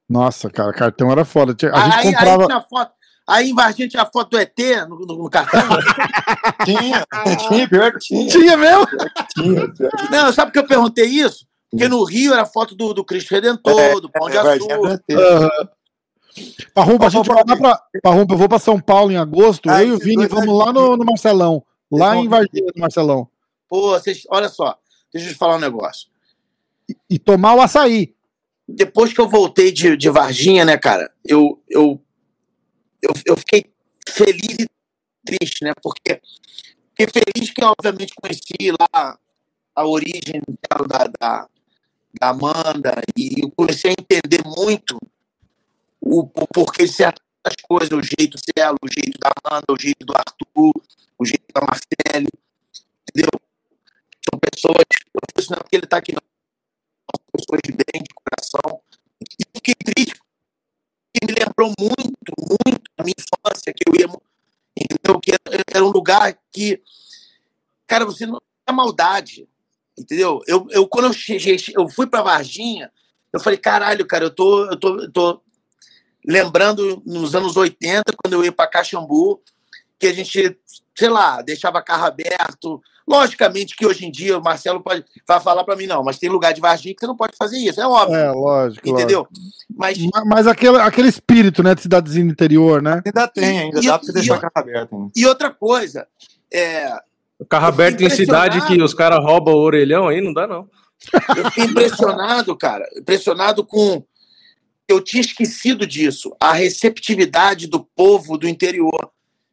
[0.09, 1.53] Nossa, cara, cartão era foda.
[1.53, 2.47] A gente Aí, aí comprava.
[2.47, 2.93] tinha foto.
[3.31, 4.59] Aí em Varginha tinha foto do ET
[4.89, 5.61] no, no- no cartão.
[6.65, 7.07] Tinha,
[7.49, 8.29] tinha, pior que tinha.
[8.29, 8.87] Tinha mesmo?
[9.35, 9.91] tinha, tinha.
[10.11, 11.47] Não, sabe por que eu perguntei isso?
[11.71, 15.01] Porque no Rio era foto do, do Cristo Redentor, do Pão de É, Açúcar.
[16.75, 17.83] Parrumpa, a gente vai lá pra.
[18.03, 19.69] Parrumpa, eu vou pra São Paulo em agosto.
[19.71, 21.63] Ah, eu e o Vini vamos lá no, no Marcelão.
[21.91, 23.29] Lá em Varginha, no Marcelão.
[23.69, 24.77] Pô, vocês, olha só,
[25.13, 26.09] deixa eu te falar um negócio.
[27.09, 28.15] E tomar o açaí.
[28.69, 32.01] depois que eu voltei de, de Varginha, né, cara, eu, eu,
[33.03, 33.73] eu, eu fiquei
[34.09, 34.69] feliz e
[35.25, 35.73] triste, né?
[35.83, 36.21] Porque
[36.91, 39.19] fiquei feliz que, obviamente, conheci lá
[39.75, 41.49] a origem da, da,
[42.19, 44.99] da Amanda e eu comecei a entender muito
[46.01, 47.21] o, o porquê de certas
[47.63, 50.73] coisas, o jeito dela, o jeito da Amanda, o jeito do Arthur,
[51.19, 52.29] o jeito da Marcele,
[53.09, 53.31] entendeu?
[54.29, 56.23] São pessoas, não é porque ele está aqui, não,
[57.11, 58.81] são pessoas de bem, de coração.
[59.39, 60.21] E fiquei triste,
[61.13, 62.33] porque me lembrou muito,
[62.67, 64.07] muito da minha infância, que eu ia,
[64.77, 65.21] entendeu?
[65.21, 65.33] Que
[65.73, 66.81] era um lugar que,
[67.87, 69.49] cara, você não é maldade,
[69.99, 70.41] entendeu?
[70.47, 72.93] Eu, eu quando eu cheguei, eu fui para Varginha,
[73.33, 75.43] eu falei, caralho, cara, eu tô, eu tô, eu tô
[76.27, 79.43] lembrando nos anos 80, quando eu ia para Caxambu,
[79.99, 80.59] que a gente,
[80.97, 82.83] sei lá, deixava carro aberto.
[83.09, 86.29] Logicamente que hoje em dia o Marcelo pode, vai falar para mim, não, mas tem
[86.29, 88.17] lugar de Varginha que você não pode fazer isso, é óbvio.
[88.17, 88.89] É, lógico.
[88.89, 89.27] Entendeu?
[89.77, 90.11] Lógico.
[90.15, 93.03] Mas, mas aquele, aquele espírito, né, de cidadezinha interior, né?
[93.05, 94.95] Ainda tem, ainda e, dá para você deixar e, carro aberto.
[94.95, 95.11] Hein?
[95.17, 96.07] E outra coisa,
[96.53, 96.93] é,
[97.41, 100.69] o carro aberto em cidade que os caras roubam o orelhão aí, não dá, não.
[101.35, 102.87] Eu fiquei impressionado, cara.
[102.95, 104.05] Impressionado com.
[104.87, 106.37] Eu tinha esquecido disso.
[106.39, 109.11] A receptividade do povo do interior.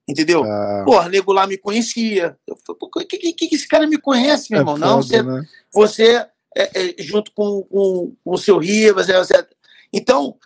[0.08, 0.44] Entendeu?
[0.44, 0.84] Ah.
[0.86, 2.38] Porra, nego lá me conhecia.
[2.48, 4.76] Eu falei, que, que, que, esse cara me conhece, meu é irmão?
[4.76, 5.46] Foda, não, você, né?
[5.74, 9.10] você é, é, junto com, com, com, o seu Rivas.
[9.10, 9.46] É, você...
[9.92, 10.38] Então,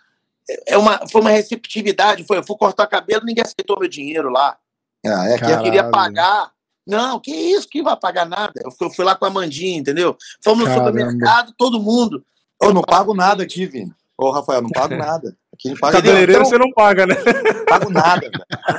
[0.66, 2.24] é uma, foi uma receptividade.
[2.24, 4.58] Foi, eu fui cortar cabelo, ninguém aceitou meu dinheiro lá.
[5.06, 6.52] Ah, é que eu queria pagar.
[6.86, 8.52] Não, que isso, que vai pagar nada.
[8.64, 10.16] Eu fui, eu fui lá com a Mandinha, entendeu?
[10.42, 10.90] Fomos Caramba.
[10.90, 12.24] no supermercado, todo mundo.
[12.60, 13.92] Eu não pago nada aqui, Vini.
[14.18, 15.36] Ô, Rafael, não pago nada.
[15.64, 17.14] Não paga Cabeleireiro então, você não paga, né?
[17.14, 18.30] Não pago nada.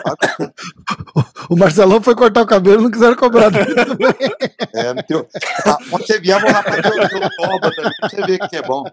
[0.04, 0.54] Pago...
[1.50, 3.52] o Marcelão foi cortar o cabelo não quiseram cobrar.
[3.56, 4.90] é,
[5.66, 8.56] ah, quando você vier, vou lá para o teu toba também, pra você ver que
[8.58, 8.84] é bom.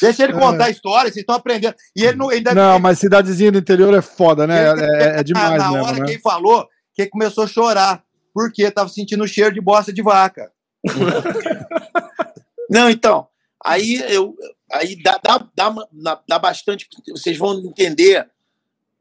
[0.00, 1.76] Deixa ele contar a história, vocês estão aprendendo.
[1.94, 2.52] E ele não, ainda...
[2.52, 4.74] não mas cidadezinha do interior é foda, né?
[4.98, 6.04] É, é demais na mesmo, hora né?
[6.04, 8.02] que ele falou, que ele começou a chorar,
[8.34, 10.50] porque estava sentindo o cheiro de bosta de vaca.
[12.68, 13.28] não, então,
[13.64, 14.36] aí eu
[14.70, 15.48] aí dá, dá,
[15.92, 16.88] dá, dá bastante.
[17.08, 18.28] Vocês vão entender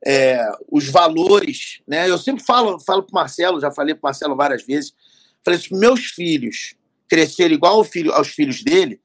[0.06, 1.82] é, os valores.
[1.88, 2.10] Né?
[2.10, 4.94] Eu sempre falo, falo para Marcelo, já falei para Marcelo várias vezes.
[5.44, 6.76] Falei, se meus filhos
[7.08, 9.00] crescerem igual ao filho, aos filhos dele,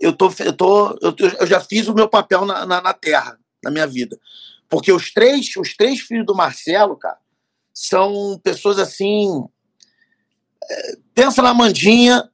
[0.00, 2.92] eu, tô, eu, tô, eu, tô, eu já fiz o meu papel na, na, na,
[2.92, 4.18] Terra, na minha vida.
[4.68, 7.18] Porque os três, os três filhos do Marcelo, cara,
[7.72, 9.44] são pessoas assim.
[10.68, 12.28] É, pensa na Mandinha,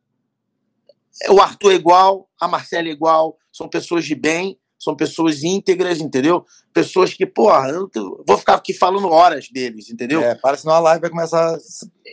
[1.30, 6.00] o Arthur é igual, a Marcela é igual, são pessoas de bem, são pessoas íntegras,
[6.00, 6.44] entendeu?
[6.74, 7.88] Pessoas que, porra, eu
[8.26, 10.20] vou ficar aqui falando horas deles, entendeu?
[10.20, 11.58] É, parece que a live vai começar a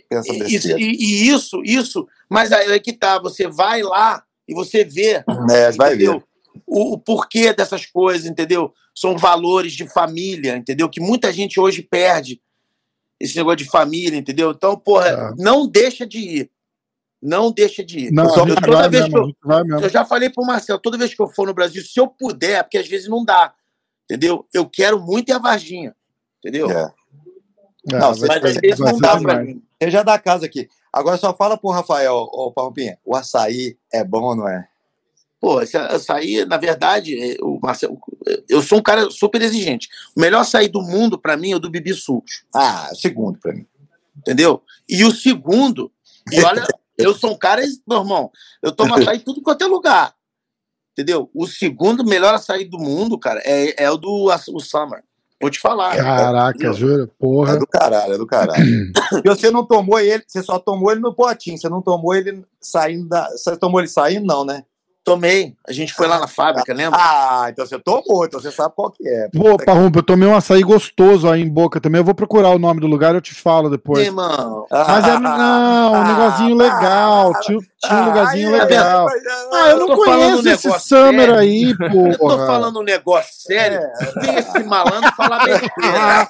[0.08, 4.54] pensar isso, e, e, isso, isso, mas aí é que tá, você vai lá e
[4.54, 5.24] você vê.
[5.50, 6.10] É, vai ver.
[6.64, 8.72] O, o, porquê dessas coisas, entendeu?
[8.94, 10.88] São valores de família, entendeu?
[10.88, 12.40] Que muita gente hoje perde
[13.18, 14.52] esse negócio de família, entendeu?
[14.52, 15.42] Então, porra, é.
[15.42, 16.50] não deixa de ir.
[17.22, 18.12] Não deixa de ir.
[18.12, 21.20] Não, eu, toda vez mesmo, que eu, eu já falei pro Marcelo, toda vez que
[21.20, 23.52] eu for no Brasil, se eu puder, porque às vezes não dá,
[24.04, 24.46] entendeu?
[24.54, 25.94] Eu quero muito ir a Varginha,
[26.38, 26.70] entendeu?
[26.70, 26.92] É.
[27.92, 29.62] É, não, mas às vezes não dá pra mim.
[29.80, 30.68] Você já dá casa aqui.
[30.92, 34.66] Agora só fala pro Rafael, ô Palmopinha, o açaí é bom ou não é?
[35.40, 37.98] Pô, esse açaí, na verdade, é, o Marcelo,
[38.48, 39.88] eu sou um cara super exigente.
[40.14, 42.44] O melhor açaí do mundo, para mim, é o do Bibi Sucos.
[42.54, 43.66] Ah, o segundo para mim.
[44.18, 44.62] Entendeu?
[44.86, 45.90] E o segundo,
[46.30, 46.66] e olha,
[47.02, 48.30] eu sou um cara, meu irmão,
[48.62, 50.14] eu tomo açaí em tudo quanto é lugar.
[50.92, 51.30] Entendeu?
[51.34, 55.02] O segundo melhor açaí do mundo, cara, é, é o do o Summer.
[55.40, 55.96] Vou te falar.
[55.96, 57.54] Caraca, juro, porra.
[57.54, 58.62] É do caralho, é do caralho.
[59.24, 62.44] e você não tomou ele, você só tomou ele no potinho, você não tomou ele
[62.60, 63.26] saindo da.
[63.30, 64.64] Você tomou ele saindo, não, né?
[65.10, 65.54] Tomei.
[65.66, 66.96] A gente foi lá na fábrica, lembra?
[67.02, 69.28] Ah, então você tomou, então você sabe qual que é.
[69.36, 71.98] Pô, Parrumpa, eu tomei um açaí gostoso aí em Boca também.
[71.98, 74.06] Eu vou procurar o nome do lugar, eu te falo depois.
[74.06, 74.66] Irmão.
[74.70, 77.32] Mas é, não, um negocinho legal.
[77.40, 79.08] Tinha, tinha um lugarzinho legal.
[79.52, 82.06] Ah, eu não conheço esse um Summer aí, pô.
[82.06, 83.80] Eu tô falando um negócio sério.
[83.80, 84.20] É.
[84.20, 86.28] Vem esse malandro falar besteira.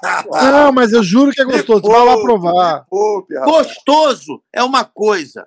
[0.53, 1.83] Não, mas eu juro que é gostoso.
[1.83, 2.87] Vai lá provar.
[3.45, 5.47] Gostoso é uma coisa.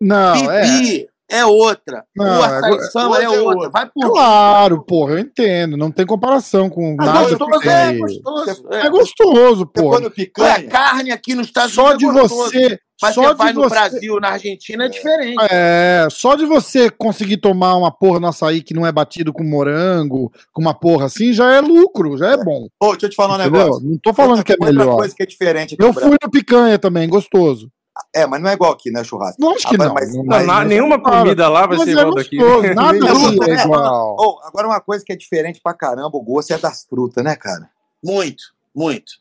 [0.00, 2.04] Não, Bibi, é é outra.
[2.14, 3.70] Não, o açaí é, samba é, outra.
[3.70, 5.78] Vai por Claro, porra, eu entendo.
[5.78, 7.36] Não tem comparação com ah, nada.
[7.36, 8.86] Gostoso, é, gostoso, é.
[8.86, 10.10] é gostoso, porra.
[10.10, 10.54] Picanha.
[10.56, 12.78] A carne aqui nos Estados Só Unidos é de você.
[13.00, 13.70] Mas só você vai no você...
[13.70, 15.44] Brasil, na Argentina, é diferente.
[15.50, 19.42] É, só de você conseguir tomar uma porra no açaí que não é batido com
[19.42, 22.68] morango, com uma porra assim, já é lucro, já é bom.
[22.78, 23.60] Ô, deixa eu te falar um Entendeu?
[23.60, 23.88] negócio.
[23.88, 24.96] Não tô falando outra, que é melhor.
[24.96, 27.72] coisa que é diferente Eu fui no picanha também, gostoso.
[28.14, 29.40] É, mas não é igual aqui, né, churrasco?
[29.42, 29.94] Lógico que Agora, não.
[29.94, 32.36] mas- não, Não, na- mas- nenhuma cara, comida lá vai mas ser é igual daqui.
[32.36, 34.16] gostoso, Nada é igual.
[34.20, 37.34] Oh, agora uma coisa que é diferente pra caramba, o gosto é das frutas, né,
[37.36, 37.70] cara?
[38.04, 38.42] Muito,
[38.74, 39.12] muito.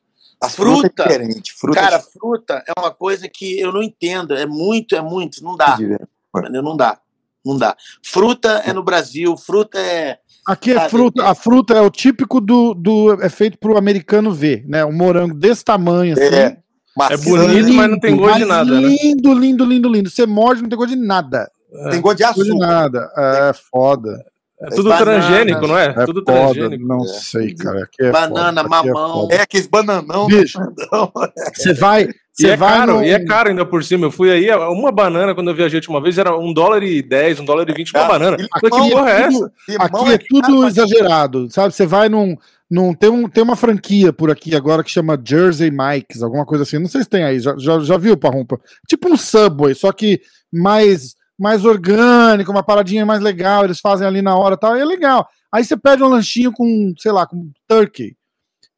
[0.43, 1.53] A Fruta, fruta, é diferente.
[1.53, 4.35] Fruta Cara, é fruta é uma coisa que eu não entendo.
[4.35, 5.43] É muito, é muito.
[5.43, 5.75] Não dá.
[5.75, 6.07] diferente.
[6.35, 6.63] Entendeu?
[6.63, 6.97] Não dá.
[7.45, 7.75] Não dá.
[8.03, 10.17] Fruta é no Brasil, fruta é.
[10.45, 13.21] Aqui é fruta, a fruta é o típico do, do.
[13.21, 14.83] É feito pro americano ver, né?
[14.83, 16.23] Um morango desse tamanho, assim.
[16.35, 16.57] É,
[16.97, 18.87] maçã, É bonito, mas não tem gosto de nada, né?
[18.87, 20.09] Lindo, lindo, lindo, lindo.
[20.09, 21.49] Você morde, não tem gosto de nada.
[21.89, 22.67] Tem gosto de Gosto de açúcar.
[22.67, 23.09] nada.
[23.17, 24.25] É foda.
[24.63, 25.05] É tudo Banana.
[25.05, 25.85] transgênico, não é?
[25.87, 26.33] É tudo foda.
[26.53, 26.85] transgênico.
[26.87, 27.07] Não É.
[27.07, 27.83] sei, cara.
[27.83, 29.13] Aqui é Banana, foda, aqui é mamão.
[29.21, 29.35] foda.
[29.35, 30.27] É aqueles bananão.
[30.27, 30.59] Bicho,
[30.91, 31.11] Não.
[31.55, 32.03] você vai.
[32.03, 34.05] E Você é vai caro, no- e é caro ainda por cima.
[34.05, 37.01] Eu fui aí, uma banana, quando eu viajei a última vez, era um dólar e
[37.01, 38.37] 10, um dólar e 20 uma Cara, banana.
[38.37, 39.51] falei, que porra é essa?
[39.79, 41.73] Aqui é tudo exagerado, sabe?
[41.73, 42.35] Você vai num.
[42.71, 46.63] Num tem, um, tem uma franquia por aqui agora que chama Jersey Mike's, alguma coisa
[46.63, 46.79] assim.
[46.79, 47.37] Não sei se tem aí.
[47.37, 48.61] Já, já, já viu, Parrumpa?
[48.87, 53.65] Tipo um Subway, só que mais, mais orgânico, uma paradinha mais legal.
[53.65, 54.77] Eles fazem ali na hora e tal.
[54.77, 55.27] E é legal.
[55.53, 58.15] Aí você pede um lanchinho com, sei lá, com turkey.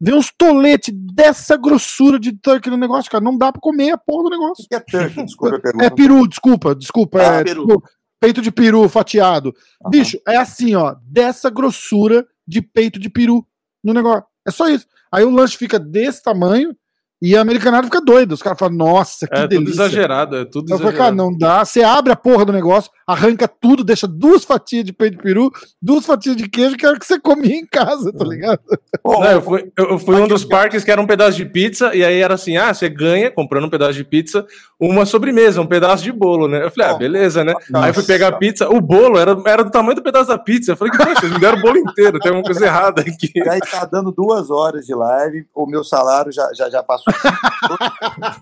[0.01, 3.23] Vem uns toletes dessa grossura de turkey no negócio, cara.
[3.23, 4.65] Não dá pra comer a porra do negócio.
[4.65, 5.23] O que é turkey?
[5.23, 5.61] Desculpa.
[5.79, 7.19] É peru, desculpa, desculpa.
[7.21, 7.83] Ah, é, peru.
[8.19, 9.53] peito de peru fatiado.
[9.83, 9.91] Aham.
[9.91, 13.45] Bicho, é assim, ó, dessa grossura de peito de peru
[13.83, 14.25] no negócio.
[14.45, 14.85] É só isso.
[15.11, 16.75] Aí o lanche fica desse tamanho
[17.25, 18.33] e a americanada fica doida.
[18.33, 19.73] Os caras falam, nossa, que É tudo delícia.
[19.83, 21.15] exagerado, é tudo Eu falei, cara, exagerado.
[21.15, 21.63] não dá.
[21.63, 25.49] Você abre a porra do negócio, arranca tudo, deixa duas fatias de peito de peru,
[25.81, 28.59] duas fatias de queijo, que era o que você comia em casa, tá ligado?
[29.03, 31.45] Ô, Não, eu fui, eu eu fui um dos parques que era um pedaço de
[31.45, 34.45] pizza, e aí era assim: ah, você ganha, comprando um pedaço de pizza,
[34.79, 36.65] uma sobremesa, um pedaço de bolo, né?
[36.65, 37.53] Eu falei, ah, beleza, né?
[37.69, 37.85] nossa.
[37.85, 40.37] Aí eu fui pegar a pizza, o bolo era, era do tamanho do pedaço da
[40.37, 40.71] pizza.
[40.73, 43.31] Eu falei, poxa, vocês me deram o bolo inteiro, tem uma coisa errada aqui.
[43.35, 47.12] E aí tá dando duas horas de live, o meu salário já, já, já passou.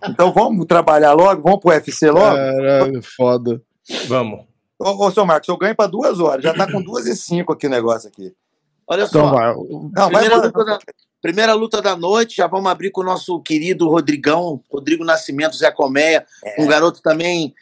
[0.09, 2.35] Então vamos trabalhar logo, vamos pro UFC logo?
[2.35, 3.61] Caralho, foda.
[4.07, 4.45] Vamos.
[4.79, 7.53] Ô, ô, seu Marcos, eu ganho pra duas horas, já tá com duas e cinco
[7.53, 8.33] aqui o negócio aqui.
[8.87, 9.31] Olha Então só.
[9.31, 9.53] vai.
[9.53, 10.47] Não, vai Primeira embora.
[10.47, 10.79] luta, da,
[11.21, 15.71] primeira luta da noite, já vamos abrir com o nosso querido Rodrigão, Rodrigo Nascimento, Zé
[15.71, 16.25] Colmeia,
[16.57, 17.53] um garoto também.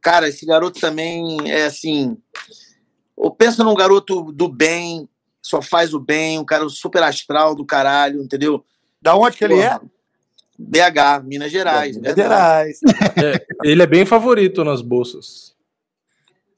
[0.00, 2.16] Cara, esse garoto também é assim.
[3.18, 5.08] Eu penso num garoto do bem,
[5.42, 8.64] só faz o bem, um cara super astral do caralho, entendeu?
[9.02, 9.78] Da onde que ele é?
[10.68, 11.96] BH, Minas Gerais.
[11.96, 12.72] Minas verdade.
[12.78, 12.80] Gerais.
[13.64, 15.54] Ele é bem favorito nas bolsas.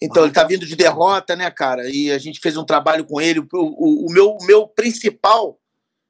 [0.01, 1.89] Então, ele tá vindo de derrota, né, cara?
[1.89, 3.39] E a gente fez um trabalho com ele.
[3.39, 5.59] O, o- o meu, o meu principal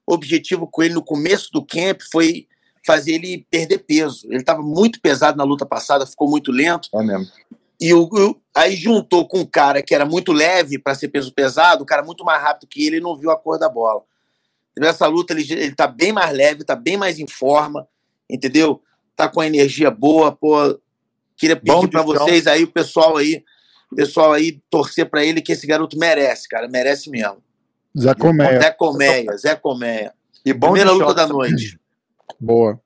[0.07, 2.47] objetivo com ele no começo do camp foi
[2.87, 4.27] fazer ele perder peso.
[4.31, 6.89] Ele estava muito pesado na luta passada, ficou muito lento.
[6.95, 7.27] É mesmo.
[7.79, 11.33] E o, o- aí juntou com um cara que era muito leve para ser peso
[11.33, 14.03] pesado, um cara muito mais rápido que ele, e não viu a cor da bola.
[14.79, 17.87] Nessa luta ele, ele tá bem mais leve, tá bem mais em forma,
[18.29, 18.83] entendeu?
[19.15, 20.79] Tá com a energia boa, pô.
[21.37, 23.45] Queria Bom pedir para vocês aí, o pessoal aí,
[23.91, 27.43] o pessoal aí torcer para ele que esse garoto merece, cara, merece mesmo.
[27.99, 28.61] Zé Colmeia.
[28.61, 30.13] Zé Colmeia, Zé Colmeia.
[30.45, 31.79] E bom Primeira luta da noite.
[32.41, 32.81] Boa.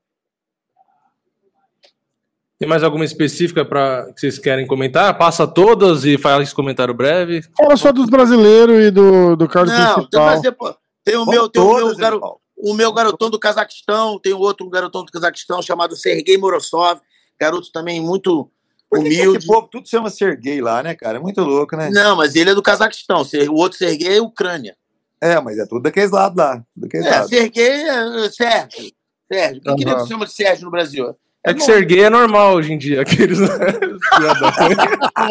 [2.59, 5.17] Tem mais alguma específica para que vocês querem comentar?
[5.19, 7.43] Passa todas e faz esse comentário breve.
[7.57, 10.27] Fala só dos brasileiros e do, do card Não, tem, principal.
[10.27, 10.77] mas, pô,
[11.07, 12.21] tem o meu, tem o meu.
[12.21, 12.41] Paulo.
[12.59, 17.01] O meu garotão do Cazaquistão, tem outro garotão do Cazaquistão chamado Sergei Morosov,
[17.39, 18.51] garoto também muito
[18.91, 19.39] Por que que humilde.
[19.39, 21.19] esse povo tudo chama Sergei lá, né, cara?
[21.19, 21.91] É muito louco, né?
[21.91, 23.23] Não, mas ele é do Cazaquistão.
[23.51, 24.75] O outro Sergei é Ucrânia.
[25.21, 26.65] É, mas é tudo daqueles lados lá.
[26.75, 27.29] Daqueles É, lados.
[27.29, 28.93] Sergei é Sérgio.
[29.31, 29.63] Sérgio.
[29.63, 31.15] Por que que nego chama de Sérgio no Brasil?
[31.47, 33.03] É que ser gay é normal hoje em dia.
[33.03, 33.39] Aqueles.
[33.39, 34.53] Piada.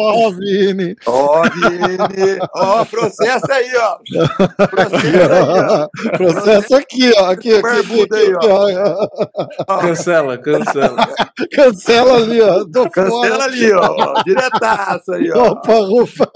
[0.00, 0.96] Ó, Vini.
[1.04, 2.38] Ó, Vini.
[2.54, 3.98] Ó, processo aí, ó.
[4.66, 6.16] Processo aí, ó.
[6.16, 7.26] Processo aqui, ó.
[7.30, 8.66] Aqui, aqui, aqui, Barbudo aí, ó.
[9.68, 11.08] aqui, cancela, cancela.
[11.52, 12.64] Cancela ali, ó.
[12.64, 13.44] Tô Cancela fora.
[13.44, 14.22] ali, ó.
[14.24, 15.48] Diretaço aí, ó.
[15.48, 16.30] Opa, rufa.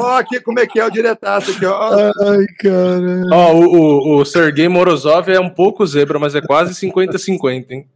[0.00, 1.92] Ó, aqui como é que é o diretaço aqui, ó.
[1.92, 3.22] Ai, cara.
[3.32, 7.86] Ó, o, o, o Sergei Morozov é um pouco zebra, mas é quase 50-50, hein?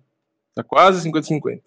[0.55, 1.61] Tá quase 50-50.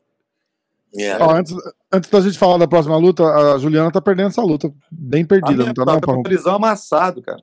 [0.98, 1.18] É.
[1.22, 1.54] Ó, antes,
[1.92, 4.74] antes da gente falar da próxima luta, a Juliana tá perdendo essa luta.
[4.90, 6.30] Bem perdida, não tá, não, tá com o Parrumpa?
[6.30, 7.42] prisão amassado, cara.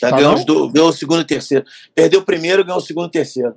[0.00, 0.44] Já Tá ganhou, não?
[0.44, 1.64] do- ganhou o segundo e terceiro.
[1.94, 3.54] Perdeu o primeiro, ganhou o segundo e terceiro.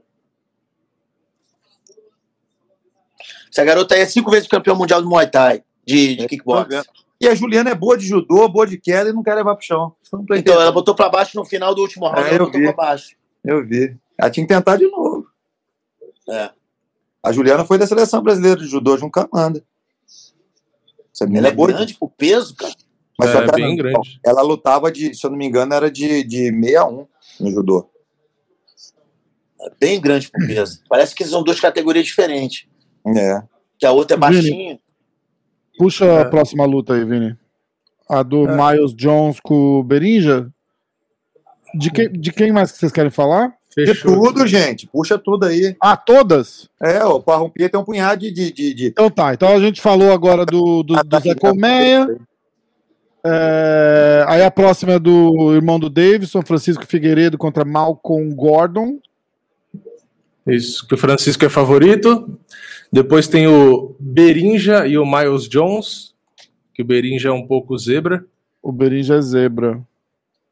[3.52, 6.84] Essa garota aí é cinco vezes campeão mundial do Muay Thai, de, de kickbox.
[7.22, 9.66] E a Juliana é boa de judô, boa de queda e não quer levar pro
[9.66, 9.96] chão.
[10.12, 12.60] Não Então, ela botou pra baixo no final do último round, É, ela eu botou
[12.60, 12.66] vi.
[12.74, 13.16] pra baixo.
[13.44, 13.96] Eu vi.
[14.18, 15.05] Ela tinha que tentar de novo.
[16.30, 16.49] É.
[17.23, 19.64] A Juliana foi da seleção brasileira de judô junto com a Amanda.
[21.14, 22.73] Essa menina Ela é de- grande pro peso, cara.
[23.18, 24.19] Mas É, só que ela- bem grande.
[24.26, 27.07] Ela lutava de, se eu não me engano, era de, de 61
[27.39, 27.89] no judô.
[29.61, 30.81] É bem grande pro peso.
[30.89, 32.68] Parece que são duas categorias diferentes.
[33.15, 33.41] É.
[33.80, 34.34] Que a outra é Vini.
[34.41, 34.80] baixinha.
[35.77, 36.22] Puxa É.
[36.22, 37.38] a próxima luta aí, Vini.
[38.10, 38.56] A do É.
[38.73, 40.52] Miles Jones com o Berinja.
[41.73, 43.53] De, que, de quem mais que vocês querem falar?
[43.77, 44.88] De tudo, gente.
[44.88, 45.76] Puxa tudo aí.
[45.81, 46.69] Ah, todas?
[46.81, 48.31] É, o Parrompia tem um punhado de.
[48.31, 48.85] de, de, de...
[48.88, 49.34] Então tá.
[49.34, 52.07] Então a gente falou agora do, do, do Zé Colmeia.
[53.27, 58.99] É, aí a próxima é do irmão do Davidson, Francisco Figueiredo contra Malcolm Gordon.
[60.47, 62.39] Isso, que o Francisco é favorito.
[62.93, 66.14] Depois tem o Berinja e o Miles Jones,
[66.73, 68.23] que o Berinja é um pouco zebra.
[68.61, 69.81] O Berinja é zebra.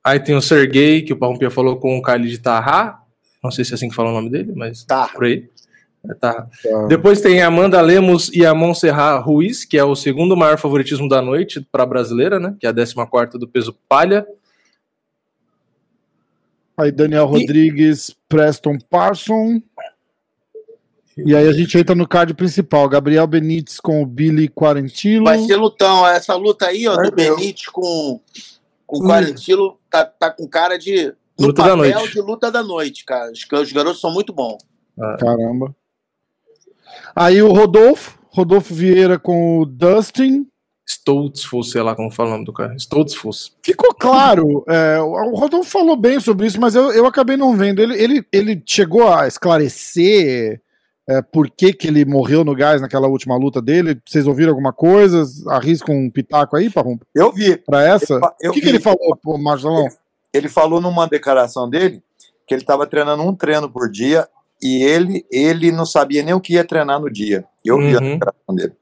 [0.03, 3.02] Aí tem o Sergei, que o Parrompia falou com o Khalid Taha.
[3.44, 5.07] Não sei se é assim que fala o nome dele, mas Tá.
[5.10, 5.49] por aí.
[6.20, 6.48] Tá.
[6.64, 6.88] Tá.
[6.88, 11.07] Depois tem a Amanda Lemos e a Montserrat Ruiz, que é o segundo maior favoritismo
[11.07, 12.56] da noite para a brasileira, né?
[12.60, 14.26] Que é a 14 do peso palha.
[16.76, 19.61] Aí Daniel Rodrigues, Preston Parson.
[21.15, 22.90] E aí a gente entra no card principal.
[22.90, 25.26] Gabriel Benítez com o Billy Quarantilo.
[25.26, 26.06] Vai ser lutão.
[26.07, 27.15] Essa luta aí, ó, Ai, do.
[27.15, 28.20] Benítez com,
[28.86, 31.14] com o Quarantilo, tá, tá com cara de.
[31.39, 32.14] No Luta da papel noite.
[32.14, 33.31] de luta da noite, cara.
[33.31, 34.57] Os, os garotos são muito bons.
[35.19, 35.76] Caramba.
[37.15, 38.19] Aí o Rodolfo.
[38.30, 40.47] Rodolfo Vieira com o Dustin.
[40.85, 42.76] Stoltzfus, sei lá como fala o nome do cara.
[42.76, 43.55] Stoltzfus.
[43.64, 44.64] Ficou claro.
[44.68, 47.80] é, o Rodolfo falou bem sobre isso, mas eu, eu acabei não vendo.
[47.81, 50.61] Ele, ele, ele chegou a esclarecer
[51.07, 53.99] é, por que, que ele morreu no gás naquela última luta dele.
[54.05, 55.23] Vocês ouviram alguma coisa?
[55.47, 56.84] Arriscam um pitaco aí pra,
[57.15, 57.55] Eu vi.
[57.57, 58.19] pra essa?
[58.41, 58.69] Eu o que, que vi.
[58.76, 59.85] ele falou, Marcelão?
[59.85, 59.95] Ele
[60.49, 62.01] falou numa declaração dele
[62.47, 64.27] que ele estava treinando um treino por dia
[64.61, 67.45] e ele, ele não sabia nem o que ia treinar no dia.
[67.64, 68.14] Eu vi a Uhum.
[68.18, 68.73] declaração dele.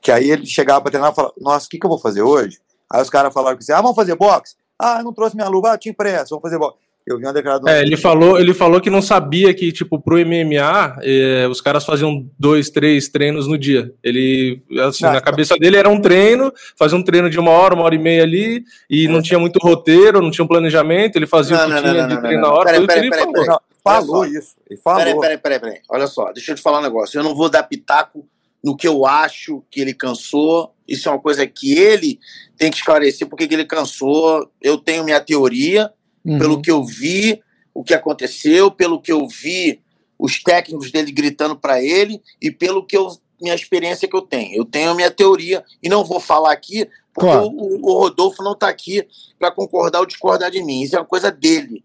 [0.00, 2.22] Que aí ele chegava para treinar e falava: Nossa, o que, que eu vou fazer
[2.22, 2.58] hoje?
[2.90, 4.54] Aí os caras falaram assim: Ah, vamos fazer boxe?
[4.78, 6.78] Ah, eu não trouxe minha luva, ah, tinha impressa, vamos fazer boxe.
[7.06, 7.68] Eu vi uma declaração.
[7.68, 11.84] É, ele falou, ele falou que não sabia que, tipo, pro MMA, eh, os caras
[11.84, 13.94] faziam dois, três treinos no dia.
[14.02, 17.74] Ele, assim, Ah, na cabeça dele era um treino, fazia um treino de uma hora,
[17.74, 21.28] uma hora e meia ali, e não tinha muito roteiro, não tinha um planejamento, ele
[21.28, 23.32] fazia Não, o que não, tinha não, de treino na hora, Peraí, peraí, peraí, falou.
[23.32, 23.58] peraí.
[23.84, 24.56] Falou isso.
[24.68, 24.98] Ele falou.
[24.98, 25.80] Peraí, peraí, peraí, peraí.
[25.88, 27.16] Olha só, deixa eu te falar um negócio.
[27.20, 28.26] Eu não vou dar pitaco
[28.64, 30.74] no que eu acho que ele cansou.
[30.88, 32.18] Isso é uma coisa que ele
[32.58, 34.50] tem que esclarecer porque que ele cansou.
[34.60, 35.92] Eu tenho minha teoria,
[36.26, 36.38] Uhum.
[36.38, 37.40] pelo que eu vi,
[37.72, 39.80] o que aconteceu, pelo que eu vi,
[40.18, 44.56] os técnicos dele gritando para ele e pelo que eu minha experiência que eu tenho.
[44.56, 47.48] Eu tenho a minha teoria e não vou falar aqui porque Claro.
[47.48, 49.06] o, o Rodolfo não está aqui
[49.38, 50.82] para concordar ou discordar de mim.
[50.82, 51.84] Isso é uma coisa dele,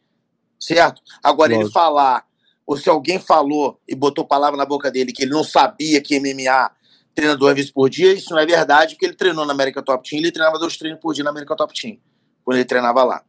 [0.60, 1.02] certo?
[1.24, 1.74] Agora ele Lógico.
[1.74, 2.26] falar
[2.66, 6.20] ou se alguém falou e botou palavra na boca dele que ele não sabia que
[6.20, 6.72] MMA
[7.14, 10.08] treina duas vezes por dia, isso não é verdade, porque ele treinou na América Top
[10.10, 11.98] Team, ele treinava dois treinos por dia na América Top Team,
[12.44, 13.22] quando ele treinava lá.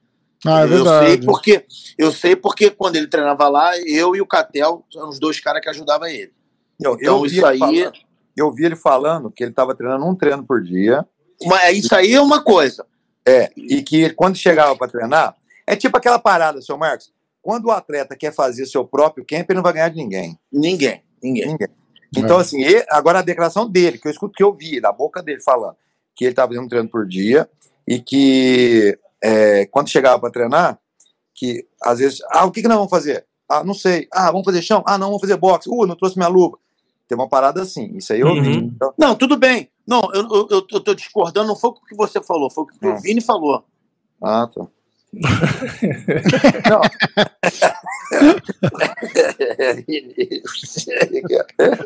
[0.47, 1.07] Ah, é eu verdade.
[1.07, 1.65] sei porque
[1.99, 5.61] eu sei porque quando ele treinava lá, eu e o Catel eram os dois caras
[5.63, 6.33] que ajudavam ele.
[6.81, 7.93] Eu, Então, eu vi isso ele aí- falando-
[8.37, 11.07] eu vi ele falando que ele estava treinando um treino por dia.
[11.45, 12.85] Mas isso aí é uma coisa.
[13.27, 15.37] É, e que quando chegava para treinar,
[15.67, 17.13] é tipo aquela parada, seu Marcos.
[17.41, 20.39] Quando o atleta quer fazer seu próprio camp, ele não vai ganhar de ninguém.
[20.53, 21.47] Ninguém, ninguém.
[21.47, 21.69] Ninguém.
[22.17, 25.23] Então, assim, e- agora a declaração dele, que eu escuto que eu vi, da boca
[25.23, 25.77] dele falando,
[26.17, 27.49] que ele estava fazendo um treino por dia
[27.87, 30.79] e que é, quando chegava para treinar,
[31.35, 33.25] que às vezes, ah, o que, que nós vamos fazer?
[33.49, 34.07] Ah, não sei.
[34.13, 34.83] Ah, vamos fazer chão?
[34.87, 35.69] Ah, não, vamos fazer boxe.
[35.71, 36.59] Uh, não trouxe minha luva.
[37.09, 38.41] Tem uma parada assim, isso aí eu vi.
[38.57, 38.71] Uhum.
[38.75, 39.69] Então, Não, tudo bem.
[39.87, 42.67] Não, eu, eu, eu, eu tô discordando, não foi o que você falou, foi o
[42.67, 43.01] que o Hum.
[43.01, 43.65] Vini falou.
[44.23, 44.67] ah, tá.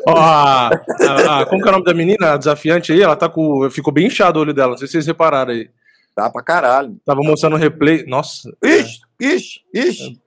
[0.05, 2.33] Ó, a- a- a- como que é o nome da menina?
[2.33, 3.69] A desafiante aí, ela tá com.
[3.69, 4.71] Ficou bem inchado o olho dela.
[4.71, 5.69] Não sei se vocês repararam aí.
[6.17, 6.99] Tá pra caralho.
[7.05, 8.03] Tava mostrando o replay.
[8.07, 8.51] Nossa.
[8.63, 10.19] Ixi, ixi, ixi.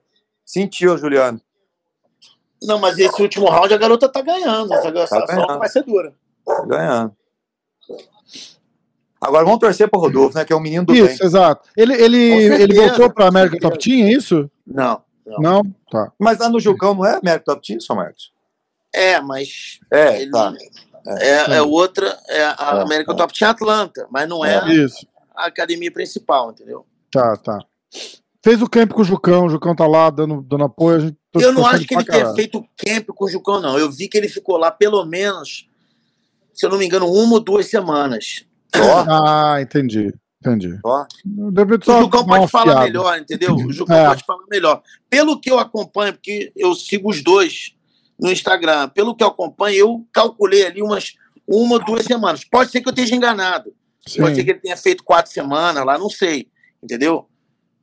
[0.45, 1.41] Sentiu, Juliano.
[2.63, 4.73] Não, mas esse último round a garota tá ganhando.
[4.73, 5.59] Essa essa ganhando.
[5.59, 6.13] vai ser dura.
[6.45, 7.13] Tá ganhando.
[9.19, 10.45] Agora vamos torcer pro Rodolfo, né?
[10.45, 11.03] Que é um menino do bem.
[11.03, 11.67] Isso, exato.
[11.75, 13.59] Ele, ele, ele voltou pra América.
[13.59, 14.49] Top Team, é isso?
[14.65, 15.39] Não, não.
[15.39, 15.61] Não?
[15.91, 16.09] Tá.
[16.17, 18.31] Mas lá no Jucão não é América Top Team, São Marcos?
[18.95, 20.53] É, mas É, ele tá.
[21.19, 23.15] é, é outra, é a É, América é.
[23.15, 25.05] Top tinha Atlanta, mas não é, Isso.
[25.43, 26.85] A academia principal, entendeu?
[27.11, 27.59] Tá, tá.
[28.43, 30.97] Fez o camp com o Jucão, o Jucão tá lá dando, dando apoio.
[30.97, 33.77] A gente eu não acho que ele tenha feito camp com o Jucão, não.
[33.77, 35.67] Eu vi que ele ficou lá pelo menos,
[36.53, 38.43] se eu não me engano, uma ou duas semanas.
[38.75, 40.13] Ó, Ah, entendi.
[40.43, 40.79] Entendi.
[40.83, 41.05] ó.
[41.51, 42.85] Deve O só Jucão pode falar afiada.
[42.87, 43.53] melhor, entendeu?
[43.55, 44.07] O Jucão É.
[44.07, 44.81] pode falar melhor.
[45.07, 47.75] Pelo que eu acompanho, porque eu sigo os dois
[48.19, 51.13] no Instagram, pelo que eu acompanho, eu calculei ali umas
[51.47, 52.43] uma ou duas semanas.
[52.43, 53.71] Pode ser que eu esteja enganado.
[54.07, 54.21] Sim.
[54.21, 56.47] Pode ser que ele tenha feito quatro semanas lá, não sei,
[56.81, 57.27] entendeu?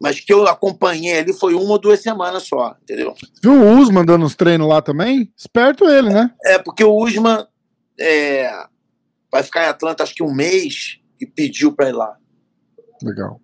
[0.01, 3.15] Mas que eu acompanhei ali foi uma ou duas semanas só, entendeu?
[3.43, 5.33] Viu o Usman dando uns treinos lá também?
[5.37, 6.31] Esperto ele, né?
[6.45, 7.47] É, porque o Usman,
[7.99, 8.51] é,
[9.31, 12.17] vai ficar em Atlanta acho que um mês e pediu para ir lá.
[13.03, 13.41] Legal.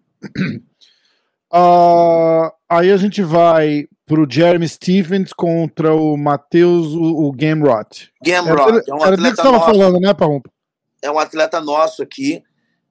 [1.52, 8.12] Uh, aí a gente vai pro Jeremy Stevens contra o Matheus, o, o Gamrot.
[8.22, 10.50] Gamrot, é um Era dele que atleta você estava nosso, falando, né, Parrumpa?
[11.04, 12.42] é um atleta nosso aqui,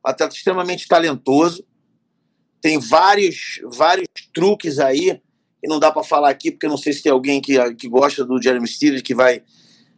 [0.04, 1.66] atleta extremamente talentoso,
[2.62, 5.22] tem vários, vários truques aí,
[5.62, 7.88] e não dá para falar aqui, porque eu não sei se tem alguém que, que
[7.88, 9.42] gosta do Jeremy Stevens que vai.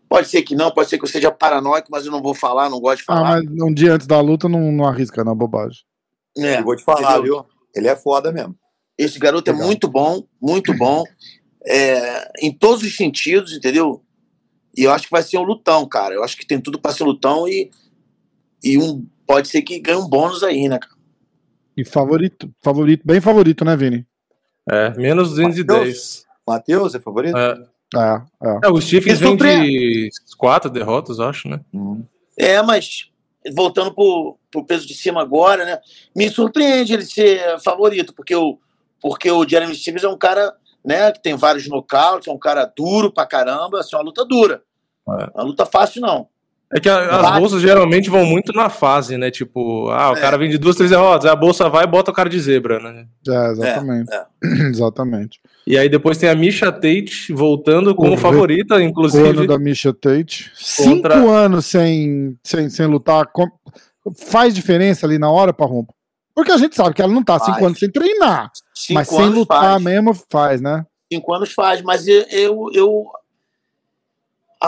[0.07, 2.69] Pode ser que não, pode ser que eu seja paranoico, mas eu não vou falar,
[2.69, 3.41] não gosto de Ah, falar.
[3.41, 5.79] mas um dia antes da luta não, não arrisca na bobagem.
[6.37, 7.43] É, Eu vou te falar, viu?
[7.75, 8.55] Ele é foda mesmo.
[8.97, 9.63] Esse garoto Legal.
[9.63, 11.03] é muito bom, muito bom,
[11.65, 14.03] é, em todos os sentidos, entendeu?
[14.77, 16.13] E eu acho que vai ser um lutão, cara.
[16.13, 17.71] Eu acho que tem tudo para ser um lutão e,
[18.63, 20.93] e um, pode ser que ganhe um bônus aí, né, cara?
[21.77, 24.05] E favorito, favorito, bem favorito, né, Vini?
[24.69, 26.25] É, menos 210.
[26.47, 27.37] Matheus, é favorito?
[27.37, 27.57] É,
[27.95, 28.59] É, é.
[28.63, 31.59] é o Stephens vem de quatro derrotas, eu acho, né?
[32.37, 33.09] É, mas
[33.53, 35.79] voltando pro, pro peso de cima agora, né?
[36.15, 38.57] Me surpreende ele ser favorito, porque o,
[39.01, 40.53] porque o Jeremy Stevens é um cara,
[40.83, 44.63] né, que tem vários nocautes, é um cara duro pra caramba, assim, uma luta dura.
[45.07, 45.29] É.
[45.35, 46.27] Uma luta fácil, não.
[46.75, 49.31] É que a- as bolsas geralmente vão muito na fase, né?
[49.31, 50.19] Tipo, ah, o É.
[50.19, 52.79] cara vem de duas, três derrotas, a bolsa vai e bota o cara de zebra,
[52.79, 53.05] né?
[53.27, 54.11] É, exatamente.
[54.13, 54.25] É,
[54.69, 55.39] exatamente.
[55.65, 59.47] E aí depois tem a Misha Tate voltando como O favorita, O ano inclusive.
[59.47, 60.51] da Misha Tate.
[60.83, 63.25] Contra- Cinco anos sem, sem, sem lutar.
[63.31, 63.47] com-
[64.27, 65.93] Faz diferença ali na hora, Parrumpa?
[66.35, 67.65] Porque a gente sabe que ela não tá cinco Faz.
[67.65, 68.51] anos sem treinar.
[68.75, 69.81] Cinco mas sem lutar faz.
[69.83, 70.85] mesmo, faz, né?
[71.11, 72.25] Cinco anos faz, mas eu.
[72.29, 73.05] eu, eu-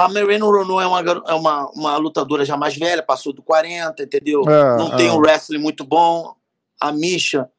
[0.06, 4.03] a Moreno Renault é, uma, é uma, uma lutadora já mais velha, passou do 40,
[4.03, 4.41] entendeu?
[4.48, 5.11] É, Não tem é.
[5.11, 6.34] um wrestling muito bom.
[6.80, 7.49] A Misha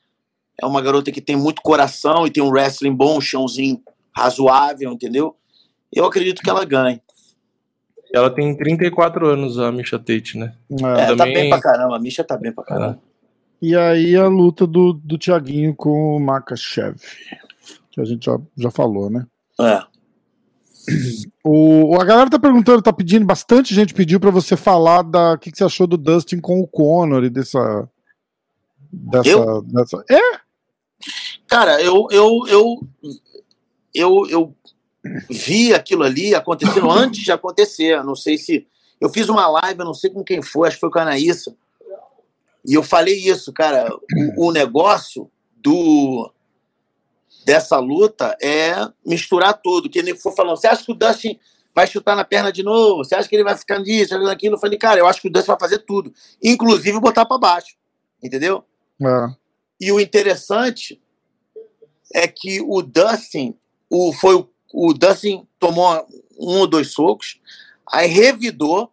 [0.60, 3.80] é uma garota que tem muito coração e tem um wrestling bom, um chãozinho
[4.14, 5.36] razoável, entendeu?
[5.92, 7.00] Eu acredito que ela ganhe.
[8.12, 10.54] Ela tem 34 anos, a Misha Tate, né?
[10.70, 10.74] É.
[11.02, 11.96] É, tá também- bem pra caramba.
[11.96, 12.98] A Misha tá bem pra caramba.
[13.60, 16.96] E aí a luta do, do Thiaguinho com o Makachev.
[17.90, 19.26] Que a gente já, já falou, né?
[19.60, 19.82] É.
[21.44, 25.38] O, a galera tá perguntando, tá pedindo, bastante gente pediu pra você falar da o
[25.38, 27.88] que, que você achou do Dustin com o Conor e dessa.
[28.90, 29.62] Dessa.
[29.62, 30.40] Dessa é,
[31.46, 32.88] Cara, eu, eu, eu,
[33.94, 34.54] eu, eu
[35.30, 38.02] vi aquilo ali acontecendo antes de acontecer.
[38.04, 38.66] Não sei se.
[39.00, 41.02] Eu fiz uma live, eu não sei com quem foi, acho que foi com a
[41.02, 41.54] Anaísa.
[42.66, 43.88] E eu falei isso, cara.
[44.36, 46.32] O, o negócio do
[47.48, 48.74] dessa luta é
[49.06, 49.88] misturar tudo.
[49.88, 51.40] Que ele for falando, você acha que o Dustin
[51.74, 53.02] vai chutar na perna de novo?
[53.02, 54.56] Você acha que ele vai ficar nisso, naquilo?
[54.56, 56.12] Eu falei, cara, eu acho que o Dustin vai fazer tudo,
[56.42, 57.74] inclusive botar para baixo.
[58.22, 58.62] Entendeu?
[59.00, 59.34] é.
[59.80, 61.00] E o interessante
[62.12, 63.56] é que o Dustin,
[63.88, 66.06] o, foi o, o Dustin tomou
[66.38, 67.40] um ou dois socos,
[67.90, 68.92] aí revidou,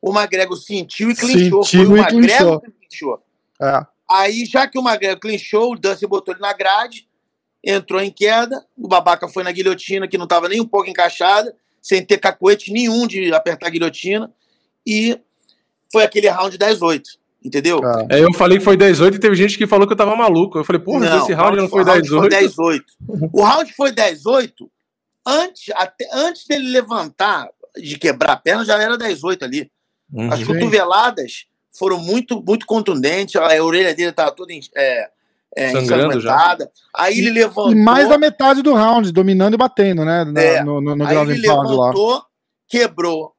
[0.00, 1.64] o McGregor sentiu e clinchou.
[1.64, 3.20] Sentiu Foi o McGregor que clinchou.
[3.60, 3.86] é.
[4.08, 7.05] Aí, já que o McGregor clinchou, o Dustin botou ele na grade,
[7.66, 11.54] entrou em queda, o babaca foi na guilhotina, que não estava nem um pouco encaixada,
[11.82, 14.32] sem ter cacoete nenhum de apertar a guilhotina,
[14.86, 15.18] e
[15.90, 17.02] foi aquele round 10-8,
[17.44, 17.80] entendeu?
[18.08, 18.18] é.
[18.18, 20.58] É, eu falei que foi 10-8 e teve gente que falou que eu tava maluco.
[20.58, 22.82] Eu falei, porra, esse round não foi o round foi 10-8.
[23.08, 23.30] 10-8.
[23.32, 24.50] O round foi 10-8.
[25.26, 29.70] Antes, até, antes dele levantar, de quebrar a perna, já era 10-8 ali.
[30.12, 30.32] Uhum.
[30.32, 30.46] As Sim.
[30.46, 33.34] cotoveladas foram muito, muito contundentes.
[33.36, 35.10] A orelha dele estava toda é,
[35.56, 36.56] é, Sangrando já.
[36.94, 37.72] Aí ele levantou.
[37.72, 40.24] E mais da metade do round, dominando e batendo, né?
[40.24, 40.62] na- É.
[40.62, 41.86] no no, no Aí ele pound lá.
[41.86, 42.22] levantou,
[42.68, 43.32] quebrou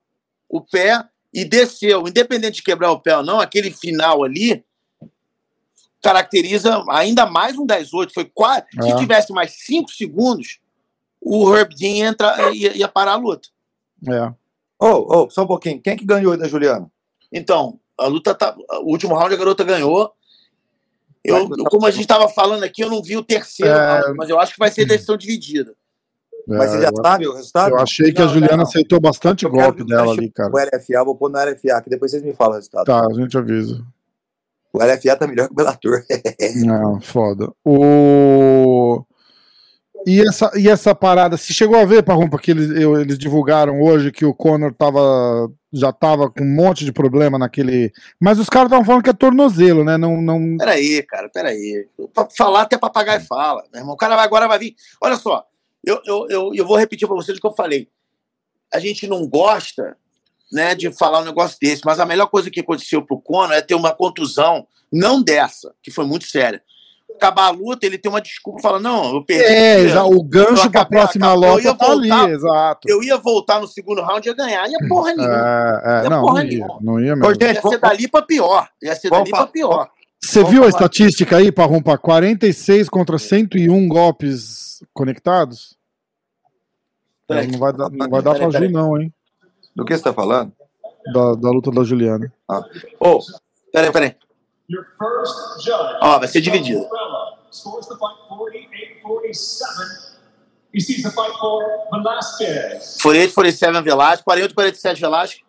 [0.50, 2.08] o pé e desceu.
[2.08, 4.64] Independente de quebrar o pé ou não, aquele final ali
[6.02, 8.12] caracteriza ainda mais um 10-8.
[8.14, 8.64] Foi quase.
[8.82, 8.96] Se É.
[8.96, 10.60] tivesse mais 5 segundos,
[11.22, 13.48] o Herb Dean entra, ia, ia parar a luta.
[14.08, 14.32] É.
[14.80, 15.82] Ô, ô, só um pouquinho.
[15.82, 16.90] Quem é que ganhou aí da Juliana?
[17.32, 18.56] Então, a luta tá.
[18.84, 20.12] O último round a garota ganhou.
[21.24, 24.00] Eu, como a gente estava falando aqui, eu não vi o terceiro É.
[24.02, 25.74] round, mas eu acho que vai ser decisão dividida.
[26.48, 27.72] Mas você É, já eu, sabe o resultado?
[27.72, 28.64] eu achei que a Não, Juliana não.
[28.64, 30.50] aceitou bastante Eu golpe dela ali, cara.
[30.54, 32.86] O LFA, vou pôr no LFA, que depois vocês me falam o resultado.
[32.86, 33.84] Tá, a gente avisa.
[34.72, 36.04] O LFA tá melhor que o Bellator.
[36.66, 37.52] Não, foda.
[37.66, 38.77] O...
[40.08, 43.82] E, essa, e essa parada, se chegou a ver, Parrumpa, que eles, eu- eles divulgaram
[43.82, 47.92] hoje que o Conor tava, já tava com um monte de problema naquele.
[48.18, 49.98] Mas os caras estavam falando que é tornozelo, né?
[49.98, 50.56] Não, não...
[50.58, 51.86] Peraí, cara, peraí.
[52.14, 53.96] Pra falar até papagaio fala, meu irmão.
[53.96, 54.76] O cara vai- agora vai vir.
[55.02, 55.46] Olha só,
[55.86, 57.90] eu, eu, eu, eu vou repetir para vocês o que eu falei.
[58.74, 59.98] A gente não gosta
[60.54, 63.62] né, de falar um negócio desse, mas a melhor coisa que aconteceu pro Conor é
[63.62, 66.62] ter uma contusão, não dessa, que foi muito séria.
[67.18, 69.44] Acabar a luta, ele tem uma desculpa, fala, não, eu perdi.
[69.44, 72.88] É, já, o gancho pra acabei- próxima luta tá ali, exato.
[72.88, 74.68] Eu ia voltar no segundo round e ia ganhar.
[74.70, 75.36] Ia porra nenhuma.
[75.36, 77.44] É, é, Ia não, porra não ia, não ia mesmo.
[77.44, 78.68] Ia ser dali pra pior.
[78.82, 79.90] Ia ser dali pra falar- pior.
[80.24, 81.98] Você viu a estatística aí, Parrumpa?
[81.98, 85.78] 46 contra 101 golpes conectados?
[87.28, 87.48] Peraí.
[87.48, 88.62] Não vai dar, não vai dar Peraí, pra.
[88.66, 89.14] Ju, não, hein?
[89.76, 90.52] Do que você tá falando?
[91.14, 92.34] Da, da luta da Juliana.
[93.00, 93.20] Ô,
[93.72, 94.16] peraí, peraí.
[94.70, 95.98] Your first judge.
[96.02, 96.90] Ó, vai ser dividido.
[97.50, 100.18] 48-47.
[100.74, 102.98] He sees the fight for Velasquez.
[103.02, 105.40] 48, 47 Velasco, 48, 47 Velasco.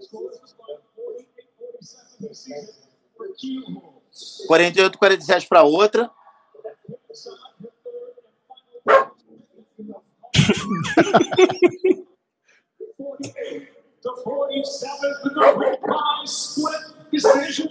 [0.00, 2.20] Scores the fight 48-47.
[2.20, 2.74] He sees it
[3.16, 3.82] for Q.
[4.48, 6.10] 48, 47 pra outra.
[17.12, 17.68] Decision.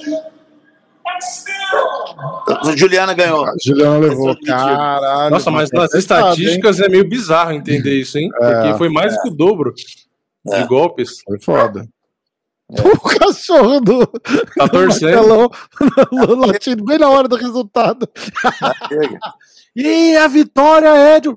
[1.08, 2.76] And still.
[2.78, 3.46] Juliana ganhou.
[3.46, 4.36] A Juliana levou.
[4.46, 5.32] Caralho.
[5.32, 6.00] Nossa, mas nas hein?
[6.00, 8.30] estatísticas é meio bizarro entender isso, hein?
[8.32, 9.74] Porque foi mais que o dobro
[10.52, 10.62] É.
[10.62, 11.22] de golpes.
[11.26, 11.88] Foi foda.
[12.72, 15.16] O cachorro do, Tá do torcendo.
[15.16, 15.50] Marcelão
[16.46, 18.08] latindo bem na hora do resultado.
[19.80, 21.30] E a vitória é de.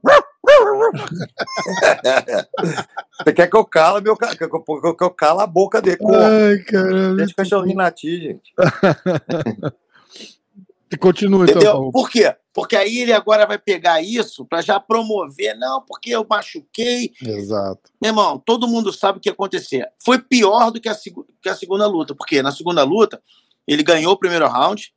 [3.23, 5.99] Você quer que eu cala meu que eu, que eu, cala a boca dele?
[5.99, 6.17] Como?
[6.17, 7.15] Ai, caralho.
[7.17, 8.53] Deixa o cachorrinho latir, gente.
[10.99, 11.63] Continua então.
[11.63, 11.93] Paulo.
[11.93, 12.35] Por quê?
[12.53, 15.57] Porque aí ele agora vai pegar isso pra já promover.
[15.57, 17.13] Não, porque eu machuquei.
[17.23, 17.93] Exato.
[18.01, 19.87] Meu irmão, todo mundo sabe o que ia acontecer.
[20.05, 20.97] Foi pior do que a,
[21.41, 22.13] que a segunda luta.
[22.15, 23.23] Porque na segunda luta,
[23.67, 24.93] ele ganhou o primeiro round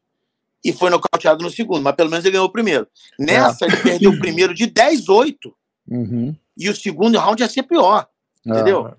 [0.66, 1.82] e foi nocauteado no segundo.
[1.84, 2.88] Mas pelo menos ele ganhou o primeiro.
[3.20, 5.54] Nessa, ele perdeu o primeiro de 10-8.
[5.88, 6.36] Uhum.
[6.58, 8.08] E o segundo round ia ser pior.
[8.46, 8.50] É.
[8.50, 8.92] Entendeu?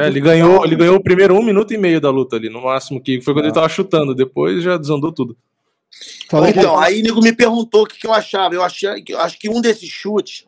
[0.00, 2.62] É, ele, ganhou, ele ganhou o primeiro um minuto e meio da luta ali, no
[2.62, 4.14] máximo, que foi quando ele tava chutando.
[4.14, 5.36] Depois já desandou tudo.
[6.28, 8.54] Falei que- Então, aí o nego me perguntou o que, que eu achava.
[8.54, 10.44] Eu achei, que- eu acho que um desses chutes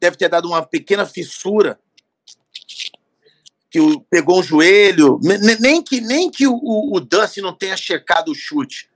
[0.00, 1.78] deve ter dado uma pequena fissura
[3.70, 5.18] que o, pegou um joelho.
[5.22, 8.88] Ne- ne- Nem que, nem que o, o, o Dustin não tenha checado o chute,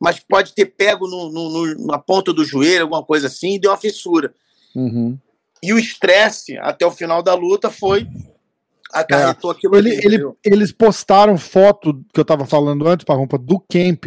[0.00, 3.58] mas pode ter pego no, no- no- na ponta do joelho, alguma coisa assim, e
[3.60, 4.32] deu uma fissura.
[4.74, 5.18] Uhum.
[5.62, 8.06] E o estresse até o final da luta foi.
[8.92, 9.78] Acarretou aquilo É.
[9.78, 14.06] Ele- ali, ele- eles postaram foto que eu tava falando antes, Parrumpa, do Camp,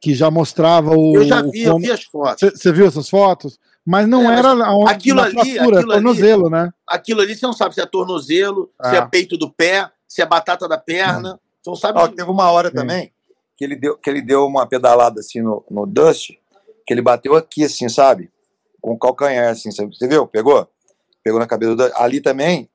[0.00, 1.16] que já mostrava o.
[1.16, 2.50] Eu já vi, eu vi as fotos.
[2.54, 3.58] Você viu essas fotos?
[3.86, 6.70] Mas não É, era onde, aquilo ali- fratura, aquilo ali- tornozelo, né?
[6.86, 8.96] aquilo ali você não sabe se é tornozelo, se Ah.
[8.96, 11.38] é peito do pé, se é batata da perna.
[11.62, 11.98] Você não sabe.
[12.00, 13.12] Ó, teve uma hora também
[13.56, 16.32] que ele deu, que ele deu uma pedalada assim no, no Dust,
[16.86, 18.30] que ele bateu aqui, assim, sabe?
[18.80, 19.96] Com o calcanhar, assim, sabe?
[19.96, 20.26] você viu?
[20.26, 20.68] Pegou?
[21.24, 21.92] Pegou na cabeça do Dust.
[21.96, 22.68] Ali também,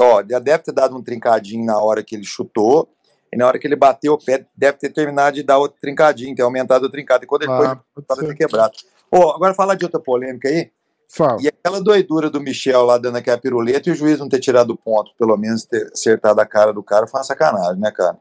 [0.00, 2.88] ó, deve ter dado um trincadinho na hora que ele chutou,
[3.32, 6.34] e na hora que ele bateu o pé, deve ter terminado de dar outro trincadinho,
[6.34, 7.24] ter aumentado o trincado.
[7.24, 8.72] E quando ele Ah, foi, pode ter quebrado.
[9.10, 10.70] Ó, agora falar de outra polêmica aí.
[11.08, 11.40] Fala.
[11.40, 14.70] E aquela doidura do Michel lá dando aquela piruleta e o juiz não ter tirado
[14.70, 18.18] o ponto, pelo menos ter acertado a cara do cara, foi uma sacanagem, né, cara?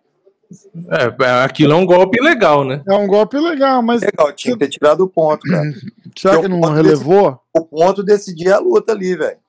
[1.21, 2.83] É, aquilo é um golpe legal, né?
[2.87, 5.71] É um golpe legal, mas Legal, tinha que ter tirado o ponto, cara.
[6.17, 7.39] será que não relevou?
[7.53, 9.39] O ponto decidia a luta ali, velho.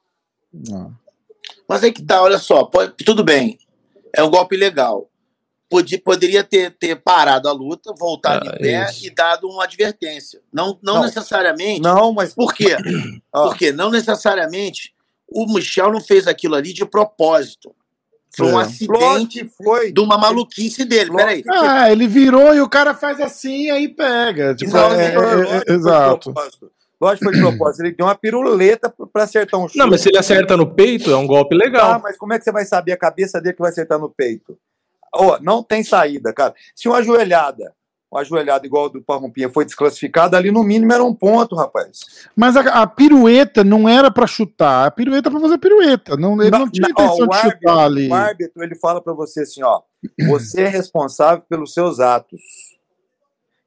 [1.68, 3.58] Mas aí que tá, olha só, pode- tudo bem.
[4.15, 5.08] É um golpe legal.
[5.68, 9.05] Podia, poderia ter, ter parado a luta, voltado Ah, em pé isso.
[9.07, 10.41] e dado uma advertência.
[10.52, 11.02] Não, não, Não.
[11.02, 11.81] necessariamente.
[11.83, 12.33] Não, mas.
[12.34, 12.76] Por quê?
[13.33, 13.42] Ah.
[13.49, 14.94] Porque não necessariamente
[15.28, 17.75] o Michel não fez aquilo ali de propósito.
[18.36, 18.52] Foi um É.
[18.65, 19.92] Lógico acidente que foi.
[19.92, 21.10] de uma maluquice dele.
[21.15, 21.42] Peraí.
[21.48, 24.55] Ah, ele virou e o cara faz assim, aí pega.
[24.55, 26.32] Tipo, é- é- lógico é- que foi de exato.
[26.32, 26.70] propósito.
[27.00, 27.84] Lógico que foi de propósito.
[27.84, 29.78] Ele deu uma piruleta pra- pra acertar um chute.
[29.78, 32.00] Não, mas se ele acerta no peito, é um golpe Ah, legal.
[32.02, 34.56] mas como é que você vai saber a cabeça dele que vai acertar no peito?
[35.15, 36.55] Ó, não tem saída, cara.
[36.74, 37.73] Se uma ajoelhada,
[38.10, 42.01] uma ajoelhada igual do Parrumpinha foi desclassificada, ali no mínimo era um ponto, rapaz.
[42.36, 46.17] Mas a, a pirueta não era pra chutar, a pirueta é pra fazer pirueta.
[46.17, 48.09] Não, ele não, tinha ó, intenção o de árbitro- chutar ali.
[48.09, 49.83] O árbitro, ele fala pra você assim, ó,
[50.28, 52.41] você é responsável pelos seus atos.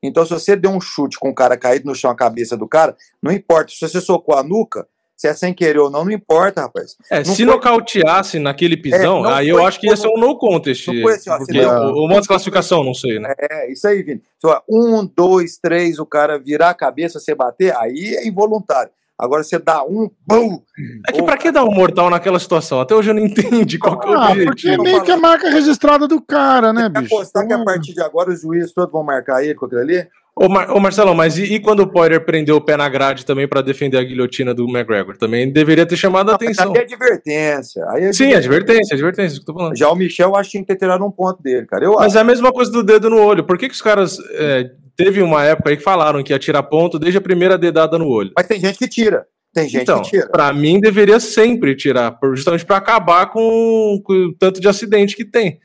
[0.01, 2.66] Então, se você deu um chute com o cara caído no chão, a cabeça do
[2.68, 3.69] cara, não importa.
[3.72, 4.88] Se você socou a nuca,
[5.19, 6.95] se é sem querer ou não, não importa, rapaz.
[7.11, 10.07] É, não se foi- nocauteasse naquele pisão, É, não aí eu acho que ia ser
[10.07, 10.88] um no contest.
[10.88, 13.33] Não foi assim, ó, porque, ou uma desclassificação, não sei, né?
[13.38, 14.22] É, isso aí, Vini.
[14.39, 18.91] Se, ó, um, dois, três, o cara virar a cabeça, você bater, aí é involuntário.
[19.17, 20.61] Agora você dá um, bum!
[21.09, 22.80] É que pra que dar um mortal naquela situação?
[22.80, 25.17] Até hoje eu não entendi qual que é o Ah, porque é meio que a
[25.17, 27.14] marca registrada do cara, né, bicho?
[27.14, 29.81] apostar que a Então, partir de agora os juízes todos vão marcar ele com aquilo
[29.81, 30.07] ali?
[30.42, 33.26] Ô, Mar ô, Marcelão, mas e, e quando o Poirier prendeu o pé na grade
[33.26, 35.18] também pra defender a guilhotina do McGregor?
[35.18, 36.72] Também deveria ter chamado a atenção.
[36.72, 37.85] Aí é advertência.
[37.90, 39.77] Aí é Sim, advertência, advertência, isso que eu tô falando.
[39.77, 41.84] Já o Michel, acho que tinha que ter tirado um ponto dele, cara.
[41.84, 43.43] Eu Mas é a mesma coisa do dedo no olho.
[43.43, 46.64] Por que, que os caras é, teve uma época aí que falaram que ia tirar
[46.64, 48.32] ponto desde a primeira dedada no olho.
[48.35, 49.26] Mas tem gente que tira.
[49.53, 50.27] Tem gente Então, que tira.
[50.30, 55.24] pra mim deveria sempre tirar, justamente pra acabar com, com o tanto de acidente que
[55.26, 55.59] tem.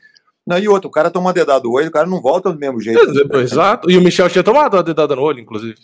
[0.47, 2.59] Não, e outro, o cara toma uma dedada do olho, o cara não volta do
[2.59, 3.01] mesmo jeito.
[3.39, 3.89] Exato.
[3.89, 5.75] E o Michel tinha tomado uma dedada no olho, inclusive.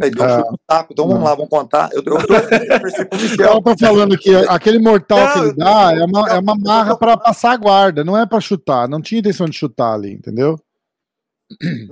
[0.00, 0.38] Ele deu um Ah.
[0.38, 0.92] chute no saco.
[0.92, 1.90] Então vamos lá, vamos contar.
[1.92, 3.46] Eu, eu, tô- eu.
[3.54, 6.96] Eu tô falando que aquele mortal que Não, ele dá é uma, é uma marra
[6.96, 8.88] pra passar a guarda, não é pra chutar.
[8.88, 10.58] Não tinha intenção de chutar ali, entendeu?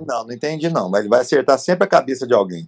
[0.05, 2.67] Não, não entendi não, mas ele vai acertar sempre a cabeça de alguém.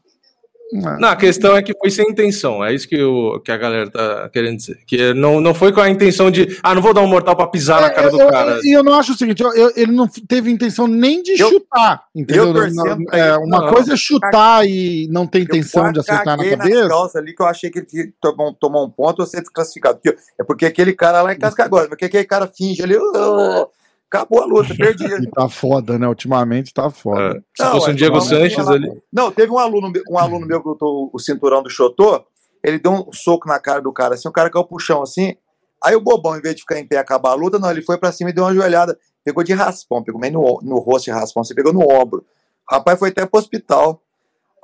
[0.73, 0.99] É.
[0.99, 2.63] Não, a questão é que foi sem intenção.
[2.65, 4.79] É isso que, o, que a galera tá querendo dizer.
[4.87, 7.45] Que não, não foi com a intenção de, ah, não vou dar um mortal pra
[7.47, 8.59] pisar na cara do É, Eu- cara.
[8.63, 11.49] E eu, não acho o seguinte, eu- eu- ele não teve intenção nem de Eu-
[11.49, 12.47] chutar, entendeu?
[12.47, 13.73] eu Não- é, uma não.
[13.73, 16.87] coisa é chutar e não ter intenção de acertar na caguei cabeça.
[16.89, 19.41] calças ali que eu achei que ele tinha que tomar, tomar um ponto ou ser
[19.41, 19.99] desclassificado.
[20.03, 23.67] Porque- é porque aquele cara lá em casca agora, porque aquele cara finge ali, "Ah,
[24.09, 25.05] acabou a luta, perdi.
[25.21, 26.07] E tá foda, né?
[26.07, 27.37] Ultimamente tá foda.
[27.37, 28.89] É, se Não, fosse um é, Diego Sanches ali.
[29.11, 32.23] Não, teve um aluno, meu- um aluno meu que lutou o cinturão do Chotô,
[32.63, 35.35] ele deu um soco na cara do cara, assim, o cara caiu pro chão, assim,
[35.83, 37.81] aí o bobão, em vez de ficar em pé e acabar a luta, não, ele
[37.81, 41.05] foi pra cima e deu uma joelhada, pegou de raspão, pegou meio no, no rosto
[41.05, 42.25] de raspão, você pegou no ombro.
[42.69, 44.01] O rapaz foi até pro hospital.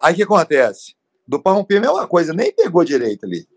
[0.02, 0.96] Aí o que acontece?
[1.28, 3.48] Do Parrompi a mesma coisa, nem pegou direito ali,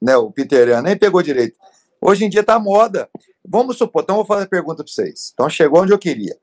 [0.00, 1.56] né, o Peteriano, nem pegou direito.
[2.00, 3.08] Hoje em dia tá moda.
[3.46, 5.30] Vamos supor, então eu vou fazer a pergunta pra vocês.
[5.32, 6.36] Então chegou onde eu queria.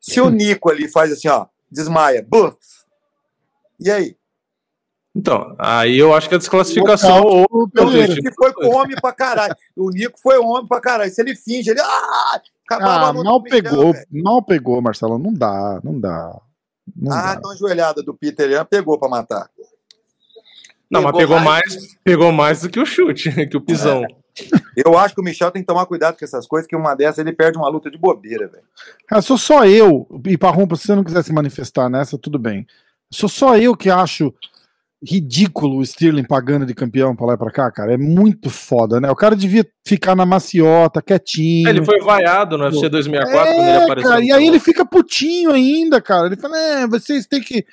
[0.00, 2.56] Se o Nico ali faz assim, ó, desmaia, buf,
[3.78, 4.16] e aí?
[5.14, 9.54] Então, aí eu acho que a desclassificação ou que foi homem pra caralho.
[9.76, 11.10] O Nico foi homem pra caralho.
[11.12, 11.80] Se ele finge, ele.
[11.80, 12.40] Ah,
[12.72, 14.06] Ah, Michel, pegou, velho.
[14.12, 15.18] mal pegou, Marcelo.
[15.18, 16.40] Não dá, não dá.
[16.96, 17.34] Não Ah, dá.
[17.38, 19.50] então a joelhada do Peter Ian pegou pra matar.
[20.88, 24.04] Não, mas Pegou pegou mais, pegou mais do que o chute, que o pisão.
[24.76, 27.18] Eu acho que o Michel tem que tomar cuidado com essas coisas, que uma dessas
[27.18, 28.62] ele perde uma luta de bobeira, velho.
[29.06, 32.66] Cara, sou só eu, e Parrumpa, se você não quiser se manifestar nessa, tudo bem.
[33.12, 34.32] Sou só eu que acho
[35.02, 37.94] ridículo o Stirling pagando de campeão pra lá e pra cá, cara.
[37.94, 39.10] É muito foda, né?
[39.10, 41.68] O cara devia ficar na maciota, quietinho.
[41.68, 44.10] Ele foi vaiado no UFC 2064 quando ele É, apareceu.
[44.10, 46.26] cara, e aí ele fica putinho ainda, cara.
[46.26, 47.64] Ele fala, é, vocês têm que.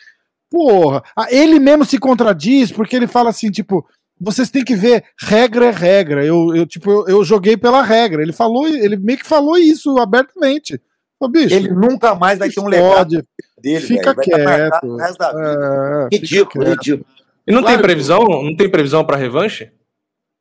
[0.49, 1.03] Porra.
[1.15, 3.85] Ah, Ele mesmo se contradiz, porque ele fala assim, tipo,
[4.19, 6.25] vocês têm que ver, regra é regra.
[6.25, 8.21] Eu, eu tipo, eu, eu joguei pela regra.
[8.21, 10.81] Ele falou, ele meio que falou isso abertamente.
[11.19, 13.25] Ô, bicho, Ele nunca mais vai ter um legado
[13.59, 14.21] dele, Fica velho.
[14.21, 14.97] Quieto.
[15.01, 16.77] É, Ridículo, quieto.
[16.77, 17.05] ridículo.
[17.47, 18.19] E não Claro tem previsão?
[18.25, 19.71] Não tem previsão pra revanche?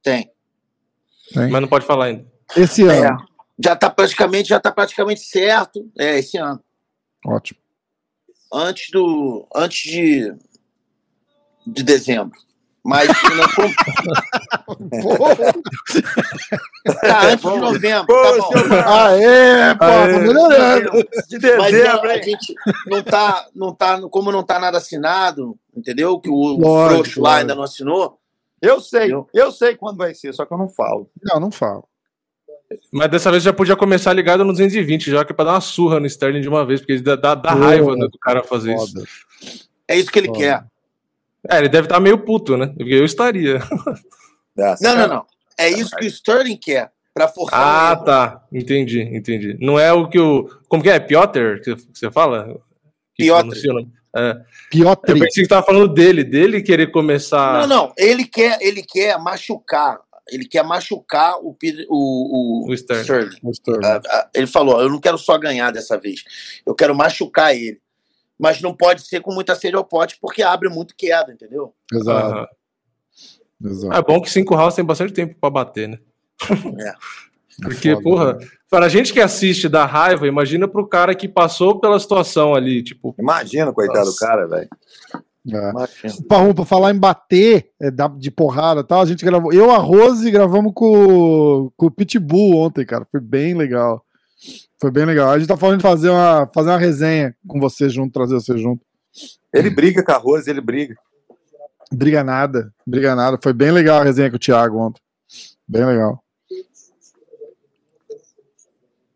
[0.02, 0.30] Tem.
[1.32, 1.50] Tem.
[1.50, 2.26] Mas não pode falar ainda.
[2.56, 3.08] Esse É.
[3.08, 3.18] ano.
[3.58, 5.90] Já tá praticamente, já tá praticamente certo.
[5.98, 6.60] É, esse ano.
[7.24, 7.58] Ótimo.
[8.52, 9.46] Antes do.
[9.54, 10.34] Antes de.
[11.66, 12.38] De dezembro.
[12.86, 13.74] Mas não como-
[17.00, 18.06] tá, antes de novembro.
[18.06, 18.50] Tá bom.
[18.86, 20.12] Aê, pô, Aê.
[20.12, 20.90] tô melhorando.
[21.28, 22.22] De Mas dezembro, a, a hein?
[22.22, 22.54] gente
[22.86, 26.18] não tá, não tá, como não tá nada assinado, entendeu?
[26.20, 28.18] Que o Lógico, frouxo lá ainda não assinou.
[28.62, 31.10] Eu sei, Eu- eu sei quando vai ser, só que eu não falo.
[31.22, 31.84] Não, não falo.
[32.92, 35.60] Mas dessa vez já podia começar ligado no 220, já que é pra dar uma
[35.60, 38.42] surra no Sterling de uma vez, porque dá, dá, dá Pô, raiva né, do cara
[38.42, 38.92] fazer isso.
[38.92, 39.04] Foda.
[39.86, 40.38] É isso que ele Foda.
[40.38, 40.64] quer.
[41.48, 42.66] É, ele deve estar meio puto, né?
[42.68, 43.58] Porque eu estaria.
[44.56, 45.08] Nossa, Não, não, cara.
[45.14, 45.26] não.
[45.58, 46.90] É isso que o Sterling quer.
[47.14, 48.42] Pra forçar Ah, o tá.
[48.52, 49.56] Entendi, entendi.
[49.60, 50.50] Não é o que o.
[50.68, 50.98] Como que é?
[51.00, 52.58] Piotr que você fala?
[53.14, 53.48] Que Piotr.
[53.48, 53.96] o?
[54.18, 54.34] É.
[54.70, 57.60] Pior Eu pensei que tava falando dele, dele querer começar.
[57.60, 57.92] Não, não.
[57.98, 59.98] Ele quer, ele quer machucar.
[60.28, 61.56] Ele quer machucar o,
[61.88, 63.28] o, o, O Sterling.
[63.52, 63.84] Sterling.
[63.86, 66.22] Ah, ah, Ele falou: eu não quero só ganhar dessa vez.
[66.66, 67.78] Eu quero machucar ele.
[68.38, 71.74] Mas não pode ser com muita sede ao pote, porque abre muito queda, entendeu?
[71.92, 72.48] Exato,
[73.64, 73.94] exato.
[73.94, 75.98] É bom que cinco rounds tem bastante tempo pra bater, né?
[76.80, 76.92] É.
[77.62, 78.46] Porque, Foda, porra, né?
[78.68, 82.82] para a gente que assiste da raiva, imagina pro cara que passou pela situação ali,
[82.82, 84.68] tipo, Imagina, coitado do cara, velho.
[85.48, 85.72] É.
[86.28, 89.52] Parrum, pra falar em bater, é, de porrada e tal, a gente gravou.
[89.52, 93.06] Eu, a Rose, gravamos com, com o Pitbull ontem, cara.
[93.10, 94.04] Foi bem legal.
[94.80, 95.30] Foi bem legal.
[95.30, 98.56] A gente tá falando de fazer uma, fazer uma resenha com você junto, trazer você
[98.58, 98.84] junto.
[99.52, 100.94] Ele briga com a Rose, ele briga.
[101.90, 103.38] Briga nada, briga nada.
[103.42, 105.00] Foi bem legal a resenha com o Thiago ontem.
[105.66, 106.22] Bem legal.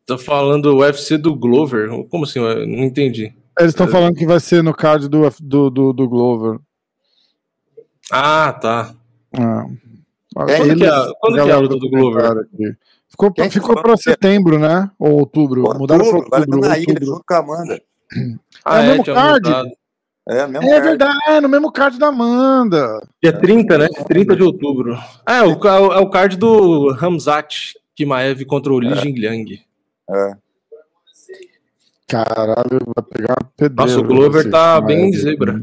[0.06, 1.88] tá falando o UFC do Glover.
[2.08, 2.40] Como assim?
[2.40, 3.34] Eu não entendi.
[3.58, 6.58] Eles estão falando que vai ser no card do, do, do, do Glover.
[8.10, 8.94] Ah, tá.
[9.32, 9.66] Ah.
[10.34, 12.24] Quando que é quando que é a luta do Glover?
[12.38, 12.76] aqui.
[13.10, 14.90] Ficou, Quem ficou para setembro, né?
[14.98, 15.62] Ou outubro.
[15.64, 16.60] Pô, Mudaram para outubro, outubro.
[16.60, 17.06] na ilha outubro.
[17.06, 17.82] junto com a Amanda.
[18.64, 19.48] Ah, É o mesmo card?
[19.48, 19.68] mudado.
[20.28, 20.82] É, mesmo É cara.
[20.84, 23.00] verdade, é no mesmo card da Amanda.
[23.22, 23.88] Dia 30, né?
[24.06, 24.96] 30 de outubro.
[25.26, 25.52] Ah, é o,
[25.92, 29.60] é o card do Ramzat Kimaev contra o Li Jingliang.
[30.10, 30.32] É.
[32.06, 33.74] Caralho, vai pegar uma pedreira.
[33.92, 35.62] Nossa, o Glover tá bem zebra.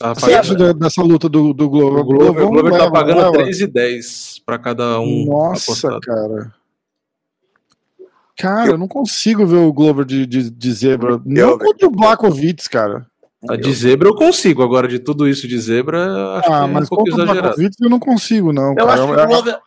[0.00, 2.00] Tá Você acha pagando, da- dessa luta do, do Glover?
[2.00, 3.44] o Glover, Glover tá leva, pagando leva?
[3.44, 6.00] 3,10 pra cada um Nossa, apostado.
[6.00, 6.54] cara.
[8.38, 11.20] Cara, eu não consigo ver o Glover de, de, de zebra.
[11.26, 13.06] Não contra o Blakovic, cara.
[13.48, 16.64] A de zebra eu consigo, agora de tudo isso de zebra, acho Ah, que é
[16.64, 17.42] um mas pouco contra o exagerado.
[17.56, 18.70] Blakovic eu não consigo, não.
[18.70, 18.92] Eu cara.
[18.94, 19.58] acho, que o Eu- Glover,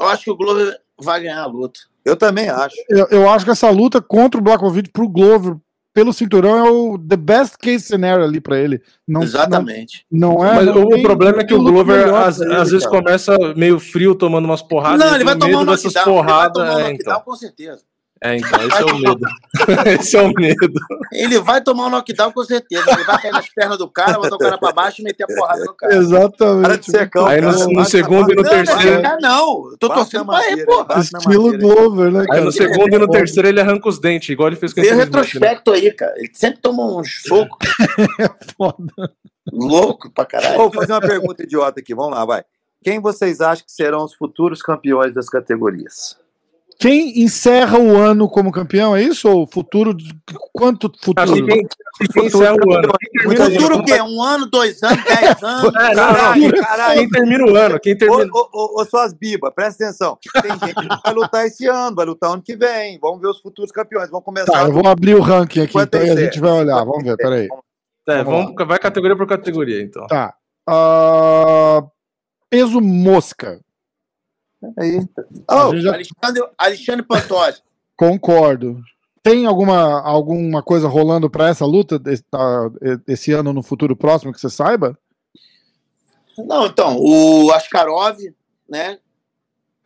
[0.00, 1.80] eu acho que o Glover vai ganhar a luta.
[2.04, 2.76] Eu também acho.
[2.88, 5.56] Eu, eu acho que essa luta contra o Blakovic pro Glover
[5.98, 8.80] pelo cinturão é o the best case scenario ali pra ele.
[9.06, 10.06] Não, Exatamente.
[10.08, 10.54] Não, não é.
[10.54, 13.80] Mas não o, tem- problema é que o Glover às, ele, às vezes começa meio
[13.80, 15.00] frio tomando umas porradas.
[15.04, 16.18] não, ele vai tenho tomar um medo dessas knockdown.
[16.18, 16.52] Ele vai porradas.
[16.52, 17.20] tomar um É, então.
[17.22, 17.80] com certeza.
[18.22, 19.26] É, então, esse é o medo.
[20.00, 20.72] esse é o medo.
[21.12, 22.84] Ele vai tomar um knockdown com certeza.
[22.90, 25.26] Ele vai cair nas pernas do cara, botar o cara pra baixo e meter a
[25.26, 25.94] porrada no cara.
[25.94, 26.62] Exatamente.
[26.62, 27.66] Para de secão, Aí no, cara.
[27.66, 28.96] no segundo e no Não, não é terceiro.
[28.96, 29.70] ficar, não.
[29.70, 30.86] Eu tô torcendo pra ele, pô.
[30.98, 31.58] Estilo.
[31.58, 32.44] Glover, né, Aí cara?
[32.44, 34.96] no segundo e no terceiro ele arranca os dentes, igual ele fez com o Smith,
[34.98, 35.04] né?
[35.04, 36.14] retrospecto aí, cara.
[36.16, 37.68] Ele sempre toma uns socos.
[38.56, 39.12] Foda.
[39.52, 40.56] Louco pra caralho.
[40.56, 42.42] Vou fazer uma pergunta idiota aqui, vamos lá, vai.
[42.82, 46.16] Quem vocês acham que serão os futuros campeões das categorias?
[46.78, 49.28] Quem encerra o ano como campeão, é isso?
[49.28, 49.96] Ou futuro?
[50.52, 51.34] Quanto futuro?
[51.44, 51.66] quem,
[52.12, 52.88] quem encerra o ano.
[53.24, 54.00] Futuro o quê?
[54.00, 55.74] Um ano, dois anos, dez anos?
[55.74, 56.12] É, não, não.
[56.12, 57.00] Caralho, caralho.
[57.00, 57.80] Quem termina o ano?
[57.80, 58.30] Quem Ô, termina.
[58.32, 60.16] ô, ô, ô, suas bibas, presta atenção.
[60.40, 62.96] Tem gente que vai lutar esse ano, vai lutar ano que vem.
[63.00, 64.08] Vamos ver os futuros campeões.
[64.08, 64.52] Vamos começar.
[64.52, 66.20] Tá, eu vou abrir o ranking aqui, então, e a 56.
[66.20, 66.84] gente vai olhar.
[66.84, 67.48] Vamos ver, peraí.
[68.06, 70.06] É, vamos vamos, vai categoria por categoria, então.
[70.06, 70.32] Tá.
[70.64, 71.82] Ah,
[72.48, 73.60] peso mosca.
[74.78, 74.98] Aí.
[75.46, 77.58] A Oh, já- Alexandre, Alexandre Pantoja.
[77.96, 78.80] Concordo.
[79.22, 82.70] Tem alguma, alguma coisa rolando pra essa luta desse, tá,
[83.06, 84.98] esse ano no futuro próximo que você saiba?
[86.38, 88.16] Não, então, o Askarov,
[88.68, 88.98] né?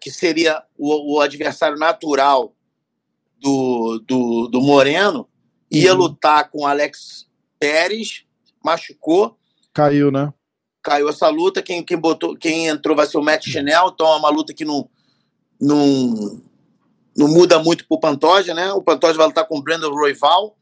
[0.00, 2.52] Que seria o, o adversário natural
[3.40, 5.26] do, do, do Moreno,
[5.70, 5.98] ia Uhum.
[5.98, 7.26] lutar com o Alex
[7.58, 8.24] Pérez,
[8.64, 9.36] machucou,
[9.72, 10.32] Caiu, né?
[10.82, 11.62] Caiu essa luta.
[11.62, 14.64] Quem, quem, botou, quem entrou vai ser o Matt Chanel, então é uma luta que
[14.64, 14.88] não,
[15.60, 16.40] não,
[17.16, 18.72] não muda muito pro Pantoja, né?
[18.72, 20.56] O Pantoja vai lutar com o Brandon Royval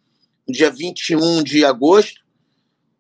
[0.46, 2.20] no dia 21 de agosto.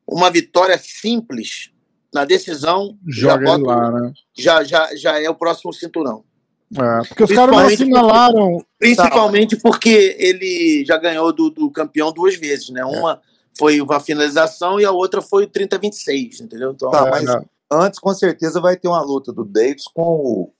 [0.06, 1.70] Uma vitória simples
[2.12, 2.96] na decisão.
[3.06, 4.12] já Joga ele bota lá, né?
[4.36, 6.24] já, já, já é o próximo cinturão.
[6.72, 8.66] É, porque os caras não Principalmente assinalaram.
[8.78, 12.72] Principalmente porque ele já ganhou do, do campeão duas vezes, É.
[12.74, 12.84] né?
[12.84, 13.20] Uma
[13.58, 16.72] foi a finalização e a outra foi o 30-26, entendeu?
[16.72, 17.24] Então, Tá, É, mas
[17.70, 20.52] antes, com certeza, vai ter uma luta do Davis com o,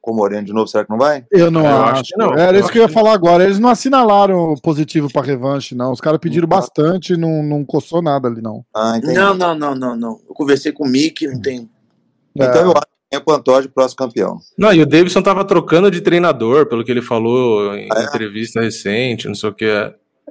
[0.00, 0.66] com o Moreno de novo.
[0.66, 1.24] Será que não vai?
[1.30, 2.00] Eu não Eu acho.
[2.00, 2.32] acho que não.
[2.34, 3.44] Era Eu isso que eu ia falar agora.
[3.44, 5.92] Eles não assinalaram positivo pra revanche, não.
[5.92, 6.56] Os caras pediram Não.
[6.56, 8.64] bastante e não, não coçou nada ali, não.
[8.74, 10.20] Ah, não, não, não, não, não.
[10.28, 11.68] Eu conversei com o Mickey, não tem.
[12.34, 12.64] Então É.
[12.64, 14.38] eu acho que é o Pantoja próximo campeão.
[14.58, 18.04] Não, e o Davidson tava trocando de treinador, pelo que ele falou em Ah, é?
[18.04, 19.66] entrevista recente, não sei o que.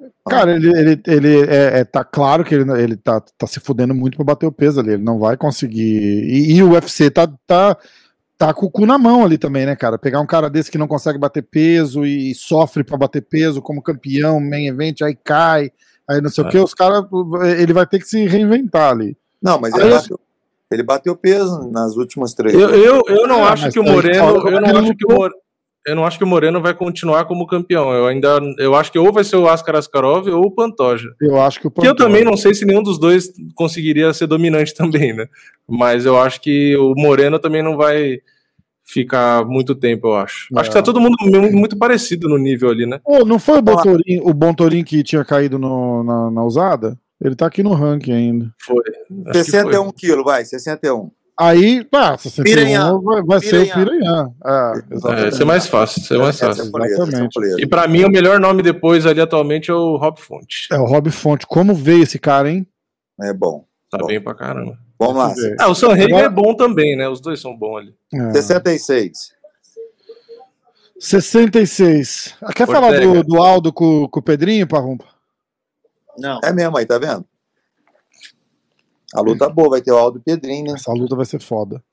[0.05, 0.29] É.
[0.29, 3.93] Cara, ele, ele, ele é, é- tá claro que ele, ele tá, tá se fudendo
[3.93, 4.91] muito pra bater o peso ali.
[4.93, 5.83] Ele não vai conseguir.
[6.23, 7.77] E, e o UFC tá, tá,
[8.37, 9.97] tá com o cu na mão ali também, né, cara?
[9.97, 13.81] Pegar um cara desse que não consegue bater peso e, sofre pra bater peso como
[13.81, 15.71] campeão, main event, aí cai,
[16.09, 16.51] aí não sei o É.
[16.51, 17.03] que, os caras.
[17.59, 19.15] Ele vai ter que se reinventar ali.
[19.41, 20.19] Não, mas ele eu- bateu,
[20.71, 22.53] ele bateu peso nas últimas três.
[22.55, 24.47] Eu, eu, eu não Ah, acho que o Moreno.
[24.49, 25.13] Eu não acho que o.
[25.15, 25.35] Moreno.
[25.85, 27.91] Eu não acho que o Moreno vai continuar como campeão.
[27.93, 28.39] Eu ainda.
[28.57, 31.09] Eu acho que ou vai ser o Askar Askarov ou o Pantoja.
[31.21, 34.11] Eu acho que o Que eu Pantoja- também não sei se nenhum dos dois conseguiria
[34.13, 35.27] ser dominante também, né?
[35.67, 38.19] Mas eu acho que o Moreno também não vai
[38.83, 40.47] ficar muito tempo, eu acho.
[40.55, 42.99] Acho que tá todo mundo muito, muito parecido no nível ali, né?
[43.03, 46.97] Pô, não foi o Bontorin, o Bontorin que tinha caído no- na, na usada?
[47.23, 48.53] Ele tá aqui no ranking ainda.
[48.61, 48.83] Foi.
[49.27, 49.93] Acho que 61 foi.
[49.93, 51.09] quilos, vai, 61.
[51.37, 52.97] Aí, pá, 61 Piranhã.
[53.01, 53.83] vai, vai ser o Piranhã.
[53.85, 54.31] Piranhã.
[54.45, 56.71] É, É, é mais fácil, isso é mais Essa fácil.
[56.81, 57.61] é é Exatamente.
[57.61, 60.67] E pra mim, o melhor nome depois ali atualmente é o Rob Fonte.
[60.71, 61.45] É o Rob Fonte.
[61.45, 62.65] Como veio esse cara, hein?
[63.21, 63.65] É bom.
[63.91, 64.07] Tá Bom.
[64.07, 64.77] bem pra caramba.
[64.97, 65.33] Vamos lá.
[65.59, 67.07] Ah, o Sanrega Agora- é bom também, né?
[67.09, 67.95] Os dois são bons ali.
[68.13, 68.31] É.
[68.31, 69.33] 66.
[70.99, 72.35] 66.
[72.41, 73.13] Ah, Quer falar Ortega.
[73.13, 75.05] do, do Aldo com, com o Pedrinho, Parrumpa?
[76.17, 76.39] Não.
[76.43, 77.25] É mesmo aí, tá vendo?
[79.15, 80.73] A luta boa, vai ter o Aldo e o Pedrinho, né?
[80.73, 81.83] Essa luta vai ser foda.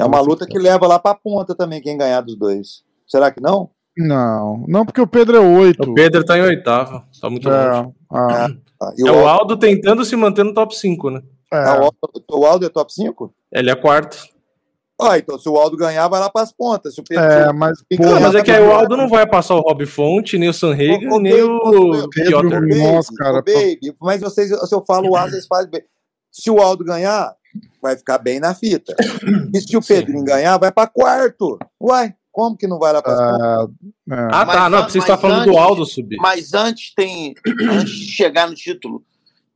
[0.00, 0.64] É uma luta que foda.
[0.64, 2.82] leva lá pra ponta também, quem ganhar dos dois.
[3.06, 3.70] Será que não?
[3.96, 5.82] Não, não, porque o Pedro é 8.
[5.82, 7.58] O Pedro tá em oitavo, tá muito longe.
[7.60, 8.48] É, ah,
[8.80, 11.22] Ah, E É o, Aldo tentando se manter no top 5, né?
[11.52, 11.56] é.
[11.56, 13.32] ah, o, Aldo, o Aldo é top 5?
[13.52, 14.16] Ele é quarto.
[15.10, 16.94] Ah, então se o Aldo ganhar, vai lá pras pontas.
[16.94, 18.72] Se o Pedro É, mas, pô, Não, mas é que aí o.
[18.72, 22.08] Aldo não vai passar o Rob Fonte, nem o Sanrega, Ô, ô, nem o ô,
[22.08, 22.50] Pedro.
[22.78, 25.82] Nossa, cara, baby, mas vocês, se eu falo o A, vocês fazem bem.
[26.30, 27.34] Se o Aldo ganhar,
[27.82, 28.94] vai ficar bem na fita.
[29.54, 31.58] E se o Pedrinho ganhar, vai pra quarto.
[31.80, 33.42] Uai, Como que não vai lá para as pontas?
[33.42, 33.66] Ah,
[34.10, 34.28] é.
[34.32, 34.70] Ah, tá.
[34.70, 36.16] Mas Não, você está falando do antes- Aldo subir.
[36.16, 37.34] Mas antes tem.
[37.70, 39.02] Antes de chegar no título,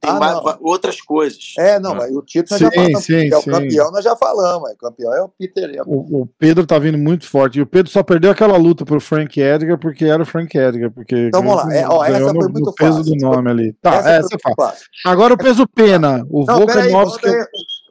[0.01, 1.55] tem Ah, mais- outras coisas.
[1.59, 1.95] É, não, Ah.
[1.95, 3.05] mas o título nós Sim, já falamos.
[3.05, 3.51] sim, é o sim.
[3.51, 4.71] campeão, nós já falamos.
[4.71, 5.75] é, O campeão é o Peter.
[5.75, 7.59] é o- O, o Pedro tá vindo muito forte.
[7.59, 10.91] E o Pedro só perdeu aquela luta pro Frank Edgar porque era o Frank Edgar.
[10.91, 11.75] Porque Então vamos lá.
[11.75, 13.15] É, ó, essa ganhou foi no, muito no peso fácil.
[13.17, 13.73] do nome ali.
[13.81, 14.57] Tá, Essa essa, foi é fácil.
[14.57, 14.87] fácil.
[15.07, 16.27] Agora o peso pena.
[16.31, 16.93] O Não, Volkanovski.
[16.93, 17.47] volta aí,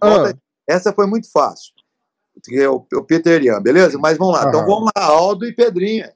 [0.10, 0.36] volta aí.
[0.68, 1.74] Essa foi muito fácil.
[2.44, 3.98] Que é o, o Peter Ian, beleza?
[3.98, 4.48] Mas vamos lá.
[4.48, 6.14] Então vamos lá, Aldo e Pedrinha.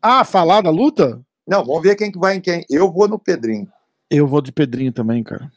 [0.00, 1.20] Ah, falar da luta?
[1.46, 2.64] Não, vamos ver quem que vai em quem.
[2.70, 3.66] Eu vou no Pedrinho.
[4.10, 5.50] Eu vou de Pedrinho também, cara.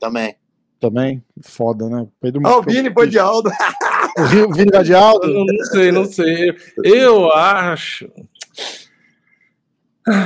[0.00, 0.36] Também.
[0.80, 1.22] Também.
[1.42, 2.06] Foda, né?
[2.20, 3.50] Pedro Ah, o Vini foi de Aldo.
[4.16, 5.26] O Vini vai de Aldo.
[5.26, 6.54] Eu não sei, não sei.
[6.84, 8.08] Eu acho.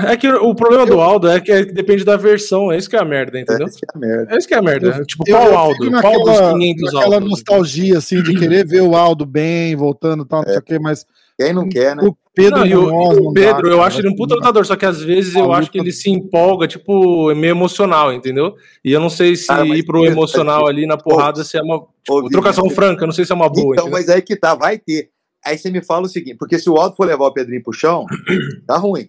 [0.08, 2.90] É que o problema do Aldo é que é que depende da versão, é isso
[2.90, 3.66] que é a merda, entendeu?
[3.68, 4.34] Essa é a merda.
[4.34, 5.04] É isso que é a merda.
[5.06, 5.84] Tipo, Eu- qual eu Aldo?
[5.84, 7.30] fico Qual dos naquela- 500 naquela Aldos?
[7.30, 10.78] nostalgia, assim, de querer ver o Aldo bem, voltando e tal, não sei o quê,
[10.80, 11.06] mas
[11.38, 12.02] Quem não quer, né?
[12.02, 14.76] o Pedro Não, e o, o Pedro, dá, eu acho ele um puta lutador, só
[14.76, 18.54] que às vezes eu acho que ele se empolga, tipo, é meio emocional, entendeu?
[18.84, 21.56] E eu não sei se Cara, ir pro Pedro, emocional mas- ali na porrada se
[21.58, 21.80] é uma.
[22.04, 23.74] Tipo, trocação franca, eu não sei se é uma boa.
[23.74, 23.90] Então, entendeu?
[23.90, 25.10] mas aí que tá, vai ter.
[25.44, 27.72] Aí você me fala o seguinte, porque se o Aldo for levar o Pedrinho pro
[27.72, 28.06] chão,
[28.68, 29.08] tá ruim.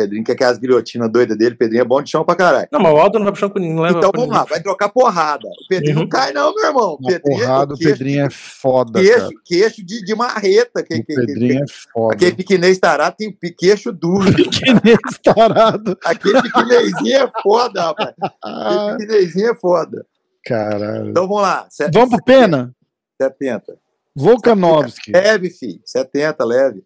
[0.00, 2.68] O Pedrinho quer aquelas guilhotinas doidas dele, o Pedrinho é bom de chão pra caralho.
[2.72, 4.44] Não, mas o Aldo não vai pro chão com ninguém, não leva Então vamos lá,
[4.44, 5.46] vai trocar porrada.
[5.46, 6.02] O Pedrinho Uhum.
[6.02, 6.92] não cai, não, meu irmão.
[7.00, 9.30] O Pedrinho, porrada, o queixo, Pedrinho é foda, queixo, cara.
[9.44, 10.82] queixo de, de marreta.
[10.82, 12.14] Que, O que, que, Pedrinho é foda.
[12.14, 14.24] aquele piquenês tarado tem pi- queixo duro.
[14.50, 15.96] Que nem estarado.
[16.04, 18.14] Aquele piquenezinho é foda, rapaz.
[18.42, 20.06] Ah, Aquele piquenezinho é foda.
[20.44, 21.10] caralho.
[21.10, 21.66] Então vamos lá.
[21.70, 22.74] se- Vamos pro Pena?
[23.20, 23.76] 70.
[24.16, 25.12] Volkanovski.
[25.12, 25.80] Leve, filho.
[25.84, 26.82] 70, leve.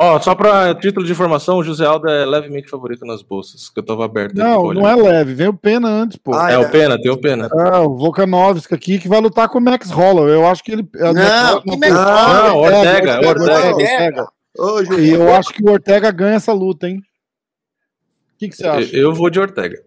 [0.00, 3.80] Ó, só pra título de informação, o José Aldo é levemente favorito nas bolsas, que
[3.80, 4.32] eu tava aberto.
[4.36, 5.34] Não, não é leve.
[5.34, 6.32] Vem o Pena antes, pô.
[6.34, 7.48] Ah, É o Pena, tem o Pena.
[7.52, 10.32] Ah, o Volkanovski aqui que vai lutar com o Max Holloway.
[10.34, 10.88] Eu acho que ele.
[10.94, 13.74] é Não, que Max Não, Ortega, Ortega.
[13.74, 14.28] Ortega.
[14.56, 16.98] Ô, Ju, E eu acho que o Ortega ganha essa luta, hein?
[17.00, 18.96] O que, que você acha?
[18.96, 19.82] Eu vou de Ortega.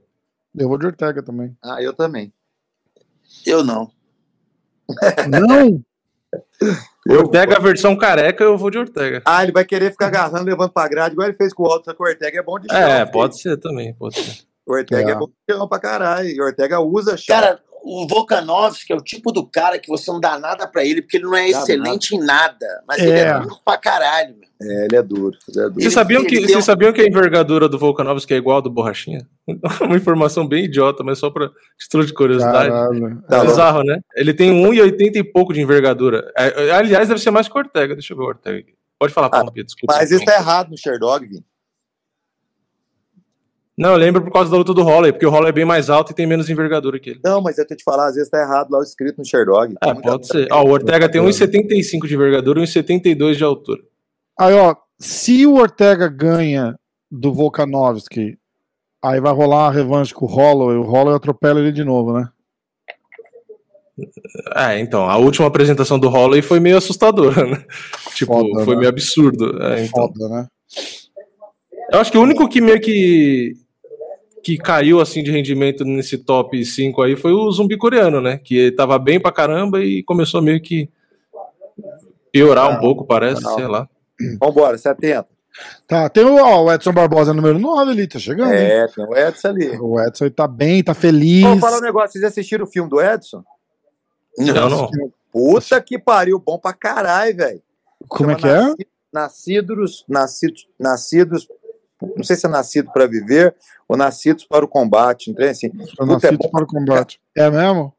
[0.53, 1.56] Eu vou de Ortega também.
[1.64, 2.33] Ah, eu também.
[3.45, 3.90] Eu não.
[5.30, 5.81] Não!
[7.09, 9.21] Ortega, a versão careca, eu vou de Ortega.
[9.25, 11.85] Ah, ele vai querer ficar agarrando, levando pra grade, igual ele fez com o Aldo,
[11.85, 12.77] só que o Ortega é bom de chão.
[12.77, 14.43] É, pode ser também, pode ser.
[14.65, 15.15] O Ortega é, É.
[15.17, 16.27] bom de chão pra caralho.
[16.30, 17.35] E o Ortega usa chão.
[17.35, 21.01] Cara, o Volkanovski é o tipo do cara que você não dá nada pra ele,
[21.01, 22.65] porque ele não é Dá excelente em nada.
[22.87, 23.05] Mas É.
[23.05, 24.49] ele é duro pra caralho, meu.
[24.61, 25.37] É, ele é duro.
[25.49, 25.81] Ele é duro.
[25.81, 28.69] Vocês sabiam, que, vocês um- sabiam que a envergadura do Volkanovski é igual a do
[28.69, 29.27] Borrachinha?
[29.81, 32.69] Uma informação bem idiota, mas só pra título de curiosidade.
[32.69, 33.21] Caralho.
[33.27, 33.99] Tá É bizarro, né?
[34.15, 36.31] Ele tem 1,80 e pouco de envergadura.
[36.37, 37.95] É, aliás, deve ser mais que o Ortega.
[37.95, 38.73] Deixa eu ver o Ortega aqui.
[38.99, 39.95] Pode falar, Ah, Pompia, desculpa.
[39.95, 41.43] Mas isso tá errado no Sherdog, Vini.
[43.81, 45.89] Não, eu lembro por causa da luta do Holloway, porque o Holloway é bem mais
[45.89, 47.19] alto e tem menos envergadura que ele.
[47.23, 49.25] Não, mas eu tenho que te falar, às vezes tá errado lá o escrito no
[49.25, 49.73] Sherdog.
[49.81, 50.47] Ah, pode ser.
[50.51, 53.81] Ó, o Ortega tem 1,75 de envergadura e 1,72 de altura.
[54.39, 56.75] Aí, ó, se o Ortega ganha
[57.09, 58.37] do Volkanovski,
[59.03, 62.29] aí vai rolar uma revanche com o Holloway, o Holloway atropela ele de novo, né?
[64.55, 67.65] É, então, a última apresentação do Holloway foi meio assustadora, né?
[68.13, 68.81] Tipo, Foda, foi né?
[68.81, 69.63] meio absurdo.
[69.63, 70.07] É, então.
[70.07, 70.47] Foda, né?
[71.91, 73.55] Eu acho que o único que meio que
[74.43, 78.37] que caiu assim de rendimento nesse top 5 aí foi o zumbi coreano, né?
[78.43, 80.89] Que tava bem pra caramba e começou meio que
[82.31, 83.55] piorar um pouco, parece, não.
[83.55, 83.87] sei lá.
[84.39, 85.27] Vambora, 70.
[85.85, 88.53] Tá, tem o, ó, o Edson Barbosa número 9 ali, tá chegando.
[88.53, 88.59] hein?
[88.59, 89.77] É, tem o Edson ali.
[89.79, 91.43] O Edson aí tá bem, tá feliz.
[91.43, 93.43] Vamos falar um negócio, vocês assistiram o filme do Edson?
[94.37, 94.89] Não, não.
[95.31, 97.61] Puta que pariu, bom pra caralho, velho.
[98.07, 98.61] Como é Chama que é?
[98.61, 101.47] Nasci- Nascidos, nascidos, nascidos,
[102.15, 103.55] não sei se é nascido para viver
[103.88, 105.67] ou nascidos para o combate, tem assim.
[105.99, 106.49] É nascido bom.
[106.49, 107.19] para o combate.
[107.35, 107.93] É mesmo?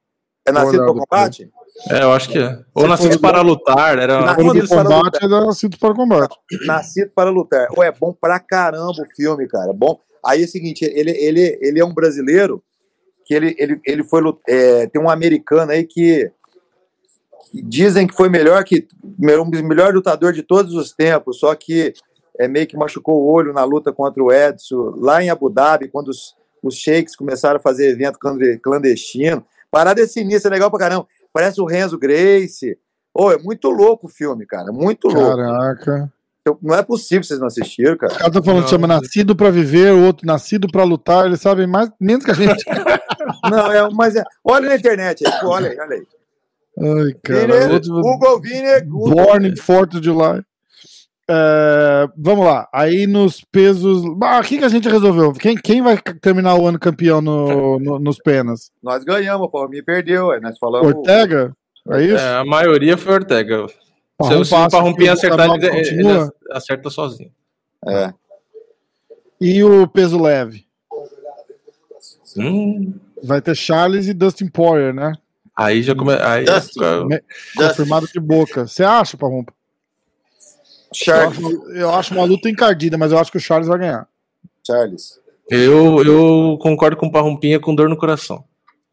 [0.46, 1.50] É nascido para o combate?
[1.90, 2.58] É, eu acho que é.
[2.74, 6.38] Ou for- para lutar, era Na- Para combate é nascido para o combate.
[6.66, 7.68] Nascido para lutar.
[7.76, 9.72] Ou é bom pra caramba o filme, cara.
[9.72, 9.98] Bom.
[10.24, 12.62] Aí é o seguinte, ele, ele, ele é um brasileiro
[13.24, 16.30] que ele, ele, ele foi é, tem um americano aí que,
[17.50, 18.86] que dizem que foi melhor que
[19.18, 21.92] um dos melhores lutador de todos os tempos, só que
[22.44, 25.88] é meio que machucou o olho na luta contra o Edson lá em Abu Dhabi,
[25.88, 29.44] quando os, os sheiks começaram a fazer evento clande- clandestino.
[29.70, 31.06] Parada é sinistra, é legal pra caramba.
[31.32, 32.76] Parece o Renzo Grace.
[33.14, 34.72] Ô, é muito louco o filme, cara.
[34.72, 35.36] Muito louco.
[35.36, 36.12] Caraca.
[36.44, 38.12] Eu- Não é possível que vocês não assistiram, cara.
[38.14, 38.86] O cara tá falando Não, chama.
[38.86, 41.24] Nascido para Viver, o outro Nascido para Lutar.
[41.26, 42.64] Eles sabem mais, menos que a gente.
[43.50, 44.22] Não, é, mas é.
[44.44, 46.06] Olha na internet aí, olha aí, olha aí.
[46.78, 47.72] Ai, cara.
[47.72, 49.14] Outro- Google Vini, Google.
[49.24, 50.42] Born in 4 de July.
[51.34, 52.68] É, vamos lá.
[52.72, 54.02] Aí nos pesos.
[54.22, 55.32] Ah, o que, que a gente resolveu?
[55.32, 58.70] Quem, quem vai terminar o ano campeão no, no- nos penas?
[58.82, 60.30] Nós ganhamos, pô, me perdeu.
[60.30, 60.92] aí Nós falamos.
[60.92, 61.52] Ortega?
[61.90, 62.16] É isso?
[62.22, 63.66] É, a maioria foi Ortega.
[63.68, 66.34] Se, se o Parrumpinha o acertar, ele, ele continua?
[66.50, 67.30] acerta sozinho.
[67.86, 68.12] É.
[69.40, 70.66] E o peso leve?
[72.36, 75.12] Hum, Vai ter Charles e Dustin Poirier, né?
[75.56, 76.12] aí já come...
[76.14, 76.72] aí Dustin.
[76.74, 77.22] fica- Me-
[77.56, 78.66] Confirmado de boca.
[78.66, 79.52] Você acha, Parrumpa?
[81.00, 81.38] Eu Charles.
[81.38, 84.06] acho, eu acho uma luta encardida, mas eu acho que o Charles vai ganhar.
[84.66, 85.18] Charles.
[85.50, 88.44] eu, eu concordo com o Parrumpinha com dor no coração.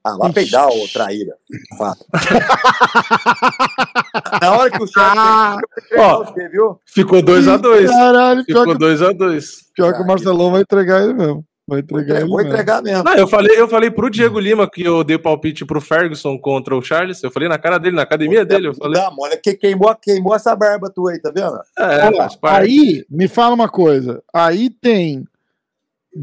[0.04, 1.34] Ah, vai peidar, ô traíra.
[1.78, 2.06] Fato.
[4.42, 5.62] Na hora que o Charles.
[5.98, 6.24] Ó.
[6.24, 6.80] você viu?
[6.86, 7.88] Ficou 2x2.
[7.88, 9.44] Caralho, pior, Ficou que, 2x2.
[9.76, 11.44] pior que o Marcelão vai entregar ele mesmo.
[11.70, 13.04] Vai entregar ele Vou entregar mesmo.
[13.04, 16.76] Não, eu falei, eu falei pro Diego Lima que eu dei palpite pro Ferguson contra
[16.76, 17.24] o Charles.
[17.24, 18.68] Eu falei na cara dele, na academia dele.
[18.68, 19.02] Eu falei.
[19.02, 21.58] Não, olha que queimou, queimou essa barba tua aí, tá vendo?
[21.78, 24.22] É, Olha, aí, me fala uma coisa.
[24.34, 25.26] Aí tem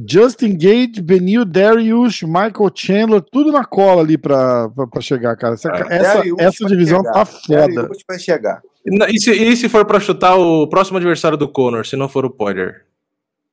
[0.08, 5.54] Justin Gage, Benil Darius, Michael Chandler, tudo na cola ali pra, pra, pra chegar, cara.
[5.54, 5.96] Essa, É.
[5.96, 7.12] essa, essa divisão chegar.
[7.12, 7.68] tá foda.
[7.82, 8.60] Darius vai chegar.
[8.84, 12.08] E E se, e se for pra chutar o próximo adversário do Conor, se não
[12.08, 12.85] for o Poirier?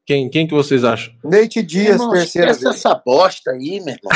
[0.06, 1.14] Quem, quem que vocês acham?
[1.24, 2.76] Nate Dias, Irmão, terceira esquece vez.
[2.76, 4.12] essa bosta aí, meu irmão.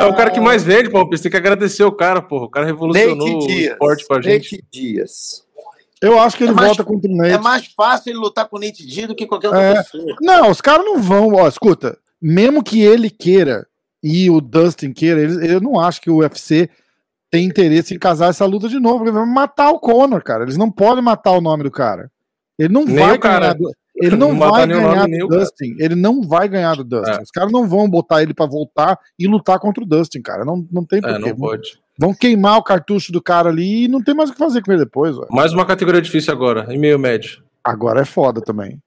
[0.00, 1.22] É o cara que mais vende, Palpite.
[1.22, 2.44] Tem que agradecer o cara, porra.
[2.44, 3.72] O cara revolucionou Nate o Dias.
[3.72, 4.52] esporte pra gente.
[4.56, 5.44] Nate Dias.
[6.00, 7.32] Eu acho que ele É mais- volta contra o Nate.
[7.32, 9.74] É mais fácil ele lutar com o Nate Diaz do que qualquer outra É.
[9.82, 10.16] pessoa.
[10.20, 11.32] Não, os caras não vão.
[11.34, 13.66] Ó, escuta, mesmo que ele queira
[14.02, 16.68] e o Dustin queira, eles- eu não acho que o UFC
[17.30, 18.98] tem interesse em casar essa luta de novo.
[18.98, 20.44] Porque vai matar o Conor, cara.
[20.44, 22.10] Eles não podem matar o nome do cara.
[22.58, 23.40] Ele não Nem vai o cara.
[23.40, 23.54] ganhar.
[23.54, 25.40] do- Ele não, Não vai o ganhar nome, do o cara.
[25.42, 25.76] Dustin.
[25.78, 27.10] Ele não vai ganhar do Dustin.
[27.12, 27.22] É.
[27.22, 30.44] Os caras não vão botar ele pra voltar e lutar contra o Dustin, cara.
[30.44, 31.18] Não, não tem É, porquê.
[31.30, 31.78] não pode.
[31.98, 34.72] Vão queimar o cartucho do cara ali e não tem mais o que fazer com
[34.72, 35.16] ele depois.
[35.16, 35.26] Ué.
[35.30, 37.42] Mais uma categoria difícil agora, em meio médio.
[37.62, 38.80] Agora é foda também.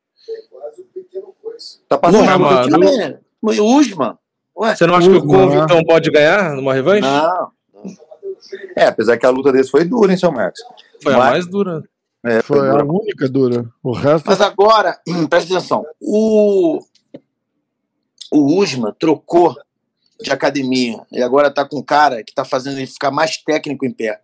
[1.88, 2.70] Tá passando Não, a mas- luta.
[2.72, 3.18] Também,
[3.62, 4.18] O Usman.
[4.60, 5.64] Ué, Você não acha que o Usman, Couve, né?
[5.64, 7.02] então, pode ganhar numa revanche?
[7.02, 7.52] Não.
[8.76, 10.60] É, apesar que a luta desse foi dura, hein, seu Marcos?
[11.02, 11.82] Foi a Mas- mais dura.
[12.26, 13.70] É, Foi a única dura.
[13.84, 14.26] O resto.
[14.28, 15.86] Mas agora, presta atenção.
[16.02, 16.80] O,
[18.32, 19.56] o Usman trocou
[20.20, 23.86] de academia e agora tá com um cara que tá fazendo ele ficar mais técnico
[23.86, 24.22] em pé.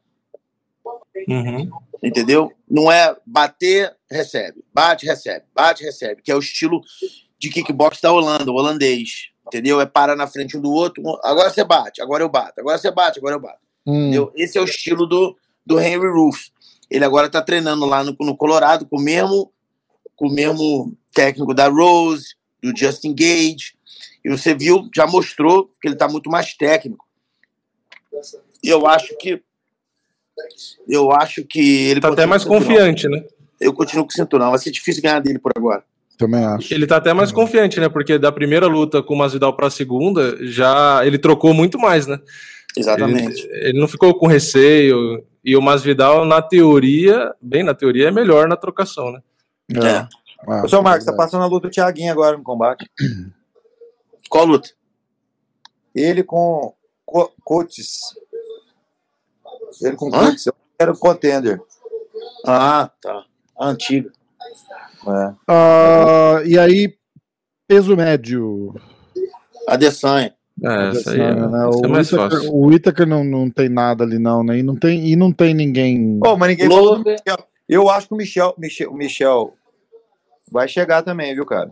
[1.28, 1.70] Uhum.
[2.02, 2.52] Entendeu?
[2.70, 4.64] Não é bater, recebe.
[4.74, 5.46] Bate, recebe.
[5.54, 6.22] Bate, recebe.
[6.22, 6.82] Que é o estilo
[7.38, 9.30] de kickbox da Holanda, o holandês.
[9.48, 9.80] Entendeu?
[9.80, 11.04] É parar na frente um do outro.
[11.24, 12.60] Agora você bate, agora eu bato.
[12.60, 13.60] Agora você bate, agora eu bato.
[13.86, 14.08] Hum.
[14.08, 14.32] Entendeu?
[14.36, 16.50] Esse é o estilo do, do Henry Roof.
[16.94, 19.52] Ele agora tá treinando lá no, no Colorado com o mesmo
[20.16, 23.74] com o mesmo técnico da Rose, do Justin Gage.
[24.24, 27.04] E você viu, já mostrou que ele tá muito mais técnico.
[28.64, 29.42] E eu acho que
[30.88, 33.24] eu acho que ele Tá até mais confiante, né?
[33.60, 34.52] Eu continuo com o cinturão.
[34.52, 35.84] Vai ser difícil ganhar dele por agora.
[36.16, 36.72] Também acho.
[36.72, 37.90] Ele tá até mais confiante, né?
[37.90, 42.20] Porque da primeira luta com o Masvidal pra segunda, já ele trocou muito mais, né?
[42.78, 43.42] Exatamente.
[43.48, 45.24] Ele, ele não ficou com receio.
[45.44, 49.22] E o Masvidal, na teoria, bem na teoria, é melhor na trocação, né?
[49.76, 50.08] É.
[50.48, 52.90] Ah, Ô, seu Marcos, é tá passando a luta do Thiaguinho agora no combate.
[54.30, 54.70] Qual luta?
[55.94, 56.74] Ele com
[57.06, 58.00] Co- Coates.
[59.82, 60.20] Ele com Hã?
[60.26, 60.48] Coates.
[60.48, 61.62] Eu era o contender.
[62.46, 63.24] Ah, tá.
[63.60, 64.12] A antiga.
[65.06, 65.34] É.
[65.48, 66.98] Ah, e aí,
[67.68, 68.74] peso médio.
[69.68, 70.36] Adesanya.
[70.64, 71.46] É, essa aí é, né?
[71.46, 72.54] essa é o, mais Whittaker, fácil.
[72.56, 74.58] o Whittaker não, não tem nada ali, não, né?
[74.60, 76.20] E não tem, e não tem ninguém.
[76.26, 77.04] Ô, mas ninguém falou.
[77.68, 79.54] Eu acho que o Michel, Michel, o Michel
[80.52, 81.70] vai chegar também, viu, cara?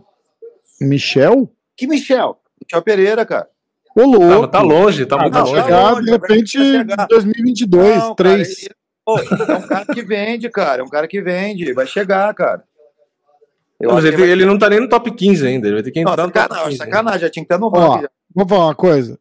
[0.80, 1.50] Michel?
[1.76, 2.38] Que Michel?
[2.62, 3.48] Michel Pereira, cara.
[3.94, 4.40] Ô, Tá, louco.
[4.42, 5.54] mas tá longe, tá Ah, muito não, longe.
[5.56, 7.06] tá chegar, longe, de repente, chegar.
[7.08, 8.58] 2022, Não, cara, 3.
[8.62, 10.80] ele- Pô, é um cara que vende, cara.
[10.80, 11.72] É um cara que vende.
[11.72, 12.62] Vai chegar, cara.
[13.80, 15.66] Eu Não, mas ele, vai- ele não tá nem no top 15 ainda.
[15.66, 16.78] Ele vai ter que Não, entrar no top sacanagem, 15.
[16.78, 16.84] né?
[16.86, 17.20] sacanagem.
[17.20, 18.08] Já tinha que estar no Ó, já.
[18.34, 19.18] Vou falar uma coisa.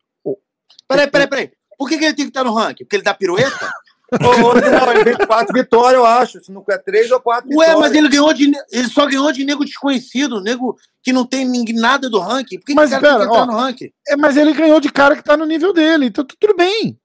[0.87, 1.51] Peraí, peraí, peraí.
[1.77, 2.83] Por que, que ele tem que estar no ranking?
[2.83, 3.71] Porque ele dá pirueta?
[4.13, 6.43] Ô, não, ele vem quatro vitórias, eu acho.
[6.43, 7.79] Se não é três ou quatro Ué, vitórias.
[7.79, 8.51] mas ele ganhou de.
[8.71, 12.57] Ele só ganhou de nego desconhecido, nego que não tem ninguém, nada do ranking.
[12.59, 13.45] Por que, Mas que o cara pera, tem ó.
[13.45, 13.89] no ranking?
[14.09, 16.99] É, mas ele ganhou de cara que tá no nível dele, então tu- tudo bem.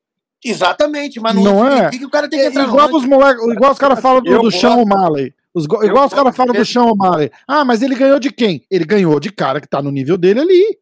[0.44, 1.82] Exatamente, mas não, Não é?
[1.82, 2.98] Por que, que o cara tem que É, entrar no igual ranking?
[2.98, 4.50] os moleques, igual os caras falam do, do.
[4.50, 5.32] Sean O'Malley.
[5.54, 6.64] Os, go- Eu igual os caras falam do.
[6.64, 7.30] Sean O'Malley.
[7.48, 8.64] Ah, mas ele ganhou de quem?
[8.70, 10.78] Ele ganhou de cara que tá no nível dele ali.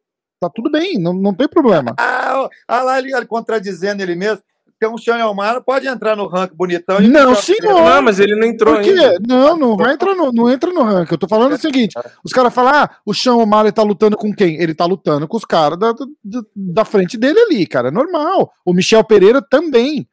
[0.49, 1.95] Tá tudo bem, não, não tem problema.
[2.27, 4.43] Ah, ah lá ele, ele contradizendo ele mesmo.
[4.79, 7.01] Tem um Sean Almara, pode entrar no ranking bonitão.
[7.01, 7.85] e Não, Michel senhor.
[7.85, 8.91] Não, mas ele não entrou Por quê?
[8.91, 9.19] ainda.
[9.27, 11.15] Não, não vai entrar no, não entra no ranking.
[11.15, 14.35] Eu tô falando o seguinte: os caras falam, ah, o Sean O'Malley tá lutando com
[14.35, 14.61] quem?
[14.61, 17.89] Ele tá lutando com os caras da, da, da frente dele ali, cara.
[17.89, 18.53] É normal.
[18.65, 20.09] O Michel Pereira também.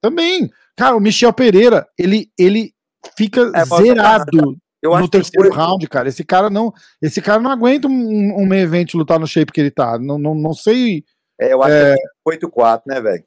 [0.00, 0.50] Também.
[0.76, 2.72] Cara, o Michel Pereira, ele, ele
[3.16, 6.08] fica É, zerado Eu no acho que terceiro foi- round, cara.
[6.08, 9.60] Esse cara não, esse cara não aguenta um, um meio evento lutar no shape que
[9.60, 9.98] ele tá.
[9.98, 11.04] Não, não, não sei.
[11.40, 11.96] É, eu acho que é
[12.28, 13.22] 8-4, né, velho?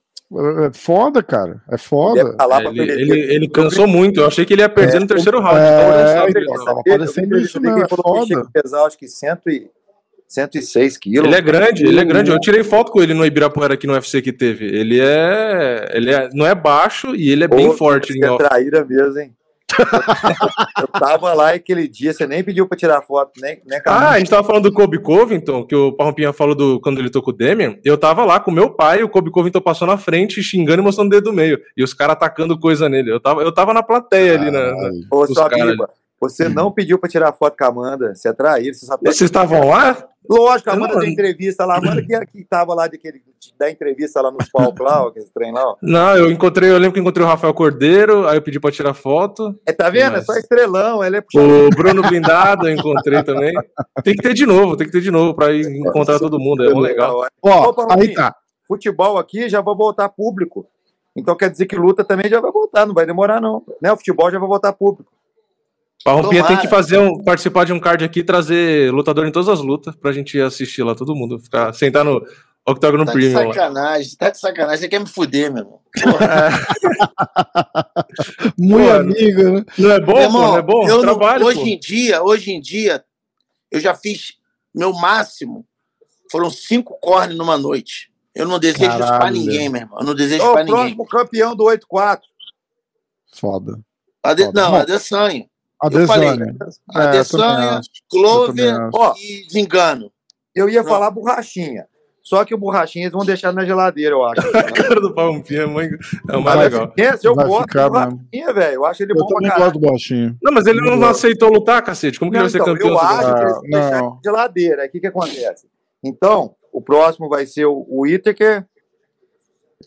[0.65, 1.61] É foda, cara.
[1.71, 2.35] É foda.
[2.37, 4.19] falar É, pra ele, ele, ele cansou muito.
[4.19, 5.59] Eu achei que ele ia perder no terceiro round.
[5.59, 8.39] é, então ele sabe então, tava Ele- parecendo eu isso ele é falou que chega
[8.41, 8.49] foda.
[8.51, 9.67] pesar, acho que 100 e,
[10.27, 11.27] 106 quilos.
[11.27, 12.31] Ele é grande, ele é grande.
[12.31, 14.65] Eu tirei foto com ele no Ibirapuera aqui no UFC que teve.
[14.65, 15.89] Ele é.
[15.93, 19.19] Ele é, não é baixo e ele é bem Ô, forte em é traíra mesmo,
[19.19, 19.33] hein?
[20.79, 23.93] eu tava lá aquele dia, você nem pediu pra tirar foto, nem, nem com a
[23.93, 27.09] Ah, a gente tava falando do Kobe Covington, que o Parrompinha falou do, quando ele
[27.09, 27.75] tocou o Demian.
[27.83, 31.07] Eu tava lá com meu pai, o Kobe Covington passou na frente, xingando e mostrando
[31.07, 31.59] o dedo do meio.
[31.75, 33.11] E os caras atacando coisa nele.
[33.11, 34.51] Eu tava, eu tava na plateia ali.
[34.51, 34.95] Na, na- Caralho.
[35.11, 38.33] Ô, os sua amiga, você não pediu pra tirar foto com a Amanda, você é
[38.33, 39.01] traíra, você sabe.
[39.03, 40.07] Vocês estavam lá?
[40.29, 43.21] Lógico, a Eu Amanda deu entrevista lá, a Amanda que era que tava lá daquele,
[43.57, 45.75] da entrevista lá nos palcos lá, ó, aquele trem lá, ó.
[45.81, 48.93] Não, eu encontrei, eu lembro que encontrei o Rafael Cordeiro, aí eu pedi pra tirar
[48.93, 49.57] foto.
[49.65, 50.13] É, tá vendo?
[50.13, 51.23] É Mas- só estrelão, ela é.
[51.35, 53.53] O Bruno Blindado eu encontrei também.
[54.03, 56.63] Tem que ter de novo, tem que ter de novo pra ir encontrar todo mundo.
[56.63, 57.25] É mó legal.
[57.41, 58.35] Ó, Opa, aí tá.
[58.67, 60.65] Futebol aqui já vai voltar público.
[61.15, 63.63] Então quer dizer que luta também já vai voltar, não vai demorar não.
[63.81, 63.91] Né?
[63.91, 65.11] O futebol já vai voltar público.
[66.03, 69.49] Parrompinha tem que fazer um, participar de um card aqui e trazer lutador em todas
[69.49, 71.39] as lutas pra gente assistir lá, todo mundo.
[71.39, 72.23] Ficar, sentar no
[72.67, 73.53] Octagon Tá de Premium lá.
[73.53, 74.77] sacanagem, tá de sacanagem.
[74.81, 75.79] Você quer me fuder, meu irmão.
[76.03, 76.51] Porra,
[78.57, 79.65] Muito Pô, amiga, né?
[79.77, 80.87] Não é bom, meu pô, não é bom?
[80.87, 81.67] eu não- Trabalho, hoje pô.
[81.67, 83.03] em dia, hoje em dia,
[83.71, 84.33] eu já fiz
[84.73, 85.65] meu máximo.
[86.31, 88.11] Foram cinco cornes numa noite.
[88.33, 89.99] Eu não desejo isso pra Caralho, ninguém, meu irmão.
[89.99, 90.75] Eu não desejo Ô, pra o ninguém.
[90.95, 92.19] próximo campeão do 8-4.
[93.33, 93.79] Foda.
[94.23, 94.45] Ade...
[94.45, 94.61] foda.
[94.61, 94.85] Não, Bom,
[95.81, 96.31] Adesanya.
[96.31, 96.55] Eu falei.
[96.95, 97.81] É, Adesanya.
[98.09, 100.11] Clover e Zingano.
[100.55, 100.89] eu ia Não.
[100.89, 101.85] falar borrachinha.
[102.23, 104.41] Só que o borrachinha eles vão deixar na geladeira, eu acho.
[104.57, 105.95] A cara do Parrompinha é muito-
[106.27, 106.91] é o mais legal.
[106.97, 108.73] Esse eu Vai gosto ficar do borrachinha, velho.
[108.73, 109.65] Eu acho ele Eu bom pra também caralho.
[109.71, 110.37] gosto do baixinho.
[110.41, 112.17] Não, mas ele não aceitou lutar, cacete.
[112.17, 112.89] Como que Não, ele vai ser então, campeão?
[112.93, 114.09] eu acho que eles Ah, vão deixar não.
[114.15, 114.85] na geladeira.
[114.85, 115.67] O que, que acontece?
[116.03, 118.05] Então, o próximo vai ser o, o.
[118.05, 118.17] Que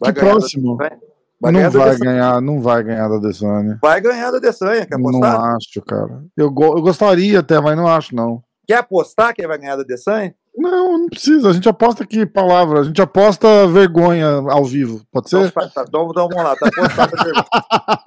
[0.00, 0.76] ganhar do- próximo?
[0.76, 0.91] Vai,
[1.41, 2.10] vai não ganhar vai Adesanya.
[2.12, 3.78] ganhar, não vai ganhar da Desânia.
[3.83, 4.86] Vai ganhar da Adesanya.
[4.86, 5.44] Quer Não apostar?
[5.57, 6.25] acho, cara.
[6.36, 8.41] Eu, go- eu gostaria até, mas não acho, não.
[8.67, 10.34] Quer apostar que ele vai ganhar da Adesanya?
[10.59, 11.51] Não, não precisa.
[11.51, 12.81] A gente aposta aqui, palavra.
[12.81, 15.01] A gente aposta vergonha ao vivo.
[15.12, 15.47] Pode ser?
[15.47, 17.12] Então, tá, então, então vamos lá, tá apostado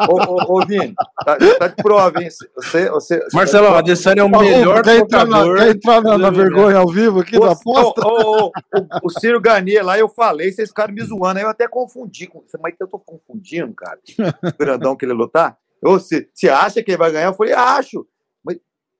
[0.09, 0.93] ô, ô, ô, Vini,
[1.25, 2.29] tá, tá de prova, hein?
[2.57, 5.57] Você, você, Marcelo, a Adesanya é o Ô, melhor quer entrar na, lutador.
[5.57, 8.01] quer entrar na, na vergonha ao vivo aqui da aposta?
[8.05, 11.45] ô, ô, ô, o, o Ciro Garnier lá, eu falei, vocês ficaram me zoando, aí
[11.45, 12.27] eu até confundi.
[12.27, 13.97] com- Mas eu tô confundindo, cara.
[14.43, 15.57] O grandão que ele lutar.
[15.81, 17.27] Você você acha que ele vai ganhar?
[17.27, 18.05] Eu falei, acho.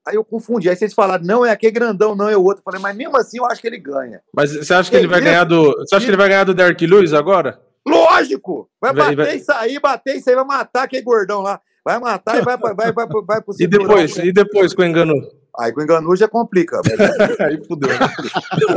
[0.08, 0.68] Aí eu confundi.
[0.70, 2.60] Aí vocês falaram, não, é aquele grandão, não é o outro.
[2.62, 4.22] Eu falei, mas mesmo assim eu acho que ele ganha.
[4.36, 5.72] Mas você acha que ele vai Que ganhar do.
[5.80, 7.60] Você acha que ele vai ganhar do Derek Lewis agora?
[7.88, 8.70] Lógico!
[8.80, 11.60] Vai Vai- bater vai- e sair, bater e sair, vai matar aquele gordão lá.
[11.84, 14.16] Vai matar e vai, vai, vai, vai, vai pro E depois?
[14.18, 15.14] E depois com o engano?
[15.60, 16.80] Aí com o enganu já complica.
[16.86, 17.90] mas- Aí fudeu.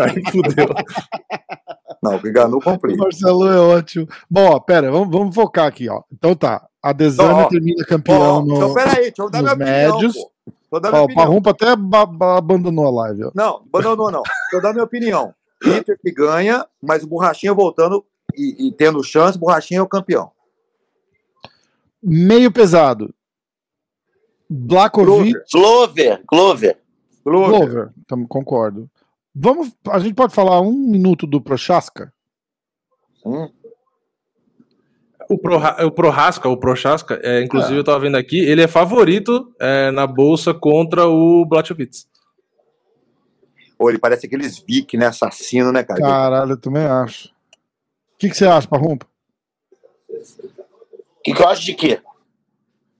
[0.03, 0.69] Aí fudeu.
[2.03, 3.03] Não, com o enganu O complica.
[3.03, 4.07] Marcelo é ótimo.
[4.31, 6.03] Bom, ó, pera, vamos, vamos focar aqui, ó.
[6.13, 6.67] Então tá.
[6.87, 8.57] A Então, ó, termina campeão Ó, no.
[8.57, 9.95] então peraí, deixa eu dar minha nos opinião.
[9.97, 10.17] médios.
[10.69, 10.81] pô.
[10.81, 11.25] Dar minha Ó, o opinião.
[11.27, 13.31] Parrumpa até ba- ba- abandonou a live, ó.
[13.35, 14.23] Não, abandonou não.
[14.23, 15.35] Deixa eu dar minha opinião.
[15.65, 18.05] Inter que ganha, mas o Borrachinha voltando
[18.37, 20.31] e, e tendo chance, o Borrachinha é o campeão.
[22.03, 23.15] Meio pesado.
[24.51, 25.33] Blakovic.
[25.53, 26.79] Glover, Glover.
[27.25, 27.59] Glover.
[27.59, 27.93] Glover,
[28.29, 28.91] concordo.
[29.35, 32.13] Vamos, a gente pode falar um minuto do Prochaska?
[33.25, 33.49] Hum,
[35.29, 37.79] O, Proha, o Prohaska, o Prochaska, é, inclusive É.
[37.79, 42.07] eu tava vendo aqui, ele é favorito é, na bolsa contra o Blachowicz.
[43.79, 45.07] Pô, ele parece aqueles Vic, né?
[45.07, 46.01] Assassino, né, cara?
[46.01, 47.29] Caralho, eu também acho.
[47.29, 49.07] O que, que você acha, Parrumpa?
[50.09, 52.01] O que, que eu acho de quê?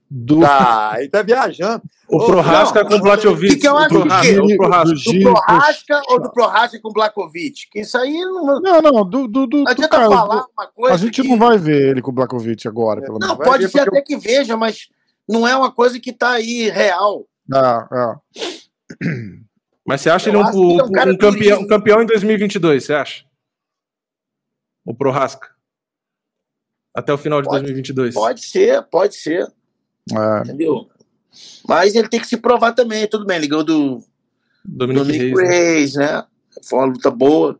[0.09, 1.81] Do, Tá, ele tá viajando.
[2.07, 3.53] O Prohaska não, com o Blachowicz.
[3.55, 4.39] que que eu o acho quê?
[4.39, 4.83] o Prohaska.
[4.85, 7.67] do Do Gil Prohaska ou do Prohaska com Blakovic?
[7.71, 10.49] Que isso aí não, Não, não, do, do, do, não do adianta cara, falar do-
[10.55, 10.93] uma coisa.
[10.93, 13.37] A gente que- não vai ver ele com o Blakovic agora, pelo Não, menos.
[13.39, 14.87] vai pode ser até que veja, mas
[15.27, 17.25] não é uma coisa que tá aí real.
[17.51, 18.15] Ah, ah.
[19.87, 22.01] Mas você acha Eu ele um, que ele é um um- um campeão, um campeão
[22.01, 23.23] em 2022, você acha?
[24.83, 25.49] O Prohaska.
[26.95, 28.13] Até o final de Pode- 2022.
[28.15, 29.47] Pode ser, pode ser,
[30.11, 30.87] É, entendeu?
[31.67, 33.39] Mas ele tem que se provar também, tudo bem.
[33.39, 34.03] Ligou do
[34.63, 35.35] Dominic Dominic Reis.
[35.35, 35.47] né?
[35.47, 36.23] Reis, né?
[36.63, 37.59] Foi uma luta boa.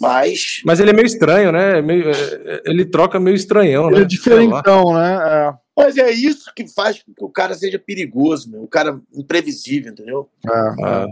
[0.00, 1.78] Mas Mas ele é meio estranho, né?
[1.78, 4.02] É meio- é- ele troca meio estranhão, ele né?
[4.02, 5.18] é diferentão, né?
[5.22, 8.62] É, Mas é isso que faz com que o cara seja perigoso, meu.
[8.62, 10.28] O cara imprevisível, entendeu?
[10.46, 11.06] é, é.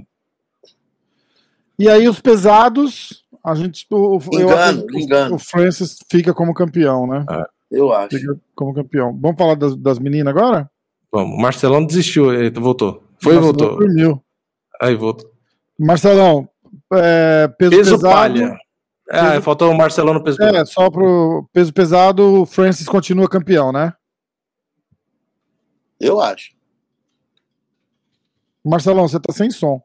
[1.79, 3.87] E aí os pesados, a gente.
[3.91, 5.35] O, o- eu Engano, engano.
[5.37, 7.25] O Francis fica como campeão, né?
[7.71, 8.19] Eu acho.
[8.19, 9.17] Fica como campeão.
[9.21, 10.69] Vamos falar das, das meninas agora?
[11.13, 11.39] Vamos.
[11.41, 13.05] Marcelão desistiu, ele voltou.
[13.23, 13.79] Foi e voltou.
[13.79, 14.23] Dormiu.
[14.81, 15.31] Aí voltou.
[15.79, 16.49] Marcelão,
[16.93, 18.15] é, peso, Peso pesado.
[18.15, 18.59] palha.
[19.11, 23.73] É, faltou o Marcelão no peso É, só pro peso pesado, o Francis continua campeão,
[23.73, 23.95] né?
[25.99, 26.55] Eu acho.
[28.65, 29.83] Marcelão, você tá sem som.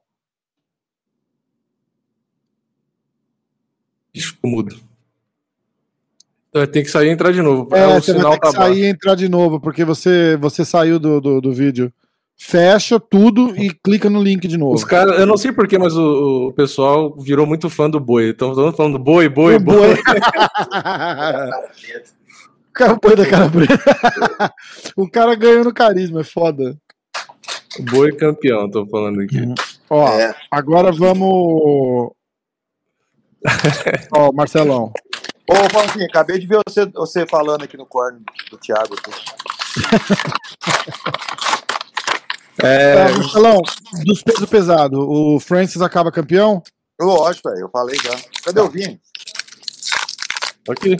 [4.14, 4.93] Ficou mudo.
[6.54, 7.76] Vai ter que sair e entrar de novo.
[7.76, 8.80] É, o você vai ter que tá sair baixo.
[8.80, 11.92] e entrar de novo, porque você, você saiu do, do, do vídeo.
[12.36, 14.74] Fecha tudo e clica no link de novo.
[14.74, 18.30] Os caras, eu não sei porquê, mas o, o pessoal virou muito fã do boi.
[18.30, 19.78] Então, mundo falando boi, boi, O boi.
[19.78, 19.96] boi.
[22.70, 23.80] O cara põe da cara preta.
[24.98, 26.76] o cara ganhou no carisma, é foda.
[27.92, 29.40] Boi campeão, tô falando aqui.
[29.90, 30.36] Ó, É.
[30.52, 32.12] agora vamos.
[34.16, 34.92] Ó, Marcelão.
[35.50, 38.96] Ô, Paulinho, acabei de ver você, você falando aqui no corno do Thiago.
[38.96, 39.12] aqui.
[42.62, 43.62] É, Marcelão,
[44.06, 46.62] dos pesos pesados, o Francis acaba campeão?
[47.02, 48.16] Lógico, velho, eu falei já.
[48.46, 49.02] Cadê o Vini?
[50.70, 50.96] Aqui.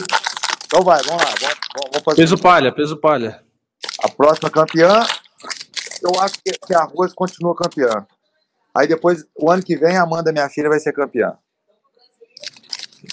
[0.66, 1.30] Então vai, vamos lá.
[1.40, 1.58] Vamos,
[1.92, 3.42] vamos- fazer Peso palha, peso palha.
[4.04, 5.06] a próxima campeã.
[6.02, 8.06] Eu acho que, que a Rose continua campeã.
[8.76, 11.34] Aí depois, o ano que vem, a Amanda, minha filha, vai ser campeã.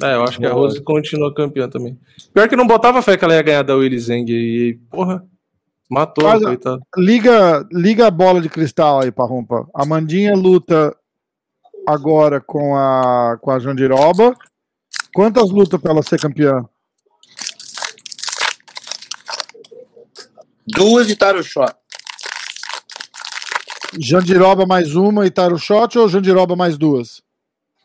[0.02, 1.98] É, eu acho que a Rose continua campeã também.
[2.32, 5.24] Pior que não botava fé que ela ia ganhar da Willy Zeng e, porra,
[5.90, 6.80] matou, a- coitado.
[6.96, 9.68] Liga, liga a bola de cristal aí, Parrumpa.
[9.74, 10.96] A Mandinha luta
[11.86, 14.34] agora com a, com a Jandiroba.
[15.12, 16.64] Quantas lutas pra ela ser campeã?
[20.66, 21.74] Duas e Taro Shot.
[23.98, 27.20] Jandiroba mais uma e Taro Shot ou Jandiroba mais duas?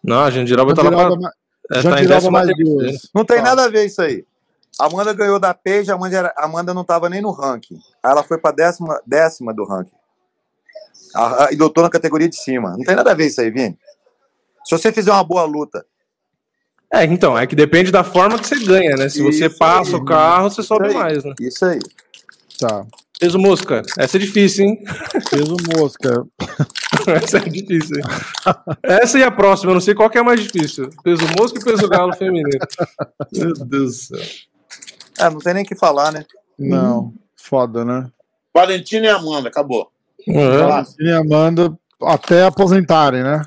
[0.03, 1.22] Não, a Jandiroba tá lá Jandiroba, pra...
[1.22, 1.34] ma-
[1.71, 3.09] é, tá mais duas.
[3.13, 3.43] Não tem Tá.
[3.43, 4.25] nada a ver isso aí.
[4.79, 7.79] A Amanda ganhou da Paige, a Amanda, era- a Amanda não estava nem no ranking.
[8.03, 9.95] Aí ela foi para décima, décima do ranking.
[11.15, 12.71] A- a- e lutou na categoria de cima.
[12.71, 13.77] Não tem nada a ver isso aí, Vini.
[14.65, 15.85] Se você fizer uma boa luta,
[16.93, 19.09] É, então, é que depende da forma que você ganha, né?
[19.09, 20.01] Se você Isso passa aí.
[20.01, 20.93] o carro, você sobe aí.
[20.93, 21.33] mais, né?
[21.41, 21.79] isso aí.
[22.59, 22.85] Tá.
[23.19, 23.81] Peso mosca.
[23.97, 24.83] Essa é difícil, hein?
[25.29, 26.25] Peso mosca.
[27.07, 27.97] Essa é difícil.
[27.97, 28.03] hein?
[28.83, 30.89] Essa e a próxima, eu não sei qual que é mais difícil.
[31.03, 32.49] Peso mosca e peso galo feminino.
[33.31, 34.19] Meu Deus do céu.
[35.17, 36.25] É, não tem nem o que falar, né?
[36.59, 37.13] Não.
[37.37, 38.09] Foda, né?
[38.53, 39.89] Valentina e Amanda, acabou.
[40.27, 41.03] É.
[41.03, 43.41] E Amanda até aposentarem, né?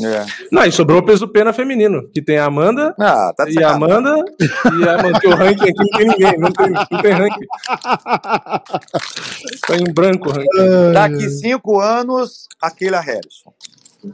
[0.00, 0.24] É.
[0.50, 3.72] Não, e sobrou o peso pena feminino, que tem a Amanda Ah, tá e a.
[3.72, 7.12] Amanda e a Amanda, que o ranking aqui não tem ninguém, não tem, não tem
[7.12, 7.46] ranking.
[9.66, 10.92] Tá em branco o ranking.
[10.92, 13.52] Daqui cinco anos, aquele Harrison.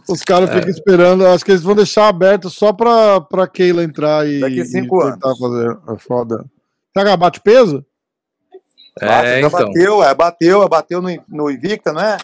[0.08, 0.54] Os caras É.
[0.54, 4.40] ficam esperando, acho que eles vão deixar aberto só pra, pra Keila entrar e.
[4.40, 5.78] Daqui cinco e tentar fazer.
[5.88, 6.44] É foda.
[6.92, 7.84] Será que ela bate peso?
[9.00, 9.50] É, então.
[9.50, 12.18] bateu, é, bateu, é, bateu no, no Invicta, não é?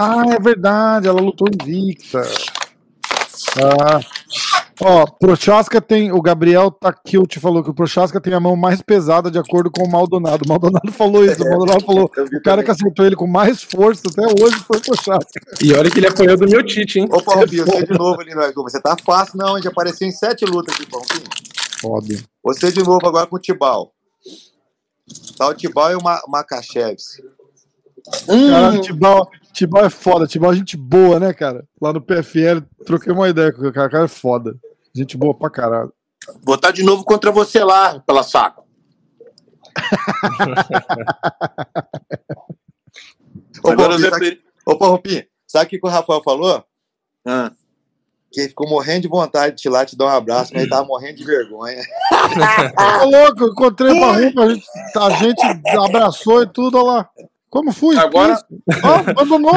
[0.00, 2.22] Ah, é verdade, ela lutou invicta.
[3.60, 4.00] Ah.
[4.80, 6.12] Ó, Prochaska tem.
[6.12, 9.82] O Gabriel Takilt falou que o Prochaska tem a mão mais pesada de acordo com
[9.82, 10.44] o Maldonado.
[10.46, 11.42] O Maldonado falou isso.
[11.42, 12.04] O Maldonado falou.
[12.04, 15.40] O cara que acertou ele com mais força até hoje foi o Prochaska.
[15.60, 17.08] E olha que ele apoiou do meu Tite, hein?
[17.10, 18.54] Ô, Paulinho, você de novo ali, velho.
[18.54, 21.28] Você tá fácil, não, a gente apareceu em sete lutas aqui, Paulinho.
[21.80, 22.14] Foda.
[22.44, 23.92] Você de novo agora com o Tibal.
[25.36, 26.96] Tá o Tibal e o Ma Makachev.
[28.26, 30.24] Cara, Tibau, Tibau é foda.
[30.24, 31.66] Tibau é gente boa, né, cara?
[31.82, 33.88] Lá no PFL, troquei uma ideia com o cara.
[33.88, 34.56] O cara é foda.
[34.94, 35.92] Gente boa pra caralho.
[36.44, 38.64] Botar de novo contra você lá, pela saco.
[43.64, 44.78] Ô, Agora sabe, ô,
[45.44, 46.64] sabe o que que o Rafael falou?
[47.26, 47.50] Ah.
[48.30, 50.70] Que ele ficou morrendo de vontade de ir lá te dar um abraço, mas ele
[50.70, 51.82] tava morrendo de vergonha.
[53.02, 54.64] Ô, louco, encontrei o Barrupa, a gente,
[54.96, 55.44] a gente
[55.76, 57.10] abraçou e tudo, olha lá.
[57.50, 57.96] Como fui?
[57.96, 58.80] Agora- Que isso?
[59.10, 59.54] Abandonou.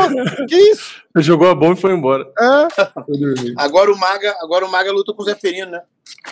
[0.48, 1.02] Que isso?
[1.14, 2.26] Ele jogou a bomba e foi embora.
[2.40, 2.68] É.
[3.58, 5.82] Agora o Maga, agora o Maga luta com o Zeferino, né?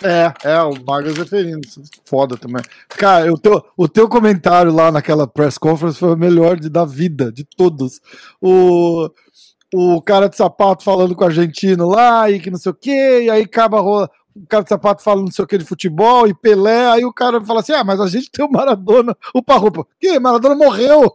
[0.02, 1.60] é, é, o Magas Zeferino.
[2.06, 2.62] Foda também.
[2.88, 6.84] Cara, o teu, o teu comentário lá naquela press conference foi o melhor de, da
[6.86, 8.00] vida, de todos.
[8.40, 9.10] O,
[9.74, 13.22] o cara de sapato falando com o argentino lá e que não sei o quê,
[13.24, 14.10] e aí acaba a rola.
[14.42, 17.12] O cara de sapato falando não sei o que de futebol e Pelé, aí o
[17.12, 19.86] cara fala assim: ah, mas a gente tem o Maradona, o Parrupa.
[19.98, 20.18] Que?
[20.18, 21.12] Maradona morreu.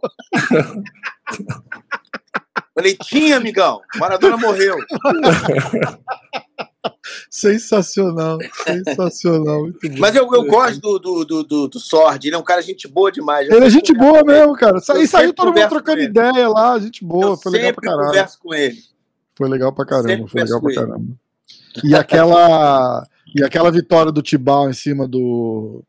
[2.74, 3.80] Falei, tinha, amigão.
[3.96, 4.76] Maradona morreu.
[7.30, 9.68] Sensacional, sensacional.
[9.98, 12.26] Mas eu, eu gosto do, do, do, do, do Sword.
[12.26, 13.48] Ele é um cara gente boa demais.
[13.48, 14.78] Ele é gente boa mesmo, cara.
[14.78, 18.54] E saiu todo mundo trocando ideia lá, gente boa, Eu foi legal pra converso com
[18.54, 18.78] ele.
[19.34, 21.06] Foi legal pra caramba, Sempre foi legal pra caramba.
[21.84, 23.06] E aquela,
[23.36, 25.84] e aquela vitória do Tibau em cima do,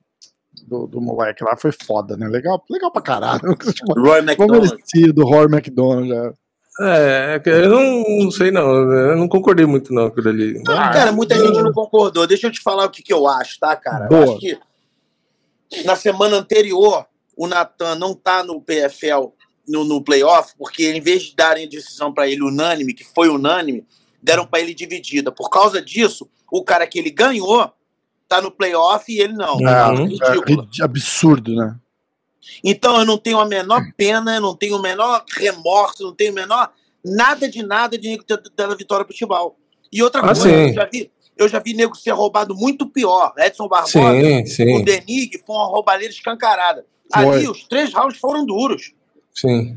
[0.67, 2.27] do, do moleque lá foi foda, né?
[2.27, 3.41] Legal, legal pra caralho.
[3.97, 4.75] Roy McDonald.
[5.19, 6.11] Rory McDonald.
[6.11, 6.33] é.
[6.79, 10.61] É, eu não, não sei não, eu não concordei muito não com ali.
[10.67, 12.27] Ah, cara, muita gente não concordou.
[12.27, 14.05] Deixa eu te falar o que, que eu acho, tá, cara?
[14.05, 14.23] Eu Boa.
[14.23, 14.59] acho que
[15.83, 19.31] na semana anterior, o Natan não tá no PFL,
[19.67, 23.27] no, no playoff, porque em vez de darem a decisão pra ele unânime, que foi
[23.27, 23.83] unânime,
[24.21, 25.31] deram pra ele dividida.
[25.31, 27.71] Por causa disso, o cara que ele ganhou
[28.27, 29.57] tá no playoff e ele não.
[29.57, 30.05] Uhum.
[30.05, 30.67] Ridículo.
[30.79, 31.75] É absurdo, né?
[32.63, 36.31] Então eu não tenho a menor pena, eu não tenho o menor remorso, não tenho
[36.31, 36.71] o menor
[37.03, 39.57] nada de nada de nego ter dado a vitória pro Tibal.
[39.91, 43.33] E outra Ah, coisa, eu já, vi, eu já vi nego ser roubado muito pior.
[43.37, 46.85] Edson Barbosa, Sim, o sim, Denig, foi uma roubalheira escancarada.
[47.13, 47.25] Foi.
[47.25, 48.93] Ali, os três rounds foram duros.
[49.33, 49.75] sim.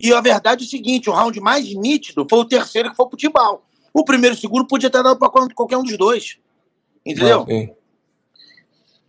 [0.00, 3.08] E a verdade é o seguinte: o round mais nítido foi o terceiro que foi
[3.08, 3.64] pro Tibal.
[3.98, 6.38] O primeiro e o segundo podia ter dado pra qualquer um dos dois.
[7.04, 7.44] Entendeu?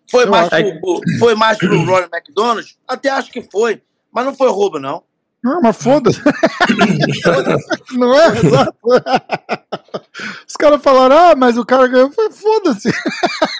[0.09, 2.75] Foi Eu mais, acho- pro, foi mais pro Roy McDonald?
[2.87, 3.81] Até acho que foi.
[4.11, 5.03] Mas não foi roubo, não.
[5.43, 6.19] Não, mas foda-se.
[7.95, 8.27] Não é?
[8.39, 8.75] Exato.
[10.45, 12.11] Os caras falaram, ah, mas o cara ganhou.
[12.11, 12.89] Foda-se.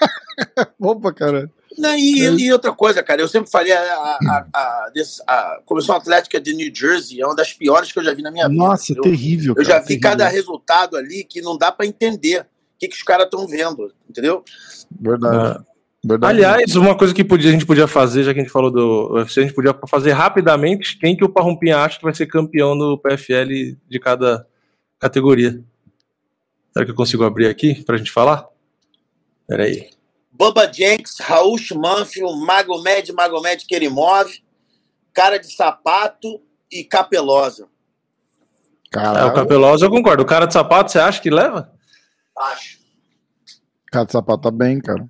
[0.78, 1.50] Opa, cara.
[1.78, 4.90] Não, e, e outra coisa, cara, eu sempre falei, a, a, a,
[5.26, 8.22] a, a Comissão Atlética de New Jersey é uma das piores que eu já vi
[8.22, 8.62] na minha vida.
[8.62, 9.54] Nossa, terrível.
[9.56, 10.10] Eu cara, já vi terrível.
[10.10, 12.46] cada resultado ali que não dá pra entender o
[12.78, 14.44] que, que os caras estão vendo, entendeu?
[15.00, 15.36] Verdade.
[15.36, 15.64] Ah,
[16.04, 16.32] verdade.
[16.44, 19.14] Aliás, uma coisa que podia, a gente podia fazer, já que a gente falou do
[19.14, 22.76] UFC, a gente podia fazer rapidamente quem que o Parrumpinha acha que vai ser campeão
[22.76, 24.46] do PFL de cada
[24.98, 25.62] categoria.
[26.72, 28.46] Será que eu consigo abrir aqui pra gente falar?
[29.46, 29.90] Pera aí.
[30.40, 34.30] Bubba Jenks, Raul Manfield, Magomed, Magomed Kerimov,
[35.12, 36.40] Cara de Sapato
[36.72, 37.64] e Capelosa.
[37.64, 37.66] É,
[38.86, 39.34] o Caralho.
[39.34, 40.22] Capelosa eu concordo.
[40.22, 41.70] O cara de sapato, você acha que leva?
[42.38, 42.78] Acho.
[43.92, 45.06] Cara de sapato tá bem, cara.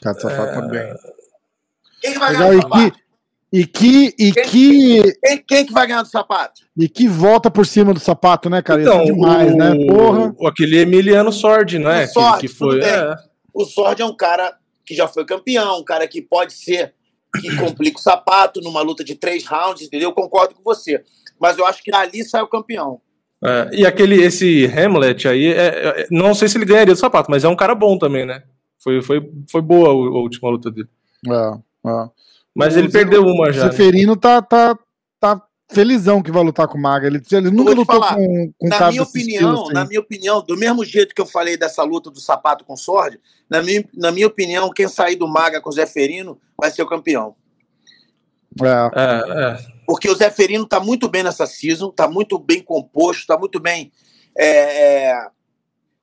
[0.00, 0.94] Cara de sapato tá bem.
[2.00, 2.98] Quem que vai Legal, ganhar e do sapato?
[3.50, 6.60] que, e que, e que, Quem, quem que vai ganhar do sapato?
[6.76, 8.80] e que volta por cima do sapato, né, cara?
[8.80, 9.86] Isso então, é demais, o, né?
[9.88, 10.48] Porra.
[10.48, 12.04] aquele Emiliano Sordi, não é?
[12.04, 12.80] O Sordi, que, que foi.
[12.80, 13.27] é.
[13.52, 16.94] O Sword é um cara que já foi campeão, um cara que pode ser
[17.40, 20.08] que complica o sapato numa luta de três rounds, entendeu?
[20.08, 21.04] Eu concordo com você.
[21.38, 23.00] Mas eu acho que dali sai o campeão.
[23.44, 25.66] É, e aquele, esse Hamlet aí, é,
[26.02, 28.42] é, não sei se ele ganharia do sapato, mas é um cara bom também, né?
[28.82, 30.88] Foi, foi, foi boa a, última luta dele.
[31.26, 32.08] É, é.
[32.54, 33.70] Mas O ele perdeu uma O já.
[33.70, 34.16] né?
[34.16, 34.78] Tá, tá,
[35.20, 37.06] tá felizão que vai lutar com o Maga.
[37.06, 39.72] Ele, ele nunca lutou falar, com, com na minha opinião, estilo, assim.
[39.72, 43.20] na minha opinião, do mesmo jeito que eu falei dessa luta do sapato com Sword,
[43.48, 46.88] na minha, na minha opinião, quem sair do Maga com o Zeferino vai ser o
[46.88, 47.34] campeão.
[48.62, 49.78] É, É, é.
[49.86, 53.92] Porque o Zeferino tá muito bem nessa season, tá muito bem composto, tá muito bem.
[54.36, 55.28] é, é,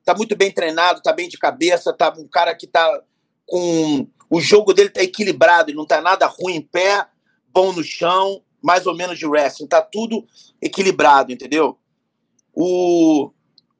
[0.06, 3.02] tá muito bem treinado, tá bem de cabeça, tá um cara que tá
[3.44, 4.06] com.
[4.30, 7.06] O jogo dele tá equilibrado, ele não tá nada ruim em pé,
[7.52, 10.26] bom no chão, mais ou menos de wrestling, tá tudo
[10.60, 11.78] equilibrado, entendeu?
[12.52, 13.30] O,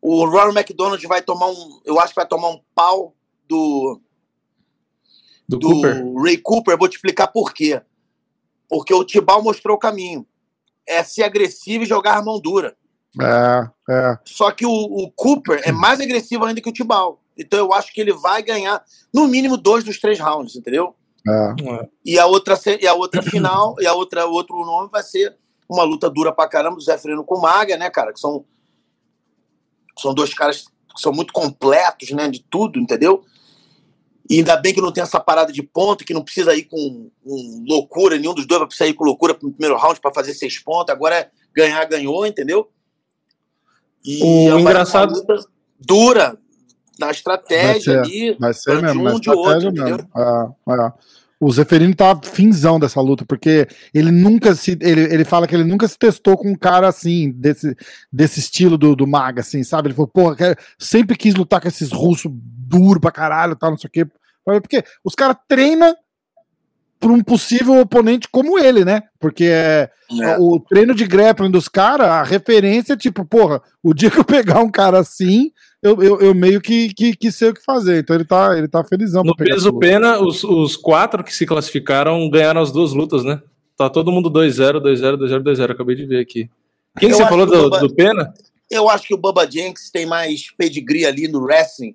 [0.01, 1.81] o Ronald McDonald vai tomar um.
[1.85, 3.13] Eu acho que vai tomar um pau
[3.49, 4.01] do,
[5.49, 6.15] Do, do Cooper.
[6.23, 7.83] Ray Cooper, vou te explicar por quê.
[8.69, 10.25] Porque o Tibal mostrou o caminho.
[10.87, 12.77] É ser agressivo e jogar a mão dura.
[13.21, 14.19] é, é.
[14.25, 17.21] Só que o, o Cooper é mais agressivo ainda que o Tibal.
[17.37, 20.95] Então eu acho que ele vai ganhar, no mínimo, dois dos três rounds, entendeu?
[21.29, 21.89] É.
[22.05, 25.37] E a outra, e a outra final, e a outra, o outro nome vai ser
[25.69, 28.13] uma luta dura pra caramba do Zé Freno com o Maga, né, cara?
[28.13, 28.45] Que são,
[29.99, 30.65] são dois caras
[30.95, 33.25] que são muito completos, né, de tudo, entendeu?
[34.29, 37.11] E ainda bem que não tem essa parada de ponto, que não precisa ir com,
[37.23, 40.35] com loucura, nenhum dos dois vai precisar ir com loucura pro primeiro round pra fazer
[40.35, 40.93] seis pontos.
[40.93, 42.69] Agora é ganhar, ganhou, entendeu?
[44.05, 45.13] E O é engraçado-
[45.79, 46.39] dura
[46.99, 48.37] na estratégia ali.
[48.39, 50.09] Vai ser mesmo, um, de outro, mesmo.
[50.17, 50.93] É, é.
[51.39, 54.79] O Zeferino tá finzão dessa luta, porque ele nunca se.
[54.81, 57.77] Ele, ele fala que ele nunca se testou com um cara assim, desse,
[58.11, 59.89] desse estilo do, do Maga, assim, sabe?
[59.89, 63.77] Ele falou, porra, quero- sempre quis lutar com esses russos duro pra caralho, tal, não
[63.79, 64.07] sei o quê.
[64.45, 65.95] Porque os caras treinam
[66.99, 69.03] pra um possível oponente como ele, né?
[69.21, 69.91] Porque é,
[70.23, 70.37] É.
[70.39, 74.25] o treino de grappling dos caras, a referência é tipo, porra, o dia que eu
[74.25, 75.51] pegar um cara assim,
[75.83, 78.01] eu, eu, eu meio que, que, que sei o que fazer.
[78.01, 82.29] Então ele tá, ele tá felizão No peso pena, os, os quatro que se classificaram
[82.31, 83.41] ganharam as duas lutas, né?
[83.77, 85.71] Tá todo mundo 2-0, 2-0, 2-0, 2-0.
[85.71, 86.49] Acabei de ver aqui.
[86.99, 88.33] Quem Eu você falou que do, Bubba- do pena?
[88.71, 91.95] Eu acho que o Bubba Jenks tem mais pedigree ali no wrestling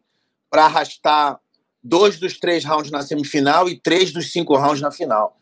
[0.49, 1.39] para arrastar
[1.83, 5.35] dois dos três rounds na semifinal e três dos cinco rounds na final.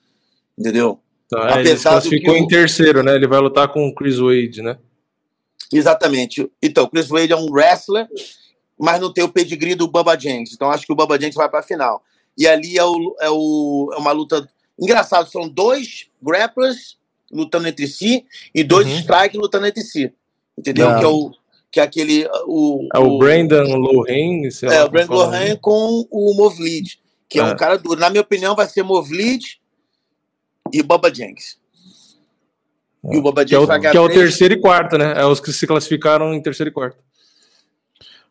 [0.57, 0.99] Entendeu?
[1.29, 3.15] Tá, ele se Apesar do classificou que o- em terceiro, né?
[3.15, 4.77] Ele vai lutar com o Chris Wade, né?
[5.71, 6.49] Exatamente.
[6.61, 8.07] Então, o Chris Wade é um wrestler,
[8.77, 10.53] mas não tem o pedigree do Bubba Jenks.
[10.53, 12.03] Então, acho que o Bubba Jenks vai para a final.
[12.37, 14.47] E ali é, o, é, o, é uma luta.
[14.79, 16.97] Engraçado, são dois grapplers
[17.31, 18.25] lutando entre si
[18.55, 18.99] e dois Uhum.
[18.99, 20.11] strike lutando entre si.
[20.57, 20.89] Entendeu?
[20.89, 20.99] É.
[20.99, 21.31] Que é o
[21.71, 25.39] que é aquele o É o Brandon Lohan, sei é, o Brandon fala.
[25.39, 27.43] Lohan com o Movlid, que é.
[27.43, 27.45] É.
[27.45, 27.99] um cara duro.
[27.99, 29.59] Na minha opinião, vai ser Movlid
[30.73, 31.59] e Bubba Jenks.
[33.03, 35.13] E o Bubba Que é o, que é o terceiro e quarto, né?
[35.15, 36.97] É os que se classificaram em terceiro e quarto.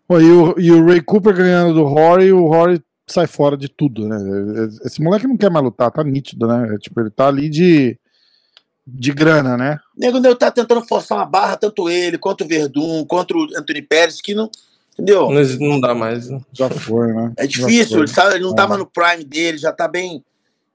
[0.07, 3.69] Pô, e, o, e o Ray Cooper ganhando do Rory, o Rory sai fora de
[3.69, 4.17] tudo, né?
[4.85, 6.75] Esse moleque não quer mais lutar, tá nítido, né?
[6.75, 7.99] É, Tipo, ele tá ali de,
[8.87, 9.79] de grana, né?
[9.97, 13.45] O nego Neu tá tentando forçar uma barra, tanto ele, quanto o Verdun, quanto o
[13.59, 14.51] Anthony Pérez, que não.
[14.95, 15.31] Entendeu?
[15.31, 16.29] Não, não dá mais.
[16.29, 16.41] né?
[16.53, 17.33] Já foi, né?
[17.37, 17.99] É difícil, foi.
[18.01, 18.67] ele, sabe, ele não tá É.
[18.67, 20.25] mais no prime dele, já tá bem.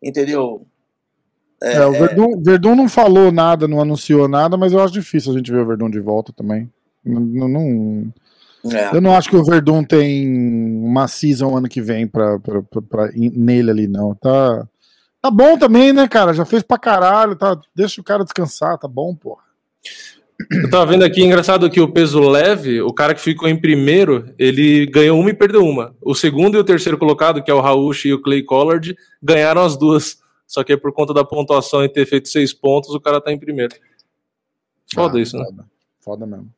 [0.02, 0.66] Entendeu?
[1.64, 5.38] É, o Verdun, Verdun não falou nada, não anunciou nada, mas eu acho difícil a
[5.38, 6.70] gente ver o Verdun de volta também.
[7.06, 8.14] Não, não-
[8.72, 8.96] É.
[8.96, 10.28] eu não acho que o Verdun tem
[10.84, 14.14] uma season ano que vem pra, pra, pra- pra nele ali, não.
[14.16, 14.68] Tá,
[15.22, 16.34] tá bom também, né, cara?
[16.34, 19.42] Já fez pra caralho, tá, deixa o cara descansar, tá bom, porra.
[20.52, 24.26] Eu tava vendo aqui, engraçado que o peso leve, o cara que ficou em primeiro,
[24.38, 25.94] ele ganhou uma e perdeu uma.
[26.02, 29.62] O segundo e o terceiro colocado, que é o Rauch e o Clay Collard, ganharam
[29.64, 30.18] as duas.
[30.48, 33.32] Só que é por conta da pontuação e ter feito seis pontos, o cara tá
[33.32, 33.76] em primeiro.
[34.94, 35.46] Foda Ah, isso, né?
[35.46, 35.66] Foda,
[36.02, 36.54] foda mesmo.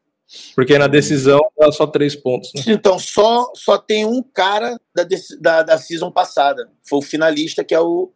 [0.56, 2.64] Porque na decisão dá só três pontos, né?
[2.68, 5.06] Então, só, só tem um cara da,
[5.40, 6.70] da, da season passada.
[6.84, 8.12] Foi o finalista, que é o,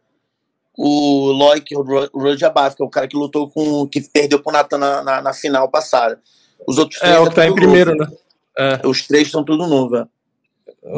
[0.76, 1.72] o Loic
[2.12, 3.86] Rojabaf, que é o cara que lutou com.
[3.86, 6.20] que perdeu pro Natan na, na, na final passada.
[6.66, 8.10] Os outros três É o que tá em primeiro, novo.
[8.10, 8.16] né?
[8.58, 9.96] É, Os três são tudo novo.
[9.96, 10.06] é.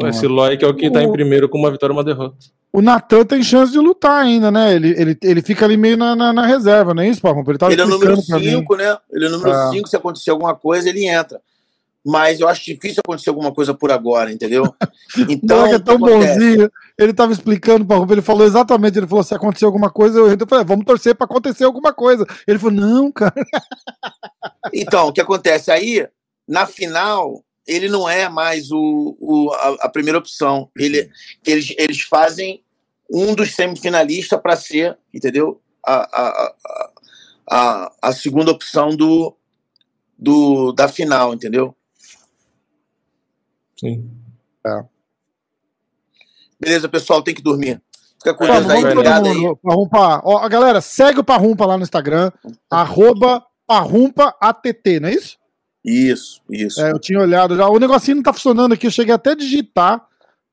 [0.09, 2.35] esse Loic é o que tá em primeiro com uma vitória e uma derrota.
[2.75, 4.73] O Natan tem chance de lutar ainda, né?
[4.73, 7.51] Ele, ele, ele fica ali meio na, na, na reserva, não é isso, Parrumpa?
[7.51, 8.57] Ele Ele é o número explicando pra mim.
[8.61, 8.97] 5, né?
[9.11, 9.69] Ele é o número Ah.
[9.71, 9.87] 5.
[9.87, 11.39] Se acontecer alguma coisa, ele entra.
[12.05, 14.63] Mas eu acho difícil acontecer alguma coisa por agora, entendeu?
[15.15, 16.33] O Então, é tão acontece?
[16.39, 16.71] bonzinho.
[16.97, 20.47] Ele tava explicando Rubem, ele falou exatamente, ele falou, se acontecer alguma coisa, eu eu
[20.47, 22.25] falei, vamos torcer pra acontecer alguma coisa.
[22.47, 23.33] Ele falou, não, cara.
[24.73, 26.07] Então, o que acontece aí,
[26.47, 30.69] na final, ele não é mais o, o- a, a primeira opção.
[30.77, 31.09] Ele,
[31.45, 32.63] eles, eles fazem
[33.11, 35.61] um dos semifinalistas para ser, entendeu?
[35.85, 36.91] A, a, a,
[37.49, 39.35] a, a segunda opção do,
[40.17, 41.75] do, da final, entendeu?
[43.79, 44.09] Sim.
[46.59, 47.81] Beleza, pessoal, tem que dormir.
[48.17, 49.55] Fica com Deus aí, obrigado aí.
[49.61, 50.21] Parrumpa.
[50.23, 52.31] Ó, a galera, segue o Parrumpa lá no Instagram,
[52.71, 55.37] arroba parrumpaatt, não é isso?
[55.83, 56.81] Isso, isso.
[56.81, 57.67] É, eu tinha olhado já.
[57.67, 60.05] O negocinho não tá funcionando aqui, eu cheguei até a digitar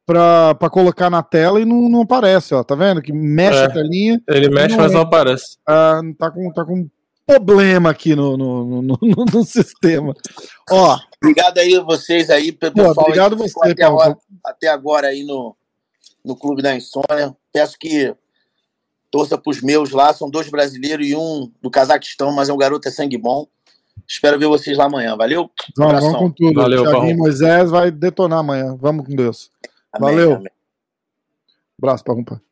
[0.04, 3.00] pra, pra colocar na tela e não, não aparece, ó, tá vendo?
[3.00, 3.64] Que mexe É.
[3.64, 4.20] a telinha.
[4.28, 5.56] Ele mexe, Não mas não aparece.
[5.66, 6.88] Ah, tá, com, tá com
[7.24, 8.98] problema aqui no, no, no, no-
[9.32, 10.12] no sistema.
[10.68, 12.94] Ó, Obrigado aí a vocês aí, pe- Pô, pessoal.
[12.98, 14.00] aí obrigado você, até Paulo.
[14.00, 15.54] agora, até agora aí no,
[16.24, 17.36] no Clube da Insônia.
[17.52, 18.12] Peço que
[19.12, 20.12] torça pros meus lá.
[20.12, 23.46] São dois brasileiros e um do Cazaquistão, mas é um garoto é sangue bom.
[24.10, 25.16] Espero ver vocês lá amanhã.
[25.16, 25.48] Valeu?
[25.76, 26.60] vamos, vamos com tudo.
[26.60, 27.16] Valeu, Thiaguinho.
[27.16, 28.76] Moisés vai detonar amanhã.
[28.80, 29.50] Vamos com Deus.
[29.92, 30.34] Amém, Valeu.
[30.34, 30.50] amém.
[31.80, 32.42] Abraço, Parrumpa.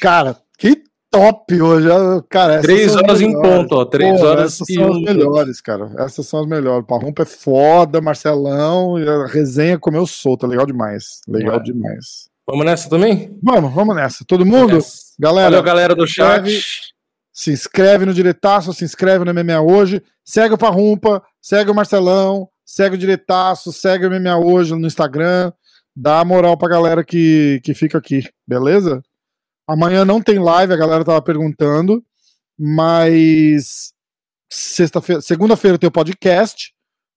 [0.00, 1.88] Cara, que top hoje.
[1.88, 2.22] ó.
[2.28, 3.84] Cara, Três as horas em ponto, ó.
[3.84, 5.00] Três Pô, horas essas e são as um.
[5.02, 5.92] melhores, cara.
[5.98, 6.86] Essas são as melhores.
[6.86, 11.20] Parrumpa é foda, Marcelão, e a resenha comeu solta, legal demais.
[11.28, 11.62] Legal É.
[11.62, 12.30] demais.
[12.46, 13.38] Vamos nessa também?
[13.42, 14.24] Vamos, vamos nessa.
[14.26, 14.74] Todo mundo?
[14.74, 14.98] Nessa.
[15.18, 16.92] Galera, Valeu, galera do chat.
[17.32, 22.48] Se inscreve no Diretaço, se inscreve no MMA Hoje, segue o Parrumpa, segue o Marcelão,
[22.64, 25.52] segue o Diretaço, segue o MMA Hoje no Instagram,
[25.96, 29.02] dá moral pra galera que, que fica aqui, beleza?
[29.66, 32.04] Amanhã não tem live, a galera tava perguntando,
[32.58, 33.92] mas
[34.50, 36.74] sexta-feira, segunda-feira tem o podcast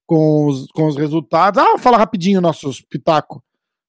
[0.07, 1.61] com os, com os resultados.
[1.61, 3.43] Ah, fala rapidinho nossos pitaco.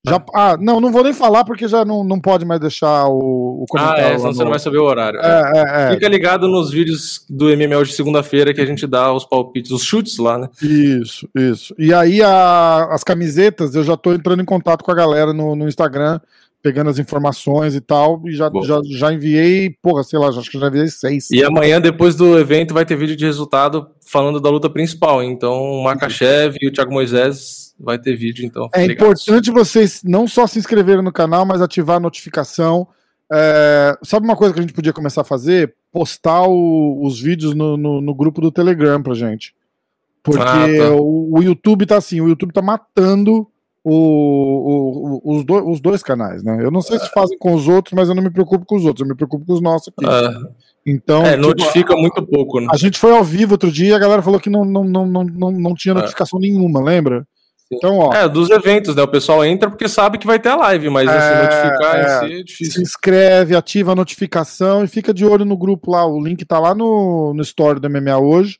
[0.08, 3.62] Já, ah, não, não vou nem falar porque já não, não pode mais deixar o,
[3.62, 4.00] o Ah, comentário.
[4.04, 5.20] é, lá senão você no- não vai saber o horário.
[5.20, 5.94] É, é, é.
[5.94, 9.82] Fica ligado nos vídeos do MML de segunda-feira que a gente dá os palpites, os
[9.82, 10.48] chutes lá, né?
[10.62, 11.74] Isso, isso.
[11.78, 15.56] E aí a- as camisetas, eu já tô entrando em contato com a galera no,
[15.56, 16.20] no Instagram,
[16.62, 18.64] pegando as informações e tal, e já, Boa.
[18.66, 21.30] já, já enviei, porra, sei lá, acho que já enviei seis.
[21.30, 25.22] E amanhã, depois do evento, vai ter vídeo de resultado falando da luta principal.
[25.22, 28.68] Então, o Makachev e o Thiago Moisés vai ter vídeo, então.
[28.74, 32.86] É importante vocês não só se inscreverem no canal, mas ativar a notificação.
[33.32, 35.74] É, sabe uma coisa que a gente podia começar a fazer?
[35.92, 39.54] Postar o- os vídeos no, no, no grupo do Telegram pra gente.
[40.22, 40.92] Porque Ah, tá.
[40.94, 43.46] o, o YouTube tá assim, o YouTube tá matando
[43.84, 46.58] o- os, do- os dois canais, né?
[46.62, 48.84] Eu não sei se fazem com os outros, mas eu não me preocupo com os
[48.84, 50.06] outros, eu me preocupo com os nossos aqui.
[50.08, 50.48] Ah,
[50.84, 52.68] Então, é, tipo, notifica muito pouco, né?
[52.70, 55.04] a gente foi ao vivo outro dia e a galera falou que não, não, não,
[55.06, 55.96] não, não, não tinha É.
[55.96, 57.26] notificação nenhuma, lembra?
[57.72, 58.12] Então, ó.
[58.14, 59.02] É, dos eventos, né?
[59.02, 62.00] O pessoal entra porque sabe que vai ter a live, mas assim, É, notificar é.
[62.00, 62.82] em si é Se difícil.
[62.82, 66.06] inscreve, ativa a notificação e fica de olho no grupo lá.
[66.06, 68.58] O link tá lá no, no story do MMA hoje.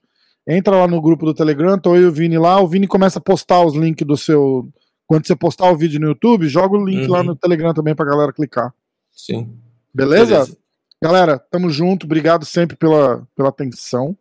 [0.48, 2.60] Entra lá no grupo do Telegram, tô eu e o Vini lá.
[2.60, 4.68] O Vini começa a postar os links do seu.
[5.06, 7.12] Quando você postar o vídeo no YouTube, joga o link Uhum.
[7.12, 8.72] lá no Telegram também pra galera clicar.
[9.12, 9.48] Sim.
[9.94, 10.26] Beleza?
[10.34, 10.56] Beleza.
[11.02, 12.06] Galera, tamo junto.
[12.06, 14.16] Obrigado sempre pela, pela atenção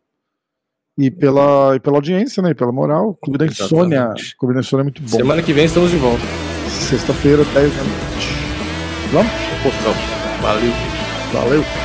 [0.97, 2.51] e pela, e pela audiência, né?
[2.51, 3.17] E pela moral.
[3.21, 3.97] Clube da Insônia.
[3.97, 4.37] Exatamente.
[4.37, 5.17] Clube da Insônia é muito bom.
[5.17, 6.23] Semana que vem estamos de volta.
[6.69, 8.27] Sexta-feira, 10 da noite.
[9.11, 9.31] Vamos?
[9.63, 9.93] Postão.
[10.41, 10.71] Valeu.
[11.33, 11.84] Valeu.